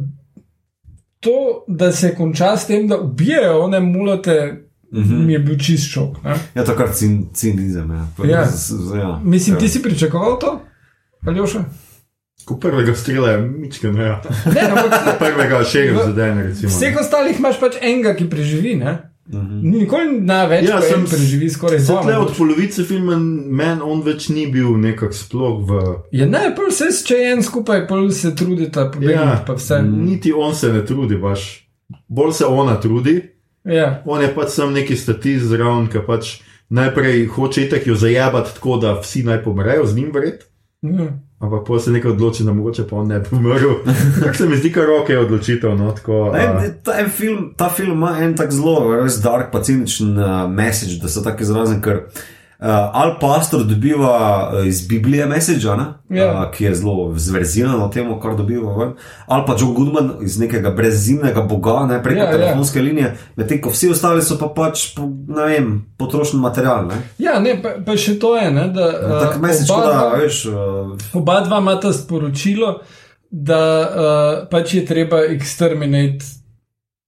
to, 1.19 1.63
da 1.67 1.91
se 1.91 2.15
konča 2.15 2.57
s 2.57 2.67
tem, 2.67 2.87
da 2.87 2.97
ubijajo 2.97 3.59
one 3.63 3.79
mulate, 3.79 4.63
mm 4.91 5.03
-hmm. 5.03 5.25
mi 5.25 5.33
je 5.33 5.39
bil 5.39 5.57
čist 5.59 5.91
šok. 5.91 6.23
Ne? 6.23 6.35
Ja, 6.55 6.63
to 6.65 6.75
kar 6.75 6.89
cin, 6.93 7.27
cinizem. 7.33 7.91
Ja. 7.91 8.29
Ja. 8.29 8.45
z- 8.47 8.73
z- 8.73 8.97
ja. 8.97 9.21
Mislim, 9.23 9.55
ja. 9.55 9.59
ti 9.59 9.69
si 9.69 9.81
pričakoval 9.83 10.39
to? 10.39 10.61
Ali 11.27 11.37
još? 11.37 11.55
Ko 12.47 12.55
prvega 12.55 12.95
strela 12.95 13.31
je 13.31 13.41
mička, 13.43 13.91
ne, 13.91 14.05
ja. 14.05 14.21
Ne, 14.47 14.61
ampak 14.63 15.17
prvega 15.19 15.59
še 15.63 15.81
ga 15.89 16.05
zadene, 16.05 16.45
recimo. 16.45 16.71
vseh 16.71 16.95
ostalih 16.95 17.35
imaš 17.35 17.59
pač 17.59 17.75
enega, 17.81 18.15
ki 18.15 18.29
preživi. 18.29 18.75
Ne? 18.75 18.93
Mhm. 19.27 19.57
Nikoli 19.65 20.21
na 20.21 20.45
več, 20.45 20.63
Ja, 20.63 20.77
sem 20.79 21.03
preživi 21.03 21.49
skoraj 21.51 21.81
Se 21.83 21.91
dva. 21.91 22.01
tle 22.01 22.15
od 22.17 22.31
polovice 22.31 22.85
filma 22.87 23.17
meni 23.19 23.83
on 23.83 23.99
več 24.01 24.29
ni 24.29 24.45
bil 24.47 24.77
nekak 24.77 25.11
sploh 25.11 25.59
v. 25.61 25.81
Ja, 26.13 26.25
ne, 26.25 26.55
pol 26.55 26.71
se 26.71 26.87
s 26.87 27.03
čajem 27.03 27.43
skupaj, 27.43 27.83
pol 27.87 28.07
se 28.11 28.31
trudita, 28.31 28.87
pobegniti 28.87 29.13
Ja, 29.13 29.43
pa 29.43 29.53
vse. 29.53 29.81
niti 29.83 30.31
on 30.31 30.55
se 30.55 30.71
ne 30.71 30.85
trudi, 30.85 31.17
baš. 31.17 31.67
Bolj 32.07 32.33
se 32.33 32.45
ona 32.45 32.79
trudi, 32.79 33.17
Ja, 33.65 34.01
on 34.05 34.21
je 34.21 34.31
pač 34.31 34.49
sam 34.49 34.71
neki 34.71 34.95
statist 34.95 35.45
zraven, 35.45 35.89
ki 35.91 35.99
pač 36.07 36.37
najprej 36.69 37.25
hoče 37.27 37.65
itak 37.65 37.83
jo 37.83 37.95
zajabati 37.95 38.55
tako, 38.55 38.77
da 38.77 38.95
vsi 38.95 39.23
naj 39.23 39.43
pomrejo 39.43 39.83
z 39.85 39.95
njim 39.95 40.11
vred. 40.13 40.47
ja. 40.81 41.11
Ampak 41.39 41.67
pa 41.67 41.79
se 41.79 41.91
nekaj 41.93 42.11
odloči, 42.11 42.43
da 42.43 42.53
mogoče 42.53 42.87
pa 42.89 42.95
on 42.95 43.07
ne 43.07 43.19
bi 43.19 43.27
umrl. 43.31 43.75
Tako 44.23 44.33
se 44.33 44.47
mi 44.49 44.57
zdi, 44.57 44.71
kar 44.73 44.87
roke 44.89 45.13
je 45.13 45.19
odločitev. 45.19 45.75
No, 45.77 45.91
tako, 45.91 46.31
a, 46.33 46.53
ne, 46.61 46.71
ta, 46.83 46.95
en 46.99 47.09
film, 47.09 47.51
ta 47.57 47.69
film 47.69 47.91
ima 47.91 48.15
en 48.21 48.33
tak 48.35 48.51
zelo 48.51 48.95
res 48.95 49.19
dark, 49.21 49.51
pa 49.51 49.61
ciničen 49.61 50.17
uh, 50.17 50.49
message, 50.49 50.97
da 51.01 51.09
se 51.09 51.23
tako 51.23 51.45
izrazim, 51.45 51.81
ker 51.81 52.01
uh, 52.07 52.25
Al 52.59 53.19
Pastor 53.21 53.63
dobiva 53.63 54.49
uh, 54.53 54.67
iz 54.67 54.87
Biblije 54.87 55.25
message, 55.25 55.67
Ja. 56.09 56.41
uh, 56.41 56.51
ki 56.51 56.63
je 56.63 56.75
zelo 56.75 57.13
zverziran 57.15 57.81
o 57.81 57.87
tem, 57.93 58.07
kar 58.21 58.35
dobiva 58.35 58.73
ven, 58.77 58.93
ali 59.27 59.43
pa 59.47 59.55
John 59.59 59.73
Goodman 59.73 60.11
iz 60.21 60.39
nekega 60.39 60.71
brezimnega 60.71 61.41
boga, 61.41 61.85
ne 61.85 62.03
preko 62.03 62.19
Ja, 62.19 62.23
ja, 62.25 62.31
ja. 62.31 62.37
telefonske 62.37 62.79
ja. 62.79 62.83
linije, 62.83 63.17
medtem 63.35 63.61
ko 63.61 63.69
vsi 63.69 63.89
ostali 63.93 64.23
so 64.25 64.37
pa 64.39 64.47
pač, 64.55 64.95
ne 65.27 65.45
vem, 65.45 65.85
potrošni 65.97 66.39
material. 66.39 66.87
Ne? 66.87 66.95
ja 67.17 67.39
ne, 67.39 67.59
pa, 67.61 67.75
pa 67.85 67.97
še 67.97 68.17
to 68.19 68.33
je, 68.37 68.49
ne, 68.51 68.67
da 68.73 68.87
Uh, 68.87 69.19
tak 69.21 69.41
message, 69.41 69.71
oba, 69.73 69.85
da, 69.85 69.91
dva, 69.93 70.17
veš, 70.17 70.45
uh, 70.45 71.11
oba 71.13 71.41
dva 71.45 71.59
imata 71.61 71.93
sporočilo, 71.93 72.79
da 73.29 73.61
uh, 73.81 74.47
pač 74.49 74.73
je 74.73 74.85
treba 74.85 75.21
exterminate 75.29 76.25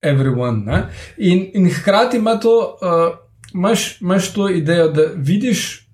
everyone. 0.02 0.62
Ne? 0.64 0.84
In, 1.18 1.50
in 1.54 1.70
hkrati 1.70 2.16
ima 2.16 2.36
to, 2.40 2.54
uh, 2.82 3.29
imaš, 3.54 4.00
imaš 4.00 4.32
to 4.32 4.48
idejo, 4.48 4.88
da 4.88 5.02
vidiš. 5.16 5.86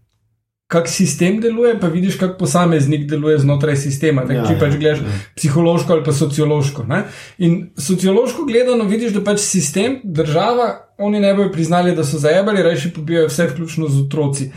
Kak 0.67 0.89
sistem 0.91 1.37
deluje, 1.41 1.77
pa 1.81 1.87
vidiš, 1.87 2.17
kako 2.19 2.39
posameznik 2.39 3.05
deluje 3.07 3.39
znotraj 3.39 3.77
sistema. 3.77 4.25
Tak, 4.27 4.31
Ja, 4.31 4.37
ja, 4.37 4.47
če 4.49 4.57
pač 4.59 4.73
ja, 4.73 4.79
gledaš 4.79 4.99
ja. 4.99 5.13
ja. 5.13 5.19
psihološko 5.37 5.93
ali 5.93 6.03
pa 6.05 6.13
sociološko. 6.13 6.85
Ne? 6.91 7.03
In 7.39 7.53
sociološko 7.79 8.45
gledano 8.49 8.85
vidiš, 8.85 9.13
da 9.15 9.23
pač 9.23 9.45
sistem, 9.45 10.01
država, 10.05 10.67
oni 10.99 11.21
ne 11.21 11.31
bojo 11.35 11.53
priznali, 11.53 11.95
da 11.95 12.05
so 12.05 12.19
zajabali, 12.19 12.65
reči 12.67 12.91
pobijajo 12.91 13.29
vse, 13.31 13.47
vključno 13.53 13.89
z 13.89 14.01
otroci. 14.01 14.49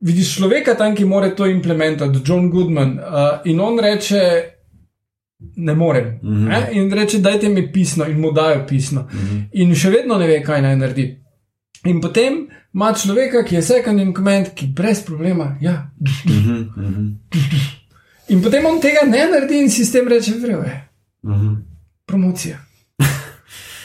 Vidiš 0.00 0.34
človeka 0.36 0.74
tam, 0.76 0.92
ki 0.94 1.08
more 1.08 1.32
to 1.36 1.46
implementirati, 1.46 2.20
John 2.26 2.50
Goodman, 2.50 2.98
uh, 2.98 3.40
in 3.48 3.60
on 3.60 3.80
reče, 3.80 4.20
ne 5.56 5.74
morem. 5.74 6.18
Mm. 6.22 6.48
-hmm. 6.48 6.72
In 6.72 6.92
reče, 6.92 7.18
dajte 7.18 7.48
mi 7.48 7.72
pisno, 7.72 8.06
in 8.06 8.20
mu 8.20 8.32
dajo 8.32 8.66
pisno. 8.68 9.00
Mm 9.00 9.18
-hmm. 9.18 9.48
In 9.52 9.74
še 9.74 9.90
vedno 9.90 10.18
ne 10.18 10.26
ve, 10.26 10.42
kaj 10.42 10.62
naj 10.62 10.76
naredi. 10.76 11.24
In 11.84 12.00
potem 12.00 12.48
ima 12.74 12.92
človeka, 12.94 13.44
ki 13.44 13.54
je 13.54 13.62
second 13.62 14.00
in 14.00 14.14
command, 14.14 14.52
ki 14.54 14.66
brez 14.66 15.04
problema. 15.04 15.56
Ja. 15.60 15.90
uh 16.00 16.30
-huh, 16.30 16.66
uh 16.76 16.84
-huh, 16.84 17.12
In 18.28 18.42
potem 18.42 18.66
on 18.66 18.80
tega 18.80 19.06
ne 19.06 19.26
naredi, 19.32 19.62
in 19.62 19.70
sistem 19.70 20.08
reče, 20.08 20.32
vrejo 20.40 20.62
je. 20.62 20.88
uh 21.22 21.30
-huh. 21.30 21.56
Promocija. 22.06 22.58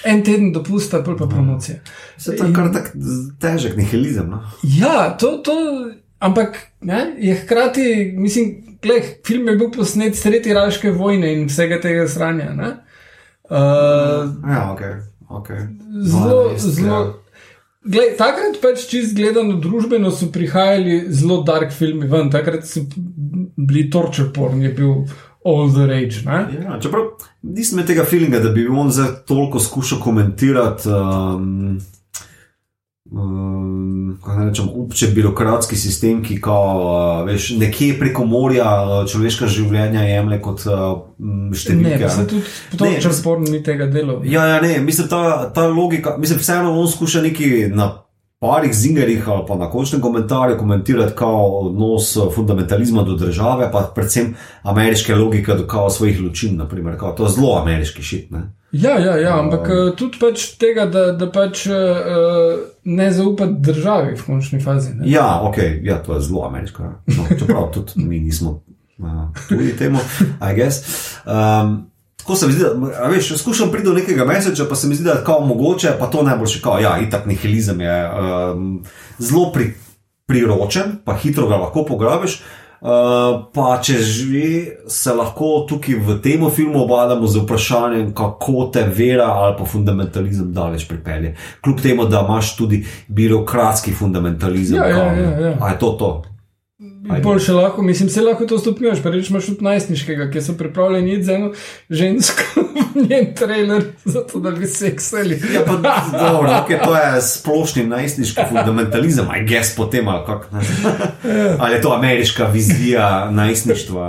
En 0.06 0.24
teden 0.24 0.52
dopusta, 0.52 1.04
pol 1.04 1.18
pa 1.18 1.28
promocija. 1.28 1.78
Se 2.18 2.36
to 2.36 2.46
je 2.46 2.54
kar 2.54 2.74
tak 2.74 2.92
težek 3.40 3.78
nihilizem. 3.78 4.30
No? 4.30 4.42
Ja, 4.64 5.18
to, 5.18 5.38
to 5.38 5.52
ampak 6.20 6.58
ne, 6.82 7.16
je 7.18 7.36
hkrati, 7.36 8.14
mislim, 8.18 8.78
gled, 8.82 9.04
film 9.26 9.48
je 9.48 9.56
bil 9.56 9.72
posnet 9.72 10.16
sredi 10.16 10.50
Iraške 10.50 10.92
vojne 10.92 11.34
in 11.34 11.48
vsega 11.48 11.82
tega 11.82 12.08
sranja. 12.08 12.54
ne. 12.54 12.70
Uh, 13.50 14.32
Ja, 14.50 14.72
ok. 14.72 14.82
okay. 15.30 15.68
zelo, 16.04 16.50
12, 16.50 16.58
zelo. 16.58 17.23
Glej, 17.84 18.14
takrat 18.18 18.62
pač 18.64 18.86
čist 18.88 19.16
gledano 19.18 19.58
družbeno 19.60 20.12
so 20.12 20.30
prihajali 20.32 21.02
zelo 21.12 21.42
dark 21.44 21.74
filmi 21.76 22.08
ven, 22.08 22.30
takrat 22.32 22.64
so 22.68 22.86
bili 23.58 23.90
torture 23.92 24.30
porn, 24.34 24.62
je 24.64 24.72
bil 24.78 24.94
all 25.44 25.68
the 25.74 25.88
rage. 25.90 26.24
Ja, 26.24 26.78
čeprav 26.80 27.10
nisem 27.42 27.78
imel 27.78 27.90
tega 27.90 28.06
feelinga, 28.08 28.40
da 28.40 28.54
bi 28.56 28.64
on 28.68 28.92
zdaj 28.92 29.26
toliko 29.28 29.60
skušal 29.60 30.00
komentirati. 30.00 30.90
Um, 30.90 31.82
um, 33.14 34.18
Kaj 34.24 34.38
naj 34.38 34.48
rečem, 34.50 34.70
obče 34.76 35.08
birokratski 35.16 35.76
sistem, 35.76 36.22
ki 36.24 36.42
kao, 36.42 36.76
uh, 36.84 37.26
veš, 37.28 37.54
nekje 37.58 37.98
preko 38.00 38.26
morja 38.26 38.70
uh, 38.84 39.10
človeška 39.10 39.48
življenja 39.48 40.06
jemlje 40.08 40.42
kot 40.42 40.66
uh, 40.68 41.02
Ne, 41.24 41.56
številke. 41.56 42.08
ne. 42.10 42.26
tudi 42.28 42.78
to 42.78 42.86
Ne, 42.86 43.02
črsporno 43.02 43.52
ni 43.52 43.62
tega 43.64 43.88
delo. 43.88 44.20
Ja, 44.28 44.46
ja, 44.50 44.62
ne, 44.62 44.80
mislim, 44.84 45.08
ta, 45.08 45.50
ta 45.56 45.68
logika, 45.72 46.18
mislim, 46.20 46.42
vseeno 46.42 46.74
on 46.80 46.90
skuša 46.92 47.22
neki 47.24 47.70
na 47.74 48.04
parih 48.44 48.74
zingerih 48.76 49.30
ali 49.30 49.46
pa 49.48 49.56
na 49.56 49.70
končnem 49.72 50.02
komentarju 50.02 50.58
komentirati 50.60 51.16
kao 51.16 51.46
odnos 51.60 52.18
fundamentalizma 52.36 53.04
do 53.08 53.16
države, 53.16 53.70
pa 53.72 53.86
predvsem 53.96 54.34
ameriške 54.64 55.16
logike 55.16 55.56
do 55.56 55.68
kao 55.68 55.90
svojih 55.90 56.20
ločin, 56.22 56.58
naprimer, 56.58 56.98
kao, 57.00 57.14
to 57.16 57.30
zelo 57.32 57.56
ameriški 57.62 58.04
šit, 58.04 58.32
ne. 58.32 58.44
Ja, 58.74 58.98
ja, 59.00 59.18
ja 59.22 59.34
ampak 59.38 59.68
uh, 59.70 59.92
tudi 59.94 60.18
pač 60.18 60.48
tega, 60.58 60.88
da, 60.90 61.12
da 61.14 61.28
pač 61.30 61.68
uh, 61.70 62.64
ne 62.90 63.10
zaupati 63.14 63.62
državi 63.62 64.16
v 64.18 64.26
končni 64.26 64.62
fazi. 64.64 64.96
Ne? 64.98 65.06
Ja, 65.12 65.44
ok, 65.46 65.60
ja, 65.86 66.00
to 66.02 66.18
je 66.18 66.26
zelo 66.26 66.42
ameriško. 66.48 66.90
No, 67.14 67.28
čeprav 67.40 67.70
tudi 67.76 68.02
mi 68.02 68.20
nismo 68.20 68.64
uh, 68.98 69.30
tudi 69.50 69.76
temu, 69.78 70.02
I 70.42 70.56
guess. 70.58 70.82
Um, 71.26 71.84
Tako 72.24 72.36
se 72.40 72.48
mi 72.48 72.54
zdi, 72.56 72.64
da 72.64 73.08
veš, 73.12 73.34
skušam 73.36 73.72
priti 73.72 73.86
do 73.86 73.94
nekega 73.94 74.26
meseca, 74.26 74.64
pa 74.70 74.76
se 74.80 74.88
mi 74.88 74.96
zdi, 74.96 75.04
da 75.04 75.18
je 75.18 75.26
kao 75.26 75.42
mogoče, 75.46 75.92
pa 76.00 76.08
to 76.08 76.22
najboljše, 76.24 76.62
kao, 76.64 76.80
ja, 76.80 76.94
itak 77.04 77.26
nihilizem 77.28 77.82
je 77.82 77.96
um, 78.10 78.70
zelo 79.20 79.50
pri, 79.52 79.74
priročen, 80.26 81.02
pa 81.04 81.18
hitro 81.20 81.50
ga 81.52 81.60
lahko 81.66 81.84
pograbiš. 81.86 82.40
Uh, 82.40 82.63
pa 83.54 83.78
če 83.82 83.94
že 84.04 84.48
se 84.92 85.14
lahko 85.16 85.64
tukaj 85.70 85.96
v 86.04 86.18
tem 86.20 86.44
filmu 86.52 86.84
obadamo 86.84 87.28
z 87.28 87.40
vprašanjem, 87.46 88.12
kako 88.12 88.68
te 88.74 88.84
vera 88.84 89.30
ali 89.32 89.56
pa 89.58 89.66
fundamentalizem 89.66 90.52
daleč 90.54 90.88
pripelje. 90.88 91.36
Kljub 91.64 91.82
temu, 91.82 92.06
da 92.06 92.26
imaš 92.28 92.56
tudi 92.58 92.84
birokratski 93.08 93.94
fundamentalizem. 93.94 94.78
Ja, 94.78 94.88
ja, 94.88 95.14
ja, 95.14 95.32
ja. 95.40 95.58
A 95.62 95.70
je 95.70 95.80
to 95.80 95.96
to? 96.00 96.12
Pol 97.04 97.40
še 97.44 97.52
lahko, 97.52 97.84
mislim, 97.84 98.08
se 98.10 98.22
lahko 98.24 98.46
to 98.48 98.56
stopnjuješ, 98.62 99.02
pa 99.04 99.12
reč 99.12 99.28
imaš 99.28 99.50
tudi 99.52 99.66
najstniškega, 99.68 100.30
ki 100.32 100.42
so 100.44 100.54
pripravljeni 100.56 101.18
iti 101.18 101.28
z 101.28 101.34
eno 101.36 101.50
žensko 101.92 102.64
v 102.94 103.04
njen 103.10 103.34
trailer, 103.36 103.90
zato 104.06 104.40
da 104.44 104.54
bi 104.56 104.70
seksali. 104.70 105.40
Ja, 105.52 105.66
pa 105.68 105.76
dobro, 106.24 106.54
okay, 106.62 106.80
to 106.80 106.96
je 106.96 107.22
splošni 107.28 107.84
najstniški 107.92 108.46
fundamentalizem, 108.50 109.28
aj 109.28 109.44
gess 109.50 109.76
potem, 109.76 110.08
ali 110.08 110.24
kako. 110.26 110.56
ne. 110.56 111.58
Ali 111.60 111.76
je 111.76 111.82
to 111.82 111.92
ameriška 111.96 112.48
vizija 112.54 113.10
najstništva. 113.32 114.08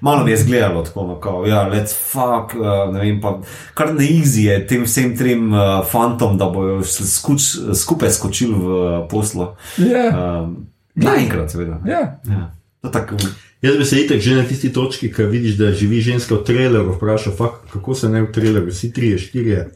Malo 0.00 0.24
mi 0.24 0.30
je 0.30 0.36
zgledalo 0.44 0.84
tako, 0.86 1.06
no, 1.06 1.18
kao, 1.20 1.42
ja, 1.46 1.64
let's 1.72 1.96
fuck, 1.96 2.54
uh, 2.54 2.86
ne 2.94 3.00
vem, 3.00 3.18
pa 3.20 3.38
kar 3.74 3.94
na 3.94 4.04
easy 4.04 4.46
je 4.46 4.60
tem 4.66 4.86
vsem 4.86 5.16
trem 5.18 5.50
uh, 5.50 5.82
fantom, 5.90 6.38
da 6.38 6.46
bojo 6.52 6.84
skuč, 6.84 7.50
skupaj 7.74 8.14
skočili 8.14 8.54
v 8.54 8.78
uh, 8.78 8.96
poslo. 9.10 9.56
Ja, 9.82 10.06
Um, 10.14 10.75
Naenkrat, 10.96 11.50
seveda. 11.50 11.80
ja. 11.86 12.20
Ja. 12.24 12.50
To 12.82 12.88
tako, 12.88 13.16
Jaz 13.62 13.76
bi 13.76 13.84
se 13.84 13.96
itek 13.98 14.20
že 14.20 14.34
na 14.34 14.42
tisti 14.44 14.72
točki, 14.72 15.12
ki 15.12 15.22
vidiš, 15.24 15.54
da 15.54 15.72
živi 15.72 16.00
ženska 16.00 16.34
v 16.34 16.44
traileru, 16.44 16.92
vprašal, 16.92 17.32
"Fak, 17.32 17.50
kako 17.72 17.94
se 17.94 18.08
ne 18.08 18.22
v 18.22 18.32
traileru, 18.32 18.66
vsi 18.66 18.92
trije, 18.92 19.18
štirje. 19.18 19.68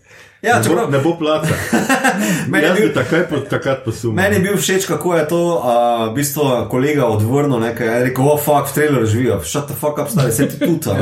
Ja, 0.42 0.54
ne, 0.54 0.62
bo, 0.62 0.64
čeprav- 0.64 0.90
ne 0.90 0.98
bo 0.98 1.18
placa. 1.18 1.54
Meni 2.48 2.66
je 2.66 2.72
bil- 2.72 3.26
po, 3.30 3.36
takrat 3.40 3.84
posumil. 3.84 4.14
Meni 4.14 4.36
je 4.36 4.40
bil 4.40 4.56
všeč, 4.56 4.86
kako 4.86 5.14
je 5.14 5.28
to, 5.28 5.40
uh, 5.54 5.62
v 6.08 6.14
bistvu, 6.14 6.42
kolega 6.70 7.04
odvrnil, 7.06 7.60
nekaj 7.60 7.86
je 7.88 8.04
rekel, 8.04 8.24
oh, 8.24 8.40
fuck, 8.40 8.68
v 8.68 8.74
traileru 8.74 9.06
živijo, 9.06 9.40
shut 9.42 9.66
the 9.66 9.74
fuck 9.74 9.98
up, 9.98 10.08
stari, 10.08 10.32
se 10.32 10.48
ti 10.48 10.58
tudi. 10.58 10.88
uh, 10.88 10.96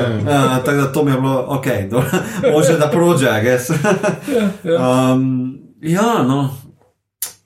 tako 0.64 0.72
da 0.72 0.92
to 0.92 1.04
mi 1.04 1.10
je 1.10 1.20
bilo, 1.20 1.44
ok, 1.48 1.66
može 2.52 2.78
da 2.78 2.88
prođe, 2.88 3.26
I 3.26 3.42
guess. 3.42 3.70
um, 4.64 5.58
ja, 5.80 6.22
no, 6.22 6.50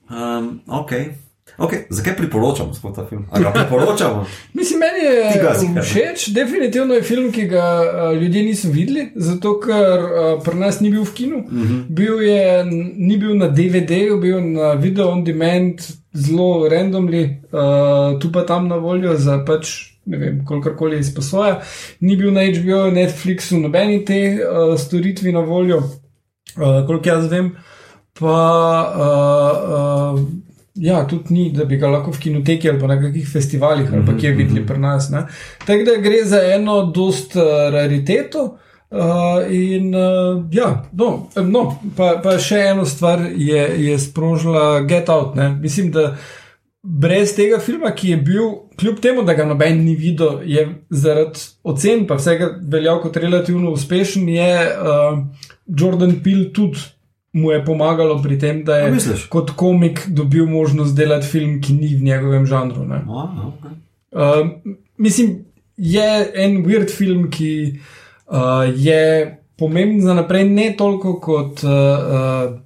um, 0.09 0.61
ok. 0.69 0.91
Okay, 1.57 1.85
zakaj 1.89 2.15
priporočamo 2.17 2.73
sploh 2.73 2.95
ta 2.95 3.05
film? 3.05 3.25
Ali 3.31 3.43
ga 3.43 3.51
priporočamo? 3.51 4.25
Mislim, 4.57 4.79
meni 4.79 5.05
je 5.05 5.81
všeč, 5.81 6.27
definitivno 6.33 6.93
je 6.93 7.03
film, 7.03 7.31
ki 7.31 7.45
ga 7.47 7.65
uh, 7.81 8.21
ljudje 8.21 8.43
niso 8.43 8.69
videli, 8.73 9.11
zato 9.15 9.59
ker 9.61 9.99
uh, 10.01 10.43
pri 10.43 10.55
nas 10.57 10.79
ni 10.81 10.89
bil 10.89 11.03
v 11.03 11.13
kinu. 11.13 11.37
Uh 11.37 11.53
-huh. 11.53 11.83
bil 11.89 12.21
je, 12.21 12.65
ni 12.97 13.17
bil 13.17 13.37
na 13.37 13.47
DVD-ju, 13.47 14.17
bil 14.17 14.41
na 14.41 14.73
video 14.73 15.09
on 15.09 15.23
demand, 15.23 15.81
zelo 16.13 16.67
randomly, 16.69 17.37
uh, 17.51 18.19
tu 18.19 18.31
pa 18.31 18.45
tam 18.45 18.67
na 18.67 18.75
voljo 18.75 19.15
za 19.17 19.43
pač. 19.45 19.93
Ne 20.05 20.17
vem, 20.17 20.45
kolikor 20.45 20.93
je 20.93 20.99
izposoja. 20.99 21.61
Ni 21.99 22.17
bil 22.17 22.31
na 22.31 22.41
HBO, 22.41 22.91
Netflixu, 22.91 23.59
nobeni 23.59 24.05
te 24.05 24.39
uh, 24.39 24.79
storitvi 24.79 25.31
na 25.31 25.39
voljo, 25.39 25.77
uh, 25.77 26.87
koliko 26.87 27.09
jaz 27.09 27.31
vem. 27.31 27.55
Pa 28.19 28.35
uh, 28.95 30.19
uh, 30.19 30.42
ja, 30.75 31.07
tudi 31.07 31.33
ni, 31.33 31.51
da 31.51 31.65
bi 31.65 31.77
ga 31.77 31.87
lahko 31.87 32.11
v 32.11 32.19
kinoteki 32.19 32.69
ali 32.69 32.87
na 32.87 32.99
kakih 33.01 33.29
festivalih 33.29 33.93
ali 33.93 34.05
pa 34.05 34.17
kje 34.17 34.31
videli 34.31 34.65
pri 34.67 34.79
nas. 34.79 35.09
ne. 35.09 35.25
Tako 35.65 35.83
da 35.83 36.01
gre 36.01 36.25
za 36.25 36.41
eno 36.55 36.83
dost 36.85 37.35
uh, 37.35 37.43
rariteto. 37.73 38.57
Uh, 38.93 38.99
in 39.49 39.95
uh, 39.95 40.43
ja, 40.51 40.83
no, 40.91 41.29
no 41.41 41.61
pa, 41.97 42.19
pa 42.23 42.37
še 42.37 42.59
eno 42.75 42.85
stvar 42.85 43.23
je, 43.35 43.63
je 43.87 43.99
sprožila 43.99 44.83
Get 44.85 45.09
Out. 45.09 45.35
Ne? 45.35 45.49
Mislim, 45.49 45.89
da 45.91 46.15
brez 46.83 47.33
tega 47.33 47.57
filma, 47.59 47.89
ki 47.95 48.11
je 48.11 48.17
bil, 48.17 48.51
kljub 48.77 48.99
temu, 49.01 49.23
da 49.25 49.33
ga 49.33 49.47
noben 49.49 49.81
ni 49.81 49.95
videl, 49.97 50.43
je 50.45 50.67
zaradi 50.89 51.41
ocen, 51.63 52.05
pa 52.05 52.19
vsega 52.19 52.51
veljal 52.69 53.01
kot 53.01 53.17
relativno 53.17 53.71
uspešen, 53.73 54.29
je 54.29 54.51
uh, 54.69 55.23
Jordan 55.65 56.19
Peele 56.23 56.51
tudi 56.53 56.85
mu 57.33 57.51
je 57.51 57.65
pomagalo 57.65 58.21
pri 58.21 58.39
tem, 58.39 58.63
da 58.63 58.73
A 58.73 58.77
je 58.77 58.91
misliš? 58.91 59.25
kot 59.29 59.51
komik 59.57 60.05
dobil 60.07 60.45
možnost 60.45 60.95
delati 60.95 61.27
film, 61.27 61.61
ki 61.61 61.73
ni 61.73 61.95
v 61.95 62.03
njegovem 62.03 62.45
žanru. 62.45 62.85
Ne? 62.85 63.01
Oh, 63.07 63.29
okay. 63.49 63.73
Uh, 64.11 64.49
mislim, 64.97 65.45
je 65.77 66.31
en 66.35 66.61
weird 66.65 66.93
film, 66.97 67.29
ki 67.31 67.79
uh, 68.27 68.37
je 68.75 69.37
pomemben 69.57 70.01
za 70.01 70.13
naprej, 70.13 70.49
ne 70.49 70.73
toliko 70.77 71.19
kot 71.19 71.63
uh, 71.63 71.71
uh, 71.71 72.59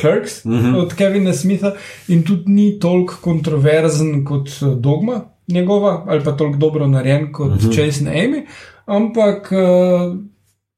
Clerks 0.00 0.44
mm 0.44 0.52
-hmm. 0.52 0.76
od 0.76 0.94
Kevina 0.94 1.32
Smitha, 1.32 1.72
in 2.08 2.22
tudi 2.22 2.52
ni 2.52 2.78
toliko 2.78 3.14
kontroverzen 3.20 4.24
kot 4.24 4.48
uh, 4.62 4.78
Dogma 4.78 5.20
njegova, 5.48 6.04
ali 6.06 6.24
pa 6.24 6.32
toliko 6.32 6.58
dobro 6.58 6.86
narejen 6.86 7.32
kot 7.32 7.50
mm 7.50 7.58
-hmm. 7.58 8.00
In 8.00 8.06
Amy. 8.08 8.46
Ampak 8.86 9.52
uh, 9.52 10.18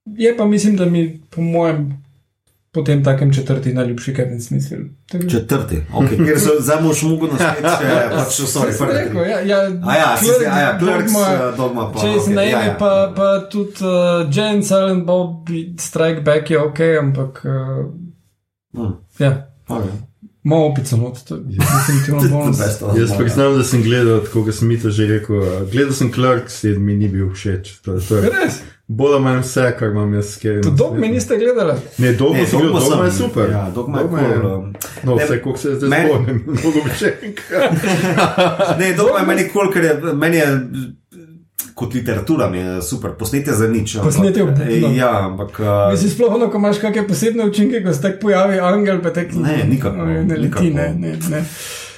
je 0.07 0.37
pa, 0.37 0.47
mislim, 0.47 0.77
da 0.77 0.85
mi, 0.85 1.21
po 1.31 1.41
mojem, 1.41 2.03
potem 2.73 3.05
takem 3.05 3.33
četrti 3.33 3.73
najljubši 3.73 4.15
Kevin 4.15 4.41
Smith 4.41 4.69
film. 4.69 4.85
Tako 5.09 5.25
Četrti, 5.27 5.77
okay. 5.93 6.17
ker 6.27 6.41
so 6.41 6.51
zdaj 6.61 6.83
moš 6.83 7.03
mogo 7.03 7.27
še 7.29 7.51
pač, 8.11 8.35
sorry, 8.47 8.73
Sem 8.73 8.87
prvi. 8.87 8.99
rekel, 9.01 9.23
ja, 9.25 9.41
ja, 9.43 9.59
A 9.85 9.97
ja, 9.97 10.17
si 10.17 10.25
Clerks, 10.25 10.39
zdaj- 10.39 10.53
a 10.53 10.61
ja, 10.61 10.79
Clerks, 10.79 11.13
Dogma, 11.13 11.27
eh, 11.29 11.57
Dogma 11.57 11.85
pa, 11.85 11.99
Chase 11.99 12.19
okej, 12.21 12.35
okay, 12.35 12.47
ja, 12.47 12.59
Name, 12.59 12.67
ja. 12.67 12.77
pa, 12.77 12.93
pa 13.17 13.29
tudi 13.47 13.73
uh, 13.81 13.91
Jane 14.31 14.63
Silent 14.63 15.05
Bob, 15.05 15.49
Strike 15.79 16.21
Back 16.23 16.51
je 16.51 16.59
ok, 16.61 16.81
ampak 17.01 17.43
uh, 17.45 17.91
Hmm. 18.73 18.93
ja, 19.19 19.47
Okay. 19.69 19.91
malo 20.45 20.67
opico 20.67 20.97
not, 20.97 21.19
to 21.25 21.35
je 21.37 21.43
definitivno 21.43 22.23
bonus. 22.33 22.59
Jaz 22.97 23.17
priznam, 23.19 23.57
da 23.57 23.65
sem 23.65 23.83
gledal, 23.83 24.21
tako 24.21 24.45
kot 24.45 24.55
sem 24.55 24.71
to 24.79 24.91
že 24.91 25.07
rekel. 25.09 25.43
Gledal 25.67 25.93
sem 25.93 26.13
Clerks 26.13 26.65
in 26.65 26.85
mi 26.85 26.95
ni 26.95 27.09
bil 27.09 27.31
všeč. 27.31 27.83
To, 27.83 27.99
to 27.99 28.17
je 28.17 28.31
Res, 28.31 28.61
bolj 28.91 29.13
ali 29.13 29.23
manj 29.23 29.41
vse, 29.41 29.65
kar 29.79 29.89
imam 29.89 30.15
jaz 30.15 30.31
skeri. 30.31 30.63
to 30.63 30.71
dolg 30.73 30.99
mi 30.99 31.09
niste 31.09 31.37
gledali. 31.37 31.75
Ne, 31.99 32.13
dolgo 32.15 32.35
Ne, 32.35 32.47
sem 32.47 32.59
bil, 32.59 32.69
Dogma 32.69 32.81
dolgo 32.87 33.05
je 33.05 33.13
super. 33.13 33.51
Ja, 33.51 33.65
Dogma 33.71 33.99
je 33.99 34.05
Dogma 34.05 34.19
cool, 34.21 34.53
um, 34.53 34.73
No, 35.05 35.15
ne, 35.15 35.25
vse, 35.25 35.37
koliko 35.39 35.59
se 35.59 35.75
zdaj 35.77 35.91
meni- 35.91 36.09
spomnim, 36.09 36.39
mogo 36.57 36.79
bi 36.81 36.91
še 36.97 37.13
enkrat. 37.23 37.85
Ne, 38.79 38.93
dobro 38.99 39.17
je 39.17 39.27
meni 39.27 39.49
kol, 39.49 39.71
ker 39.71 39.85
je 39.85 39.93
meni 40.17 40.37
je. 40.37 40.49
Kot 41.73 41.95
literatura 41.95 42.49
mi 42.49 42.59
je 42.59 42.83
super, 42.83 43.11
posnetje 43.13 43.53
za 43.55 43.69
nič. 43.69 43.95
ampak- 43.95 44.05
Posnetje 44.07 44.43
obupno. 44.43 44.65
Ja, 44.91 45.13
ampak. 45.23 45.61
Uh, 45.61 45.67
Mislim, 45.91 46.11
sploh 46.11 46.35
ono, 46.35 46.51
ko 46.51 46.59
imaš 46.59 46.79
kakšne 46.79 47.07
posebne 47.07 47.45
učinke, 47.45 47.81
ko 47.81 47.93
se 47.93 48.03
tako 48.03 48.19
pojavi 48.21 48.59
angel, 48.61 48.99
pa 49.01 49.11
tako 49.11 49.41
Ne, 49.41 49.65
nikakor, 49.65 50.05
Ne, 50.05 50.21
leti, 50.27 50.41
nikakor. 50.43 50.67
ne, 50.67 50.89
ne, 50.97 51.17
ne. 51.31 51.41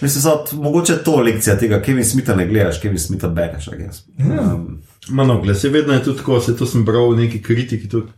Mislim, 0.02 0.22
da 0.24 0.32
mogoče 0.58 0.96
to 0.98 1.16
lekcija 1.18 1.56
tega, 1.56 1.82
Kevin 1.82 2.04
Smitha 2.04 2.34
ne 2.34 2.46
gledaš, 2.46 2.80
Kevin 2.80 2.98
Smitha 2.98 3.28
bereš. 3.28 3.68
I 3.68 3.78
guess. 3.78 4.02
Um, 4.18 4.78
Mano, 5.08 5.40
gled, 5.40 5.56
se 5.58 5.68
vedno 5.68 5.92
je 5.92 6.02
tudi 6.04 6.18
tako, 6.18 6.40
se 6.40 6.56
to 6.56 6.66
sem 6.66 6.84
bral 6.84 7.10
v 7.10 7.16
neki 7.16 7.42
kritiki. 7.42 7.88
Tudi. 7.88 8.12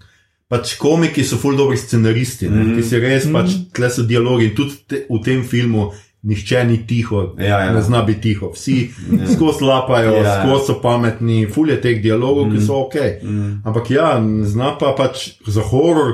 Pač 0.49 0.75
komiki 0.77 1.25
so 1.25 1.37
ful 1.37 1.57
dobri 1.57 1.77
scenaristi, 1.77 2.49
mm 2.49 2.55
Mhm. 2.55 2.63
-hmm. 2.65 2.77
ki 2.77 2.83
si 2.83 2.99
res, 2.99 3.25
pač 3.33 3.51
tle 3.73 3.91
so 3.91 4.03
dialogi 4.03 4.45
in 4.45 4.55
tudi 4.55 4.75
te, 4.89 5.07
v 5.11 5.23
tem 5.25 5.45
filmu. 5.45 5.93
Nihče 6.25 6.65
ni 6.65 6.79
tiho, 6.87 7.35
Ja, 7.39 7.61
ja. 7.61 7.73
ne 7.73 7.83
zna 7.83 8.03
biti 8.03 8.21
tiho. 8.21 8.51
Vsi 8.53 8.91
skozi 9.35 9.65
lapajo, 9.65 10.11
Ja, 10.11 10.17
ja, 10.17 10.23
ja. 10.25 10.43
skozi 10.43 10.67
so 10.67 10.81
pametni, 10.81 11.47
fulje 11.47 11.81
teh 11.81 12.03
dialogov, 12.03 12.47
mm. 12.47 12.57
ki 12.57 12.67
so 12.67 12.75
ok. 12.75 12.95
mm. 13.23 13.61
Ampak 13.65 13.91
ja, 13.91 14.23
zna 14.45 14.79
pa 14.79 14.95
pač 14.99 15.29
za 15.47 15.61
horor, 15.63 16.13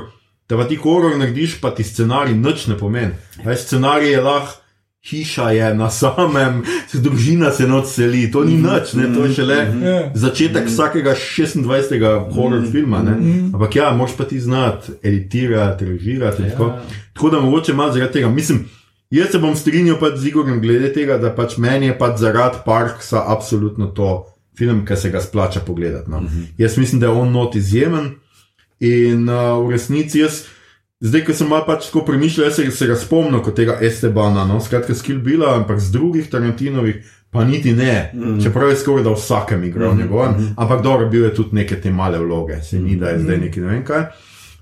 da 0.49 0.57
pa 0.57 0.67
ti 0.67 0.75
horor 0.75 1.17
narediš, 1.17 1.61
pa 1.61 1.71
ti 1.71 1.83
scenarij 1.83 2.33
nič 2.35 2.67
ne 2.67 2.77
pomeni. 2.77 3.11
Veš, 3.45 3.59
scenarij 3.59 4.11
je 4.11 4.21
lahko 4.21 4.60
hiša 5.09 5.49
je 5.51 5.73
na 5.75 5.89
samem, 5.89 6.63
družina 6.93 7.51
se 7.51 7.67
noč 7.67 7.85
seli, 7.95 8.31
to 8.31 8.43
ni 8.45 8.57
nič, 8.57 8.93
ne, 8.93 9.07
to 9.15 9.25
je 9.25 9.33
šele 9.33 9.55
Ja. 9.81 10.11
začetek 10.13 10.67
vsakega 10.67 11.15
26. 11.15 11.97
horror 12.33 12.61
filma. 12.71 13.01
Ne. 13.01 13.15
Ampak 13.53 13.75
ja, 13.75 13.91
moraš 13.91 14.17
pa 14.17 14.23
ti 14.23 14.39
znati 14.39 14.91
editirati, 15.03 15.85
režirati. 15.85 16.43
Ja. 16.43 16.49
Tako. 16.49 16.73
tako 17.13 17.29
da 17.29 17.39
mogoče 17.39 17.73
malo 17.73 17.93
zaradi 17.93 18.13
tega. 18.13 18.29
Mislim, 18.29 18.69
jaz 19.09 19.31
se 19.31 19.39
bom 19.39 19.55
strinjal 19.55 19.97
pač 19.99 20.15
z 20.15 20.27
Igorjem 20.27 20.61
glede 20.61 20.93
tega, 20.93 21.17
da 21.17 21.33
pač 21.35 21.57
meni 21.57 21.85
je 21.89 21.97
pač 21.97 22.19
zaradi 22.19 22.57
Parksa 22.65 23.23
absolutno 23.27 23.87
to 23.87 24.27
film, 24.57 24.85
ki 24.85 24.95
se 24.95 25.09
ga 25.09 25.21
splača 25.21 25.59
pogledati. 25.59 26.11
No. 26.11 26.21
Jaz 26.57 26.77
mislim, 26.77 26.99
da 27.01 27.07
je 27.07 27.11
on 27.11 27.31
not 27.31 27.55
izjemen 27.55 28.11
in 28.79 29.29
uh, 29.29 29.57
v 29.67 29.71
resnici 29.71 30.19
jaz. 30.19 30.43
Zdaj, 31.01 31.23
ko 31.25 31.33
sem 31.33 31.47
malo 31.49 31.65
pač 31.65 31.87
tako 31.89 32.03
premišljal, 32.05 32.51
se, 32.53 32.67
se 32.71 32.87
ga 32.87 32.95
spomnim 32.95 33.41
kot 33.41 33.55
tega 33.57 33.79
Estebana, 33.81 34.43
no, 34.45 34.59
skratka, 34.61 34.93
skill 34.95 35.23
bila, 35.25 35.55
ampak 35.57 35.79
z 35.81 35.95
drugih 35.95 36.27
Tarantinovih, 36.29 37.01
pa 37.33 37.45
niti 37.45 37.73
ne. 37.73 38.11
Mm. 38.13 38.37
Čeprav 38.43 38.69
je 38.69 38.75
skoraj 38.83 39.03
da 39.03 39.15
vsakem 39.15 39.63
igral 39.63 39.93
mm 39.93 39.97
-hmm. 39.97 40.01
njegov, 40.01 40.53
ampak 40.57 40.83
dobro, 40.83 41.09
bil 41.09 41.23
je 41.23 41.33
tudi 41.35 41.55
neke 41.55 41.81
te 41.81 41.91
male 41.91 42.19
vloge, 42.19 42.61
se 42.61 42.79
ni 42.79 42.95
da 42.95 43.09
je 43.09 43.19
zdaj 43.19 43.37
neki 43.37 43.61
ne 43.61 43.67
vem 43.67 43.85
kaj. 43.85 44.03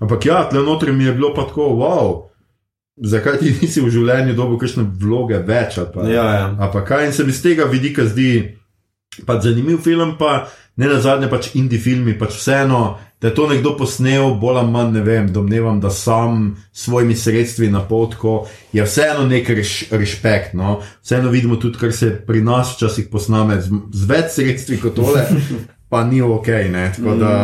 Ampak 0.00 0.26
ja, 0.26 0.48
tle 0.48 0.62
notri 0.62 0.92
mi 0.92 1.04
je 1.04 1.12
bilo 1.12 1.34
pa 1.34 1.44
tako, 1.44 1.62
wow, 1.62 2.22
zakaj 2.96 3.38
ti 3.38 3.54
nisi 3.62 3.80
v 3.80 3.90
življenju 3.90 4.34
dobil 4.34 4.58
kakšne 4.58 4.84
vloge 5.00 5.38
več 5.38 5.78
pa, 5.94 6.08
Ja, 6.08 6.24
ja. 6.34 6.56
ali 6.58 6.72
pa 6.72 6.84
kaj. 6.84 7.06
In 7.06 7.12
se 7.12 7.24
mi 7.24 7.32
z 7.32 7.42
tega 7.42 7.64
vidika 7.64 8.04
zdi 8.06 8.56
pač 9.26 9.42
zanimiv 9.42 9.78
film, 9.84 10.16
pa 10.18 10.48
ne 10.76 10.86
na 10.86 11.00
zadnje 11.00 11.28
pač 11.28 11.54
indie 11.54 11.78
filmi, 11.78 12.18
pač 12.18 12.36
vseeno. 12.38 12.98
Da 13.20 13.28
je 13.28 13.34
to 13.34 13.46
nekdo 13.48 13.74
posnel, 13.76 14.34
bolj 14.40 14.58
ali 14.58 14.70
manj 14.72 14.92
ne 14.92 15.00
vem, 15.04 15.32
domnevam, 15.32 15.80
da 15.80 15.90
sam 15.90 16.56
s 16.72 16.84
svojimi 16.84 17.14
sredstvi 17.14 17.68
na 17.70 17.82
potko 17.84 18.46
je 18.72 18.84
vseeno 18.84 19.26
nek 19.28 19.48
reš, 19.48 19.90
respekt. 19.90 20.54
No? 20.54 20.80
Vseeno 21.02 21.28
vidimo 21.30 21.56
tudi, 21.56 21.78
kar 21.78 21.92
se 21.92 22.14
pri 22.26 22.40
nas 22.42 22.72
včasih 22.76 23.08
posname 23.12 23.60
z, 23.60 23.76
z 23.92 24.08
več 24.08 24.32
sredstvi 24.38 24.78
kot 24.80 24.96
tole, 24.96 25.26
pa 25.92 26.04
ni 26.04 26.22
ok. 26.22 26.48
Ne? 26.72 26.92
Tako 26.96 27.16
da, 27.20 27.34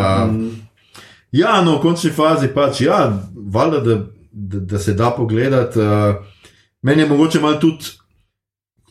ja, 1.33 1.61
no, 1.62 1.77
v 1.77 1.83
končni 1.85 2.11
fazi 2.11 2.49
pač, 2.55 2.81
ja, 2.81 3.03
valjda, 3.37 3.81
da, 3.85 3.99
da, 4.33 4.62
da 4.72 4.81
se 4.81 4.95
da 4.97 5.11
pogledati. 5.11 5.79
Uh, 5.79 6.49
meni 6.83 7.05
je 7.05 7.09
mogoče 7.09 7.41
malo 7.41 7.61
tudi, 7.61 7.93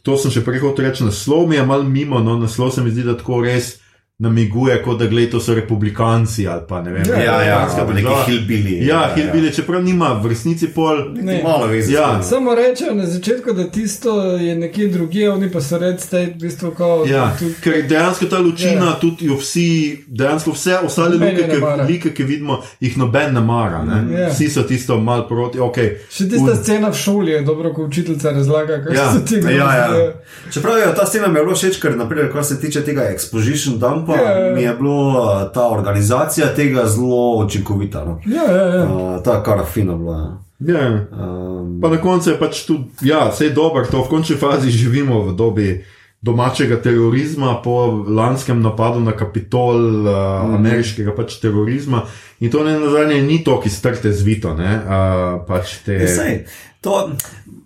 to 0.06 0.20
sem 0.22 0.30
še 0.30 0.46
prej 0.46 0.62
hotel 0.62 0.86
reči, 0.86 1.02
naslov 1.08 1.48
mi 1.50 1.58
je 1.58 1.66
malo 1.66 1.84
mimo, 1.90 2.22
no, 2.22 2.38
naslov 2.38 2.70
se 2.76 2.86
mi 2.86 2.94
zdi, 2.94 3.08
da 3.10 3.18
tako 3.18 3.42
res 3.42 3.80
namiguje, 4.20 4.84
kot 4.84 5.00
da 5.00 5.06
gledaj, 5.08 5.32
to 5.32 5.40
so 5.40 5.54
republikanci 5.56 6.48
ali 6.48 6.62
pa 6.70 6.82
ne 6.82 6.92
vem. 6.92 7.04
Ja, 7.10 7.16
ja, 7.16 7.38
republikanska 7.38 7.82
ali 7.82 7.88
pa 7.88 7.94
neki 7.94 8.32
hillbilly, 8.32 8.86
Ja, 8.88 9.02
ja, 9.02 9.16
hillbilly, 9.16 9.54
čeprav 9.56 9.84
nima 9.84 10.14
v 10.24 10.28
resnici 10.28 10.68
pol. 10.68 11.12
Ne. 11.14 11.42
Malo 11.44 11.68
veze. 11.68 11.94
Ja. 11.94 12.24
Samo 12.24 12.56
rečejo 12.56 12.94
na 12.94 13.06
začetku, 13.06 13.54
da 13.54 13.64
tisto 13.72 14.22
je 14.22 14.56
nekje 14.56 14.88
drugje, 14.88 15.32
oni 15.32 15.52
pa 15.52 15.62
so 15.62 15.78
red 15.78 16.00
state, 16.02 16.34
v 16.36 16.40
bistvu 16.42 16.72
kot 16.72 17.10
Ja, 17.10 17.38
ker 17.64 17.84
dejansko 17.90 18.26
ta 18.26 18.40
lučina, 18.40 18.86
Ja. 18.86 18.98
tudi 19.02 19.26
jo 19.26 19.36
vsi, 19.36 20.04
dejansko 20.08 20.52
vse 20.52 20.78
ostale 20.86 21.16
luke, 21.16 21.50
ki, 21.52 21.60
like, 21.88 22.14
ki 22.14 22.24
vidimo, 22.24 22.62
jih 22.80 22.98
noben 22.98 23.34
ne 23.34 23.42
mara. 23.42 23.84
Ne? 23.84 24.20
Ja. 24.20 24.30
Vsi 24.30 24.50
so 24.50 24.64
tisto 24.64 25.00
mal 25.00 25.28
proti. 25.28 25.60
Okay. 25.60 25.98
Še 26.12 26.30
tista 26.30 26.56
scena 26.56 26.90
v 26.90 26.96
šoli 26.96 27.32
je 27.32 27.42
dobro, 27.42 27.74
ko 27.74 27.84
učiteljica 27.84 28.32
razlaga, 28.32 28.80
kako 28.84 28.96
Ja, 28.96 29.12
so 29.12 29.20
ti 29.28 29.36
Ja, 29.36 29.76
ja. 29.76 30.14
Čeprav 30.54 30.78
je 30.78 30.96
ta 30.96 31.06
scena 31.06 31.28
mi 31.28 31.40
je 31.40 31.44
bilo 31.44 31.56
všeč, 31.56 31.80
ker 31.82 31.98
naprimer, 31.98 32.32
kar 32.32 32.46
se 32.46 32.60
tiče 32.62 32.84
tega 32.86 33.12
exposition 33.12 33.80
dumpa, 34.06 34.22
Ja. 34.22 34.56
mi 34.56 34.62
je 34.62 34.74
bilo 34.74 35.10
uh, 35.10 35.54
ta 35.54 35.68
organizacija 35.70 36.54
tega 36.56 36.86
zelo 36.86 37.46
učinkovita. 37.46 38.06
No. 38.06 38.20
Ja, 38.26 38.52
ja, 38.52 38.66
ja. 38.76 38.84
Uh, 38.84 39.24
ta 39.24 39.44
kar 39.44 39.66
fina 39.66 39.96
bila. 39.96 40.42
Ja. 40.60 41.08
Um, 41.12 41.80
Pa 41.82 41.90
na 41.90 41.98
koncu 41.98 42.30
je 42.30 42.40
pač 42.40 42.66
tudi, 42.66 42.84
ja, 43.02 43.30
vse 43.30 43.46
je 43.46 43.52
dobro, 43.52 43.86
to 43.92 44.04
v 44.04 44.10
končni 44.10 44.36
fazi 44.36 44.72
živimo 44.72 45.22
v 45.22 45.36
dobi 45.36 45.84
domačega 46.22 46.80
terorizma, 46.82 47.62
po 47.64 48.04
lanskem 48.08 48.62
napadu 48.62 49.00
na 49.00 49.12
Kapitol, 49.12 50.08
uh, 50.08 50.14
mm. 50.48 50.56
ameriškega 50.56 51.14
pač 51.16 51.38
terorizma. 51.42 52.06
In 52.40 52.52
to 52.52 52.64
ne 52.64 52.80
nazadnje 52.80 53.22
ni 53.22 53.44
to, 53.44 53.60
ki 53.62 53.70
strte 53.70 54.12
zvito. 54.12 54.56
Ne, 54.58 54.80
uh, 54.82 55.46
pač 55.48 55.84
te, 55.86 56.00
Ja, 56.02 56.08
sej, 56.08 56.46
to, 56.86 57.10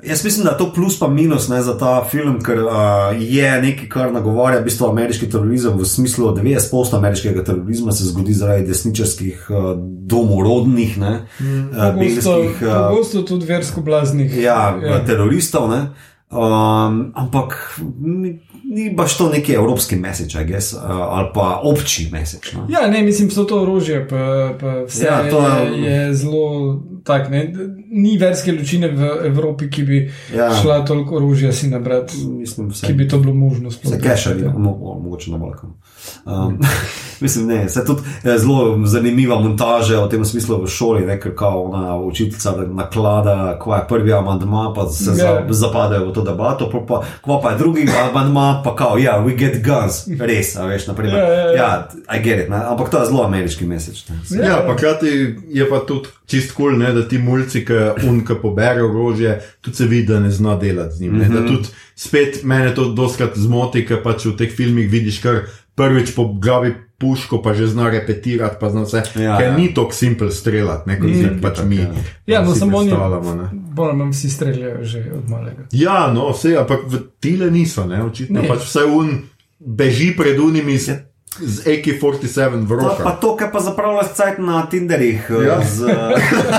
jaz 0.03 0.24
mislim, 0.24 0.45
da 0.45 0.51
je 0.51 0.57
to 0.57 0.70
plus 0.74 0.99
pa 0.99 1.07
minus 1.07 1.49
ne, 1.51 1.59
za 1.61 1.78
ta 1.78 2.05
film, 2.07 2.38
ker 2.39 2.61
uh, 2.63 2.72
je 3.20 3.61
nekaj, 3.61 3.89
kar 3.91 4.13
nagovarja 4.15 4.61
v 4.61 4.67
bistvu 4.70 4.88
ameriški 4.88 5.28
terorizem, 5.30 5.76
v 5.76 5.86
smislu, 5.86 6.32
da 6.32 6.41
90% 6.41 6.95
ameriškega 6.95 7.43
terorizma 7.43 7.91
se 7.91 8.07
zgodi 8.07 8.34
zaradi 8.34 8.67
desničarskih 8.67 9.49
uh, 9.49 9.74
domorodnih, 10.07 10.97
ne, 10.97 11.26
mm, 11.39 11.65
uh, 11.70 11.93
Pogosto. 11.99 12.39
Uh, 12.39 12.88
pogosto 12.89 13.22
tudi 13.22 13.45
versko 13.45 13.82
blaznih. 13.82 14.38
ja, 14.38 14.80
ja. 14.84 15.01
teroristov. 15.05 15.67
Ne? 15.70 15.89
Um, 16.32 17.11
ampak 17.17 17.80
ni, 17.99 18.39
ni 18.63 18.93
baš 18.95 19.17
to 19.17 19.30
neki 19.30 19.53
evropski 19.53 19.95
message, 19.95 20.38
I 20.41 20.45
guess, 20.45 20.74
uh, 20.74 20.80
ali 20.86 21.28
pa 21.34 21.59
obči 21.63 22.09
message. 22.11 22.53
No? 22.53 22.67
Ja, 22.70 22.88
ne, 22.88 23.01
mislim, 23.03 23.32
so 23.32 23.43
to 23.43 23.61
orožje, 23.61 24.07
pa, 24.07 24.53
pa 24.61 24.84
vse 24.88 25.05
Ja, 25.05 25.24
to 25.30 25.41
je- 25.47 25.82
je, 25.82 25.91
je 25.91 26.13
zelo 26.13 26.80
tak. 27.03 27.30
Ne? 27.30 27.53
Ni 27.92 28.18
verske 28.18 28.52
lučine 28.52 28.88
v 28.88 29.26
Evropi, 29.26 29.70
ki 29.70 29.84
bi 29.84 30.12
Ja. 30.36 30.44
ja. 30.44 30.56
šla 30.62 30.86
toliko 30.86 31.16
orožja 31.16 31.52
si 31.52 31.68
nabrati, 31.68 32.18
Mislim, 32.30 32.70
vse. 32.70 32.88
ki 32.88 32.94
bi 32.94 33.08
to 33.08 33.20
bilo 33.20 33.34
možno. 33.34 33.72
sploh. 33.72 33.94
Se 33.94 34.02
keša, 34.02 34.30
ali 34.30 34.44
mo, 34.44 34.52
mo, 34.54 35.00
mogoče 35.04 35.32
na 35.32 35.38
Balkanu. 35.38 35.74
Um, 36.26 36.60
mislim, 37.22 37.48
ne, 37.48 37.70
se 37.70 37.86
tudi 37.86 38.02
eh, 38.24 38.38
zelo 38.38 38.86
zanimiva 38.86 39.40
montaža 39.40 40.06
v 40.06 40.10
tem 40.10 40.26
smislu 40.26 40.64
v 40.64 40.68
šoli, 40.68 41.06
ne, 41.06 41.20
ker 41.20 41.36
kao 41.36 41.64
ona 41.64 41.98
učiteljica 41.98 42.54
naklada, 42.68 43.60
ko 43.60 43.76
je 43.76 43.82
prvi 43.90 44.14
amandma, 44.14 44.74
pa 44.76 44.86
se 44.86 45.04
za, 45.04 45.24
Ja. 45.24 45.46
zapadejo 45.50 46.06
v 46.06 46.14
to 46.14 46.22
debato, 46.22 46.70
pol 46.70 46.86
pa, 46.86 47.02
ko 47.22 47.40
pa 47.44 47.52
je 47.52 47.58
drugi 47.58 47.88
amandma, 48.10 48.62
pa 48.64 48.76
kao, 48.76 48.98
ja, 48.98 49.20
we 49.20 49.36
get 49.36 49.64
guns, 49.66 50.08
res, 50.20 50.56
a 50.56 50.66
veš, 50.66 50.88
naprimer. 50.88 51.16
Ja, 51.16 51.24
ja, 51.24 51.40
ja. 51.40 51.54
ja 51.54 51.88
I 52.10 52.24
get 52.24 52.40
it, 52.40 52.50
ne, 52.50 52.56
ampak 52.66 52.90
to 52.90 53.00
je 53.00 53.06
zelo 53.06 53.24
ameriški 53.24 53.66
mesec. 53.66 54.06
Ja, 54.32 54.46
Ja, 54.46 54.64
pa 54.68 54.76
krati 54.76 55.08
je 55.50 55.70
pa 55.70 55.80
tudi 55.80 56.08
čist 56.26 56.54
kul, 56.54 56.72
cool, 56.78 56.94
da 56.94 57.08
ti 57.08 57.18
mulci, 57.18 57.66
ki 57.66 57.78
unka 58.09 58.36
pobere 58.36 58.84
orožje, 58.84 59.39
tudi 59.61 59.75
se 59.75 59.86
vidi, 59.86 60.07
da 60.07 60.19
ne 60.19 60.32
zna 60.32 60.55
delati 60.55 60.95
z 60.95 61.01
njim. 61.01 61.11
Mm 61.11 61.21
-hmm. 61.21 61.34
Da 61.34 61.47
tudi 61.47 61.67
spet 61.95 62.43
mene 62.43 62.75
to 62.75 62.89
doskrat 62.93 63.38
zmoti, 63.38 63.86
ker 63.86 64.03
pač 64.03 64.25
v 64.25 64.36
teh 64.38 64.51
filmih 64.55 64.89
vidiš 64.91 65.21
kar 65.21 65.41
prvič 65.75 66.15
po 66.15 66.34
glavi 66.34 66.73
puško, 66.99 67.41
pa 67.41 67.53
že 67.53 67.67
zna 67.67 67.89
repetirati, 67.89 68.55
pa 68.59 68.69
zna 68.69 68.84
vse. 68.84 69.03
Ja, 69.15 69.38
ker 69.38 69.45
ja. 69.47 69.57
ni 69.57 69.73
tako 69.73 69.91
simpel 69.95 70.30
streljati, 70.30 70.89
ne, 70.89 70.99
kot 70.99 71.09
mm, 71.09 71.39
pač 71.41 71.63
mi. 71.63 71.88
Ja, 72.27 72.43
no, 72.43 72.53
si 72.53 72.59
samo 72.59 72.77
oni- 72.77 72.91
ne. 72.91 73.49
Bolj 73.53 73.93
manj 73.95 74.11
vsi 74.11 74.30
streljajo 74.30 74.84
že 74.84 75.11
od 75.15 75.30
malega. 75.30 75.63
Ja, 75.71 76.11
no, 76.13 76.30
vse, 76.36 76.57
ampak 76.59 76.80
v 76.88 76.99
tile 77.19 77.51
niso, 77.51 77.86
ne, 77.88 78.03
očitno 78.03 78.41
Ne. 78.41 78.47
pač 78.47 78.67
vse 78.67 78.84
un 78.86 79.21
beži 79.59 80.13
pred 80.17 80.39
unimi 80.39 80.77
z, 80.77 80.99
z 81.42 81.56
AK-47 81.68 82.66
v 82.66 82.68
To, 82.68 82.76
rokah. 82.76 83.04
pa 83.04 83.12
to, 83.12 83.36
kar 83.36 83.52
pa 83.52 83.60
zapravlja 83.60 84.04
cajt 84.14 84.40
na 84.40 84.66
Tinderih. 84.68 85.24
Ja. 85.30 85.42
Ja. 85.42 85.58
Z, 85.64 85.88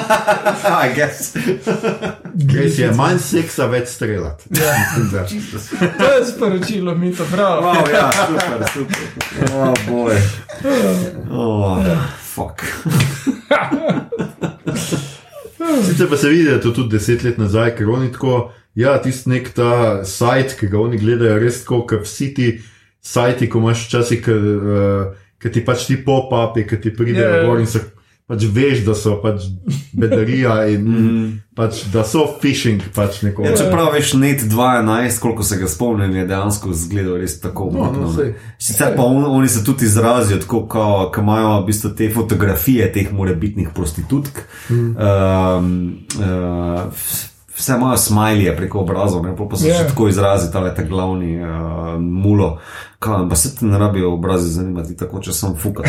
I 0.86 0.88
guess. 0.96 1.34
Res 2.54 2.78
je, 2.78 2.90
manj 2.96 3.18
seksa, 3.20 3.66
več 3.66 3.88
streljati. 3.88 4.48
Ja. 4.56 4.74
Da. 5.12 5.24
To 5.24 6.06
je 6.16 6.24
sporočilo, 6.26 6.94
mi 6.94 7.12
to 7.14 7.24
prav. 7.28 7.62
Wow, 7.64 7.84
ja, 7.92 8.08
super, 8.12 8.60
super. 8.72 9.04
Oh, 9.52 9.74
boj. 9.88 10.16
Oh, 11.30 11.78
fuck. 12.34 12.64
Sicer 15.86 16.08
pa 16.08 16.16
se 16.16 16.28
vidi, 16.28 16.44
da 16.44 16.50
je 16.50 16.60
to 16.60 16.70
tudi 16.70 16.88
deset 16.96 17.22
let 17.24 17.38
nazaj, 17.38 17.74
ker 17.76 17.90
oni 17.90 18.12
tako, 18.12 18.50
ja, 18.74 18.96
tisti 19.02 19.30
nek 19.30 19.50
ta 19.54 20.00
sajt, 20.04 20.56
ki 20.60 20.68
ga 20.72 20.80
oni 20.80 20.98
gledajo, 20.98 21.38
res 21.42 21.62
tako, 21.64 21.82
kot 21.90 22.06
vsi 22.06 22.30
ti 22.34 22.48
sajti, 23.02 23.48
ko 23.48 23.58
imaš 23.58 23.86
včasih, 23.88 24.24
ki 25.40 25.52
ti 25.52 25.64
pač 25.64 25.86
ti 25.86 25.96
pop-upi, 25.96 26.66
ki 26.66 26.80
ti 26.80 26.96
pridejo 26.96 27.28
Ja, 27.28 27.36
ja. 27.36 27.46
gor 27.46 27.60
in 27.60 27.66
se 27.66 27.80
pač 28.30 28.44
veš, 28.46 28.84
da 28.86 28.94
so 28.94 29.16
pač 29.18 29.42
bedarija 29.92 30.68
in 30.70 30.84
pač, 31.56 31.80
da 31.90 32.04
so 32.06 32.26
phishing 32.40 32.78
pač 32.94 33.22
neko. 33.22 33.42
Ja, 33.42 33.56
čeprav 33.58 33.88
veš, 33.92 34.12
net 34.14 34.44
2.11, 34.44 35.18
koliko 35.18 35.42
se 35.42 35.56
ga 35.56 35.66
spomnim, 35.66 36.14
je 36.14 36.26
dejansko 36.26 36.70
izgledal 36.70 37.16
res 37.16 37.40
tako 37.40 37.70
No, 37.72 37.72
no, 37.72 37.88
umetno. 37.88 38.12
sej. 38.14 38.28
ne. 38.28 38.54
Sicer 38.58 38.94
pa 38.96 39.02
on, 39.02 39.24
oni 39.26 39.48
se 39.48 39.64
tudi 39.64 39.84
izrazijo 39.84 40.38
tako, 40.38 40.62
kot 40.68 41.18
imajo 41.18 41.56
v 41.60 41.66
bistvu 41.66 41.90
te 41.90 42.10
fotografije 42.10 42.92
teh 42.92 43.10
morebitnih 43.12 43.72
prostitutk. 43.74 44.44
Mm. 44.70 44.94
Um, 44.94 45.74
uh, 46.14 46.86
Vse 47.50 47.74
imajo 47.76 47.96
smajlije 47.96 48.56
preko 48.56 48.80
obrazov, 48.80 49.26
ne 49.26 49.34
pa 49.36 49.56
se 49.56 49.68
Ja. 49.68 49.74
yeah. 49.74 49.88
tako 49.88 50.08
izrazi, 50.08 50.52
ta 50.52 50.74
ta 50.74 50.82
glavni 50.82 51.34
uh, 51.36 51.48
mulo. 51.98 52.58
Kaj, 53.00 53.28
pa 53.28 53.36
se 53.36 53.56
ti 53.56 53.64
ne 53.64 53.78
rabijo 53.78 54.12
obrazi 54.12 54.50
zanimati, 54.50 54.96
tako 54.96 55.20
če 55.20 55.32
sem 55.32 55.54
fuka. 55.56 55.82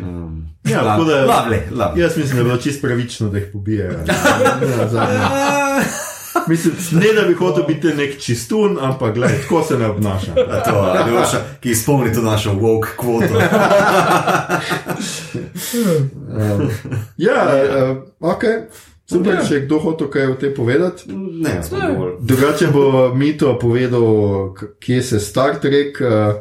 Um, 0.00 0.48
Ja, 0.64 0.80
tako 0.80 1.04
da- 1.04 1.26
Lovely, 1.26 1.60
lovely. 1.72 1.98
Jaz 1.98 2.16
mislim, 2.16 2.32
da 2.32 2.38
je 2.38 2.44
bilo 2.44 2.56
čisto 2.56 2.86
pravično, 2.86 3.28
da 3.28 3.38
jih 3.38 3.46
pobijajo. 3.52 3.92
Ja. 3.92 5.80
Mislim, 6.48 6.74
ne 6.92 7.12
da 7.12 7.28
bi 7.28 7.34
hotel 7.34 7.64
biti 7.64 7.86
nek 7.88 8.18
čistun, 8.18 8.78
ampak 8.80 9.14
gledaj, 9.14 9.38
tako 9.38 9.62
se 9.62 9.78
ne 9.78 9.86
obnaša. 9.86 10.34
To, 10.34 10.94
Ljoša, 11.08 11.38
ki 11.60 11.70
izpolni 11.70 12.12
to 12.14 12.22
našo 12.22 12.52
woke 12.52 12.88
kvoto. 12.96 13.34
Ja, 17.16 17.46
uh, 17.90 17.96
ok. 18.22 18.42
Super, 19.08 19.34
Ja. 19.34 19.42
če 19.42 19.54
je 19.54 19.60
kdo 19.60 19.78
hotel 19.78 20.08
kaj 20.08 20.26
o 20.26 20.34
tem 20.34 20.52
povedati. 20.54 21.02
Ne, 21.08 21.54
Ne. 21.72 21.96
Drugače 22.20 22.66
bo 22.66 22.84
Mito 23.14 23.58
povedal, 23.58 24.02
kje 24.78 25.02
se 25.02 25.20
Star 25.20 25.56
Trek 25.56 25.96
uh, 25.98 26.34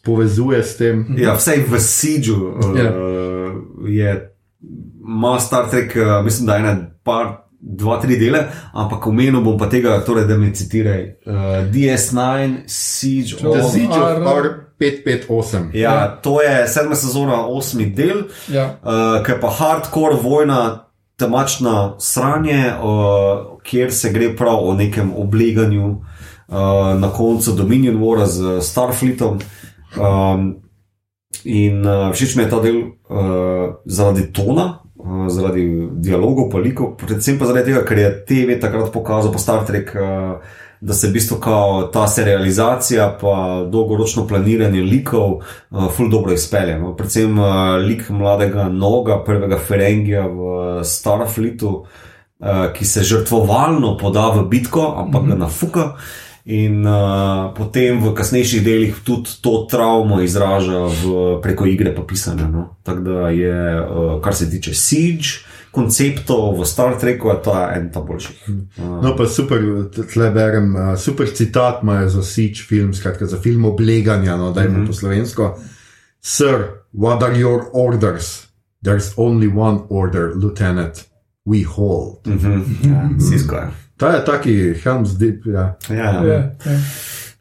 povezuje 0.00 0.62
s 0.62 0.76
tem. 0.76 1.06
Ja, 1.16 1.34
vsej 1.34 1.64
v 1.64 1.78
Siđu 1.78 2.36
uh, 2.36 2.72
Ja. 2.74 2.92
je, 3.86 4.32
ima 5.02 5.40
Star 5.40 5.70
Trek, 5.70 5.92
uh, 5.94 6.24
mislim, 6.24 6.46
da 6.46 6.56
ene 6.56 6.72
par, 7.02 7.26
dva, 7.60 8.00
tri 8.00 8.16
dele, 8.16 8.44
ampak 8.72 9.06
omenil 9.06 9.40
bom 9.42 9.58
pa 9.58 9.68
tega, 9.68 10.00
torej, 10.00 10.24
da 10.24 10.36
mi 10.36 10.48
citiraj. 10.50 11.02
Uh, 11.20 11.32
DS9, 11.66 12.56
Siege 12.66 13.36
To- 13.36 13.52
The 13.52 13.60
of. 13.60 13.72
Siege 13.72 13.92
of 13.92 14.38
R- 14.38 14.54
R558. 14.80 15.74
Ja, 15.74 16.08
to 16.16 16.42
je 16.42 16.68
sedma 16.68 16.94
sezona, 16.94 17.46
osmi 17.46 17.86
del, 17.86 18.22
Ja. 18.48 18.78
uh, 18.78 19.20
ki 19.20 19.32
je 19.32 19.40
pa 19.40 19.50
hardcore 19.50 20.16
vojna, 20.16 20.86
temačna 21.20 21.94
sranje, 22.00 22.72
uh, 22.72 23.60
kjer 23.62 23.92
se 23.92 24.10
gre 24.12 24.32
prav 24.36 24.64
o 24.64 24.74
nekem 24.74 25.12
obleganju 25.16 25.90
uh, 25.90 26.98
na 27.00 27.12
koncu 27.12 27.52
Dominion 27.52 28.00
Wara 28.00 28.26
z 28.26 28.58
Starfleetom. 28.64 29.40
Um, 29.94 30.54
in 31.44 31.84
uh, 31.86 32.10
všeč 32.14 32.36
mi 32.36 32.44
je 32.44 32.50
ta 32.50 32.60
del 32.64 32.78
uh, 32.82 33.74
zaradi 33.84 34.30
tona. 34.32 34.80
uh, 35.00 35.28
Zaradi 35.28 35.64
dialogov, 35.92 36.50
paliko, 36.52 36.94
predvsem 36.98 37.38
pa 37.38 37.48
zaradi 37.48 37.72
tega, 37.72 37.84
ker 37.88 37.98
je 37.98 38.10
TV 38.28 38.58
takrat 38.60 38.92
pokazal, 38.92 39.32
pa 39.32 39.38
Star 39.38 39.64
Trek, 39.66 39.94
uh, 39.96 40.59
da 40.80 40.94
se 40.94 41.08
v 41.08 41.12
bistvu 41.12 41.36
ta 41.92 42.06
serializacija, 42.08 43.18
pa 43.20 43.66
dolgoročno 43.68 44.26
planiranje 44.26 44.80
likov, 44.82 45.40
uh, 45.70 45.90
ful 45.96 46.08
dobro 46.10 46.32
izpelje. 46.32 46.78
No? 46.78 46.94
Predvsem 46.96 47.38
uh, 47.38 47.76
lik 47.84 48.08
mladega 48.10 48.68
Noga, 48.68 49.20
prvega 49.24 49.58
Ferengija 49.58 50.26
v 50.26 50.80
Starfleetu, 50.84 51.74
uh, 51.84 52.72
ki 52.72 52.84
se 52.84 53.04
žrtvovalno 53.04 53.96
poda 54.00 54.30
v 54.30 54.48
bitko, 54.48 54.94
ampak 54.96 55.22
mm 55.22 55.26
-hmm. 55.26 55.38
ga 55.38 55.44
nafuka. 55.44 55.92
In 56.44 56.86
uh, 56.86 57.52
potem 57.54 58.00
v 58.00 58.14
kasnejših 58.14 58.64
delih 58.64 58.94
tudi 59.04 59.28
to 59.40 59.66
travmo 59.70 60.20
izraža 60.20 60.88
v, 60.88 61.40
preko 61.42 61.66
igre 61.66 61.94
pa 61.94 62.02
pisanja. 62.02 62.48
No? 62.48 62.76
Tako 62.82 63.00
da 63.00 63.28
je, 63.28 63.80
uh, 63.80 64.22
kar 64.22 64.34
se 64.34 64.50
tiče 64.50 64.74
Siege, 64.74 65.44
konceptov 65.70 66.60
v 66.60 66.66
Star 66.66 66.98
Treku, 67.00 67.28
je 67.28 67.36
ta 67.44 67.72
en 67.76 67.90
ta 67.92 68.00
boljših. 68.00 68.48
Uh, 68.48 69.02
No, 69.02 69.14
pa 69.16 69.26
super, 69.26 69.62
tle 70.12 70.30
berem, 70.30 70.74
uh, 70.76 70.94
super 70.98 71.30
citat 71.34 71.82
imajo 71.82 72.08
za 72.08 72.22
Siege 72.22 72.62
film, 72.68 72.94
skratka 72.94 73.26
za 73.26 73.38
film 73.38 73.64
obleganja, 73.64 74.36
no, 74.36 74.52
dajmo 74.52 74.78
mm 74.78 74.82
-hmm. 74.82 74.86
po 74.86 74.92
slovensko. 74.92 75.58
Sir, 76.20 76.84
what 76.92 77.22
are 77.22 77.38
your 77.38 77.70
orders? 77.72 78.46
There's 78.84 79.12
only 79.16 79.48
one 79.48 79.78
order, 79.88 80.32
lieutenant. 80.36 81.06
We 81.44 81.62
hold. 81.64 82.26
uh 82.26 82.32
-huh, 82.32 82.62
ja, 82.90 83.08
Sisko 83.30 83.56
je. 83.56 83.70
Ta 83.96 84.08
je 84.08 84.24
taki 84.24 84.74
Helm's 84.84 85.18
Deep, 85.18 85.46
ja. 85.46 85.76
Ja, 85.88 85.96
Ja, 85.96 86.24
ja. 86.24 86.32
ja. 86.32 86.50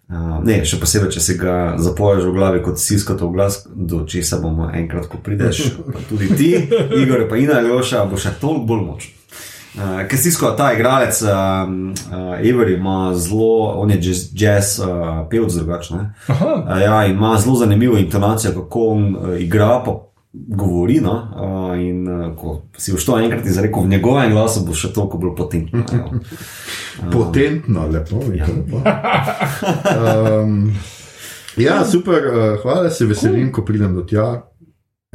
Uh, 0.10 0.40
ne, 0.42 0.64
še 0.66 0.80
posebej, 0.82 1.12
če 1.14 1.22
si 1.22 1.36
ga 1.38 1.76
zapoješ 1.78 2.24
v 2.26 2.34
glavi 2.34 2.64
kot 2.66 2.82
siskato 2.82 3.28
v 3.30 3.36
glas, 3.36 3.60
do 3.70 4.02
česa 4.10 4.40
bomo 4.42 4.72
enkrat, 4.74 5.06
ko 5.06 5.20
prideš, 5.22 5.76
pa 5.86 6.02
tudi 6.10 6.32
ti, 6.34 6.50
Igor, 7.04 7.28
pa 7.30 7.38
Ina 7.38 7.60
Ljoša, 7.62 8.08
bo 8.10 8.18
še 8.18 8.34
toliko 8.42 8.66
bolj 8.72 8.82
močen. 8.88 9.16
Uh, 9.78 10.02
Ker 10.10 10.18
Sisko, 10.18 10.50
ta 10.58 10.72
igralec, 10.74 11.14
um, 11.22 11.94
uh, 12.10 12.42
Avery, 12.42 12.80
ima 12.80 13.14
zelo, 13.14 13.78
on 13.78 13.94
je 13.94 14.00
jazz, 14.02 14.24
jazz 14.34 14.72
uh, 14.82 15.28
pevec 15.30 15.54
drugačen. 15.54 16.10
Aha, 16.26 16.56
Uh, 16.58 16.82
ja, 16.82 17.06
ima 17.06 17.38
zelo 17.38 17.62
zanimivo 17.62 17.98
intonacijo, 18.02 18.56
kako 18.58 18.88
on 18.96 19.06
uh, 19.14 19.38
igra, 19.38 19.78
pa 19.86 19.94
govori. 20.34 21.00
No? 21.00 21.14
Uh, 21.14 21.82
in 21.82 22.08
uh, 22.08 22.36
ko 22.36 22.62
si 22.78 23.06
to 23.06 23.20
enkrat 23.20 23.46
izrekel 23.46 23.84
v 23.84 23.88
njegovem 23.88 24.32
glasu, 24.32 24.66
bo 24.66 24.74
še 24.74 24.94
toliko 24.94 25.18
bolj 25.18 25.36
potentno. 25.38 25.84
ja. 25.92 26.10
Potentno, 27.14 27.88
lepo. 27.88 28.20
Ja. 28.36 28.46
Um, 29.96 30.76
ja, 31.58 31.86
super, 31.88 32.26
uh, 32.28 32.62
hvala, 32.62 32.90
se 32.92 33.06
veselim, 33.08 33.52
ko 33.56 33.64
pridem 33.66 33.96
do 33.96 34.04
tja. 34.04 34.44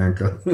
Enkrat. 0.00 0.40
Uh, 0.42 0.48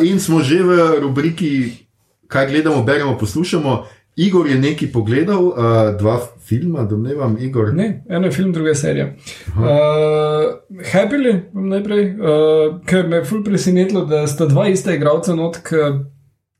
in 0.08 0.18
smo 0.18 0.42
že 0.42 0.62
v 0.64 0.98
rubriki, 1.04 1.86
kaj 2.26 2.46
gledamo, 2.50 2.82
beremo, 2.82 3.18
poslušamo. 3.18 3.84
Igor 4.16 4.48
je 4.48 4.58
nekaj 4.58 4.92
pogledal, 4.92 5.44
uh, 5.52 5.98
dva 6.00 6.18
filma, 6.50 6.84
domnevam, 6.90 7.36
Igor. 7.38 7.70
ne, 7.74 7.88
eno 8.10 8.26
je 8.26 8.32
film, 8.34 8.52
druga 8.52 8.74
je 8.74 8.80
serija. 8.82 9.06
Uh, 9.54 10.82
Happily, 10.92 11.36
bom 11.52 11.68
najprej, 11.70 12.06
uh, 12.10 12.80
ker 12.86 13.06
me 13.08 13.20
je 13.20 13.28
ful 13.30 13.44
presenetilo, 13.46 14.04
da 14.10 14.26
sta 14.26 14.48
dva 14.50 14.66
ista 14.68 14.94
igralca 14.94 15.34
notk 15.38 15.70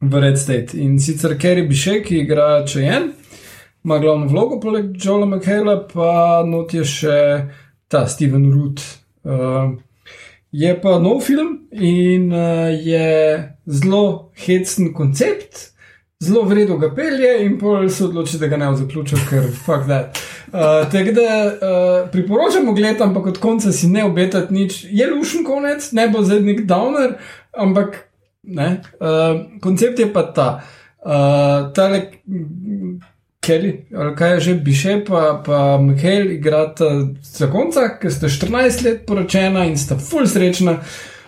v 0.01 0.23
Red 0.23 0.39
State. 0.39 0.79
In 0.79 0.99
sicer 1.03 1.35
Kerry 1.39 1.67
Bišek, 1.69 2.07
ki 2.07 2.23
igra 2.23 2.63
Čajen, 2.67 3.11
ima 3.85 3.99
glavno 3.99 4.31
vlogo, 4.31 4.61
poleg 4.63 4.95
Joela 4.95 5.27
McHale, 5.27 5.77
pa 5.93 6.43
not 6.47 6.75
je 6.75 6.87
še 6.87 7.19
ta 7.91 8.07
Steven 8.09 8.47
Root. 8.53 8.85
Uh, 9.25 9.75
je 10.53 10.71
pa 10.83 10.97
nov 11.03 11.21
film 11.27 11.57
in 11.73 12.31
uh, 12.33 12.71
je 12.73 13.11
zelo 13.67 14.33
hecen 14.47 14.95
koncept, 14.95 15.71
zelo 16.21 16.43
vredno 16.43 16.79
ga 16.79 16.95
pelje, 16.95 17.45
in 17.47 17.59
pol 17.59 17.89
se 17.89 18.05
odloči, 18.05 18.39
da 18.39 18.47
ga 18.47 18.57
ne 18.61 18.69
bo 18.69 18.77
zaključil, 18.77 19.19
ker 19.29 19.47
fuck 19.65 19.87
that. 19.89 20.19
Uh, 20.53 20.85
Tako 20.93 21.13
da 21.17 21.29
uh, 21.47 22.11
priporočamo 22.13 22.73
gledati, 22.73 23.03
ampak 23.03 23.27
od 23.27 23.39
konca 23.39 23.73
si 23.73 23.89
ne 23.89 24.05
obetati 24.05 24.55
nič. 24.55 24.85
Je 24.91 25.11
lušen 25.11 25.45
konec, 25.45 25.93
ne 25.93 26.09
bo 26.09 26.23
zdaj 26.23 26.43
nek 26.45 26.61
downer, 26.69 27.15
ampak 27.57 27.97
ne. 28.43 28.83
Uh, 29.01 29.41
koncept 29.61 29.99
je 29.99 30.13
pa 30.13 30.23
ta. 30.23 30.51
Uh, 31.01 31.73
tale 31.73 32.03
Kelly, 33.41 33.87
ali 33.97 34.17
kaj 34.17 34.35
je 34.35 34.41
že, 34.41 34.55
Biše 34.55 34.99
pa, 35.09 35.43
pa 35.47 35.79
Mihael 35.81 36.33
igrata 36.33 36.91
zakonca, 37.23 37.87
ki 37.97 38.11
sta 38.13 38.29
14 38.29 38.85
let 38.85 39.07
poročena 39.07 39.65
in 39.65 39.79
sta 39.81 39.97
full 39.97 40.29
srečna. 40.29 40.83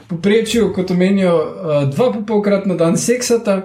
Poprečju, 0.09 0.69
kot 0.77 0.91
omenijo, 0.91 1.33
uh, 1.33 1.89
dva 1.89 2.11
pa 2.13 2.21
polkrat 2.29 2.69
na 2.69 2.77
dan 2.77 3.01
seksata. 3.01 3.63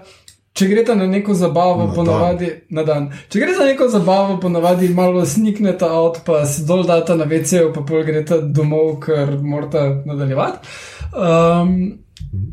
Če 0.57 0.67
greš 0.71 0.87
na 0.95 1.05
neko 1.05 1.33
zabavo, 1.37 1.85
Na 1.87 1.93
ponavadi 1.93 2.49
na 2.69 2.83
dan. 2.83 3.11
Če 3.29 3.43
greš 3.43 3.59
na 3.61 3.69
neko 3.69 3.89
zabavo, 3.93 4.39
ponavadi 4.41 4.89
malo 4.89 5.25
sniknete 5.25 5.85
avt, 5.85 6.23
pa 6.25 6.45
se 6.45 6.65
dol 6.65 6.83
data 6.87 7.15
na 7.15 7.29
WC, 7.29 7.67
pa 7.75 7.85
pol 7.85 8.03
greš 8.07 8.49
domov, 8.55 8.97
ker 9.05 9.37
morata 9.41 9.87
nadaljevati. 10.05 10.75
Um, 11.13 11.79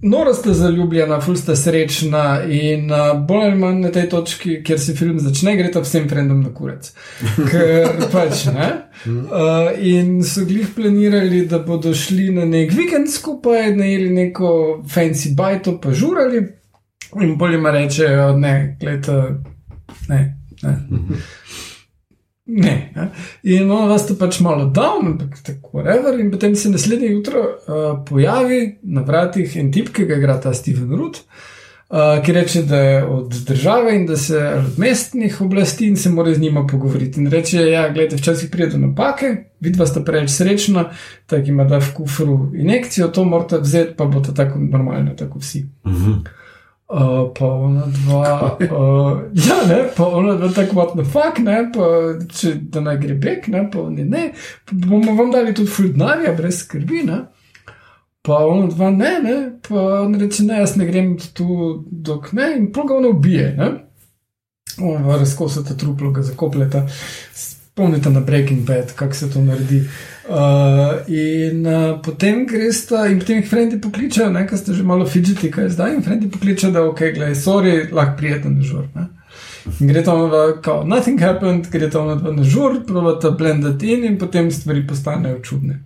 Nora 0.02 0.34
sta 0.34 0.52
zaljubljena, 0.54 1.16
ful 1.20 1.36
sta 1.36 1.56
srečna 1.56 2.44
in 2.46 2.90
uh, 2.92 3.26
bolj 3.26 3.46
ali 3.48 3.56
manj 3.58 3.80
na 3.82 3.90
tej 3.92 4.06
točki, 4.12 4.58
kjer 4.64 4.80
se 4.80 4.94
film 4.94 5.18
začne, 5.18 5.56
gre 5.58 5.70
ta 5.72 5.80
vsem 5.82 6.06
frendom 6.08 6.42
na 6.44 6.52
kurec. 6.54 6.92
Ker 7.50 8.04
pač 8.12 8.44
ne. 8.54 8.68
Uh, 9.08 9.72
in 9.80 10.20
so 10.24 10.44
glih 10.46 10.68
planirali, 10.76 11.42
da 11.50 11.58
bodo 11.58 11.94
šli 11.94 12.28
na 12.36 12.46
nek 12.46 12.72
vikend 12.76 13.10
skupaj, 13.10 13.72
najeli 13.74 14.12
neko 14.14 14.50
fancy 14.94 15.34
bajto, 15.34 15.78
pa 15.82 15.96
žurali. 15.96 16.44
In 17.22 17.36
bolj 17.38 17.54
jim 17.54 17.66
rečejo, 17.66 18.36
ne, 18.36 18.76
gledaj, 18.80 19.34
ne. 20.08 20.20
ne. 20.62 20.76
Ne, 22.46 22.92
ne. 22.96 23.08
In 23.42 23.70
ono 23.70 23.86
vas 23.88 24.04
je 24.10 24.16
pač 24.20 24.40
malo 24.44 24.66
down, 24.68 25.06
ampak 25.14 25.38
tako 25.42 25.78
whatever. 25.78 26.20
In 26.20 26.30
potem 26.30 26.56
se 26.56 26.70
naslednje 26.70 27.08
jutro 27.08 27.40
uh, 27.40 28.04
pojavi 28.08 28.78
na 28.82 29.00
vratih 29.00 29.56
en 29.56 29.72
tip, 29.72 29.88
ki 29.94 30.04
ga 30.04 30.18
igra 30.20 30.36
ta 30.40 30.52
Steven 30.54 30.92
Root, 30.92 31.22
uh, 31.88 32.20
ki 32.24 32.36
reče, 32.36 32.62
da 32.68 32.82
je 32.82 33.00
od 33.04 33.32
države 33.48 33.96
in 33.96 34.06
da 34.06 34.16
se 34.16 34.42
od 34.58 34.78
mestnih 34.78 35.40
oblasti 35.40 35.88
in 35.88 35.96
se 35.96 36.12
mora 36.12 36.34
z 36.34 36.40
njima 36.40 36.66
pogovoriti. 36.66 37.20
In 37.20 37.32
reče, 37.32 37.64
ja, 37.70 37.88
gledajte, 37.88 38.20
včasih 38.20 38.52
pride 38.52 38.76
do 38.76 38.86
napake, 38.86 39.34
vidva 39.60 39.86
sta 39.86 40.04
preveč 40.04 40.36
srečna, 40.36 40.90
tako 41.26 41.48
ima 41.48 41.64
da 41.64 41.80
v 41.80 41.94
kufru 41.96 42.52
injekcijo, 42.54 43.08
to 43.08 43.24
morate 43.24 43.58
vzeti, 43.58 43.96
pa 43.96 44.04
bo 44.04 44.20
to 44.20 44.32
tako 44.32 44.58
normalno, 44.58 45.14
tako 45.16 45.38
vsi. 45.38 45.64
-huh. 45.84 46.43
Uh, 46.88 47.32
pa 47.38 47.46
ona 47.46 47.86
dva, 47.86 48.56
uh, 48.60 49.20
ja, 49.32 49.56
ne, 49.68 49.78
pa 49.96 50.04
ona 50.04 50.34
dva 50.36 50.50
tako, 50.52 50.76
what 50.76 50.92
the 50.92 51.04
fuck, 51.04 51.38
ne, 51.40 51.62
pa 51.72 51.86
če 52.28 52.58
da 52.60 52.82
naj 52.84 52.98
gre 53.00 53.14
bek, 53.16 53.48
ne, 53.48 53.62
pa 53.72 53.86
oni 53.86 54.04
ne, 54.04 54.26
pa 54.68 54.76
bomo 54.84 55.14
vam 55.16 55.32
dali 55.32 55.54
tudi 55.56 55.72
fuldenarja, 55.72 56.34
brez 56.36 56.60
skrbi, 56.60 57.06
ne. 57.08 57.22
Pa 58.24 58.42
ona 58.44 58.68
dva 58.68 58.90
ne, 58.92 59.14
ne, 59.24 59.38
pa 59.64 59.86
on 60.02 60.18
reče, 60.20 60.44
ne, 60.44 60.60
jaz 60.60 60.76
ne 60.76 60.84
grem 60.88 61.16
tu, 61.36 61.48
dok 61.88 62.30
ne, 62.36 62.50
in 62.58 62.68
pol 62.72 62.86
ga 62.90 63.00
ona 63.00 63.14
ubije, 63.16 63.48
ne. 63.56 63.72
Dva 64.76 65.16
razkosata 65.22 65.78
truplo, 65.80 66.12
ga 66.12 66.22
zakopljeta, 66.28 66.84
spomnite 67.74 68.10
na 68.10 68.20
Breaking 68.20 68.60
Bad, 68.60 68.92
kako 68.94 69.14
se 69.14 69.30
to 69.30 69.40
naredi. 69.40 69.88
Uh, 70.28 70.34
in 71.08 71.66
uh, 71.66 72.02
potem 72.02 72.46
greš 72.46 72.86
ta, 72.86 73.06
in 73.06 73.18
potem 73.18 73.40
jih 73.40 73.48
frendi 73.50 73.80
pokličejo, 73.80 74.28
ker 74.48 74.58
ste 74.58 74.74
že 74.78 74.82
malo 74.86 75.06
fidžeti, 75.06 75.50
kaj 75.50 75.64
je 75.64 75.70
zdaj. 75.70 75.94
In 75.94 76.02
frendi 76.02 76.28
pokličejo, 76.30 76.70
da 76.72 76.84
ok, 76.86 77.02
gledaj, 77.16 77.34
sorry, 77.34 77.72
lahko 77.92 78.14
prijete 78.16 78.50
na 78.50 78.62
žur. 78.62 78.86
Ne? 78.94 79.08
In 79.80 79.90
gre 79.90 80.04
tam, 80.06 80.22
kao, 80.62 80.84
nothing 80.86 81.18
happened, 81.20 81.66
gre 81.72 81.90
tam 81.90 82.14
na 82.36 82.44
žur, 82.44 82.78
provata 82.86 83.34
blendati 83.34 83.90
in, 83.92 84.04
in 84.04 84.18
potem 84.22 84.52
stvari 84.54 84.86
postanejo 84.86 85.42
čudne. 85.42 85.80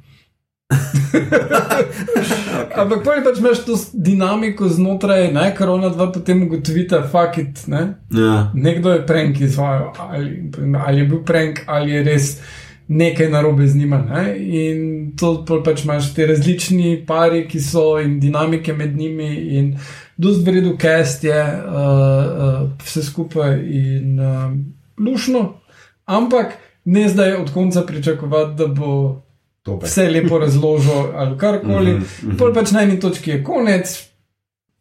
Ampak 2.81 3.01
pa 3.05 3.21
pač 3.25 3.39
imaš 3.41 3.65
to 3.65 3.73
dinamiko 3.93 4.69
znotraj, 4.69 5.33
ne, 5.33 5.55
kar 5.57 5.69
ona 5.73 5.89
dva 5.89 6.13
potem 6.13 6.43
ugotovita, 6.45 7.09
fuck 7.09 7.39
it. 7.41 7.65
Ne? 7.67 7.95
Ja. 8.13 8.53
Nekdo 8.55 8.93
je 8.93 9.07
prank 9.07 9.41
izvajal, 9.41 9.93
ali, 9.99 10.51
ali 10.87 11.01
je 11.01 11.07
bil 11.09 11.25
prank, 11.25 11.61
ali 11.67 11.93
je 11.97 12.03
res 12.05 12.41
nekaj 12.89 13.31
narobe 13.33 13.69
z 13.69 13.77
njima. 13.77 13.99
Ne? 14.05 14.37
In 14.39 15.13
to 15.17 15.45
pač 15.65 15.85
imaš 15.85 16.15
te 16.15 16.27
različni 16.29 17.05
pari, 17.07 17.49
ki 17.49 17.61
so 17.61 17.99
in 18.01 18.21
dinamike 18.21 18.73
med 18.73 18.97
njimi, 18.97 19.35
in 19.59 19.79
dosti 20.17 20.51
vredu 20.51 20.77
cast 20.81 21.25
je 21.25 21.41
uh, 21.41 21.49
uh, 21.73 22.71
vse 22.85 23.03
skupaj 23.03 23.61
in 23.65 24.21
uh, 24.21 24.53
lušno, 25.01 25.61
ampak 26.05 26.47
ne 26.85 27.09
zdaj 27.09 27.37
od 27.37 27.53
konca 27.53 27.83
pričakovati, 27.83 28.57
da 28.57 28.67
bo 28.67 29.23
To 29.69 29.77
pa. 29.79 29.87
vse 29.87 30.09
lepo 30.09 30.39
razložil 30.39 31.13
ali 31.15 31.39
karkoli. 31.39 31.93
Mm 31.93 32.05
-hmm. 32.05 32.39
Pol 32.39 32.55
pač 32.55 32.71
na 32.73 32.83
eni 32.83 33.01
točki 33.01 33.31
je 33.31 33.45
konec, 33.45 34.09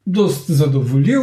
dost 0.06 0.50
zadovoljiv. 0.52 1.22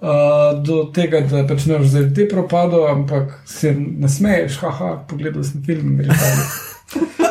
Uh, 0.00 0.62
do 0.64 0.84
tega, 0.94 1.20
da 1.20 1.46
pač 1.46 1.66
ne 1.66 1.78
boš 1.78 1.86
zdaj 1.92 2.14
te 2.14 2.28
propadel, 2.28 2.86
ampak 2.88 3.42
se 3.44 3.74
ne 3.76 4.08
smeješ, 4.08 4.56
haha, 4.56 5.04
pogledal 5.08 5.44
sem 5.44 5.62
film 5.64 5.90
in 5.92 5.96
greš 5.96 6.16
dalje. 6.16 6.46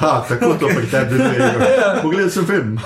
Aha, 0.00 0.24
tako 0.28 0.54
to 0.54 0.66
pri 0.68 0.86
tebi 0.90 1.18
deluje. 1.18 1.52
Pogledal 2.02 2.30
sem 2.30 2.46
film. 2.46 2.78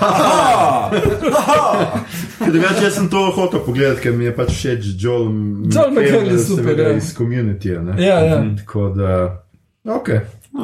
Drugače, 2.51 2.83
jaz 2.83 2.93
sem 2.93 3.09
to 3.09 3.31
hotel 3.35 3.59
pogledati, 3.65 4.01
ker 4.01 4.13
mi 4.13 4.25
je 4.25 4.35
pač 4.35 4.51
všeč 4.51 4.89
Joel 4.99 5.29
Joel 5.71 5.91
McHale 5.91 6.33
je 6.33 6.39
super, 6.39 6.79
ja. 6.79 6.91
Iz 6.97 7.13
community. 7.17 7.71
Ja, 7.99 8.19
ja. 8.19 8.43
Tako 8.57 8.89
da, 8.89 9.43
ok. 9.85 10.09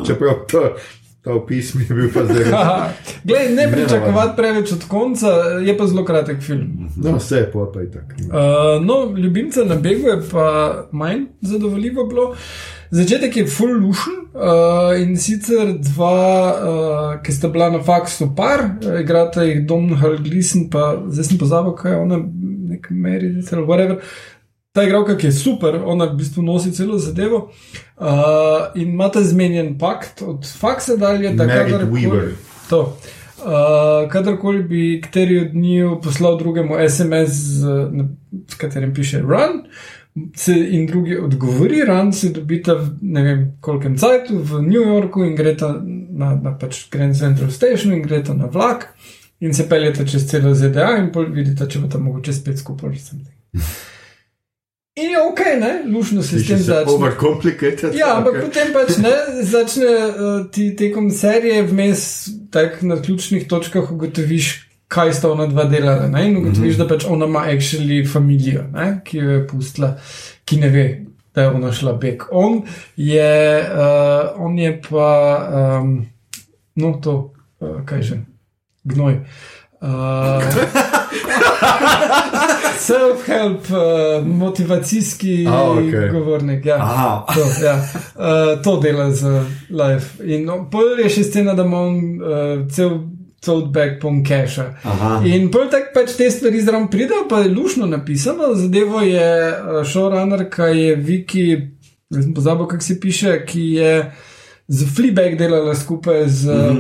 Čeprav 0.08 0.44
to, 0.52 0.76
to 1.24 1.36
opis 1.36 1.74
mi 1.74 1.84
je 1.90 1.96
bil 1.96 2.10
pa. 2.14 2.20
Haha. 2.58 2.90
Glej, 3.28 3.50
ne 3.56 3.72
pričakovati 3.72 4.38
preveč 4.38 4.72
od 4.72 4.88
konca, 4.88 5.28
je 5.66 5.78
pa 5.78 5.88
zelo 5.88 6.06
kratek 6.06 6.42
film. 6.42 6.90
No, 6.98 7.18
vse 7.18 7.36
je 7.36 7.52
pa 7.52 7.72
pa 7.74 7.82
itak. 7.82 8.16
Uh, 8.20 8.86
no, 8.86 9.18
ljubimca 9.18 9.64
na 9.64 9.76
begu 9.76 10.08
je 10.08 10.22
pa 10.32 10.76
manj 10.92 11.26
zadovoljivo 11.42 12.06
bilo. 12.06 12.36
Začetek 12.92 13.38
je 13.38 13.48
full 13.48 13.78
lušen 13.86 14.14
uh, 14.34 15.02
in 15.02 15.18
sicer 15.18 15.78
dva, 15.80 16.18
uh, 16.52 17.22
ki 17.24 17.32
sta 17.32 17.48
bila 17.48 17.70
na 17.70 17.80
faksu 17.84 18.34
par, 18.36 18.60
uh, 18.60 19.00
igrata 19.00 19.44
jih 19.44 19.62
Domhnall 19.68 20.18
Gleason, 20.18 20.66
pa 20.70 20.98
zdaj 21.08 21.30
sem 21.30 21.40
pozabil, 21.40 21.76
kaj 21.80 21.92
je 21.92 22.02
ona, 22.02 22.20
nek 22.74 22.90
Meredith 22.90 23.54
ali 23.54 23.64
whatever. 23.64 24.02
Ta 24.72 24.84
igralka, 24.84 25.18
ki 25.18 25.28
je 25.28 25.32
super, 25.36 25.76
ona 25.86 26.06
v 26.06 26.16
bistvu 26.16 26.44
nosi 26.44 26.72
celo 26.72 26.98
zadevo 26.98 27.38
uh, 27.98 28.06
in 28.76 28.94
ima 28.94 29.10
zmenjen 29.16 29.78
pakt 29.78 30.22
od 30.22 30.48
faksa 30.60 30.96
dalje, 30.96 31.34
da 31.36 31.48
kadarkoli-. 31.48 32.36
To. 32.70 32.98
Uh, 33.42 34.10
kadarkoli 34.12 34.64
bi 34.64 35.02
kateri 35.04 35.40
od 35.40 35.56
njiju 35.56 36.00
poslal 36.04 36.38
drugemu 36.38 36.76
SMS, 36.90 37.32
z, 37.32 37.66
na, 37.92 38.08
s 38.48 38.56
katerim 38.56 38.94
piše 38.94 39.20
Run, 39.20 39.60
se, 40.36 40.56
in 40.70 40.88
drugi 40.88 41.18
odgovori, 41.18 41.84
Run 41.88 42.14
se 42.14 42.30
dobita 42.30 42.74
v 42.74 42.90
ne 43.02 43.24
vem 43.24 43.58
kolkem 43.62 43.98
cajtu 43.98 44.38
v 44.38 44.62
New 44.62 44.88
Yorku 44.88 45.24
in 45.24 45.36
greta 45.36 45.82
na, 46.10 46.36
na 46.36 46.58
pač 46.58 46.86
Grand 46.92 47.18
Central 47.18 47.52
Station 47.52 47.94
in 47.94 48.02
greta 48.02 48.34
na 48.34 48.46
vlak 48.46 48.88
in 49.40 49.54
se 49.54 49.70
peljete 49.70 50.08
čez 50.08 50.30
celo 50.30 50.56
ZDA 50.56 50.98
in 50.98 51.12
pol 51.12 51.26
vidite, 51.26 51.68
če 51.68 51.80
bo 51.80 51.88
tam 51.92 52.08
mogoče 52.08 52.34
spet 52.34 52.60
skupaj. 52.60 52.96
In 54.96 55.10
je 55.10 55.22
ok, 55.22 55.40
ne, 55.60 55.94
lušno 55.94 56.24
se 56.24 56.40
s 56.40 56.48
tem 56.48 56.58
začne. 56.58 56.94
overcomplicated. 56.94 57.94
Ja, 57.96 58.18
ampak 58.18 58.34
ok. 58.36 58.42
potem 58.42 58.74
pač 58.76 58.98
ne, 59.00 59.14
začne 59.48 59.88
uh, 59.88 60.42
ti 60.52 60.66
tekom 60.76 61.08
serije 61.16 61.62
vmes, 61.70 62.02
tak 62.52 62.82
na 62.84 62.98
ključnih 63.00 63.48
točkah 63.48 63.88
ugotoviš, 63.92 64.50
kaj 64.92 65.14
sta 65.16 65.32
ona 65.32 65.48
dva 65.48 65.64
delala. 65.72 66.10
Ne? 66.12 66.26
In 66.28 66.38
ugotoviš, 66.38 66.76
mm 66.76 66.82
-hmm. 66.82 66.88
da 66.88 66.96
pač 66.96 67.06
ona 67.08 67.26
ima 67.26 67.46
actually 67.48 68.04
familijo, 68.04 68.66
ne? 68.74 69.00
ki 69.06 69.18
jo 69.18 69.30
je 69.32 69.48
pustila, 69.48 69.96
ki 70.46 70.60
ne 70.60 70.70
ve, 70.70 71.06
da 71.36 71.42
je 71.42 71.48
ona 71.48 71.72
šla 71.72 71.94
beg. 71.94 72.24
On 72.32 72.62
je, 72.96 73.64
uh, 73.72 74.44
on 74.44 74.60
je 74.60 74.82
pa, 74.90 75.08
um, 75.82 76.06
no 76.76 77.00
to, 77.04 77.34
uh, 77.60 77.86
kaj 77.86 78.02
že, 78.02 78.20
gnoj. 78.84 79.14
Uh, 79.14 79.61
Self-help, 82.80 83.72
uh, 83.72 84.28
motivacijski 84.28 85.48
A, 85.48 85.72
okej. 85.72 86.10
govornik. 86.10 86.66
Ja. 86.66 86.76
Aha. 86.76 87.26
To, 87.34 87.66
ja. 87.66 87.76
uh, 87.76 88.62
to 88.62 88.80
dela 88.80 89.12
za 89.12 89.46
life. 89.70 90.24
In 90.24 90.46
no, 90.46 90.70
pol 90.72 91.00
je 91.02 91.10
še 91.10 91.24
scena, 91.24 91.54
da 91.58 91.64
ima 91.66 91.82
on 91.82 91.98
uh, 91.98 92.02
cel 92.70 92.90
toadback 93.42 93.98
pon 94.02 94.22
cache. 94.26 94.68
In 95.26 95.50
pol 95.54 95.66
tak 95.74 95.90
pač 95.96 96.14
te 96.18 96.30
stvari 96.30 96.62
zraven 96.62 96.88
pridejo, 96.94 97.26
pa 97.30 97.40
je 97.42 97.50
lušno 97.50 97.86
napisano. 97.90 98.54
Zadevo 98.56 99.02
je 99.02 99.30
uh, 99.50 99.54
showrunner, 99.82 100.46
ki 100.54 100.70
je 100.78 100.96
Viki, 100.96 101.48
jaz 102.10 102.24
sem 102.26 102.34
pozabil, 102.38 102.68
kako 102.70 102.84
se 102.86 103.00
piše, 103.02 103.40
ki 103.46 103.66
je 103.82 104.12
z 104.72 104.88
Fleabag 104.96 105.36
delala 105.36 105.76
skupaj 105.76 106.30
z 106.30 106.48
uh, 106.48 106.78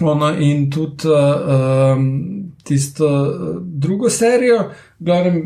ono 0.00 0.30
in 0.38 0.68
tudi 0.70 1.08
uh, 1.10 1.94
um, 1.96 2.52
tisto 2.62 3.06
uh, 3.06 3.56
drugo 3.62 4.10
serijo. 4.10 4.70
Glavnem, 4.98 5.40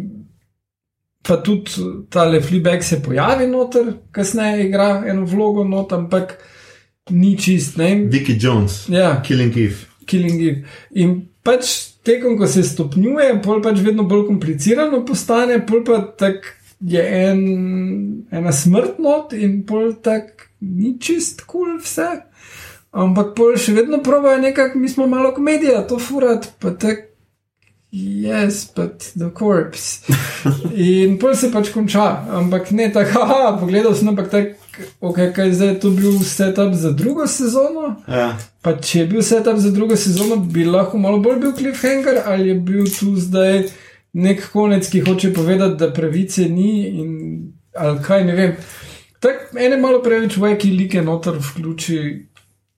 pa 1.25 1.39
tudi 1.41 1.71
tale 2.13 2.41
Fleabag 2.41 2.85
se 2.85 3.01
pojavi 3.03 3.47
noter, 3.47 3.93
kasneje 4.13 4.67
igra 4.67 4.91
eno 5.09 5.25
vlogo 5.25 5.65
not, 5.65 5.93
ampak 5.93 6.37
ni 7.11 7.33
čist, 7.39 7.77
ne. 7.81 7.95
Vicky 8.13 8.37
Jones, 8.41 8.89
Ja, 8.89 9.23
Killing 9.23 9.57
Eve. 9.57 9.89
Killing 10.07 10.43
Eve. 10.43 10.63
In 11.01 11.17
pač 11.43 11.97
tekom, 12.05 12.37
ko 12.37 12.47
se 12.47 12.63
stopnjuje, 12.67 13.41
pol 13.45 13.65
pač 13.65 13.81
vedno 13.81 14.05
bolj 14.05 14.27
komplicirano 14.29 15.01
postane, 15.09 15.63
pol 15.67 15.81
pa 15.87 16.03
tak 16.19 16.45
je 16.81 17.01
en, 17.01 17.43
ena 18.33 18.53
smrtnost 18.53 19.33
in 19.37 19.63
pol 19.69 19.95
tak 20.05 20.50
ni 20.61 20.97
čist 21.01 21.45
kul 21.47 21.67
cool 21.67 21.79
vse. 21.85 22.09
Ampak 22.91 23.37
pol 23.39 23.55
še 23.61 23.77
vedno 23.77 24.01
pravijo 24.03 24.41
nekako, 24.43 24.79
mi 24.79 24.89
smo 24.91 25.07
malo 25.07 25.31
komedija, 25.35 25.85
to 25.87 25.99
furat, 26.03 26.49
pa 26.59 26.75
tak. 26.75 27.07
Yes, 27.93 28.69
but 28.75 29.13
the 29.19 29.31
corpse. 29.35 30.07
In 30.75 31.17
pol 31.19 31.35
se 31.35 31.51
pač 31.51 31.73
konča, 31.75 32.07
ampak 32.39 32.71
ne 32.71 32.87
tako, 32.95 33.25
haha, 33.27 33.53
pogledal 33.59 33.95
sem, 33.99 34.11
ampak 34.13 34.31
tako, 34.31 34.85
okay, 35.11 35.33
kaj 35.35 35.55
zdaj 35.59 35.73
je 35.73 35.79
to 35.83 35.91
bil 35.95 36.19
setup 36.27 36.75
za 36.79 36.93
drugo 36.95 37.27
sezono. 37.31 37.97
Ja. 38.07 38.37
Pa 38.63 38.77
če 38.79 39.03
je 39.03 39.07
bil 39.11 39.27
setup 39.27 39.59
za 39.63 39.75
drugo 39.75 39.99
sezono, 39.99 40.39
bi 40.39 40.67
lahko 40.67 40.99
malo 41.03 41.19
bolj 41.23 41.41
bil 41.43 41.55
cliffhanger, 41.59 42.23
ali 42.27 42.53
je 42.53 42.59
bil 42.71 42.87
tu 42.95 43.15
zdaj 43.19 43.65
nek 44.13 44.47
konec, 44.53 44.87
ki 44.91 45.03
hoče 45.07 45.33
povedati, 45.35 45.79
da 45.79 45.93
pravice 45.95 46.47
ni, 46.51 46.87
in, 47.03 47.11
ali 47.75 48.03
kaj 48.07 48.25
ne 48.27 48.39
vem. 48.39 48.55
Tako 49.21 49.59
ene 49.59 49.77
malo 49.77 50.03
preveč 50.03 50.39
wacky 50.41 50.73
like 50.77 51.03
noter 51.03 51.37
vključi, 51.39 51.99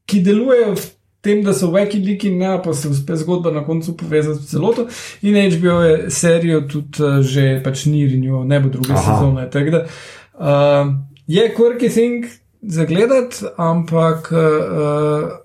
ki 0.07 0.21
delujejo 0.21 0.75
v 0.75 0.89
tem, 1.23 1.43
da 1.47 1.55
so 1.55 1.71
wacky 1.71 2.01
liki, 2.03 2.33
ne 2.35 2.57
pa 2.65 2.75
se 2.75 2.89
uspe 2.91 3.17
zgodba 3.17 3.53
na 3.55 3.63
koncu 3.65 3.97
povezati 3.97 4.43
v 4.43 4.49
celoto. 4.51 4.87
In 5.23 5.39
HBO 5.53 5.79
je 5.83 6.11
serijo 6.11 6.65
tudi 6.67 7.03
uh, 7.03 7.21
že 7.23 7.61
pač 7.65 7.87
ni 7.87 8.03
renjo, 8.07 8.43
ne 8.45 8.61
bo 8.61 8.69
druge 8.69 8.93
Aha. 8.93 9.03
sezone. 9.07 9.47
Tako 9.51 9.71
da 9.71 9.85
uh, 9.87 10.91
je 11.27 11.47
quirky 11.55 11.93
thing 11.93 12.27
za 12.63 12.85
gledati, 12.85 13.47
ampak. 13.57 14.33
Uh, 14.33 15.43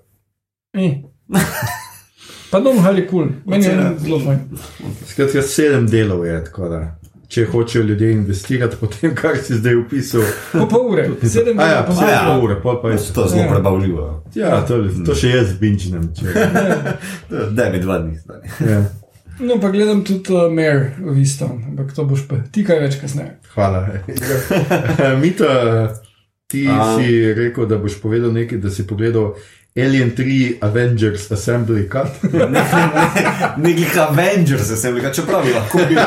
Eh. 0.74 1.02
Pa 2.50 2.60
dom 2.60 2.78
ali 2.86 3.06
kul, 3.06 3.26
cool. 3.28 3.32
meni 3.46 3.64
je 3.64 3.94
zelo 3.98 4.20
fajn. 4.20 4.38
Skratka, 5.06 5.42
sedem 5.42 5.86
delov 5.86 6.24
je 6.26 6.44
tako 6.44 6.68
da. 6.68 6.97
Če 7.28 7.44
hočejo 7.44 7.84
ljudje 7.84 8.12
investirati 8.12 8.76
po 8.80 8.86
tem, 8.86 9.12
kar 9.14 9.36
si 9.36 9.54
zdaj 9.54 9.74
opisal, 9.76 10.22
Po 10.52 10.64
pol 10.66 10.86
ure, 10.94 11.08
sedem 11.22 11.58
a 11.60 11.66
ja, 11.66 11.82
minut, 11.82 11.98
pa 11.98 12.06
je 12.06 12.20
pol 12.24 12.44
ure, 12.44 12.56
pol 12.62 12.78
pa 12.82 12.90
je. 12.90 13.02
To 13.12 13.22
je 13.22 13.28
zelo 13.28 13.42
Ja. 13.42 13.50
prebavljivo. 13.52 14.06
Ja, 14.34 14.60
to, 14.64 14.78
to 15.04 15.14
še 15.14 15.34
jaz 15.34 15.52
binčnem. 15.60 16.08
Da, 17.52 17.68
mi 17.68 17.80
dva 17.80 17.98
dni 17.98 18.16
zdaj. 18.16 18.40
Ja. 18.64 18.80
No, 19.40 19.60
pa 19.60 19.68
gledam 19.70 20.00
tudi 20.02 20.32
uh, 20.34 20.48
Mare 20.50 20.96
v 20.98 21.18
Easton, 21.20 21.60
ampak 21.68 21.92
to 21.94 22.02
boš 22.04 22.24
pa 22.26 22.40
ti 22.50 22.64
kaj 22.66 22.80
več 22.80 22.96
kasneje. 22.98 23.36
Hvala. 23.52 23.84
Mita, 25.22 25.52
ti 26.46 26.64
A. 26.66 26.96
si 26.96 27.12
rekel, 27.34 27.68
da 27.68 27.78
boš 27.78 28.00
povedal 28.02 28.32
nekaj, 28.32 28.58
da 28.58 28.70
si 28.70 28.86
pogledal 28.86 29.34
Alien 29.78 30.10
3 30.16 30.58
Avengers 30.60 31.30
Assembly 31.30 31.88
Cut. 31.88 32.18
Nekih 33.64 33.98
Avengers, 34.02 34.72
sem 34.80 34.96
rekel, 34.96 35.12
čeprav 35.14 35.46
bi 35.46 35.54
lahko 35.54 35.78
bil. 35.88 36.02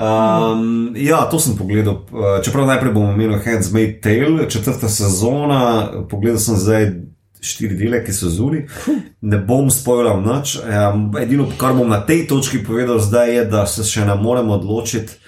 Um, 0.00 0.92
ja, 0.96 1.24
to 1.30 1.38
sem 1.38 1.56
pogledal. 1.58 2.02
Uh, 2.08 2.40
Čeprav 2.44 2.66
najprej 2.66 2.92
bom 2.92 3.10
omenil 3.12 3.38
Handsmaid 3.44 4.00
Tale, 4.02 4.48
četrta 4.48 4.88
sezona. 4.88 5.90
Pogledal 6.08 6.40
sem 6.40 6.56
zdaj 6.56 6.90
štiri 7.40 7.76
dele, 7.76 8.02
ki 8.04 8.12
so 8.12 8.28
zunaj. 8.32 8.66
Ne 9.20 9.40
bom 9.44 9.70
spoilal 9.72 10.22
nič. 10.24 10.56
Um, 10.60 11.10
edino, 11.20 11.48
kar 11.60 11.76
bom 11.76 11.88
na 11.88 12.00
tej 12.06 12.26
točki 12.28 12.62
povedal 12.64 13.00
zdaj, 13.00 13.34
je, 13.36 13.44
da 13.44 13.66
se 13.66 13.84
še 13.84 14.04
ne 14.08 14.16
moremo 14.16 14.56
odločiti, 14.56 15.20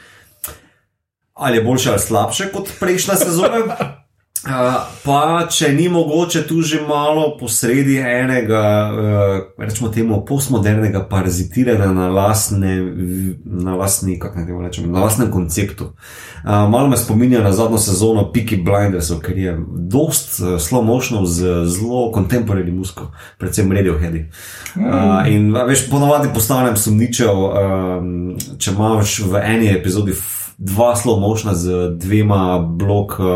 ali 1.35 1.59
je 1.59 1.65
boljše 1.65 1.91
ali 1.91 2.01
slabše 2.01 2.53
kot 2.53 2.73
prejšnja 2.81 3.17
sezona. 3.17 4.02
Uh, 4.43 4.75
pa 5.05 5.45
če 5.47 5.69
ni 5.71 5.85
mogoče 5.87 6.41
tu 6.49 6.65
že 6.67 6.81
malo 6.83 7.29
posredi 7.39 8.01
enega, 8.03 8.63
uh, 8.91 9.37
rečemo 9.55 9.91
temu, 9.95 10.19
postmodernega 10.27 11.05
parazitiranja 11.07 11.93
na, 11.95 12.09
lastne, 12.11 12.73
na, 13.45 13.77
lastni, 13.79 14.17
rečem, 14.19 14.91
na 14.91 15.05
lastnem 15.05 15.31
konceptu. 15.31 15.93
Uh, 16.43 16.67
malo 16.67 16.91
me 16.91 16.99
spominja 16.99 17.39
na 17.39 17.53
zadnjo 17.55 17.79
sezono 17.79 18.27
Peaky 18.35 18.59
Blinders, 18.67 19.13
ker 19.23 19.39
je 19.39 19.55
dost 19.95 20.41
uh, 20.41 20.59
slow 20.59 20.83
motion 20.83 21.23
z 21.23 21.63
zelo 21.71 22.11
contemporary 22.11 22.75
musko, 22.75 23.13
predvsem 23.39 23.71
Radiohead. 23.71 24.27
Uh, 24.75 25.23
in 25.31 25.53
veš, 25.55 25.87
ponovadi 25.87 26.35
postanem 26.35 26.75
sumničev, 26.75 27.47
um, 27.47 28.13
če 28.59 28.75
imaš 28.75 29.21
v 29.23 29.47
eni 29.55 29.71
epizodi 29.71 30.19
dva 30.63 30.93
slow 30.95 31.19
motiona 31.19 31.55
z 31.59 31.91
dvema 31.99 32.59
blok 32.63 33.19
uh, 33.19 33.27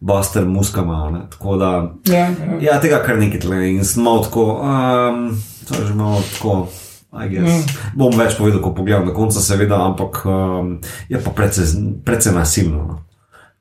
buster 0.00 0.44
muskama. 0.44 1.26
Tako 1.32 1.56
da, 1.56 1.70
Ja, 2.04 2.28
ja. 2.28 2.58
ja, 2.60 2.80
tega 2.80 3.00
kar 3.00 3.16
nekaj 3.16 3.40
tle 3.40 3.60
in 3.70 3.84
sem 3.84 4.04
malo 4.04 4.20
tako, 4.28 4.60
um, 4.60 5.32
to 5.64 5.80
je 5.80 5.86
že 5.88 5.94
malo 5.96 6.20
tako. 6.36 6.68
I 7.10 7.26
guess. 7.26 7.66
Bom 7.96 8.12
več 8.14 8.36
povedal, 8.38 8.60
ko 8.62 8.70
pogledam 8.70 9.08
na 9.08 9.14
koncu, 9.16 9.40
seveda, 9.42 9.80
ampak 9.82 10.20
um, 10.30 10.76
je 11.08 11.18
pa 11.18 11.30
precej, 11.34 11.66
precej 12.04 12.36
nasilno. 12.36 12.84
no. 12.86 12.96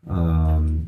Um, 0.05 0.85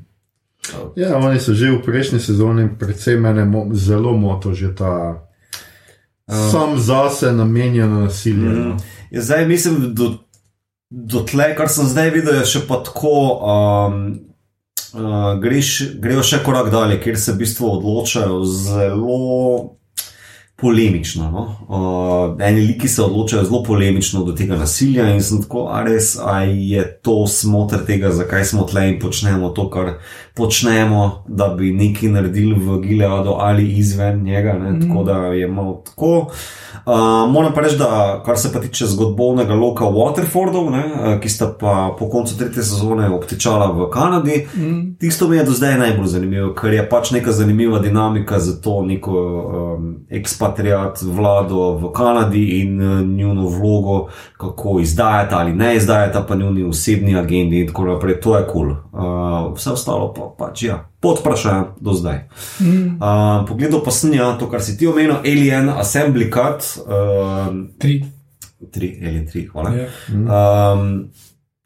Ja, 0.96 1.18
oni 1.18 1.40
so 1.42 1.58
že 1.58 1.72
v 1.74 1.82
prejšnji 1.82 2.20
sezoni, 2.22 2.70
predvsem 2.70 3.18
mene 3.18 3.50
mo 3.50 3.74
zelo 3.74 4.14
moto 4.14 4.54
že 4.54 4.70
ta. 4.78 5.26
Sam 6.30 6.78
zase 6.78 7.32
namenjen 7.34 7.90
nasilje. 8.04 8.50
no. 8.50 8.78
Ja, 9.12 9.22
zdaj 9.22 9.48
mislim, 9.48 9.96
do, 9.96 10.22
do 10.92 11.24
tle, 11.24 11.54
kar 11.56 11.72
sem 11.72 11.88
zdaj 11.88 12.12
videl, 12.12 12.42
je 12.42 12.50
še 12.56 12.66
pa 12.68 12.82
tako. 12.84 13.16
Um, 13.40 14.02
uh, 14.94 15.36
greš, 15.42 15.76
grejo 16.04 16.24
še 16.26 16.42
korak 16.44 16.72
dalje, 16.74 17.00
kjer 17.04 17.20
se 17.20 17.32
v 17.32 17.46
bistvu 17.46 17.70
odločajo 17.78 18.42
zelo 18.44 19.78
polemično. 20.62 21.30
No? 21.32 21.44
Uh, 21.72 22.44
eni 22.44 22.66
liki 22.68 22.92
se 22.92 23.02
odločajo 23.02 23.48
zelo 23.48 23.64
polemično 23.64 24.26
do 24.28 24.36
tega 24.38 24.60
nasilja 24.60 25.08
in 25.10 25.24
sem 25.24 25.40
tako, 25.42 25.70
a 25.74 25.80
res, 25.88 26.14
a 26.20 26.44
je 26.44 26.84
to 27.02 27.24
smotr 27.26 27.86
tega, 27.88 28.12
zakaj 28.14 28.46
smo 28.52 28.68
tle 28.70 28.84
in 28.92 29.00
počnemo 29.02 29.50
to, 29.56 29.70
kar 29.74 29.96
počnemo, 30.38 31.24
da 31.26 31.50
bi 31.56 31.72
nekaj 31.74 32.14
naredili 32.20 32.60
v 32.60 32.82
Gileadu 32.84 33.40
ali 33.40 33.72
izven 33.80 34.22
njega. 34.28 34.60
Mm. 34.60 34.84
Tako 34.84 35.08
da 35.08 35.22
je 35.40 35.48
malo 35.48 35.80
tako. 35.88 36.14
Uh, 36.28 36.44
moram 37.30 37.54
pa 37.54 37.62
reči, 37.62 37.78
da 37.78 38.22
kar 38.26 38.38
se 38.38 38.54
pa 38.54 38.60
tiče 38.60 38.86
zgodovnega 38.86 39.54
loka 39.54 39.86
Waterfordov, 39.86 40.70
ne, 40.72 40.84
uh, 40.86 41.20
ki 41.22 41.30
sta 41.30 41.52
pa 41.60 41.96
po 42.00 42.10
koncu 42.10 42.38
tretje 42.38 42.64
sezone 42.64 43.10
obtičala 43.10 43.72
v 43.72 43.90
Kanadi, 43.94 44.48
mm. 44.56 44.96
tisto 45.00 45.28
mi 45.28 45.38
je 45.38 45.44
do 45.44 45.52
zdaj 45.52 45.78
najbolj 45.78 46.08
zanimivo, 46.08 46.54
ker 46.54 46.74
je 46.74 46.90
pač 46.90 47.12
neka 47.12 47.32
zanimiva 47.32 47.80
dinamika 47.80 48.40
za 48.40 48.62
to 48.62 48.82
neko 48.82 49.12
um, 49.14 49.96
ekspatriat 50.10 51.02
vlado 51.02 51.72
v 51.78 51.92
Kanadi 51.94 52.46
in 52.62 52.82
uh, 52.82 53.00
njuno 53.02 53.48
vlogo, 53.48 54.08
kako 54.38 54.80
izdajata 54.80 55.38
ali 55.38 55.54
ne 55.54 55.76
izdajata, 55.76 56.26
pa 56.28 56.36
njuni 56.36 56.64
osebni 56.64 57.16
agendi 57.18 57.62
in 57.62 57.68
tako 57.68 57.86
naprej. 57.86 58.20
To 58.22 58.38
je 58.38 58.48
kul. 58.48 58.62
Cool. 58.62 58.72
Uh, 58.72 59.54
vse 59.56 59.72
ostalo 59.72 60.14
pa 60.14 60.46
pač 60.46 60.64
ja. 60.64 60.91
Pod 61.02 61.20
vprašanjem 61.20 61.66
do 61.82 61.94
zdaj. 61.98 62.20
Mm. 62.62 63.02
Uh, 63.02 63.42
pogledal 63.50 63.82
pa 63.84 63.92
sem 63.92 64.14
ja, 64.14 64.32
to, 64.38 64.46
kar 64.50 64.62
si 64.62 64.78
ti 64.78 64.88
omenil, 64.88 65.18
Alien 65.26 65.70
Assembly 65.74 66.30
Cut. 66.30 66.68
Uh, 66.86 67.50
Tri. 67.82 68.04
tri, 68.72 68.94
Alien 69.02 69.26
3, 69.28 69.48
hvala. 69.50 69.72
Ja. 69.74 69.88
Um, 70.14 71.10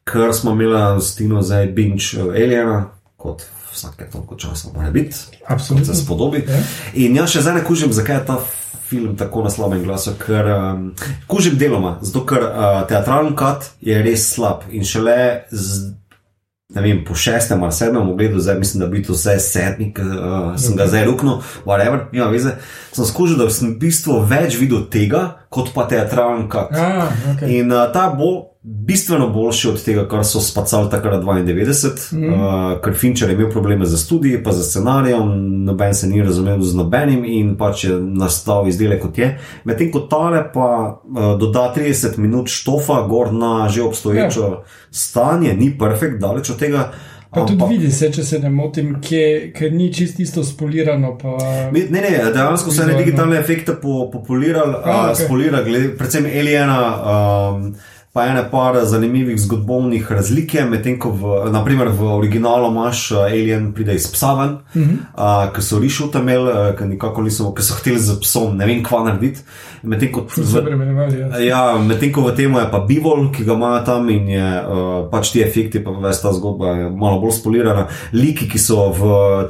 ker 0.07 0.31
smo 0.33 0.55
imeli 0.55 1.01
s 1.01 1.15
Tino 1.15 1.41
zdaj 1.43 1.67
binge 1.75 2.15
uh, 2.15 2.31
Aliena, 2.31 2.85
kot 3.19 3.43
vsake 3.75 4.07
toliko 4.11 4.35
časa 4.39 4.69
mora 4.73 4.91
biti, 4.91 5.15
Absolutno. 5.47 5.93
se 5.93 6.01
spodobi. 6.01 6.45
Ja. 6.47 6.61
In 6.93 7.15
jaz 7.15 7.35
še 7.35 7.43
zdaj 7.43 7.59
ne 7.59 7.65
kužim, 7.67 7.91
zakaj 7.93 8.15
je 8.21 8.25
ta 8.25 8.39
film 8.85 9.17
tako 9.17 9.43
na 9.43 9.49
slabem 9.49 9.83
glasu, 9.83 10.13
ker 10.25 10.47
um, 10.55 10.87
kužim 11.27 11.57
deloma, 11.57 11.97
zato 12.01 12.23
ker 12.25 12.45
uh, 12.45 12.81
teatralni 12.87 13.35
kat 13.35 13.71
je 13.81 13.99
res 14.05 14.29
slab 14.35 14.63
in 14.71 14.87
šele 14.87 15.45
z. 15.51 15.91
Ne 16.75 16.81
vem, 16.83 17.03
po 17.07 17.15
šestem 17.15 17.63
ali 17.63 17.71
sedmem 17.71 18.09
ogledu, 18.09 18.39
zdaj 18.43 18.57
mislim, 18.59 18.81
da 18.83 18.87
bi 18.91 19.03
to 19.03 19.15
vse 19.15 19.37
sedmi, 19.39 19.93
uh, 19.95 20.55
sem 20.59 20.75
ga 20.75 20.89
zdaj 20.91 21.05
ruknil, 21.07 21.37
whatever, 21.63 22.09
nima 22.11 22.27
veze. 22.33 22.57
Sem 22.91 23.07
skušal, 23.07 23.37
da 23.39 23.47
sem 23.49 23.71
v 23.71 23.79
bistvu 23.85 24.19
več 24.27 24.59
videl 24.59 24.83
tega, 24.91 25.23
kot 25.49 25.71
pa 25.75 25.87
teatralni 25.87 26.49
kat. 26.51 26.75
Ah, 26.75 27.07
okay. 27.31 27.61
In 27.61 27.71
uh, 27.71 27.87
ta 27.95 28.09
bo 28.11 28.54
bistveno 28.67 29.29
boljši 29.29 29.69
od 29.69 29.83
tega, 29.83 30.07
kar 30.09 30.23
so 30.25 30.39
spacali 30.41 30.89
takrat 30.89 31.23
92, 31.23 32.15
mm. 32.17 32.33
uh, 32.33 32.81
ker 32.81 32.93
Fincher 32.97 33.29
je 33.29 33.35
imel 33.35 33.51
probleme 33.51 33.85
z 33.85 33.99
študiji, 34.05 34.43
pa 34.43 34.51
z 34.51 34.65
scenarijem, 34.69 35.33
noben 35.65 35.93
se 35.93 36.07
ni 36.07 36.23
razumel 36.23 36.61
z 36.61 36.75
nobenim 36.75 37.25
in 37.25 37.55
pač 37.57 37.83
je 37.83 37.99
nastal 37.99 38.67
izdelek 38.67 39.03
kot 39.05 39.17
je. 39.17 39.31
Medtem 39.69 39.91
ko 39.93 40.07
tale 40.09 40.47
pa 40.53 40.69
uh, 40.97 41.35
doda 41.39 41.69
30 41.77 42.17
minut 42.17 42.49
štofa 42.49 43.03
gor 43.09 43.33
na 43.33 43.69
že 43.69 43.83
obstoječo 43.83 44.41
ja. 44.41 44.63
stanje, 44.91 45.53
ni 45.53 45.77
perfekt, 45.77 46.17
daleč 46.21 46.49
od 46.49 46.57
tega. 46.59 46.91
Pa 47.35 47.45
tudi 47.45 47.63
vidi 47.69 47.91
se, 47.91 48.07
če 48.13 48.23
se 48.23 48.39
ne 48.39 48.49
motim, 48.49 48.95
ker 49.03 49.73
ni 49.73 49.89
čist 49.93 50.19
isto 50.23 50.43
spolirano. 50.43 51.17
Pa... 51.21 51.37
Ne, 51.75 51.87
ne, 51.91 52.11
dejansko 52.33 52.71
se 52.71 52.85
ne 52.87 52.93
digitalne 52.95 53.39
efekte 53.39 53.75
po, 53.81 54.05
populirali, 54.11 54.73
A, 54.73 54.79
uh, 54.79 55.11
okej. 55.11 55.25
spolirali, 55.25 55.69
glede, 55.69 55.97
predvsem 55.99 56.25
Aliena. 56.25 56.79
Um, 56.95 57.75
Pa 58.15 58.23
ene 58.25 58.45
par 58.51 58.77
zanimivih 58.85 59.39
zgodovnih 59.41 60.11
razlik 60.11 60.53
medtem 60.69 60.95
ko 60.99 61.09
v, 61.11 61.39
naprimer 61.51 61.89
v 61.91 62.13
originalu 62.15 62.69
imaš 62.71 63.11
uh, 63.11 63.25
Alien 63.25 63.73
pride 63.75 63.95
iz 63.95 64.05
psa 64.11 64.33
ven, 64.33 64.53
uh 64.53 64.81
-huh. 64.81 65.47
uh, 65.47 65.53
ki 65.55 65.61
so 65.61 65.79
rišel 65.79 66.11
tam 66.11 66.21
imeli, 66.21 66.51
uh, 66.51 66.77
ki 66.77 66.85
nikako 66.85 67.21
niso, 67.21 67.51
ki 67.53 67.63
so 67.63 67.75
hteli 67.75 67.99
z 67.99 68.19
psom 68.21 68.55
ne 68.57 68.65
vem 68.65 68.83
kva 68.83 69.03
narediti. 69.03 69.41
Medtem 69.83 70.11
ko 70.11 70.25
premenjevali. 70.65 71.19
Ja. 71.19 71.39
Ja, 71.39 71.77
medtem 71.77 72.13
ko 72.13 72.21
v 72.21 72.35
tem 72.35 72.55
je 72.55 72.71
pa 72.71 72.79
bivol, 72.79 73.31
ki 73.31 73.43
ga 73.43 73.53
imajo 73.53 73.85
tam 73.85 74.09
in 74.09 74.29
je 74.29 74.61
uh, 74.61 75.09
pač 75.11 75.31
ti 75.31 75.41
efekti, 75.41 75.83
pa 75.83 75.91
ves 75.91 76.21
ta 76.21 76.31
zgodba 76.33 76.67
je 76.67 76.89
malo 76.89 77.19
bolj 77.19 77.31
spolirana. 77.31 77.87
Liki, 78.13 78.47
ki 78.49 78.59
so 78.59 78.91
v 78.91 79.01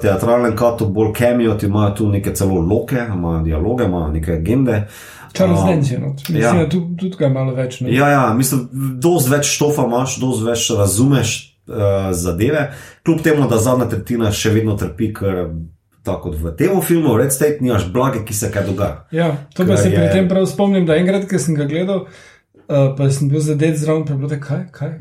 teatralnem 0.02 0.56
katu 0.56 0.86
bolj 0.86 1.14
ti 1.60 1.66
imajo 1.66 1.92
tu 1.96 2.10
neke 2.10 2.34
celo 2.34 2.62
loke, 2.62 2.98
imajo 3.14 3.44
dialoge, 3.44 3.86
imajo 3.86 4.12
neke 4.12 4.34
agende. 4.34 4.88
Charles 5.36 5.60
Um, 5.60 5.68
Dance 5.68 5.94
je 5.94 6.00
not. 6.00 6.18
Mislim, 6.20 6.42
ja. 6.42 6.54
da 6.56 6.70
tudi, 6.70 6.98
tudi 6.98 7.16
ga 7.18 7.30
malo 7.30 7.54
več. 7.54 7.80
Ne? 7.82 7.94
Ja, 7.94 8.10
ja, 8.10 8.34
mislim, 8.34 8.68
dosti 9.00 9.32
več 9.32 9.46
štofa 9.48 9.86
imaš, 9.86 10.18
dosti 10.18 10.44
več 10.44 10.70
razumeš 10.72 11.36
uh, 11.68 11.76
zadeve, 12.14 12.68
kljub 13.04 13.22
temu, 13.22 13.48
da 13.48 13.58
zadnja 13.60 13.86
tretjina 13.88 14.32
še 14.32 14.50
vedno 14.52 14.76
trpi, 14.76 15.14
ker 15.14 15.42
tako 16.04 16.30
kot 16.30 16.36
v 16.38 16.52
tem 16.54 16.82
filmu, 16.82 17.18
Red 17.18 17.34
State, 17.34 17.62
nimaš 17.62 17.88
blage, 17.90 18.22
ki 18.24 18.34
se 18.34 18.52
kaj 18.52 18.64
dogaja. 18.64 19.06
Ja, 19.12 19.32
to 19.50 19.64
pa 19.64 19.72
Ker 19.72 19.78
se 19.78 19.90
pri 19.90 20.04
je- 20.04 20.12
tem 20.12 20.28
prav 20.30 20.46
spomnim, 20.46 20.86
da 20.86 20.96
enkrat, 20.96 21.26
ko 21.26 21.40
sem 21.40 21.56
ga 21.56 21.66
gledal, 21.66 22.04
uh, 22.04 22.24
pa 22.68 23.10
sem 23.14 23.30
bil 23.30 23.40
zadet 23.40 23.78
zraven, 23.78 24.06
pa 24.06 24.14
je 24.14 24.18
bilo 24.18 24.30
tako, 24.30 24.46
kaj, 24.48 24.64
kaj. 24.72 24.92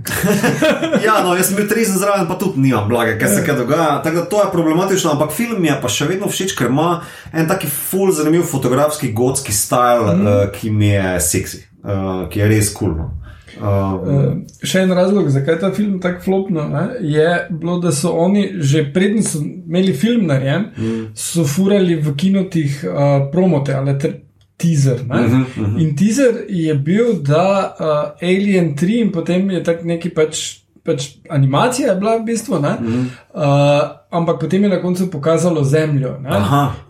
Ja, 1.07 1.21
no, 1.25 1.35
jaz 1.37 1.49
sem 1.49 1.57
bil 1.57 1.69
30 1.71 1.99
zraven, 2.03 2.29
pa 2.29 2.39
tudi 2.41 2.61
nimam 2.61 2.89
blage, 2.89 3.17
kaj 3.19 3.35
se 3.37 3.45
kaj 3.47 3.57
dogaja. 3.63 4.03
Tako 4.05 4.17
da 4.17 4.25
to 4.25 4.43
je 4.43 4.53
problematično, 4.53 5.11
ampak 5.17 5.33
film 5.33 5.65
je 5.65 5.77
pa 5.83 5.89
še 5.89 6.09
vedno 6.11 6.29
všeč, 6.29 6.57
ker 6.59 6.73
ima 6.73 7.01
en 7.33 7.49
taki 7.49 7.71
full 7.71 8.13
zanimiv 8.13 8.47
fotografski 8.51 9.13
gotski 9.13 9.53
stil, 9.53 10.09
mm. 10.13 10.27
uh, 10.27 10.47
ki 10.55 10.71
mi 10.71 10.93
je 10.93 11.19
seksi, 11.21 11.67
uh, 11.85 12.25
ki 12.29 12.45
je 12.45 12.49
res 12.53 12.73
kul. 12.75 12.95
Cool, 12.95 12.97
no. 13.01 13.11
uh, 13.11 13.25
Uh, 13.55 14.41
še 14.67 14.83
en 14.83 14.93
razlog, 14.97 15.29
zakaj 15.31 15.55
je 15.55 15.61
ta 15.63 15.71
film 15.75 15.99
tako 16.03 16.25
flopno, 16.25 16.65
ne, 16.69 16.85
je 17.07 17.29
bilo, 17.51 17.79
da 17.83 17.93
so 17.95 18.11
oni 18.19 18.49
že 18.59 18.83
predtem 18.95 19.23
so 19.23 19.39
imeli 19.45 19.95
film 19.95 20.27
narejen, 20.27 20.71
mm. 20.75 21.05
so 21.15 21.45
furali 21.47 22.01
v 22.03 22.17
kinotih 22.19 22.81
uh, 22.89 23.13
promote 23.33 23.75
ali 23.77 23.95
teaser. 24.57 25.01
Uh 25.01 25.17
-huh, 25.17 25.41
uh 25.41 25.57
-huh. 25.57 25.83
In 25.83 25.97
teaser 25.97 26.35
je 26.49 26.75
bil, 26.75 27.23
da 27.23 27.77
uh, 27.81 28.29
Alien 28.29 28.75
3 28.77 29.01
in 29.01 29.13
potem 29.13 29.51
je 29.51 29.63
tak 29.65 29.85
neki 29.85 30.11
pač. 30.11 30.65
Pač 30.85 31.07
animacija 31.29 31.89
je 31.89 31.97
bila 31.97 32.17
v 32.17 32.25
bistvu, 32.25 32.59
mm 32.59 32.65
-hmm. 32.65 33.05
uh, 33.35 33.91
ampak 34.11 34.41
potem 34.41 34.63
je 34.63 34.69
na 34.69 34.83
koncu 34.83 35.11
pokazalo 35.11 35.65
Zemljo. 35.65 36.19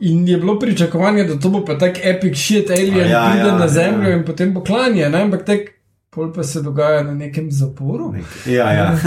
In 0.01 0.29
je 0.29 0.37
bilo 0.37 0.59
pričakovanje, 0.59 1.25
da 1.25 1.39
to 1.39 1.49
bo 1.49 1.65
pa 1.65 1.79
tak 1.79 1.99
epic 2.03 2.37
shit, 2.37 2.71
alien 2.71 2.97
Ja, 2.97 3.07
ja, 3.07 3.31
pride 3.31 3.49
ja, 3.49 3.59
na 3.59 3.65
ja. 3.65 3.69
Zemljo 3.69 4.11
ja. 4.11 4.17
in 4.17 4.25
potem 4.25 4.55
bo 4.55 4.61
klanje, 4.61 5.09
ne? 5.09 5.23
ampak 5.23 5.45
tek. 5.45 5.71
Pol 6.11 6.33
pa 6.33 6.43
se 6.43 6.62
dogaja 6.62 7.03
na 7.03 7.15
nekem 7.15 7.51
zaporu, 7.51 8.15
ja, 8.47 8.73
ja. 8.73 8.99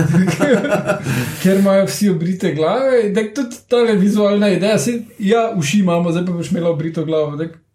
ker 1.43 1.59
imajo 1.59 1.85
vsi 1.85 2.09
obrite 2.09 2.53
glave. 2.53 3.07
in 3.07 3.15
tako 3.15 3.27
Tudi 3.35 3.55
ta 3.69 3.77
vizualna 3.77 4.49
ideja, 4.49 4.77
se, 4.77 5.01
ja, 5.19 5.53
uši 5.55 5.79
imamo, 5.79 6.11
zdaj 6.11 6.25
pa 6.25 6.31
boš 6.31 6.51
imela 6.51 6.69
obrito 6.69 7.05
glavo. 7.05 7.37
tak 7.37 7.66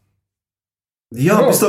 ja, 1.16 1.34
v 1.34 1.38
Prav. 1.38 1.48
bistvu. 1.50 1.68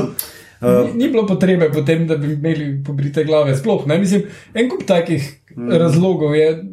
Ni, 0.63 0.93
ni 0.93 1.09
bilo 1.11 1.25
potrebe 1.27 1.71
potem, 1.71 2.07
da 2.07 2.15
bi 2.17 2.33
imeli 2.33 2.83
pobrite 2.85 3.23
glave. 3.23 3.57
Sploh 3.57 3.87
ne, 3.87 3.97
mislim, 3.99 4.23
en 4.53 4.69
kup 4.69 4.85
takih 4.87 5.25
mm. 5.57 5.71
razlogov 5.71 6.35
je 6.35 6.63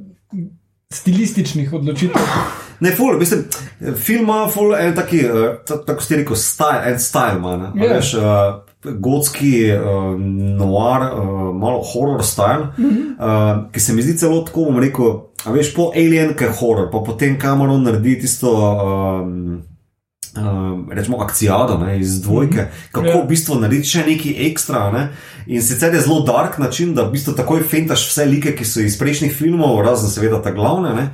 stilističnih 0.93 1.73
odločitev. 1.73 2.23
Ne, 2.81 2.91
ful, 2.97 3.19
mislim, 3.19 3.45
film 3.97 4.23
ima 4.25 4.49
ful 4.49 4.75
en 4.75 4.95
taki, 4.97 5.19
eh, 5.19 5.57
ta- 5.67 5.85
tako 5.85 6.03
ste 6.03 6.17
rekel, 6.17 6.37
style, 6.37 6.83
en 6.87 6.99
style 6.99 7.37
ima. 7.37 7.57
ne. 7.57 7.83
A 7.83 7.85
Ja. 7.87 7.95
Veš, 7.95 8.15
uh, 8.15 8.23
gotski, 9.01 9.73
uh, 9.73 10.21
noir, 10.59 11.03
uh, 11.13 11.55
malo 11.55 11.83
horror 11.83 12.25
style, 12.25 12.71
mm 12.79 12.85
-hmm. 12.91 13.19
uh, 13.19 13.73
ki 13.73 13.81
se 13.81 13.93
mi 13.93 14.03
zdi 14.03 14.19
celo 14.19 14.41
tako, 14.41 14.65
bom 14.65 14.79
rekel, 14.79 15.21
a 15.45 15.53
veš, 15.53 15.75
po 15.75 15.91
Alien, 15.95 16.35
ki 16.35 16.45
je 16.45 16.51
horror, 16.61 16.91
pa 16.93 16.99
potem 17.07 17.39
Cameron 17.41 17.83
naredi 17.83 18.19
tisto. 18.21 18.51
Um, 19.25 19.63
Um, 20.37 20.87
rečemo, 20.91 21.17
akcijado 21.19 21.79
ne, 21.79 22.01
iz 22.01 22.21
dvojke, 22.23 22.69
kako 22.93 23.07
Ja. 23.07 23.23
v 23.23 23.27
bistvu 23.29 23.57
narediti 23.59 23.89
še 23.89 24.05
nekaj 24.07 24.35
ekstra. 24.47 24.91
Ne. 24.95 25.09
In 25.47 25.63
sicer 25.63 25.95
je 25.95 26.01
zelo 26.01 26.21
dark 26.23 26.59
način, 26.59 26.95
da 26.95 27.03
v 27.03 27.17
bistvu 27.17 27.35
takoj 27.35 27.65
fentaš 27.67 28.07
vse 28.09 28.29
like, 28.31 28.53
ki 28.55 28.65
so 28.65 28.81
iz 28.81 28.99
prejšnjih 28.99 29.35
filmov, 29.35 29.81
razen 29.83 30.11
seveda 30.11 30.39
ta 30.43 30.55
glavne. 30.55 30.95
Ne. 30.95 31.09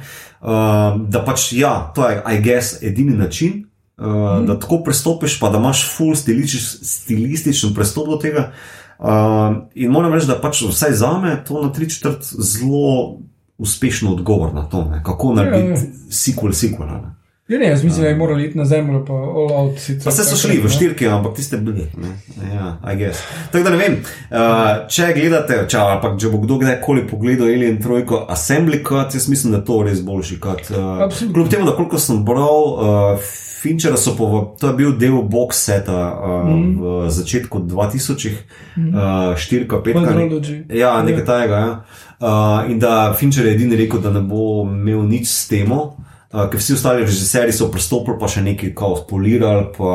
Um, 0.45 1.07
da 1.09 1.25
pač, 1.25 1.53
ja, 1.57 1.93
to 1.97 2.05
je, 2.09 2.21
I 2.29 2.43
guess, 2.45 2.83
edini 2.83 3.17
način, 3.17 3.65
uh, 3.97 4.05
mm. 4.05 4.47
da 4.47 4.59
tako 4.61 4.83
pristopiš, 4.85 5.41
pa 5.41 5.49
da 5.49 5.65
imaš 5.65 5.87
full 5.97 6.15
stilistič, 6.15 6.63
stilističen 6.85 7.75
pristop 7.75 8.13
do 8.13 8.21
tega. 8.21 8.51
Um, 8.99 9.63
in 9.75 9.91
moram 9.91 10.13
reči, 10.13 10.29
da 10.29 10.37
pač 10.41 10.61
vsaj 10.61 10.93
za 10.93 11.19
me 11.19 11.39
to 11.45 11.63
na 11.63 11.73
tri 11.73 11.89
četrt 11.91 12.21
zelo 12.25 13.19
uspešno 13.59 14.13
odgovor 14.13 14.55
na 14.55 14.69
to, 14.69 14.85
ne. 14.85 15.01
kako 15.05 15.35
narediti 15.35 15.89
sequel 16.13 16.53
sequela. 16.53 17.01
Ne. 17.01 17.17
Ja, 17.49 17.59
ne, 17.59 17.67
jaz 17.67 17.85
mislim, 17.85 18.03
da 18.03 18.09
je 18.09 18.17
moral 18.17 18.41
iti 18.41 18.59
na 18.59 18.65
zemljo, 18.65 19.05
pa 19.05 19.13
all 19.13 19.53
out. 19.53 19.79
sicer 19.79 20.05
Pa 20.05 20.11
se 20.11 20.25
so 20.25 20.37
šli 20.37 20.59
v 20.59 20.65
ne. 20.65 20.71
štirke, 20.71 21.07
ampak 21.09 21.37
tiste 21.37 21.57
bili. 21.57 21.87
ne. 21.97 22.09
Ja, 22.55 22.79
I 22.93 22.97
guess. 22.97 23.21
Tako 23.53 23.65
da 23.65 23.71
ne 23.71 23.77
vem, 23.77 23.93
uh, 24.31 24.89
če 24.89 25.13
gledate, 25.15 25.59
ali 25.79 26.01
pa 26.03 26.11
če 26.19 26.31
bo 26.33 26.41
kdo 26.43 26.59
kdajkoli 26.59 27.07
pogledal 27.07 27.47
Alien 27.47 27.79
Trojko 27.83 28.27
Assembly 28.31 28.81
Cut, 28.83 29.15
jaz 29.15 29.29
mislim, 29.29 29.53
da 29.53 29.61
je 29.61 29.65
to 29.65 29.83
res 29.87 30.01
boljši 30.03 30.39
cut. 30.43 30.71
Uh, 30.71 31.05
Absolutno. 31.05 31.35
kljub 31.35 31.51
temu, 31.51 31.67
da 31.71 31.77
koliko 31.77 31.99
sem 31.99 32.25
bral, 32.25 32.65
uh, 32.73 33.29
Finchera 33.63 33.97
so 33.97 34.17
po, 34.19 34.57
to 34.61 34.67
je 34.67 34.75
bil 34.75 34.97
del 34.99 35.23
box 35.23 35.61
seta 35.69 36.01
uh, 36.15 36.49
mm. 36.51 36.81
v 36.81 37.11
začetku 37.11 37.63
2000-ih, 37.71 38.43
uh, 38.91 39.39
4-5. 39.39 39.95
Quadrology. 39.95 40.59
Ja, 40.75 40.99
nekaj 41.03 41.25
tajega. 41.25 41.63
Ja. 41.63 41.71
Uh, 42.19 42.71
in 42.71 42.83
da 42.83 43.15
Fincher 43.15 43.47
je 43.47 43.55
edini 43.55 43.79
rekel, 43.79 44.03
da 44.03 44.11
ne 44.11 44.21
bo 44.27 44.65
imel 44.67 45.07
nič 45.07 45.31
s 45.31 45.47
temo. 45.49 45.95
Uh, 46.33 46.49
ker 46.51 46.59
vsi 46.59 46.75
ostali 46.75 47.05
režiserji 47.05 47.53
so 47.55 47.69
pristopili, 47.71 48.17
pa 48.19 48.27
še 48.29 48.43
nekaj 48.43 48.73
kao 48.75 48.97
spolirali, 48.99 49.69
pa 49.77 49.93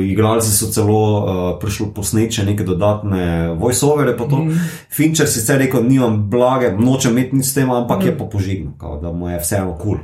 igralci 0.00 0.48
so 0.48 0.70
celo 0.72 1.02
uh, 1.18 1.42
prišli 1.60 1.90
posneče 1.94 2.46
neke 2.48 2.64
dodatne 2.64 3.52
voice-overe. 3.60 4.16
Mm. 4.16 4.64
Fincher 4.88 5.28
sicer 5.28 5.60
rekel, 5.60 5.84
nimam 5.84 6.22
blage, 6.30 6.72
nočem 6.78 7.12
imeti 7.12 7.36
nič 7.36 7.52
s 7.52 7.60
tem, 7.60 7.70
ampak 7.70 8.00
mm. 8.00 8.06
je 8.08 8.18
pa 8.18 8.32
požignil, 8.32 8.72
kao, 8.80 8.96
da 9.02 9.12
mu 9.12 9.28
je 9.28 9.44
vseeno 9.44 9.76
kul. 9.76 10.00
Cool. 10.00 10.02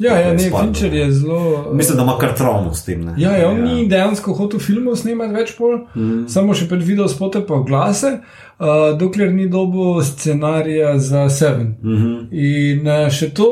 Ja, 0.00 0.18
ja, 0.18 0.32
ne. 0.32 0.50
Fincher 0.60 0.94
je 0.94 1.12
zelo. 1.12 1.72
Mislim, 1.72 1.96
da 1.96 2.02
ima 2.02 2.18
kar 2.18 2.34
travmo 2.34 2.74
s 2.74 2.84
tem. 2.84 3.04
Ne? 3.04 3.14
Ja, 3.18 3.36
ja, 3.36 3.48
on 3.50 3.60
ni 3.60 3.88
dejansko 3.88 4.32
hotel 4.32 4.60
filmov 4.60 4.96
snemati 4.96 5.34
več 5.36 5.52
pol, 5.58 5.82
mm. 5.94 6.22
samo 6.32 6.56
še 6.56 6.68
pred 6.70 6.80
video 6.86 7.08
spote 7.08 7.42
pa 7.44 7.60
glase, 7.66 8.14
uh, 8.16 8.78
dokler 8.98 9.28
ni 9.34 9.48
dobil 9.52 10.00
scenarija 10.04 10.94
za 10.98 11.28
Seven. 11.28 11.76
Mm 11.82 11.96
-hmm. 11.96 12.28
In 12.32 12.88
uh, 12.88 13.10
še 13.12 13.30
to 13.34 13.50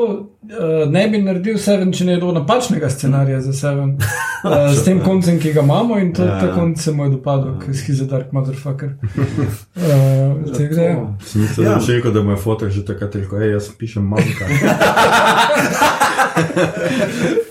uh, 0.49 0.91
ne 0.91 1.07
bi 1.07 1.21
naredil 1.21 1.57
Seven, 1.57 1.91
če 1.93 2.05
ne 2.05 2.11
je 2.15 2.19
bilo 2.21 2.31
napačnega 2.35 2.89
scenarija 2.89 3.41
za 3.41 3.53
Seven, 3.53 3.95
uh, 3.95 4.73
s 4.73 4.83
tem 4.85 4.99
koncem, 5.05 5.39
ki 5.39 5.53
ga 5.53 5.61
imamo 5.61 5.97
in 5.99 6.13
to, 6.13 6.25
ja. 6.25 6.39
ta 6.39 6.53
konc 6.55 6.81
se 6.81 6.91
mu 6.91 7.05
je 7.05 7.09
dopadel, 7.17 7.55
ker 7.61 7.75
je 7.87 7.95
za 7.95 8.05
dark 8.05 8.31
motherfucker. 8.31 8.89
Uh, 8.99 10.51
tako 10.53 10.81
ja. 10.81 10.95
Sem 11.25 11.41
mislil, 11.41 11.65
Ja. 11.65 11.77
da 11.77 11.85
je 11.91 11.97
rekel, 11.97 12.11
da 12.11 12.23
mu 12.23 12.31
je 12.31 12.37
fotor 12.37 12.69
že 12.69 12.85
takrat 12.85 13.15
rekel, 13.15 13.39
hej, 13.39 13.51
jaz 13.57 13.69
pišem 13.77 14.03
manjka. 14.07 14.45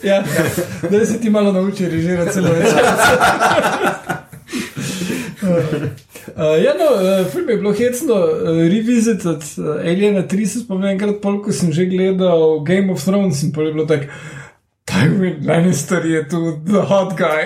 Ja, 0.02 0.14
ja. 0.14 0.22
da 0.90 1.06
si 1.06 1.20
ti 1.20 1.30
malo 1.30 1.52
nauči 1.52 1.88
režirati 1.88 2.32
celo 2.32 2.52
več. 2.54 2.72
Uh, 5.48 6.56
ja, 6.64 6.74
no, 6.76 6.88
uh, 6.94 7.26
film 7.32 7.48
je 7.48 7.56
bilo 7.56 7.72
hecno, 7.72 8.14
uh, 8.14 8.48
revisited 8.68 9.42
uh, 9.58 9.80
Aliena 9.80 10.22
3, 10.28 10.46
se 10.46 10.60
spomnim, 10.60 10.90
enkrat 10.92 11.22
pol, 11.22 11.40
ko 11.44 11.52
sem 11.52 11.72
že 11.72 11.88
gledal 11.88 12.60
Game 12.66 12.92
of 12.92 13.04
Thrones 13.04 13.42
in 13.42 13.52
pol 13.52 13.70
je 13.70 13.76
bilo 13.78 13.86
tako. 13.88 14.12
Tywin 14.88 15.44
Lannister 15.44 16.04
je 16.06 16.22
tu 16.28 16.60
the 16.64 16.80
hot 16.80 17.12
guy. 17.16 17.44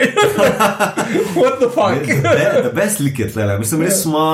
What 1.38 1.58
the 1.58 1.70
fuck? 1.74 2.06
The 2.06 2.70
best 2.74 3.00
lik 3.00 3.18
je 3.18 3.32
tle. 3.34 3.58
Mislim, 3.58 3.82
res 3.82 4.04
ima 4.04 4.28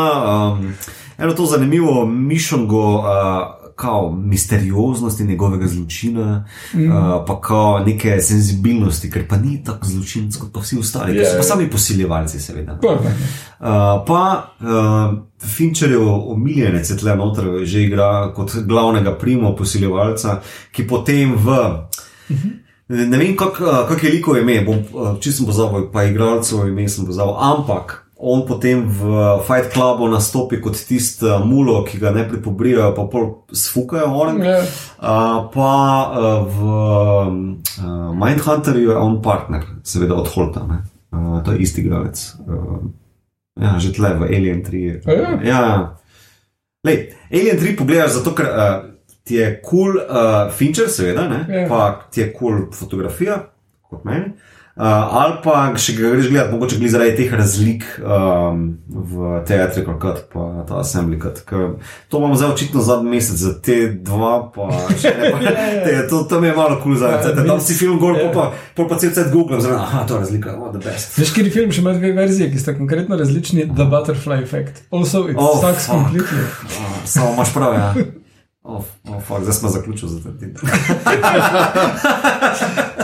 um, 0.52 0.74
eno 1.18 1.32
to 1.32 1.46
zanimivo 1.46 2.06
mišljengo. 2.06 2.84
Uh, 2.98 3.57
Kao 3.78 4.10
misterioznosti 4.10 5.24
njegovega 5.24 5.68
zločina, 5.70 6.44
mm. 6.74 6.90
uh, 6.90 7.24
pa 7.26 7.40
kao 7.40 7.78
neke 7.86 8.16
senzibilnosti, 8.20 9.10
ker 9.10 9.28
pa 9.28 9.36
ni 9.38 9.60
tako 9.64 9.86
zločinec 9.86 10.36
kot 10.36 10.50
pa 10.52 10.60
vsi 10.60 10.78
ostali, 10.78 11.14
yeah. 11.14 11.22
Ki 11.22 11.30
so 11.30 11.36
pa 11.38 11.46
sami 11.46 11.70
posiljevalci, 11.70 12.40
seveda. 12.40 12.78
Pa, 12.82 12.96
Uh, 13.58 13.66
pa 14.06 14.54
uh, 14.60 15.18
Fincherjev 15.42 16.08
omiljenec 16.08 16.90
je 16.90 16.96
tle 16.96 17.16
noter, 17.16 17.44
že 17.66 17.82
igra 17.82 18.32
kot 18.34 18.54
glavnega 18.66 19.16
primo 19.18 19.56
posiljevalca, 19.56 20.40
ki 20.72 20.86
potem 20.86 21.34
v. 21.34 21.56
Ne 22.88 23.18
vem, 23.18 23.34
kako 23.36 23.86
kak 23.88 24.04
je 24.04 24.10
liko 24.10 24.36
ime, 24.38 24.60
bom 24.64 24.78
uh, 24.78 25.18
čisto 25.20 25.46
pozabil, 25.46 25.90
pa 25.92 26.04
igralcev 26.06 26.68
ime 26.68 26.86
sem 26.88 27.06
pozabil, 27.06 27.34
ampak 27.34 28.07
on 28.18 28.42
potem 28.46 28.82
v 28.82 29.02
Fight 29.46 29.70
Clubu 29.72 30.08
nastopi 30.10 30.58
kot 30.60 30.74
tisti 30.74 31.24
uh, 31.26 31.38
mulo, 31.46 31.84
ki 31.86 32.00
ga 32.02 32.10
ne 32.10 32.24
pripobrijajo, 32.26 32.90
pa 32.96 33.04
pol 33.10 33.28
sfukajo 33.54 34.10
orang. 34.10 34.42
Ja. 34.42 34.58
Uh, 34.98 35.46
pa 35.54 35.74
uh, 36.10 36.42
v 36.42 36.58
uh, 36.66 38.10
Mindhunterju 38.18 38.90
je 38.90 38.98
on 38.98 39.20
partner, 39.22 39.62
seveda 39.86 40.18
od 40.18 40.30
Holta, 40.34 40.66
ne? 40.66 40.82
uh, 41.14 41.38
to 41.46 41.54
je 41.54 41.62
isti 41.62 41.86
igralec. 41.86 42.18
Uh, 42.42 42.90
ja, 43.62 43.78
že 43.78 43.94
tle 43.94 44.12
v 44.18 44.26
Alien 44.26 44.66
3. 44.66 44.82
A 45.06 45.14
ja? 45.14 45.30
ja. 45.46 45.62
Lej, 46.86 47.14
Alien 47.30 47.58
3 47.62 47.78
pogledaš 47.78 48.18
zato, 48.18 48.34
ker 48.34 48.50
uh, 48.50 48.76
ti 49.22 49.38
je 49.38 49.46
kul 49.62 49.94
cool, 49.94 50.02
uh, 50.02 50.50
Fincher, 50.50 50.90
seveda, 50.90 51.30
ne? 51.30 51.44
Ja. 51.46 51.66
pa 51.70 52.10
ti 52.10 52.26
je 52.26 52.32
kul 52.34 52.66
cool 52.66 52.74
fotografija, 52.74 53.44
kot 53.86 54.02
meni. 54.02 54.34
Uh, 54.34 54.57
ali 54.86 55.34
pa 55.42 55.54
še 55.74 55.92
ga 55.98 56.12
greš 56.12 56.28
gledati, 56.30 56.52
mogoče 56.54 56.76
glede 56.78 56.92
zaradi 56.92 57.14
teh 57.18 57.32
razlik 57.34 57.84
um, 57.98 58.60
v 58.88 59.40
teatrical 59.48 59.96
cut, 59.98 60.20
pa 60.32 60.64
ta 60.68 60.78
assembly 60.82 61.18
cut. 61.18 61.42
To 62.08 62.18
imamo 62.18 62.38
zdaj 62.38 62.52
očitno 62.54 62.82
zadnji 62.86 63.10
mesec, 63.10 63.40
za 63.42 63.54
te 63.62 63.78
dva, 63.90 64.36
pa 64.54 64.68
še 64.94 65.14
ne. 65.18 65.32
Pa, 65.34 65.56
te, 65.84 65.96
to, 66.10 66.22
to 66.30 66.40
mi 66.40 66.50
je 66.50 66.54
malo 66.54 66.78
kul 66.78 66.94
cool 66.94 67.00
za 67.00 67.10
Ja, 67.10 67.18
vse. 67.24 67.46
Tam 67.48 67.60
si 67.64 67.74
film 67.74 67.98
gor, 67.98 68.14
ja. 68.14 68.28
pol 68.28 68.30
pa, 68.36 68.44
pol 68.78 68.88
pa 68.90 69.00
cel 69.02 69.10
cel 69.16 69.32
Google, 69.34 69.58
zelo, 69.64 69.80
aha, 69.82 70.04
to 70.06 70.18
je 70.18 70.26
razlika, 70.26 70.54
oh, 70.54 70.70
the 70.70 70.82
best. 70.84 71.18
Veš, 71.18 71.34
kjer 71.34 71.50
film 71.54 71.74
še 71.74 71.82
ima 71.82 71.96
dve 71.96 72.12
verzije, 72.14 72.52
ki 72.52 72.62
sta 72.62 72.76
konkretno 72.78 73.18
različni. 73.18 73.66
The 73.74 73.88
Butterfly 73.90 74.42
Effect. 74.44 74.84
Also, 74.94 75.26
it 75.26 75.36
oh, 75.38 75.58
sucks 75.58 75.90
fuck. 75.90 75.96
completely. 75.96 76.46
Oh, 76.78 76.96
samo 77.08 77.34
imaš 77.34 77.54
prav, 77.56 77.74
ja. 77.74 77.90
Oh, 78.70 78.84
oh, 79.08 79.22
fuck, 79.22 79.42
zdaj 79.42 79.54
smo 79.54 79.68
zaključili 79.68 80.12
za 80.12 80.20
te. 80.20 80.52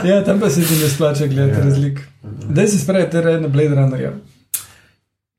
Ja, 0.09 0.25
tam 0.25 0.41
pa 0.41 0.51
se 0.51 0.63
ti 0.63 0.75
ne 0.83 0.89
splača 0.89 1.27
gledati 1.27 1.59
ja. 1.59 1.65
razlik. 1.65 2.01
Daj 2.49 2.67
si 2.67 2.79
spravi 2.79 3.11
te 3.11 3.21
reje 3.21 3.41
na 3.41 3.49
Blade 3.49 3.75
Runnerja. 3.75 4.13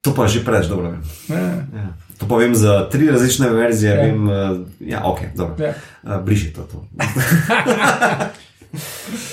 To 0.02 0.14
pa 0.16 0.28
že 0.28 0.46
preveč 0.46 0.68
dobro 0.68 0.90
vem. 0.90 1.04
Ja, 1.30 1.38
Ja. 1.76 1.88
To 2.18 2.28
pa 2.28 2.36
vem 2.36 2.56
za 2.56 2.90
tri 2.90 3.12
različne 3.12 3.50
verzije. 3.50 3.92
Ja. 3.92 3.98
Ja, 3.98 4.06
vem, 4.06 4.28
uh, 4.28 4.34
ja 4.80 5.02
ok, 5.06 5.20
dobro. 5.36 5.66
ja. 5.66 5.74
Uh, 6.04 6.26
briši 6.26 6.54
to. 6.54 6.62
to. 6.62 6.88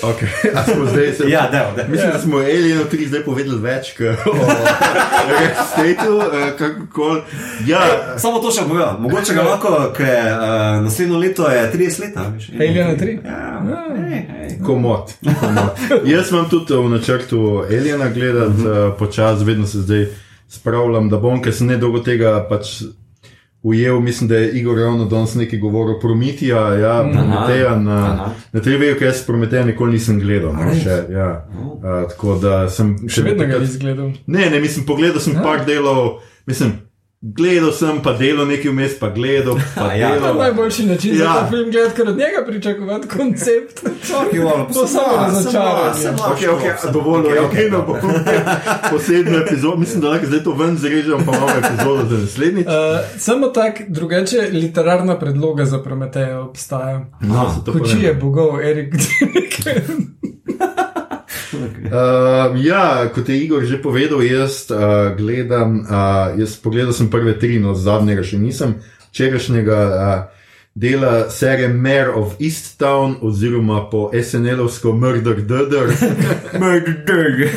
Okay. 0.01 0.27
A 0.55 0.63
smo 0.63 0.85
zdaj 0.85 1.13
se. 1.13 1.29
Ja, 1.29 1.49
da, 1.51 1.73
da. 1.75 1.87
Mislim, 1.87 2.11
da 2.11 2.19
smo 2.19 2.37
Alienu 2.37 2.83
3 2.91 3.07
zdaj 3.07 3.23
povedali 3.23 3.59
več 3.61 3.93
kot 3.97 4.27
o 6.09 6.19
kako 6.57 6.87
koli. 6.93 7.21
Ja, 7.67 7.79
Samo 8.17 8.39
to 8.39 8.51
še 8.51 8.65
povem. 8.67 8.99
Mogoče 8.99 9.33
ga 9.33 9.45
lahko, 9.47 9.75
ker 9.97 10.27
uh, 10.31 10.83
naslednjo 10.83 11.19
leto 11.19 11.49
je 11.49 11.63
30 11.73 12.01
let. 12.01 12.17
Alien 12.59 12.97
3? 12.99 13.17
Ja, 13.25 13.61
hej, 14.09 14.25
hej. 14.29 14.57
komod. 14.65 15.13
komod. 15.39 15.85
Jaz 16.13 16.31
imam 16.31 16.49
tudi 16.49 16.75
v 16.75 16.89
načrtu 16.89 17.63
Aliena 17.69 18.09
gledati, 18.09 18.51
uh 18.51 18.65
-huh. 18.65 18.89
uh, 18.89 18.97
počasi, 18.99 19.45
vedno 19.45 19.67
se 19.67 19.81
zdaj 19.81 20.05
spravljam, 20.49 21.09
da 21.09 21.17
bom, 21.17 21.41
ker 21.41 21.53
sem 21.53 21.67
ne 21.67 21.77
dolgo 21.77 21.99
tega 21.99 22.45
pač. 22.49 22.81
Ujel, 23.63 23.99
mislim, 23.99 24.27
da 24.27 24.35
je 24.35 24.51
Igor 24.59 24.77
ravno 24.77 25.05
danes 25.05 25.35
nekaj 25.35 25.59
govoril 25.59 25.95
o 25.95 25.99
Prometija, 25.99 26.75
ja, 26.75 27.09
Prometeja 27.13 27.75
na, 27.79 27.97
aha. 28.13 28.31
na 28.51 28.61
TV, 28.61 28.91
ker 28.99 29.07
jaz 29.07 29.21
Prometeja 29.25 29.65
nikoli 29.65 29.93
nisem 29.93 30.19
gledal. 30.19 30.51
No, 30.53 30.73
še, 30.83 30.97
ja. 31.13 31.29
uh, 31.53 32.09
tako 32.09 32.35
da 32.43 32.65
sem 32.69 32.97
Še 33.07 33.23
vedno 33.23 33.47
ga 33.47 33.61
nisi 33.63 33.79
gledal. 33.79 34.11
Ne, 34.27 34.49
ne, 34.49 34.59
mislim, 34.59 34.83
pogledal 34.85 35.23
sem 35.23 35.39
par 35.39 35.63
delov, 35.65 36.17
mislim, 36.45 36.75
gledal 37.25 37.71
sem 37.73 38.01
pa 38.01 38.13
delo 38.13 38.45
nekaj 38.45 38.71
vmes, 38.71 38.99
pa 38.99 39.09
gledal, 39.09 39.55
pa 39.75 39.93
ja. 39.93 40.07
To 40.07 40.13
je 40.13 40.19
delal. 40.19 40.37
najboljši 40.37 40.85
način 40.85 41.11
ja. 41.11 41.17
Za 41.17 41.33
ta 41.33 41.47
film 41.49 41.71
gledati, 41.71 41.95
ker 41.95 42.07
od 42.07 42.17
njega 42.17 42.45
pričakovati 42.47 43.07
koncept. 43.09 43.79
To 44.73 44.87
samo 44.87 45.15
razočaranje. 45.17 45.93
samo- 45.95 46.17
samo- 46.17 46.23
Ok, 46.25 46.39
ok, 46.53 46.93
dovolj, 46.93 47.19
Ok, 47.19 47.27
ok, 47.29 47.39
ok, 47.39 47.51
ok, 47.53 47.71
no 47.71 47.81
bom 47.83 47.97
posebno 48.89 49.37
epizodo, 49.39 49.77
mislim, 49.77 50.01
da 50.01 50.09
lahko 50.09 50.25
zdaj 50.25 50.43
to 50.43 50.53
ven 50.53 50.77
zrežem, 50.77 51.17
pa 51.19 51.31
imamo 51.31 51.47
epizodo 51.59 52.05
za 52.07 52.17
naslednjič. 52.17 52.67
Uh, 52.67 52.73
samo 53.17 53.47
tak, 53.49 53.81
drugače 53.87 54.37
literarna 54.53 55.19
predloga 55.19 55.65
za 55.65 55.79
Prometeja 55.79 56.39
obstaja. 56.41 57.05
No, 57.21 57.51
se 57.51 57.65
to 57.65 57.73
pa 57.73 57.79
Koči 57.79 57.93
vem. 57.93 58.03
je 58.03 58.13
bogov, 58.15 58.61
Erik. 58.61 58.93
Uh, 61.53 62.57
ja, 62.65 63.09
kot 63.15 63.29
je 63.29 63.37
Igor 63.37 63.65
že 63.65 63.81
povedal, 63.81 64.23
jaz 64.25 64.65
uh, 64.71 65.13
gledam, 65.17 65.81
uh, 65.85 66.33
jaz 66.39 66.57
pogledal 66.57 66.93
sem 66.93 67.09
prve 67.09 67.37
tri, 67.39 67.59
no 67.59 67.75
zadnjega 67.77 68.23
še 68.23 68.39
nisem, 68.41 68.79
včerajšnjega. 69.11 69.81
Uh, 69.91 70.41
dela 70.75 71.29
serije 71.29 71.67
Mayor 71.67 72.09
of 72.17 72.33
Easttown, 72.41 73.15
oziroma 73.21 73.89
po 73.89 74.11
SNL-ovsko 74.13 74.91
Murder 74.91 75.41
Dudder. 75.41 75.93
Murder 76.61 76.97
Dirk. 77.05 77.53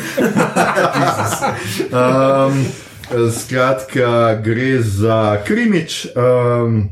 Um, 1.89 2.65
skratka, 3.39 4.41
gre 4.43 4.81
za 4.81 5.43
krimič, 5.45 6.07
um, 6.15 6.89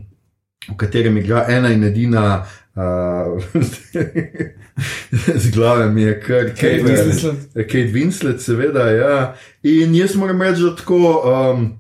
v 0.69 0.77
katerem 0.77 1.17
igra 1.17 1.45
ena 1.49 1.69
in 1.69 1.83
edina. 1.83 2.45
Uh, 2.75 3.39
z 5.35 5.51
glave 5.51 5.89
mi 5.91 6.01
je 6.01 6.19
kar 6.21 6.49
Kate 6.49 6.81
Winslet. 6.83 7.35
Kate 7.53 7.91
Winslet, 7.93 8.41
seveda. 8.41 8.89
Ja. 8.91 9.35
In 9.63 9.95
jaz 9.95 10.15
moram 10.15 10.41
reči, 10.41 10.61
da 10.61 10.75
tako. 10.75 10.99
Um, 11.23 11.73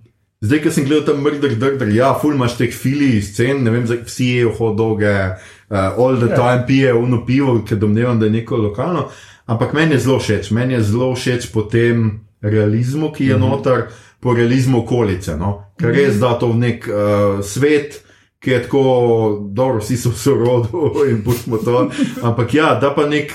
Zdaj, 0.45 0.59
ki 0.61 0.71
sem 0.71 0.85
gledal 0.85 1.05
tam 1.07 1.21
mrder, 1.23 1.55
drder, 1.57 1.89
ja, 1.95 2.11
ful 2.21 2.35
imaš 2.35 2.57
teh 2.59 2.73
filij, 2.75 3.21
scen, 3.25 3.63
ne 3.65 3.71
vem, 3.71 3.85
vsi 3.87 4.25
jejo 4.35 4.51
hodoge, 4.59 5.13
uh, 5.71 5.95
all 5.97 6.19
the 6.19 6.27
Ja. 6.29 6.35
time 6.35 6.65
pije 6.67 6.93
uno 6.93 7.23
pivo, 7.25 7.55
ker 7.67 7.79
domnevam, 7.81 8.19
da 8.19 8.25
je 8.27 8.31
neko 8.31 8.57
lokalno. 8.57 9.07
Ampak 9.45 9.73
meni 9.73 9.95
je 9.95 9.99
zelo 9.99 10.19
všeč, 10.19 10.51
meni 10.51 10.73
je 10.73 10.83
zelo 10.83 11.15
všeč 11.15 11.47
po 11.53 11.61
tem 11.61 12.19
realizmu, 12.41 13.09
ki 13.15 13.25
je 13.31 13.39
noter, 13.39 13.87
po 14.19 14.33
realizmu 14.33 14.83
okolice. 14.83 15.37
No? 15.37 15.63
Ker 15.79 15.95
res 15.95 16.19
da 16.21 16.35
to 16.37 16.51
v 16.51 16.57
nek 16.61 16.87
uh, 16.87 17.41
svet, 17.41 18.03
ki 18.45 18.51
je 18.53 18.61
tako, 18.67 18.81
dobro, 19.57 19.81
vsi 19.81 19.97
so 19.97 20.13
v 20.13 20.21
sorodu 20.21 20.93
in 21.09 21.23
pustimo 21.25 21.57
to. 21.57 21.87
Ampak 22.21 22.53
ja, 22.53 22.75
da 22.77 22.93
pa 22.95 23.09
nek. 23.09 23.33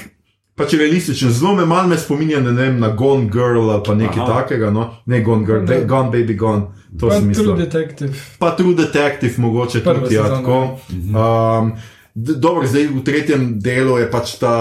Pač 0.61 0.75
realističen, 0.77 1.31
zelo 1.33 1.55
me 1.57 1.65
malo 1.65 1.89
me 1.89 1.97
spominja 1.97 2.37
ne 2.45 2.51
vem, 2.53 2.75
na 2.83 2.91
Gone 2.93 3.31
Girl 3.33 3.71
ali 3.71 3.81
pa 3.87 3.95
nekaj 3.97 4.21
Aha. 4.21 4.35
takega, 4.35 4.69
no? 4.71 4.83
ne 5.09 5.21
Gone 5.25 5.47
Girl, 5.47 5.63
ne. 5.65 5.79
Gone 5.89 6.11
Baby 6.13 6.35
Gone, 6.37 6.67
to 7.01 7.09
Pa 7.09 7.15
sem 7.17 7.31
mislil. 7.31 7.55
True 7.55 7.65
Detective. 7.65 8.13
Pa 8.39 8.51
True 8.59 8.75
Detective, 8.77 9.41
mogoče 9.41 9.81
Prva 9.81 10.03
tudi 10.05 10.19
ja, 10.19 10.27
tako. 10.29 10.59
Um, 10.91 11.73
dobro, 12.15 12.67
zdaj 12.69 12.91
v 12.93 13.01
tretjem 13.07 13.47
delu 13.63 13.97
je 14.03 14.11
pač 14.13 14.37
ta 14.43 14.55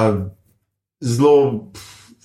zelo. 1.03 1.67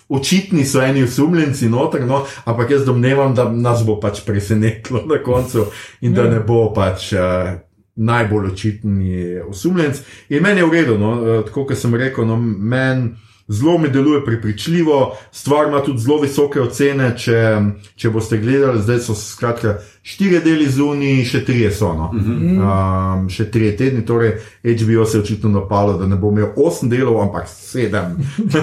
Očitni 0.09 0.63
so 0.69 0.83
eni 0.85 1.03
osumljenci 1.03 1.67
noter, 1.73 2.05
no, 2.07 2.23
ampak 2.45 2.71
jaz 2.77 2.85
domnevam, 2.87 3.35
da 3.35 3.49
nas 3.51 3.83
bo 3.87 3.97
pač 3.99 4.21
presenetilo 4.23 5.03
na 5.11 5.19
koncu 5.25 5.67
in 6.05 6.15
da 6.15 6.29
Ja. 6.29 6.31
ne 6.37 6.41
bo 6.47 6.69
pač 6.77 7.11
uh, 7.17 7.57
najbolj 7.97 8.51
očitni 8.53 9.41
osumljenc. 9.49 10.01
In 10.29 10.43
meni 10.43 10.61
je 10.61 10.67
v 10.67 10.75
redu, 10.79 10.99
no, 10.99 11.13
uh, 11.13 11.45
tako 11.47 11.69
kot 11.71 11.79
sem 11.79 11.95
rekel, 11.95 12.27
no, 12.27 12.37
meni 12.41 13.15
zelo 13.49 13.79
mi 13.79 13.91
deluje 13.91 14.25
prepričljivo, 14.25 15.17
stvar 15.33 15.69
ima 15.69 15.83
tudi 15.83 15.99
zelo 15.99 16.21
visoke 16.21 16.61
ocene. 16.61 17.13
Če, 17.19 17.61
če 17.97 18.11
boste 18.11 18.39
gledali, 18.39 18.83
zdaj 18.83 19.01
so 19.05 19.15
skratka 19.15 19.77
štiri 20.03 20.41
deli 20.45 20.67
zunaj, 20.71 21.25
še 21.29 21.43
tri 21.45 21.67
so. 21.73 21.93
No. 21.97 22.11
Um, 22.15 23.29
še 23.29 23.51
tri 23.53 23.73
tedni, 23.77 24.05
torej 24.07 24.39
HBO 24.65 25.05
se 25.05 25.19
je 25.19 25.23
očitno 25.23 25.51
napalo, 25.53 25.99
da 26.01 26.09
ne 26.09 26.17
bo 26.17 26.33
imel 26.33 26.57
osem 26.57 26.89
delov, 26.93 27.21
ampak 27.23 27.49
sedem. 27.49 28.17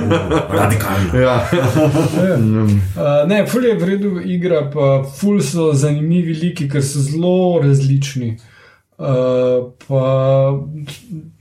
Radikalno. 0.58 1.20
ja. 1.20 1.38
Mm, 2.38 2.80
Uh, 3.02 3.24
ne, 3.28 3.44
ful 3.48 3.64
je 3.66 3.74
v 3.78 3.88
redu 3.88 4.10
igra, 4.26 4.66
pa 4.74 5.02
ful 5.18 5.40
so 5.44 5.72
zanimivi 5.78 6.34
liki, 6.38 6.68
ker 6.70 6.84
so 6.86 7.02
zelo 7.02 7.62
različni. 7.64 8.36
Uh, 9.02 9.72
pa 9.88 10.04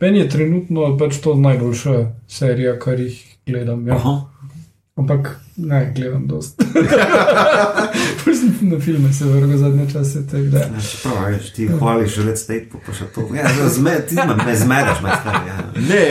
meni 0.01 0.19
je 0.19 0.28
trenutno 0.28 0.97
pač 0.99 1.19
to 1.20 1.35
najboljša 1.37 1.97
serija, 2.28 2.78
kar 2.78 3.01
jih 3.01 3.19
gledam. 3.47 3.87
Ja. 3.89 3.95
Aha. 3.95 4.15
Ampak 4.97 5.41
ne, 5.57 5.93
gledam 5.97 6.27
dost. 6.27 6.62
Na 8.61 8.81
filme 8.81 9.12
se 9.12 9.24
vrgal 9.24 9.59
zadnje 9.59 9.91
čase. 9.93 10.19
Ja, 10.53 11.27
veš, 11.27 11.53
ti 11.53 11.69
hvališ 11.69 12.15
že 12.15 12.24
let 12.24 12.39
state, 12.39 12.81
pa 12.87 12.93
še 12.93 13.09
to. 13.15 13.28
Ja, 13.37 13.49
zme, 13.69 13.99
ti 14.09 14.16
me, 14.16 14.37
me 14.37 14.57
zmedeš, 14.57 15.01
me 15.05 15.16
stari. 15.20 15.49
Ja. 15.49 15.57
Ne, 15.89 16.03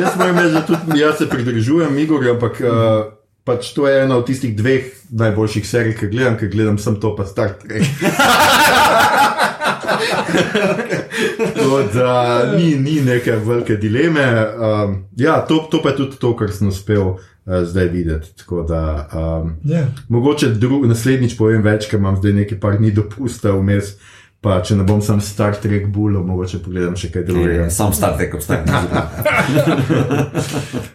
jaz 0.00 0.16
moram 0.20 0.38
reči, 0.38 0.52
da 0.52 0.62
tudi 0.68 1.00
jaz 1.00 1.18
se 1.20 1.28
pridržujem 1.28 1.98
Igorju, 1.98 2.32
ampak 2.36 2.60
uh, 2.64 2.70
pač 3.44 3.74
to 3.76 3.88
je 3.88 4.04
ena 4.04 4.16
od 4.16 4.26
tistih 4.26 4.56
dveh 4.56 4.88
najboljših 5.12 5.68
serij, 5.68 5.96
ki 6.00 6.08
gledam, 6.12 6.38
ker 6.40 6.48
gledam 6.48 6.78
sem 6.80 6.96
to 7.00 7.12
pa 7.16 7.28
Star 7.28 7.56
Trek. 7.60 7.84
Tako 11.54 11.82
da 11.94 12.14
ni, 12.56 12.74
ni 12.76 13.00
neke 13.00 13.32
velike 13.36 13.76
dileme. 13.76 14.24
Um, 14.56 14.96
ja, 15.16 15.40
to, 15.40 15.66
to 15.70 15.82
pa 15.82 15.88
je 15.88 15.96
tudi 15.96 16.16
to, 16.20 16.34
kar 16.36 16.52
sem 16.52 16.68
uspel 16.68 17.02
uh, 17.08 17.18
zdaj 17.62 17.88
videti. 17.88 18.34
Tako 18.36 18.62
da 18.62 18.82
um, 19.12 19.54
Ja. 19.64 19.86
mogoče 20.08 20.48
drug, 20.48 20.86
naslednjič 20.86 21.36
povem 21.38 21.62
več, 21.62 21.86
ker 21.90 21.98
imam 21.98 22.16
zdaj 22.16 22.32
nekaj 22.32 22.60
par 22.60 22.78
dni 22.78 22.90
dopusta 22.92 23.52
vmes. 23.52 23.94
Pa 24.44 24.58
če 24.60 24.74
ne 24.76 24.84
bom 24.84 24.98
sam 25.00 25.22
Star 25.24 25.54
Trek 25.56 25.86
bulo, 25.88 26.20
mogoče 26.20 26.58
pogledam 26.60 26.92
še 27.00 27.08
kaj 27.08 27.22
drugega. 27.24 27.70
Sam 27.72 27.94
Star 27.96 28.12
Trek 28.18 28.34
obstaja. 28.36 28.60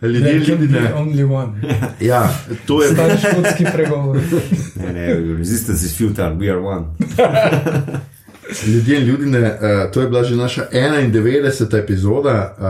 Ljudje, 0.02 0.34
ljudi 0.34 0.68
ne. 0.68 0.94
only 0.96 1.24
one. 1.26 1.58
Ja, 2.00 2.30
to 2.68 2.84
je 2.84 2.92
Stari 2.94 3.18
škotski 3.18 3.66
pregovor. 3.74 4.20
Ne, 4.76 4.94
ne, 4.94 5.08
resistance 5.38 5.86
is 5.86 5.98
futile, 5.98 6.30
we 6.38 6.52
are 6.52 6.60
one. 6.62 6.86
ljudje 8.68 9.00
in 9.02 9.08
ljudine. 9.08 9.40
Uh, 9.40 9.92
to 9.92 10.02
je 10.02 10.08
bila 10.08 10.24
že 10.24 10.36
naša 10.36 10.68
91. 10.72 11.80
epizoda. 11.84 12.56
Uh, 12.60 12.66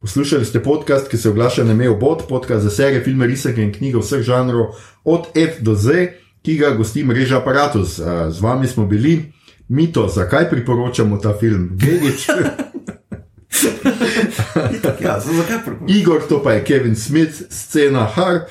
poslušali 0.00 0.44
ste 0.44 0.62
podcast, 0.62 1.08
ki 1.08 1.16
se 1.16 1.28
oglaša 1.28 1.64
na 1.64 1.74
Mejo 1.74 1.94
Bot, 1.94 2.28
podcast 2.28 2.62
za 2.62 2.70
serije, 2.70 3.04
filme, 3.04 3.26
risake 3.26 3.62
in 3.62 3.72
knjige 3.72 3.98
vseh 3.98 4.22
žanrov, 4.22 4.66
od 5.04 5.26
F 5.34 5.60
do 5.60 5.74
Z, 5.74 6.08
ki 6.42 6.56
ga 6.56 6.70
gosti 6.70 7.04
mreža 7.04 7.38
Apparatus. 7.38 7.98
Uh, 7.98 8.06
z 8.30 8.40
vami 8.40 8.66
smo 8.66 8.86
bili. 8.86 9.32
Mito, 9.68 10.08
zakaj 10.08 10.50
priporočamo 10.50 11.18
ta 11.18 11.34
film? 11.40 11.70
Vegič, 11.72 12.26
Ja? 15.00 15.18
Igor, 15.88 16.20
to 16.28 16.42
pa 16.42 16.52
je 16.52 16.64
Kevin 16.64 16.96
Smith, 16.96 17.42
scena 17.50 18.04
Harp 18.04 18.50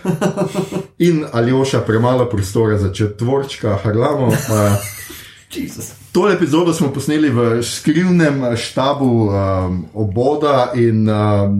in 0.98 1.26
Aljoša, 1.31 1.80
premalo 1.80 2.30
prostora 2.30 2.77
za 2.77 2.94
četvorčka 2.94 3.80
Harlamo. 3.84 4.27
Uh. 4.49 5.99
To 6.11 6.30
epizodo 6.30 6.73
smo 6.73 6.90
posneli 6.94 7.30
v 7.30 7.64
skrivnem 7.64 8.56
štabu 8.57 9.30
um, 9.30 9.86
oboda 9.94 10.72
in 10.76 11.06
um, 11.10 11.60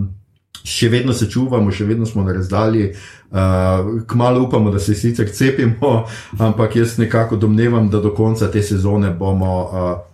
še 0.66 0.90
vedno 0.90 1.14
se 1.14 1.30
čuvamo, 1.30 1.72
še 1.72 1.86
vedno 1.86 2.06
smo 2.06 2.24
na 2.26 2.34
razdalji. 2.34 2.92
Uh, 3.30 4.02
kmalo 4.10 4.42
upamo, 4.48 4.72
da 4.74 4.80
se 4.80 4.96
sicer 4.96 5.30
cepimo, 5.30 6.06
ampak 6.48 6.76
jaz 6.76 6.98
nekako 6.98 7.38
domnevam, 7.38 7.90
da 7.90 8.02
do 8.02 8.14
konca 8.18 8.50
te 8.52 8.64
sezone 8.66 9.14
bomo 9.14 9.54
uh, 9.62 10.09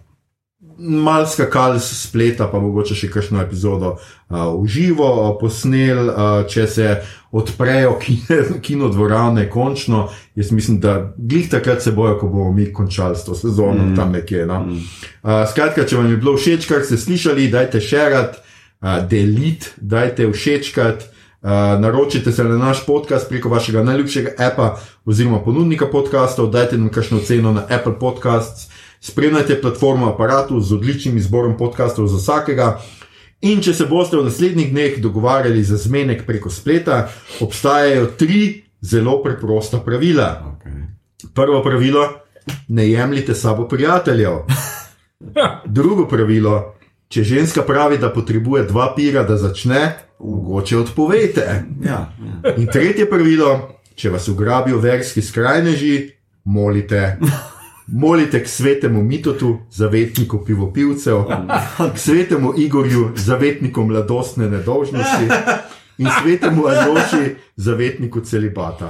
mal 0.77 1.25
skakali 1.27 1.79
s 1.79 2.07
spleta, 2.07 2.47
pa 2.51 2.59
mogoče 2.59 2.95
še 2.95 3.09
kakšno 3.11 3.39
epizodo 3.41 3.95
uh, 3.95 4.51
v 4.59 4.67
živo 4.67 5.07
uh, 5.07 5.29
posnel, 5.39 6.09
uh, 6.09 6.43
če 6.49 6.67
se 6.67 6.89
odprejo 7.35 7.95
kine, 8.01 8.39
kinodvorane, 8.65 9.47
končno. 9.49 10.09
Jaz 10.35 10.51
mislim, 10.51 10.79
da 10.83 11.13
glih 11.17 11.49
takrat 11.51 11.83
se 11.83 11.91
bojo, 11.95 12.17
ko 12.19 12.27
bomo 12.27 12.51
mi 12.51 12.67
končali 12.73 13.15
s 13.15 13.25
to 13.27 13.35
sezono, 13.35 13.85
mm. 13.85 13.95
tam 13.95 14.11
nekje. 14.15 14.45
No? 14.45 14.61
Mm. 14.65 14.83
Uh, 15.23 15.43
skratka, 15.51 15.87
če 15.87 15.99
vam 15.99 16.11
je 16.11 16.19
bilo 16.19 16.35
všeč, 16.37 16.67
kar 16.67 16.83
ste 16.83 16.99
slišali, 16.99 17.49
dajte 17.51 17.83
šerat, 17.83 18.39
uh, 18.39 18.99
delite, 19.09 19.75
dajte 19.77 20.31
všečkat. 20.31 21.11
Uh, 21.45 21.77
naročite 21.77 22.31
se 22.33 22.43
na 22.43 22.57
naš 22.57 22.79
podcast 22.87 23.29
preko 23.29 23.51
vašega 23.53 23.83
najljubšega 23.85 24.31
appa 24.41 24.79
oziroma 25.05 25.43
ponudnika 25.45 25.85
podkastov, 25.85 26.49
dajte 26.49 26.79
nam 26.79 26.89
kakšno 26.89 27.19
ceno 27.21 27.51
na 27.53 27.67
Apple 27.69 27.99
Podcasts, 27.99 28.65
spremljajte 29.05 29.61
platformo 29.61 30.09
aparatu 30.09 30.59
z 30.61 30.73
odličnim 30.73 31.17
izborom 31.17 31.57
podkastov 31.57 32.07
za 32.07 32.17
vsakega. 32.17 32.79
In 33.45 33.61
če 33.61 33.73
se 33.77 33.85
boste 33.85 34.17
v 34.17 34.25
naslednjih 34.25 34.71
dneh 34.71 34.97
dogovarjali 35.01 35.63
za 35.63 35.77
zmenek 35.77 36.23
preko 36.25 36.49
spleta, 36.49 37.03
obstajajo 37.39 38.07
tri 38.17 38.63
zelo 38.81 39.19
preprosta 39.23 39.77
pravila. 39.85 40.29
Okay. 40.55 40.87
Prvo 41.33 41.61
pravilo: 41.63 42.07
ne 42.67 42.89
jemljite 42.89 43.35
sabo 43.35 43.67
prijateljev. 43.67 44.41
Drugo 45.65 46.07
pravilo: 46.07 46.73
če 47.07 47.23
ženska 47.23 47.61
pravi, 47.61 47.97
da 48.01 48.09
potrebuje 48.09 48.63
dva 48.63 48.93
pira, 48.95 49.23
da 49.23 49.37
začne, 49.37 49.83
mogoče 50.19 50.77
odpovejte. 50.77 51.45
Ja, 51.85 51.99
ja. 52.43 52.55
In 52.57 52.71
tretje 52.73 53.05
pravilo: 53.09 53.81
če 53.95 54.09
vas 54.09 54.27
ugrabijo 54.27 54.79
verski 54.81 55.21
skrajneži, 55.21 56.09
molite. 56.43 57.17
Molite 57.87 58.43
k 58.43 58.47
svetemu 58.47 59.03
Mitotu, 59.03 59.59
zavetniku 59.71 60.45
pivopivcev, 60.45 61.23
k 61.93 61.97
svetemu 61.97 62.53
Igorju, 62.57 63.11
zavetniku 63.15 63.83
mladostne 63.83 64.49
nedolžnosti 64.49 65.27
in 65.97 66.07
svetemu 66.21 66.65
Aljoši, 66.67 67.35
zavetniku 67.55 68.19
celibata. 68.19 68.89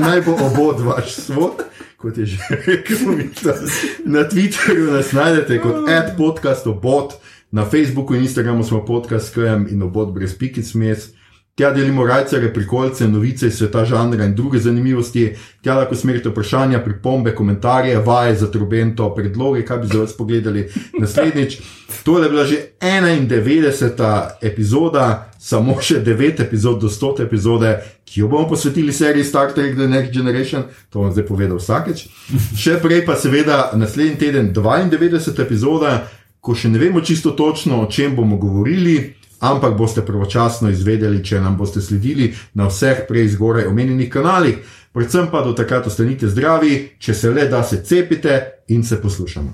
Naj 0.00 0.20
bo 0.20 0.32
obod 0.32 0.80
vaš 0.80 1.14
svod, 1.14 1.52
kot 1.96 2.18
je 2.18 2.26
že 2.26 2.38
rekel 2.66 3.12
Mito. 3.16 3.52
Na 4.04 4.24
Twitterju 4.24 4.92
nas 4.92 5.12
najdete 5.12 5.60
kot 5.60 5.88
ad 5.88 6.16
podcast 6.16 6.66
obod, 6.66 7.12
na 7.50 7.64
Facebooku 7.64 8.14
in 8.14 8.22
Instagramu 8.22 8.64
smo 8.64 8.84
podcast 8.84 9.34
KM 9.34 9.68
in 9.70 9.82
obod 9.82 10.12
brez 10.14 10.38
pikic 10.38 10.74
mes. 10.74 11.15
Tja 11.56 11.70
delimo 11.72 12.04
rajcere, 12.06 12.52
prikolce, 12.52 13.08
novice 13.08 13.46
iz 13.46 13.54
sveta 13.56 13.84
žanra 13.84 14.24
in 14.24 14.34
druge 14.36 14.58
zanimivosti. 14.60 15.30
Tja 15.64 15.78
lahko 15.78 15.96
smerite 15.96 16.28
vprašanja, 16.28 16.82
pripombe, 16.84 17.32
komentarje, 17.34 17.96
vaje 17.98 18.34
za 18.36 18.50
trobento, 18.52 19.08
predloge, 19.14 19.62
kaj 19.64 19.78
bi 19.78 19.86
za 19.86 20.02
vas 20.02 20.12
pogledali 20.16 20.68
naslednjič. 21.00 21.58
To 22.04 22.18
je 22.22 22.28
bila 22.30 22.44
že 22.44 22.56
91. 22.80 24.28
epizoda, 24.42 25.32
samo 25.38 25.80
še 25.80 26.02
9 26.04 26.42
epizod 26.44 26.80
do 26.80 26.88
100 26.88 27.24
epizode, 27.24 27.72
ki 28.04 28.20
jo 28.20 28.28
bomo 28.28 28.48
posvetili 28.48 28.92
seriji 28.92 29.24
Star 29.24 29.52
Trek 29.54 29.74
The 29.74 29.88
Next 29.88 30.12
Generation, 30.12 30.62
to 30.92 31.00
bom 31.00 31.12
zdaj 31.12 31.26
povedal 31.26 31.56
vsakeč. 31.56 32.06
Še 32.62 32.76
prej 32.82 33.06
pa 33.06 33.16
seveda 33.16 33.70
naslednji 33.74 34.18
teden 34.18 34.52
92. 34.54 35.40
epizoda, 35.42 36.02
ko 36.40 36.54
še 36.54 36.68
ne 36.68 36.78
vemo 36.78 37.00
čisto 37.00 37.32
točno, 37.32 37.80
o 37.82 37.90
čem 37.90 38.14
bomo 38.16 38.36
govorili 38.36 39.16
ampak 39.40 39.74
boste 39.74 40.00
pravočasno 40.02 40.70
izvedeli, 40.70 41.24
če 41.24 41.40
nam 41.40 41.56
boste 41.56 41.80
sledili 41.80 42.30
na 42.54 42.66
vseh 42.66 43.04
prej 43.08 43.28
zgoraj 43.28 43.66
omenjenih 43.66 44.10
kanalih. 44.10 44.56
Predvsem 44.92 45.26
pa 45.26 45.42
do 45.42 45.52
takrat 45.52 45.86
ostanite 45.86 46.26
zdravi, 46.26 46.70
če 46.98 47.14
se 47.14 47.30
le 47.30 47.44
da 47.46 47.62
se 47.62 47.82
cepite 47.82 48.38
in 48.68 48.82
se 48.82 48.96
poslušamo. 48.96 49.52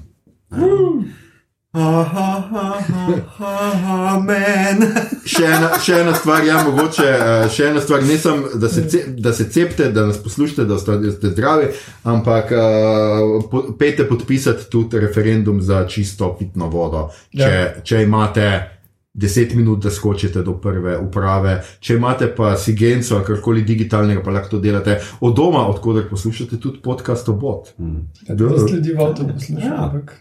Amen. 3.43 4.83
Še 5.25 5.45
ena, 5.47 5.71
še 5.79 5.97
ena 5.97 6.13
stvar, 6.15 6.45
ja, 6.45 6.61
mogoče, 6.63 7.07
eh, 7.07 7.49
še 7.49 7.71
ena 7.71 7.81
stvar, 7.81 8.03
ne 8.03 8.19
samo, 8.19 8.51
da, 8.55 8.69
se 8.69 8.85
ce- 8.85 9.07
da 9.09 9.33
se 9.33 9.45
cepite, 9.47 9.89
da 9.91 10.07
nas 10.07 10.19
poslušate, 10.19 10.65
da 10.65 10.75
ostanete 10.75 11.31
zdravi, 11.31 11.67
ampak 12.05 12.53
uh, 12.53 12.61
po, 13.47 13.63
pejte 13.75 14.05
podpisati 14.05 14.71
tudi 14.71 14.99
referendum 14.99 15.63
za 15.63 15.87
čisto 15.87 16.37
pitno 16.37 16.69
vodo, 16.69 17.07
če, 17.31 17.41
Ja. 17.41 17.81
če 17.83 18.03
imate. 18.03 18.79
10 19.15 19.55
minut, 19.55 19.83
da 19.83 19.91
skočite 19.91 20.43
do 20.43 20.55
prve 20.61 20.99
uprave. 20.99 21.63
Če 21.81 21.95
imate 21.95 22.31
pa 22.37 22.57
Sigenco 22.57 23.17
ali 23.17 23.25
karkoli 23.25 23.63
digitalnega, 23.63 24.23
pa 24.25 24.31
lahko 24.31 24.49
to 24.51 24.61
delate 24.61 25.01
od 25.21 25.35
doma, 25.37 25.67
odkuder 25.69 26.09
poslušate 26.11 26.57
tudi 26.61 26.81
podcast 26.83 27.29
o 27.29 27.35
bot. 27.37 27.69
Ja, 28.29 28.37
to 28.37 28.69
sledi 28.69 28.95
v 28.95 29.05
avtu, 29.05 29.27
poslušaj. 29.29 29.67
Ja. 29.69 29.83
ampak 29.85 30.15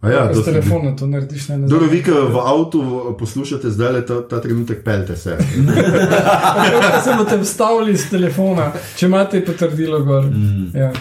A 0.00 0.10
ja, 0.10 0.22
Z 0.32 0.38
to 0.38 0.42
telefona 0.42 0.94
to 0.96 1.06
narediš 1.06 1.48
na 1.48 1.58
Dobro, 1.58 1.88
vi, 1.92 2.00
ki 2.02 2.10
v 2.10 2.44
avtu 2.44 2.84
poslušate 3.18 3.70
zdaj 3.70 3.92
le 3.92 4.06
ta, 4.06 4.22
ta 4.28 4.40
trenutek, 4.40 4.80
pelte 4.84 5.16
se. 5.16 5.36
Se 7.04 7.14
boste 7.18 7.36
vstavili 7.42 7.96
z 7.96 8.08
telefona, 8.10 8.72
če 8.96 9.06
imate 9.06 9.44
potrdilo 9.44 10.00
gor. 10.04 10.24
Mm. 10.24 10.72
Ja. 10.74 10.92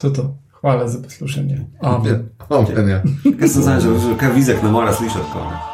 To 0.00 0.06
je 0.06 0.12
to. 0.12 0.26
Hvala 0.60 0.88
za 0.88 1.02
poslušanje. 1.02 1.60
Amen. 1.80 2.28
Amen, 2.48 2.88
ja. 2.88 3.02
Kaj 3.38 3.48
sem 3.48 3.62
zdaj, 3.62 3.80
že 3.84 4.16
kaj 4.20 4.32
vizek 4.32 4.62
ne 4.62 4.72
mora 4.72 4.92
slišati? 4.92 5.28
Kao, 5.32 5.73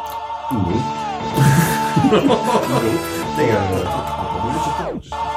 ne? 0.51 0.83
Tega 3.37 3.61
ne 3.61 3.69
more. 3.71 5.30